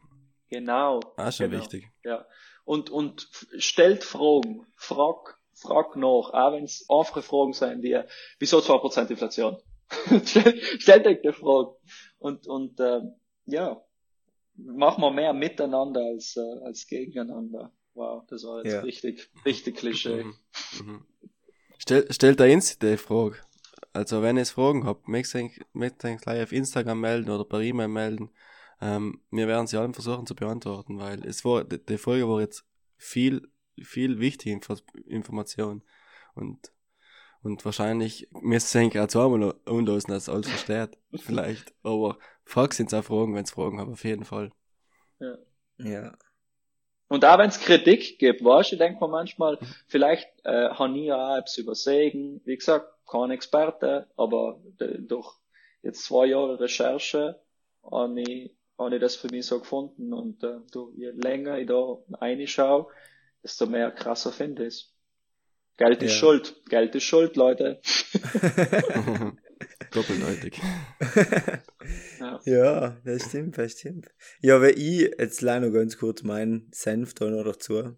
Genau. 0.50 1.00
Ah, 1.18 1.32
schon 1.32 1.50
genau. 1.50 1.64
wichtig. 1.64 1.90
Ja. 2.04 2.26
Und, 2.66 2.90
und 2.90 3.28
stellt 3.58 4.04
Fragen. 4.04 4.66
Frag, 4.76 5.38
frag 5.54 5.96
nach. 5.96 6.32
Auch 6.32 6.54
wenn 6.54 6.66
es 6.66 6.86
einfache 6.90 7.22
Fragen 7.22 7.54
sein 7.54 7.82
wie, 7.82 8.00
wieso 8.40 8.60
2% 8.60 9.10
Inflation? 9.10 9.58
stellt 10.80 11.08
euch 11.08 11.22
die 11.22 11.34
Frage. 11.34 11.76
Und, 12.20 12.48
und, 12.48 12.80
äh, 12.80 13.02
ja. 13.46 13.82
Machen 14.56 15.02
wir 15.02 15.10
mehr 15.10 15.34
miteinander 15.34 16.02
als, 16.02 16.38
äh, 16.38 16.66
als 16.66 16.86
gegeneinander. 16.86 17.72
Wow, 17.96 18.24
das 18.28 18.44
war 18.44 18.64
jetzt 18.64 18.74
ja. 18.74 18.82
richtig, 18.82 19.30
richtig 19.46 19.78
Klischee. 19.78 20.24
Mhm. 20.24 20.36
Mhm. 20.80 21.06
Stell, 21.80 22.12
stellt 22.12 22.40
da 22.40 22.46
uns 22.46 22.78
die 22.78 22.98
Frage. 22.98 23.38
Also 23.94 24.24
wenn 24.24 24.38
ihr 24.38 24.46
Fragen 24.46 24.86
habt, 24.86 25.08
möchtet 25.08 26.04
ihr 26.04 26.18
gleich 26.18 26.44
auf 26.44 26.52
Instagram 26.52 27.00
melden 27.00 27.30
oder 27.30 27.46
per 27.46 27.62
E-Mail 27.62 27.88
melden. 27.88 28.30
Ähm, 28.82 29.22
wir 29.30 29.48
werden 29.48 29.68
sie 29.68 29.78
allen 29.78 29.94
versuchen 29.94 30.26
zu 30.26 30.36
beantworten, 30.36 31.00
weil 31.00 31.24
es 31.26 31.46
war, 31.46 31.64
die, 31.64 31.78
die 31.78 31.98
Folge 32.00 32.28
war 32.28 32.42
jetzt 32.42 32.66
viel, 32.98 33.50
viel 33.82 34.20
wichtige 34.20 34.56
Info 34.56 34.76
Information 35.06 35.84
und, 36.34 36.74
und 37.44 37.64
wahrscheinlich 37.66 38.28
müsst 38.32 38.74
ihr 38.74 38.82
es 38.82 38.98
auch 38.98 39.08
zweimal 39.08 39.56
umlösen, 39.66 40.12
dass 40.12 40.28
alles 40.28 40.50
versteht, 40.50 40.98
vielleicht. 41.16 41.74
Aber 41.84 42.18
Frag 42.46 42.74
sind 42.74 42.94
auch 42.94 43.04
Fragen, 43.04 43.36
wenn 43.36 43.44
es 43.44 43.52
Fragen 43.52 43.80
haben, 43.80 43.92
auf 43.92 44.04
jeden 44.04 44.26
Fall. 44.26 44.52
Ja. 45.20 45.38
Ja. 45.78 46.18
Und 47.14 47.24
auch 47.26 47.38
wenn 47.38 47.50
es 47.50 47.60
Kritik 47.60 48.18
gibt, 48.18 48.44
weißt 48.44 48.72
du, 48.72 48.76
ich 48.76 48.80
denke 48.80 49.00
mir 49.00 49.08
manchmal, 49.08 49.60
vielleicht 49.86 50.28
äh, 50.46 50.70
habe 50.70 50.98
ich 50.98 51.06
ja 51.06 51.34
auch 51.34 51.38
etwas 51.38 51.60
übersehen. 51.60 52.42
Wie 52.44 52.56
gesagt, 52.56 52.88
kein 53.08 53.30
Experte, 53.30 54.08
aber 54.18 54.60
durch 54.80 55.32
jetzt 55.84 56.06
zwei 56.06 56.26
Jahre 56.26 56.60
Recherche 56.60 57.40
habe 57.84 58.20
ich, 58.20 58.56
habe 58.80 58.96
ich 58.96 59.00
das 59.00 59.16
für 59.16 59.28
mich 59.28 59.46
so 59.46 59.60
gefunden. 59.60 60.12
Und 60.12 60.44
äh, 60.44 60.56
du, 60.72 60.92
je 60.96 61.12
länger 61.12 61.60
ich 61.60 61.68
da 61.68 62.00
reinschaue, 62.14 62.88
desto 63.44 63.68
mehr 63.68 63.92
krasser 63.92 64.32
finde 64.32 64.64
ich 64.64 64.70
es. 64.70 64.94
Geld 65.78 66.02
ist 66.02 66.14
Ja. 66.14 66.18
Schuld. 66.18 66.56
Geld 66.68 66.96
ist 66.96 67.04
Schuld, 67.04 67.36
Leute. 67.36 67.80
Doppeldeutig. 69.92 70.60
Ja. 72.20 72.40
Ja, 72.46 72.98
das 73.04 73.24
stimmt, 73.26 73.58
das 73.58 73.74
stimmt. 73.74 74.08
Ja, 74.42 74.62
weil 74.62 74.78
ich, 74.78 75.12
jetzt 75.18 75.42
leider 75.42 75.68
noch 75.68 75.74
ganz 75.74 75.98
kurz 75.98 76.24
meinen 76.24 76.70
Senf 76.72 77.14
da 77.14 77.30
noch 77.30 77.44
dazu. 77.44 77.96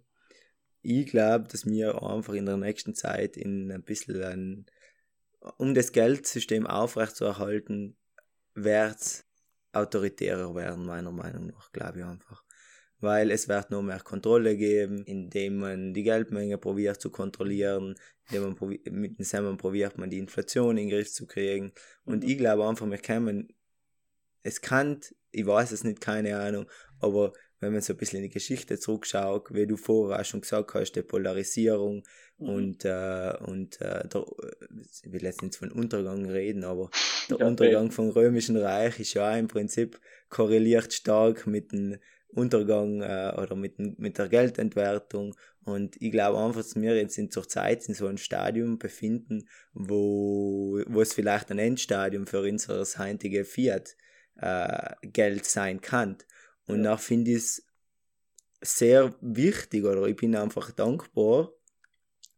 Ich 0.81 1.07
glaube, 1.07 1.47
dass 1.47 1.65
wir 1.65 2.01
einfach 2.01 2.33
in 2.33 2.45
der 2.45 2.57
nächsten 2.57 2.95
Zeit 2.95 3.37
in 3.37 3.71
ein 3.71 3.83
bisschen 3.83 4.23
ein, 4.23 4.65
um 5.57 5.73
das 5.73 5.91
Geldsystem 5.91 6.65
aufrechtzuerhalten, 6.65 7.97
wird 8.53 9.25
autoritärer 9.71 10.55
werden, 10.55 10.85
meiner 10.85 11.11
Meinung 11.11 11.47
nach, 11.47 11.71
glaube 11.71 11.99
ich 11.99 12.05
einfach. 12.05 12.43
Weil 12.99 13.31
es 13.31 13.47
wird 13.47 13.71
noch 13.71 13.81
mehr 13.83 13.99
Kontrolle 13.99 14.55
geben, 14.57 15.03
indem 15.05 15.57
man 15.57 15.93
die 15.93 16.03
Geldmenge 16.03 16.57
probiert 16.57 17.01
zu 17.01 17.11
kontrollieren, 17.11 17.95
indem 18.29 18.55
man 18.57 18.79
mit 18.91 19.17
dem 19.19 19.25
Semmeln 19.25 19.57
probiert 19.57 19.97
man 19.97 20.09
die 20.09 20.17
Inflation 20.19 20.77
in 20.77 20.87
den 20.87 20.97
Griff 20.97 21.11
zu 21.11 21.27
kriegen. 21.27 21.73
Und 22.05 22.23
Mhm. 22.23 22.29
ich 22.29 22.37
glaube 22.37 22.67
einfach, 22.67 22.89
wir 22.89 22.97
können 22.97 23.49
es 24.43 24.61
kann, 24.61 24.99
ich 25.31 25.45
weiß 25.45 25.71
es 25.71 25.83
nicht, 25.83 26.01
keine 26.01 26.37
Ahnung, 26.37 26.69
aber 26.99 27.33
wenn 27.59 27.73
man 27.73 27.81
so 27.81 27.93
ein 27.93 27.97
bisschen 27.97 28.17
in 28.17 28.23
die 28.23 28.29
Geschichte 28.29 28.77
zurückschaut, 28.77 29.53
wie 29.53 29.65
du 29.65 29.75
vorher 29.77 30.23
schon 30.23 30.41
gesagt 30.41 30.73
hast, 30.73 30.91
die 30.93 31.01
Polarisierung 31.01 32.03
Mhm. 32.39 32.47
und, 32.47 32.85
äh, 32.85 33.33
und 33.45 33.81
äh, 33.81 34.07
der, 34.07 34.25
ich 35.03 35.11
will 35.11 35.23
jetzt 35.23 35.41
nicht 35.41 35.55
von 35.55 35.71
Untergang 35.71 36.25
reden, 36.29 36.63
aber 36.63 36.91
der 37.29 37.39
Ja, 37.39 37.47
Untergang 37.47 37.91
vom 37.91 38.09
Römischen 38.09 38.57
Reich 38.57 38.99
ist 38.99 39.13
ja 39.15 39.35
im 39.35 39.47
Prinzip 39.47 39.99
korreliert 40.29 40.93
stark 40.93 41.47
mit 41.47 41.71
dem 41.71 41.97
Untergang 42.35 43.01
äh, 43.01 43.33
oder 43.37 43.55
mit, 43.55 43.79
mit 43.99 44.17
der 44.17 44.29
Geldentwertung 44.29 45.35
und 45.65 45.99
ich 45.99 46.11
glaube 46.11 46.37
einfach, 46.37 46.61
dass 46.61 46.75
wir 46.75 46.95
jetzt 46.95 47.17
in 47.17 47.31
zur 47.31 47.47
Zeit 47.47 47.87
in 47.87 47.95
so 47.95 48.07
einem 48.07 48.17
Stadium 48.17 48.77
befinden, 48.77 49.49
wo, 49.73 50.79
wo 50.87 51.01
es 51.01 51.13
vielleicht 51.13 51.49
ein 51.51 51.59
Endstadium 51.59 52.27
für 52.27 52.41
unser 52.41 52.85
heutige 52.99 53.45
Fiat 53.45 53.95
äh, 54.37 55.41
sein 55.43 55.81
kann. 55.81 56.17
Und 56.67 56.83
Ja. 56.83 56.91
da 56.91 56.97
finde 56.97 57.31
ich 57.31 57.37
es 57.37 57.65
sehr 58.61 59.15
wichtig 59.21 59.85
oder 59.85 60.05
ich 60.07 60.15
bin 60.15 60.35
einfach 60.35 60.71
dankbar, 60.71 61.51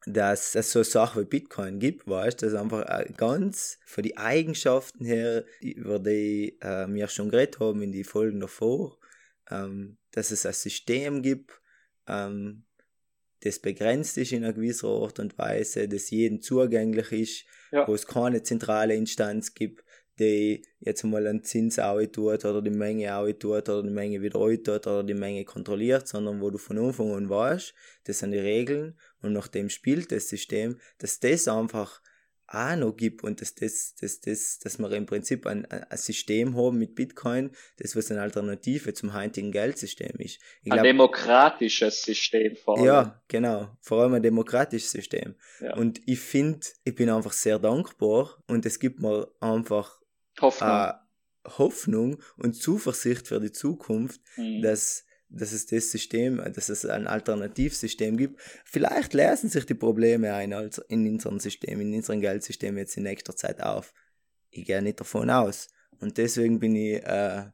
dass 0.05 0.55
es 0.55 0.71
so 0.71 0.83
Sachen 0.83 1.23
wie 1.23 1.25
Bitcoin 1.25 1.79
gibt, 1.79 2.07
weißt 2.07 2.41
dass 2.41 2.53
einfach 2.53 2.87
äh, 2.87 3.11
ganz 3.17 3.77
von 3.85 4.03
die 4.03 4.17
Eigenschaften 4.17 5.03
her, 5.03 5.43
über 5.59 5.99
die 5.99 6.57
äh, 6.61 6.87
wir 6.87 7.09
schon 7.09 7.29
geredet 7.29 7.59
haben 7.59 7.81
in 7.81 7.91
die 7.91 8.05
Folgen 8.05 8.39
davor, 8.39 8.97
ähm, 9.49 9.97
dass 10.11 10.31
es 10.31 10.45
ein 10.45 10.53
System 10.53 11.21
gibt, 11.21 11.51
ähm, 12.07 12.63
das 13.41 13.59
begrenzt 13.59 14.17
ist 14.17 14.31
in 14.31 14.43
einer 14.43 14.53
gewissen 14.53 14.87
Art 14.89 15.19
und 15.19 15.37
Weise, 15.37 15.87
das 15.87 16.09
jedem 16.09 16.41
zugänglich 16.41 17.11
ist, 17.11 17.45
Ja. 17.71 17.87
wo 17.87 17.93
es 17.93 18.07
keine 18.07 18.41
zentrale 18.43 18.95
Instanz 18.95 19.53
gibt, 19.53 19.83
die 20.19 20.63
jetzt 20.79 21.03
mal 21.03 21.27
einen 21.27 21.43
Zins 21.43 21.75
tut 21.75 22.45
oder 22.45 22.61
die 22.63 22.71
Menge 22.71 23.37
tut 23.37 23.69
oder 23.69 23.83
die 23.83 23.89
Menge 23.91 24.21
wieder 24.21 24.39
tut 24.39 24.87
oder 24.87 25.03
die 25.03 25.13
Menge 25.13 25.45
kontrolliert, 25.45 26.07
sondern 26.07 26.41
wo 26.41 26.49
du 26.49 26.57
von 26.57 26.79
Anfang 26.79 27.13
an 27.13 27.29
weißt, 27.29 27.73
das 28.05 28.19
sind 28.19 28.31
die 28.31 28.39
Regeln 28.39 28.97
und 29.21 29.33
nach 29.33 29.47
dem 29.47 29.69
spielt 29.69 30.11
das 30.11 30.29
System, 30.29 30.79
dass 30.97 31.19
das 31.19 31.47
einfach 31.47 32.01
noch 32.77 32.93
gibt 32.95 33.23
und 33.23 33.41
dass 33.41 33.55
das, 33.55 33.93
dass 33.99 34.21
das, 34.21 34.59
dass 34.59 34.77
wir 34.79 34.91
im 34.93 35.05
Prinzip 35.05 35.45
ein, 35.45 35.65
ein 35.65 35.97
System 35.97 36.55
haben 36.55 36.77
mit 36.77 36.95
Bitcoin, 36.95 37.51
das 37.77 37.95
was 37.95 38.09
eine 38.09 38.21
Alternative 38.21 38.93
zum 38.93 39.13
heutigen 39.13 39.51
Geldsystem 39.51 40.15
ist. 40.19 40.39
Ich 40.63 40.71
Ein 40.71 40.77
glaub- 40.77 40.83
demokratisches 40.83 42.03
System 42.03 42.55
vor 42.55 42.77
allem. 42.77 42.85
ja, 42.85 43.21
genau. 43.27 43.75
Vor 43.81 44.01
allem 44.01 44.13
ein 44.13 44.23
demokratisches 44.23 44.91
System. 44.91 45.35
Ja. 45.59 45.75
Und 45.75 45.99
ich 46.05 46.19
finde, 46.19 46.65
ich 46.85 46.95
bin 46.95 47.09
einfach 47.09 47.33
sehr 47.33 47.59
dankbar 47.59 48.41
und 48.47 48.65
es 48.65 48.79
gibt 48.79 49.01
mir 49.01 49.27
einfach 49.41 49.99
Hoffnung. 50.39 50.91
Hoffnung 51.57 52.21
und 52.37 52.53
Zuversicht 52.55 53.27
für 53.27 53.39
die 53.39 53.51
Zukunft, 53.51 54.21
Mhm. 54.37 54.61
dass, 54.61 55.05
dass 55.29 55.51
es 55.51 55.65
das 55.65 55.91
System, 55.91 56.41
dass 56.53 56.69
es 56.69 56.85
ein 56.85 57.07
Alternativsystem 57.07 58.17
gibt. 58.17 58.39
Vielleicht 58.65 59.13
lösen 59.13 59.49
sich 59.49 59.65
die 59.65 59.73
Probleme 59.73 60.33
ein 60.33 60.51
in 60.87 61.07
unserem 61.07 61.39
System, 61.39 61.81
in 61.81 61.93
unserem 61.93 62.21
Geldsystem 62.21 62.77
jetzt 62.77 62.97
in 62.97 63.03
nächster 63.03 63.35
Zeit 63.35 63.61
auf. 63.61 63.93
Ich 64.49 64.65
gehe 64.65 64.81
nicht 64.81 64.99
davon 64.99 65.29
aus. 65.29 65.67
Und 65.99 66.17
deswegen 66.17 66.59
bin 66.59 66.75
ich 66.75 67.03
äh, 67.03 67.45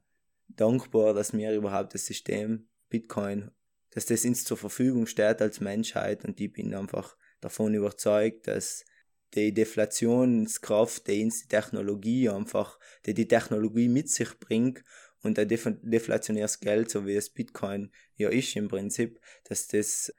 dankbar, 0.50 1.14
dass 1.14 1.34
wir 1.34 1.54
überhaupt 1.54 1.94
das 1.94 2.06
System 2.06 2.68
Bitcoin, 2.90 3.52
dass 3.92 4.06
das 4.06 4.26
uns 4.26 4.44
zur 4.44 4.58
Verfügung 4.58 5.08
steht 5.08 5.42
als 5.42 5.60
Menschheit 5.60 6.26
und 6.26 6.40
ich 6.40 6.52
bin 6.52 6.74
einfach 6.74 7.16
davon 7.42 7.74
überzeugt, 7.74 8.48
dass 8.48 8.86
die 9.34 9.54
Deflationskraft, 9.54 11.08
die 11.08 11.24
uns 11.24 11.42
die 11.42 11.48
Technologie 11.48 12.30
einfach, 12.30 12.80
die 13.06 13.16
die 13.16 13.28
Technologie 13.28 13.90
mit 13.90 14.10
sich 14.10 14.40
bringt 14.40 14.84
und 15.24 15.40
ein 15.40 15.48
def 15.48 15.68
deflationäres 15.82 16.60
Geld, 16.60 16.90
so 16.92 17.06
wie 17.08 17.16
es 17.16 17.30
Bitcoin 17.32 17.92
ja 18.18 18.30
ist 18.30 18.56
im 18.56 18.68
Prinzip, 18.68 19.20
dass 19.46 19.68
das 19.68 20.14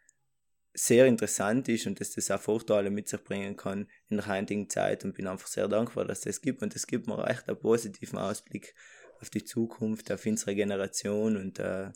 sehr 0.74 1.06
interessant 1.06 1.68
ist 1.68 1.86
und 1.86 2.01
dass 2.01 2.10
das 2.12 2.31
auch 2.31 2.40
Vorteile 2.40 2.90
mit 2.90 3.09
sich 3.09 3.22
bringen 3.22 3.56
kann 3.56 3.89
in 4.09 4.16
der 4.18 4.26
heutigen 4.26 4.68
Zeit 4.68 5.05
und 5.05 5.14
bin 5.14 5.26
einfach 5.28 5.47
sehr 5.47 5.68
dankbar, 5.68 6.05
dass 6.05 6.22
das 6.22 6.40
gibt 6.40 6.62
und 6.62 6.74
das 6.74 6.86
gibt 6.86 7.06
mir 7.06 7.24
echt 7.28 7.48
einen 7.48 7.59
positiven 7.60 8.18
Ausblick 8.18 8.74
auf 9.20 9.31
die 9.31 9.44
Zukunft, 9.44 10.10
auf 10.10 10.26
unsere 10.26 10.55
Generation 10.56 11.36
und 11.36 11.59
äh, 11.60 11.93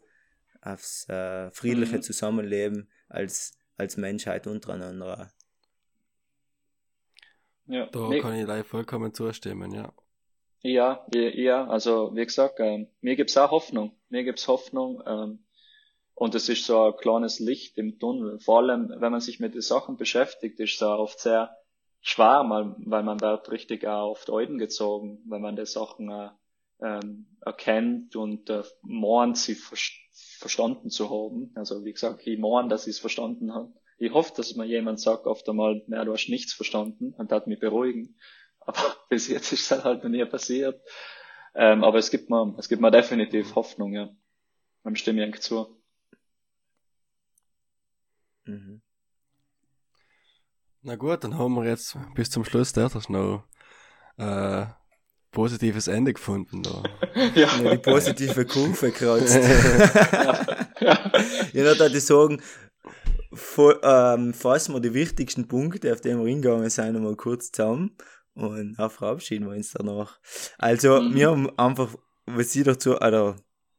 aufs 0.62 1.08
äh, 1.08 1.50
friedliche 1.52 1.98
Mhm. 1.98 2.02
Zusammenleben 2.02 2.90
als, 3.08 3.58
als 3.76 3.96
Menschheit 3.96 4.46
untereinander. 4.46 5.32
ja. 7.66 7.90
Da 7.92 8.00
Nee, 8.08 8.18
kann 8.18 8.34
ich 8.34 8.46
leider 8.46 8.64
vollkommen 8.64 9.12
zustimmen, 9.12 9.72
ja. 9.72 9.92
Ja, 10.62 11.06
ja, 11.14 11.66
also 11.68 12.14
wie 12.14 12.24
gesagt, 12.24 12.58
ähm, 12.58 12.88
mir 13.00 13.16
gibt's 13.16 13.36
auch 13.36 13.50
Hoffnung. 13.50 13.92
Mir 14.08 14.24
gibt's 14.24 14.48
Hoffnung. 14.48 15.02
Ähm, 15.06 15.44
und 16.14 16.34
es 16.34 16.48
ist 16.48 16.66
so 16.66 16.82
ein 16.82 16.96
kleines 16.96 17.38
Licht 17.38 17.78
im 17.78 17.98
Tunnel. 18.00 18.40
Vor 18.40 18.58
allem, 18.58 18.92
wenn 18.98 19.12
man 19.12 19.20
sich 19.20 19.38
mit 19.38 19.54
den 19.54 19.60
Sachen 19.60 19.96
beschäftigt, 19.96 20.58
ist 20.58 20.74
es 20.74 20.82
auch 20.82 20.98
oft 20.98 21.20
sehr 21.20 21.56
schwer, 22.00 22.44
weil 22.48 23.02
man 23.04 23.20
wird 23.20 23.50
richtig 23.52 23.86
auch 23.86 24.18
die 24.24 24.32
Augen 24.32 24.58
gezogen, 24.58 25.22
wenn 25.26 25.42
man 25.42 25.54
die 25.54 25.66
Sachen 25.66 26.10
äh, 26.10 26.30
ähm, 26.80 27.26
erkennt 27.44 28.16
und 28.16 28.50
äh, 28.50 28.62
meint, 28.82 29.36
sie 29.36 29.54
ver 29.54 29.76
verstanden 30.38 30.90
zu 30.90 31.10
haben. 31.10 31.52
Also 31.54 31.84
wie 31.84 31.92
gesagt, 31.92 32.26
ich 32.26 32.38
meine, 32.38 32.68
dass 32.68 32.86
ich 32.86 32.94
es 32.96 32.98
verstanden 33.00 33.54
habe. 33.54 33.72
Ich 33.98 34.12
hoffe, 34.12 34.32
dass 34.36 34.54
mir 34.54 34.64
jemand 34.64 35.00
sagt 35.00 35.26
oft 35.26 35.48
einmal, 35.48 35.82
naja, 35.88 36.04
du 36.04 36.12
hast 36.12 36.28
nichts 36.28 36.52
verstanden 36.52 37.14
und 37.16 37.32
das 37.32 37.46
mich 37.46 37.58
beruhigen. 37.58 38.16
Aber 38.68 38.96
bis 39.08 39.28
jetzt 39.28 39.50
ist 39.52 39.70
es 39.70 39.84
halt 39.84 40.04
noch 40.04 40.10
nie 40.10 40.24
passiert. 40.26 40.80
Ähm, 41.54 41.82
aber 41.82 41.98
es 41.98 42.10
gibt 42.10 42.28
mir, 42.28 42.54
es 42.58 42.68
gibt 42.68 42.82
mir 42.82 42.90
definitiv 42.90 43.54
Hoffnung, 43.54 43.94
ja. 43.94 44.10
Ich 44.94 45.08
eigentlich 45.08 45.40
zu. 45.42 45.76
Mhm. 48.44 48.80
Na 50.82 50.96
gut, 50.96 51.24
dann 51.24 51.36
haben 51.36 51.54
wir 51.54 51.64
jetzt 51.64 51.96
bis 52.14 52.30
zum 52.30 52.44
Schluss 52.44 52.72
der 52.72 52.88
das 52.88 53.08
noch 53.08 53.44
äh, 54.16 54.66
positives 55.32 55.88
Ende 55.88 56.12
gefunden. 56.12 56.62
Da. 56.62 56.82
Ja, 57.34 57.58
die 57.58 57.78
positive 57.78 58.46
Kurve 58.46 58.92
kratzt. 58.92 59.34
ja. 60.80 61.12
Ja, 61.52 61.74
da 61.74 61.80
würde 61.80 61.98
ich 61.98 62.04
sagen, 62.04 62.40
vo- 63.32 63.78
ähm, 63.82 64.32
fassen 64.32 64.74
wir 64.74 64.80
die 64.80 64.94
wichtigsten 64.94 65.48
Punkte, 65.48 65.92
auf 65.92 66.00
die 66.00 66.10
wir 66.10 66.26
hingegangen 66.26 66.70
sind, 66.70 66.92
nochmal 66.92 67.16
kurz 67.16 67.50
zusammen 67.50 67.96
und 68.38 68.74
dann 68.78 68.90
verabschieden 68.90 69.46
wir 69.46 69.56
uns 69.56 69.72
danach. 69.72 70.18
Also, 70.58 71.00
Mhm. 71.00 71.14
wir 71.14 71.30
haben 71.30 71.58
einfach, 71.58 71.96
was 72.26 72.54
ich 72.54 72.64
dazu, 72.64 72.96
oder 72.96 73.36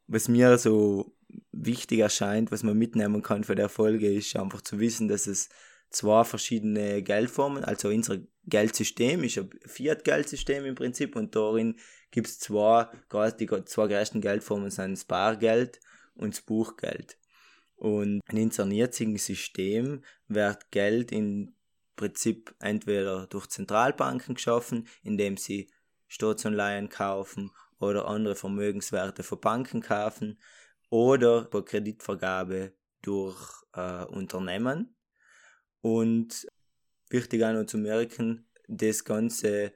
was 0.08 0.28
mir 0.28 0.58
so 0.58 1.16
wichtig 1.52 2.00
erscheint, 2.00 2.52
was 2.52 2.64
man 2.64 2.78
mitnehmen 2.78 3.22
kann 3.22 3.44
für 3.44 3.56
der 3.56 3.70
Folge, 3.70 4.12
ist 4.12 4.36
einfach 4.36 4.62
zu 4.62 4.80
wissen, 4.80 5.08
dass 5.08 5.28
es 5.28 5.50
zwei 5.90 6.24
verschiedene 6.24 7.02
Geldformen, 7.04 7.64
also 7.64 7.90
unser 7.90 8.18
Geldsystem 8.46 9.24
ist 9.24 9.38
ein 9.38 9.50
Fiat-Geldsystem 9.66 10.66
im 10.66 10.76
Prinzip 10.76 11.16
und 11.16 11.36
darin 11.36 11.76
gibt 12.12 12.28
es 12.28 12.40
zwei, 12.40 12.88
die 13.40 13.48
zwei 13.66 13.88
größten 13.88 14.22
Geldformen 14.22 14.72
sind 14.72 14.94
das 14.94 15.06
Bargeld 15.06 15.80
und 16.16 16.34
das 16.34 16.42
Buchgeld. 16.42 17.18
Und 17.76 18.22
in 18.30 18.44
unserem 18.44 18.72
jetzigen 18.72 19.18
System 19.18 20.04
wird 20.28 20.72
Geld 20.72 21.12
im 21.12 21.54
Prinzip 22.00 22.56
entweder 22.60 23.28
durch 23.28 23.48
Zentralbanken 23.48 24.36
geschaffen, 24.36 24.88
indem 25.04 25.36
sie 25.36 25.70
Staatsanleihen 26.08 26.88
kaufen 26.88 27.52
oder 27.78 28.08
andere 28.08 28.36
Vermögenswerte 28.36 29.22
von 29.22 29.42
Banken 29.42 29.82
kaufen 29.82 30.40
oder 30.90 31.44
bei 31.44 31.62
Kreditvergabe 31.62 32.72
durch 33.02 33.38
äh, 33.74 34.06
Unternehmen. 34.06 34.96
Und 35.82 36.48
wichtig 37.10 37.44
auch 37.44 37.52
noch 37.52 37.66
zu 37.66 37.78
merken, 37.78 38.48
das 38.70 39.04
Ganze 39.04 39.74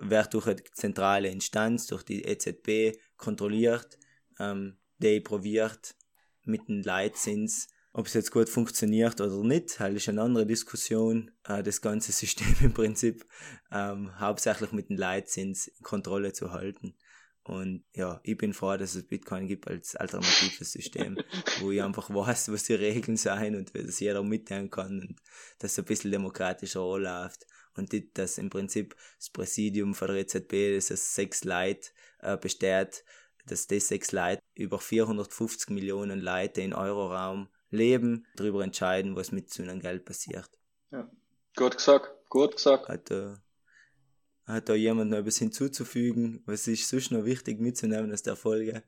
wird 0.00 0.34
durch 0.34 0.48
eine 0.48 0.64
zentrale 0.72 1.28
Instanz, 1.28 1.86
durch 1.86 2.02
die 2.02 2.24
EZB 2.24 2.98
kontrolliert, 3.16 3.96
ähm, 4.40 4.76
die 4.98 5.20
probiert 5.20 5.94
mit 6.42 6.66
dem 6.66 6.82
Leitzins, 6.82 7.68
ob 7.92 8.06
es 8.06 8.14
jetzt 8.14 8.30
gut 8.30 8.48
funktioniert 8.48 9.20
oder 9.20 9.42
nicht, 9.42 9.80
halt 9.80 9.96
ist 9.96 10.08
eine 10.08 10.22
andere 10.22 10.46
Diskussion, 10.46 11.30
äh, 11.44 11.62
das 11.62 11.80
ganze 11.80 12.12
System 12.12 12.54
im 12.60 12.72
Prinzip 12.72 13.26
ähm, 13.72 14.18
hauptsächlich 14.18 14.72
mit 14.72 14.90
dem 14.90 14.96
Leitzins 14.96 15.66
in 15.66 15.82
Kontrolle 15.82 16.32
zu 16.32 16.52
halten. 16.52 16.94
Und 17.42 17.84
ja, 17.94 18.20
ich 18.22 18.36
bin 18.36 18.52
froh, 18.52 18.76
dass 18.76 18.94
es 18.94 19.06
Bitcoin 19.08 19.48
gibt 19.48 19.66
als 19.66 19.96
alternatives 19.96 20.72
System, 20.72 21.18
wo 21.60 21.70
ich 21.70 21.82
einfach 21.82 22.10
weiß, 22.14 22.52
was 22.52 22.64
die 22.64 22.74
Regeln 22.74 23.16
sind 23.16 23.56
und 23.56 23.74
dass 23.74 23.98
jeder 23.98 24.22
mitnehmen 24.22 24.70
kann 24.70 25.00
und 25.00 25.16
dass 25.58 25.72
es 25.72 25.78
ein 25.78 25.86
bisschen 25.86 26.12
demokratischer 26.12 26.98
läuft. 26.98 27.46
Und 27.74 27.92
die, 27.92 28.12
dass 28.12 28.38
im 28.38 28.50
Prinzip 28.50 28.94
das 29.18 29.30
Präsidium 29.30 29.94
von 29.94 30.08
der 30.08 30.18
EZB, 30.18 30.76
das 30.76 30.92
aus 30.92 31.14
sechs 31.14 31.44
Leute 31.44 31.88
äh, 32.20 32.36
besteht, 32.36 33.04
dass 33.46 33.66
die 33.66 33.80
sechs 33.80 34.12
Leute 34.12 34.42
über 34.54 34.78
450 34.78 35.70
Millionen 35.70 36.20
Leute 36.20 36.60
in 36.60 36.74
Euroraum 36.74 37.48
leben, 37.70 38.26
darüber 38.36 38.62
entscheiden, 38.64 39.16
was 39.16 39.32
mit 39.32 39.52
so 39.52 39.62
einem 39.62 39.80
Geld 39.80 40.04
passiert. 40.04 40.50
Ja. 40.90 41.08
Gut 41.56 41.76
gesagt, 41.76 42.10
gut 42.28 42.56
gesagt. 42.56 42.88
Hat, 42.88 43.10
äh, 43.10 43.34
hat 44.46 44.68
da 44.68 44.74
jemand 44.74 45.10
noch 45.10 45.18
etwas 45.18 45.38
hinzuzufügen? 45.38 46.42
Was 46.46 46.66
ist 46.66 46.88
sonst 46.88 47.10
noch 47.10 47.24
wichtig 47.24 47.60
mitzunehmen 47.60 48.12
aus 48.12 48.22
der 48.22 48.36
Folge? 48.36 48.82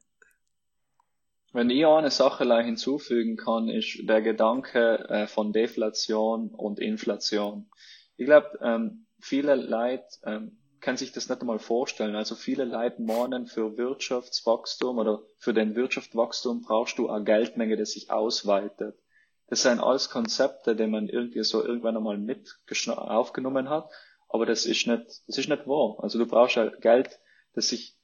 Wenn 1.52 1.68
ich 1.68 1.84
eine 1.84 2.10
Sache 2.10 2.44
hinzufügen 2.62 3.36
kann, 3.36 3.68
ist 3.68 4.09
der 4.09 4.22
Gedanke 4.22 5.06
äh, 5.09 5.26
von 5.26 5.52
Deflation 5.52 6.48
und 6.48 6.80
Inflation. 6.80 7.68
Ich 8.16 8.24
glaube, 8.24 8.59
ähm, 8.62 9.06
viele 9.20 9.56
Leute 9.56 10.04
ähm, 10.24 10.61
können 10.82 10.98
sich 10.98 11.12
das 11.12 11.28
nicht 11.28 11.40
einmal 11.40 11.60
vorstellen. 11.60 12.16
Also 12.16 12.34
viele 12.34 12.64
Leute 12.64 13.00
meinen, 13.00 13.46
für 13.46 13.78
Wirtschaftswachstum 13.78 14.98
oder 14.98 15.22
für 15.38 15.54
den 15.54 15.76
Wirtschaftswachstum 15.76 16.62
brauchst 16.62 16.98
du 16.98 17.09
eine 17.09 17.24
Geldmenge, 17.24 17.76
die 17.76 17.86
sich 17.86 18.10
ausweitet. 18.10 18.98
Das 19.46 19.62
sind 19.62 19.80
alles 19.80 20.10
Konzepte, 20.10 20.74
die 20.74 20.86
man 20.86 21.09
irgendwie 21.09 21.44
so 21.44 21.64
irgendwann 21.64 21.96
einmal 21.96 22.18
mit 22.18 22.59
aufgenommen 22.88 23.70
hat. 23.70 23.90
Aber 24.28 24.44
das 24.44 24.66
ist 24.66 24.86
nicht, 24.86 25.06
das 25.26 25.38
ist 25.38 25.48
nicht 25.48 25.66
wahr. 25.66 26.02
Also 26.02 26.18
du 26.18 26.26
brauchst 26.26 26.56
halt 26.56 26.80
Geld, 26.80 27.20
das 27.54 27.68
sich 27.68 27.96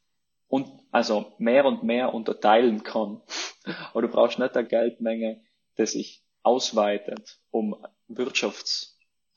und, 0.47 0.69
also 0.93 1.35
mehr 1.39 1.65
und 1.65 1.83
mehr 1.83 2.15
unterteilen 2.15 2.85
kann. 2.85 3.21
Aber 3.91 4.03
du 4.03 4.09
brauchst 4.09 4.39
nicht 4.39 4.57
eine 4.57 4.69
Geldmenge, 4.69 5.43
die 5.79 5.87
sich 5.87 6.25
ausweitet, 6.43 7.39
um 7.51 7.77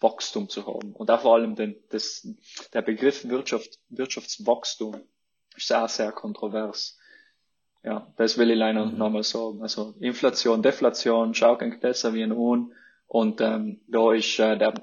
Wirtschaftswachstum 0.01 0.49
zu 0.49 0.65
haben. 0.65 0.93
Und 0.93 1.09
auch 1.11 1.21
vor 1.21 1.35
allem 1.35 1.55
den, 1.55 1.75
das, 1.89 2.27
der 2.73 2.81
Begriff 2.81 3.27
Wirtschaft, 3.27 3.79
Wirtschaftswachstum 3.89 5.01
ist 5.55 5.67
sehr, 5.67 5.87
sehr 5.87 6.11
kontrovers. 6.11 6.97
Ja, 7.83 8.11
das 8.17 8.37
will 8.37 8.51
ich 8.51 8.57
leider 8.57 8.85
mhm. 8.85 8.97
nochmal 8.97 9.23
sagen. 9.23 9.61
Also 9.61 9.95
Inflation, 9.99 10.61
Deflation, 10.61 11.33
schau 11.33 11.55
besser 11.55 12.13
wie 12.13 12.23
ein 12.23 12.35
Huhn. 12.35 12.73
Und 13.07 13.41
ähm, 13.41 13.81
da 13.87 14.13
ist 14.13 14.39
äh, 14.39 14.57
der 14.57 14.73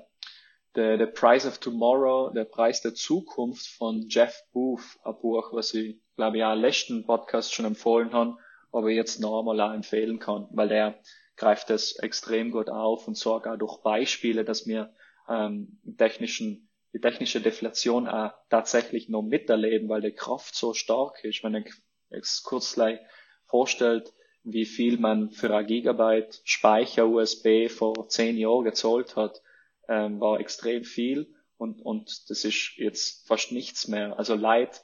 The, 0.75 0.97
The 0.99 1.07
Price 1.07 1.47
of 1.47 1.59
Tomorrow, 1.59 2.31
der 2.31 2.45
Preis 2.45 2.83
der 2.83 2.95
Zukunft 2.95 3.67
von 3.67 4.07
Jeff 4.09 4.45
Booth, 4.53 4.99
ein 5.03 5.15
Buch, 5.21 5.53
was 5.53 5.75
ich, 5.75 5.99
glaube 6.17 6.37
ich, 6.37 6.45
auch 6.45 6.53
im 6.53 6.61
letzten 6.61 7.05
Podcast 7.05 7.55
schon 7.55 7.65
empfohlen 7.65 8.13
habe, 8.13 8.37
aber 8.71 8.91
jetzt 8.91 9.19
noch 9.19 9.41
einmal 9.41 9.61
auch 9.61 9.73
empfehlen 9.73 10.19
kann, 10.19 10.47
weil 10.51 10.69
der 10.69 10.99
greift 11.37 11.71
das 11.71 11.97
extrem 11.97 12.51
gut 12.51 12.69
auf 12.69 13.09
und 13.09 13.17
sorgt 13.17 13.47
auch 13.47 13.57
durch 13.57 13.79
Beispiele, 13.79 14.45
dass 14.45 14.67
wir 14.67 14.93
ähm, 15.29 15.79
technischen, 15.97 16.69
die 16.93 17.01
technische 17.01 17.41
Deflation 17.41 18.09
auch 18.09 18.33
tatsächlich 18.49 19.09
noch 19.09 19.23
miterleben, 19.23 19.89
weil 19.89 20.01
die 20.01 20.13
Kraft 20.13 20.55
so 20.55 20.75
stark 20.75 21.23
ist. 21.25 21.43
Wenn 21.45 21.55
ich 21.55 21.73
es 22.11 22.43
kurz 22.43 22.79
vorstellt, 23.47 24.13
wie 24.45 24.65
viel 24.65 24.99
man 24.99 25.31
für 25.31 25.55
ein 25.55 25.67
Gigabyte 25.67 26.41
Speicher 26.45 27.07
USB 27.07 27.69
vor 27.69 28.09
zehn 28.09 28.37
Jahren 28.37 28.65
gezahlt 28.65 29.17
hat, 29.17 29.43
ähm, 29.89 30.21
war 30.21 30.41
extrem 30.41 30.85
viel 30.85 31.35
und, 31.57 31.83
und 31.83 32.31
das 32.31 32.45
ist 32.45 32.77
jetzt 32.77 33.27
fast 33.27 33.53
nichts 33.53 33.89
mehr. 33.89 34.19
Also 34.19 34.35
Leute 34.35 34.79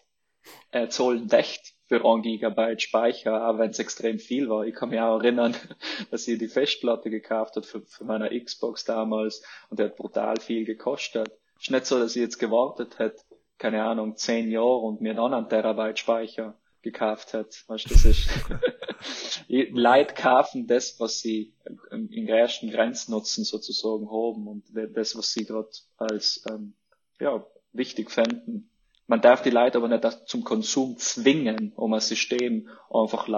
äh, 0.72 0.88
zahlen 0.88 1.30
echt 1.30 1.73
für 1.86 2.04
ein 2.04 2.22
Gigabyte 2.22 2.80
Speicher, 2.80 3.48
auch 3.48 3.58
wenn 3.58 3.70
es 3.70 3.78
extrem 3.78 4.18
viel 4.18 4.48
war. 4.48 4.64
Ich 4.64 4.74
kann 4.74 4.88
mich 4.88 5.00
auch 5.00 5.18
erinnern, 5.18 5.54
dass 6.10 6.26
ich 6.26 6.38
die 6.38 6.48
Festplatte 6.48 7.10
gekauft 7.10 7.56
hat 7.56 7.66
für, 7.66 7.82
für 7.82 8.04
meine 8.04 8.38
Xbox 8.38 8.84
damals 8.84 9.42
und 9.70 9.78
der 9.78 9.86
hat 9.86 9.96
brutal 9.96 10.38
viel 10.40 10.64
gekostet. 10.64 11.30
Ist 11.60 11.70
nicht 11.70 11.86
so, 11.86 11.98
dass 11.98 12.16
ich 12.16 12.22
jetzt 12.22 12.38
gewartet 12.38 12.98
hätte, 12.98 13.22
keine 13.58 13.84
Ahnung, 13.84 14.16
zehn 14.16 14.50
Jahre 14.50 14.78
und 14.78 15.00
mir 15.00 15.14
dann 15.14 15.34
einen 15.34 15.48
Terabyte 15.48 15.98
Speicher 15.98 16.58
gekauft 16.82 17.34
hat. 17.34 17.64
Weißt, 17.68 17.90
das 17.90 18.04
ist 18.04 18.28
Leute 19.48 20.14
kaufen 20.14 20.66
das, 20.66 20.98
was 21.00 21.20
sie 21.20 21.54
in 21.90 22.28
ersten 22.28 22.70
Grenznutzen 22.70 23.44
sozusagen 23.44 24.10
haben 24.10 24.46
und 24.46 24.64
das, 24.72 25.16
was 25.16 25.32
sie 25.32 25.44
gerade 25.44 25.70
als 25.96 26.44
ähm, 26.50 26.74
ja, 27.20 27.44
wichtig 27.72 28.10
fänden. 28.10 28.70
Man 29.06 29.20
darf 29.20 29.42
die 29.42 29.50
Leute 29.50 29.78
aber 29.78 29.88
nicht 29.88 30.28
zum 30.28 30.44
Konsum 30.44 30.96
zwingen, 30.98 31.72
um 31.76 31.92
ein 31.92 32.00
System 32.00 32.68
einfach 32.90 33.28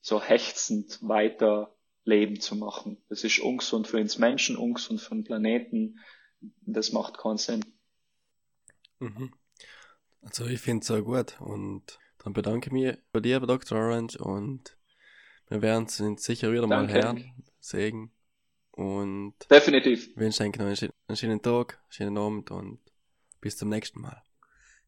so 0.00 0.22
hechzend 0.22 0.98
weiter 1.02 1.74
leben 2.04 2.40
zu 2.40 2.56
machen. 2.56 3.02
Das 3.08 3.24
ist 3.24 3.40
ungesund 3.40 3.88
für 3.88 3.98
uns 3.98 4.18
Menschen, 4.18 4.56
ungesund 4.56 5.00
für 5.00 5.14
den 5.14 5.24
Planeten. 5.24 5.98
Das 6.60 6.92
macht 6.92 7.18
keinen 7.18 7.38
Sinn. 7.38 7.64
Mhm. 8.98 9.32
Also 10.22 10.46
ich 10.46 10.60
finde 10.60 10.82
es 10.82 10.90
auch 10.90 11.02
gut 11.02 11.40
und 11.40 11.98
dann 12.18 12.32
bedanke 12.32 12.68
ich 12.68 12.72
mich 12.72 12.96
bei 13.12 13.20
dir, 13.20 13.40
Dr. 13.40 13.78
Orange, 13.78 14.18
und 14.18 14.76
wir 15.48 15.60
werden 15.60 15.84
uns 15.84 16.24
sicher 16.24 16.50
wieder 16.50 16.66
Danke. 16.66 16.92
mal 16.92 16.92
hören, 16.92 17.44
sehen. 17.60 18.10
Und 18.70 19.34
definitiv. 19.50 20.16
Wünsche 20.16 20.42
euch 20.42 20.56
noch 20.56 20.66
einen, 20.66 20.92
einen 21.06 21.16
schönen 21.16 21.42
Tag, 21.42 21.78
einen 21.84 21.92
schönen 21.92 22.18
Abend 22.18 22.50
und 22.50 22.80
bis 23.40 23.56
zum 23.56 23.68
nächsten 23.68 24.00
Mal. 24.00 24.23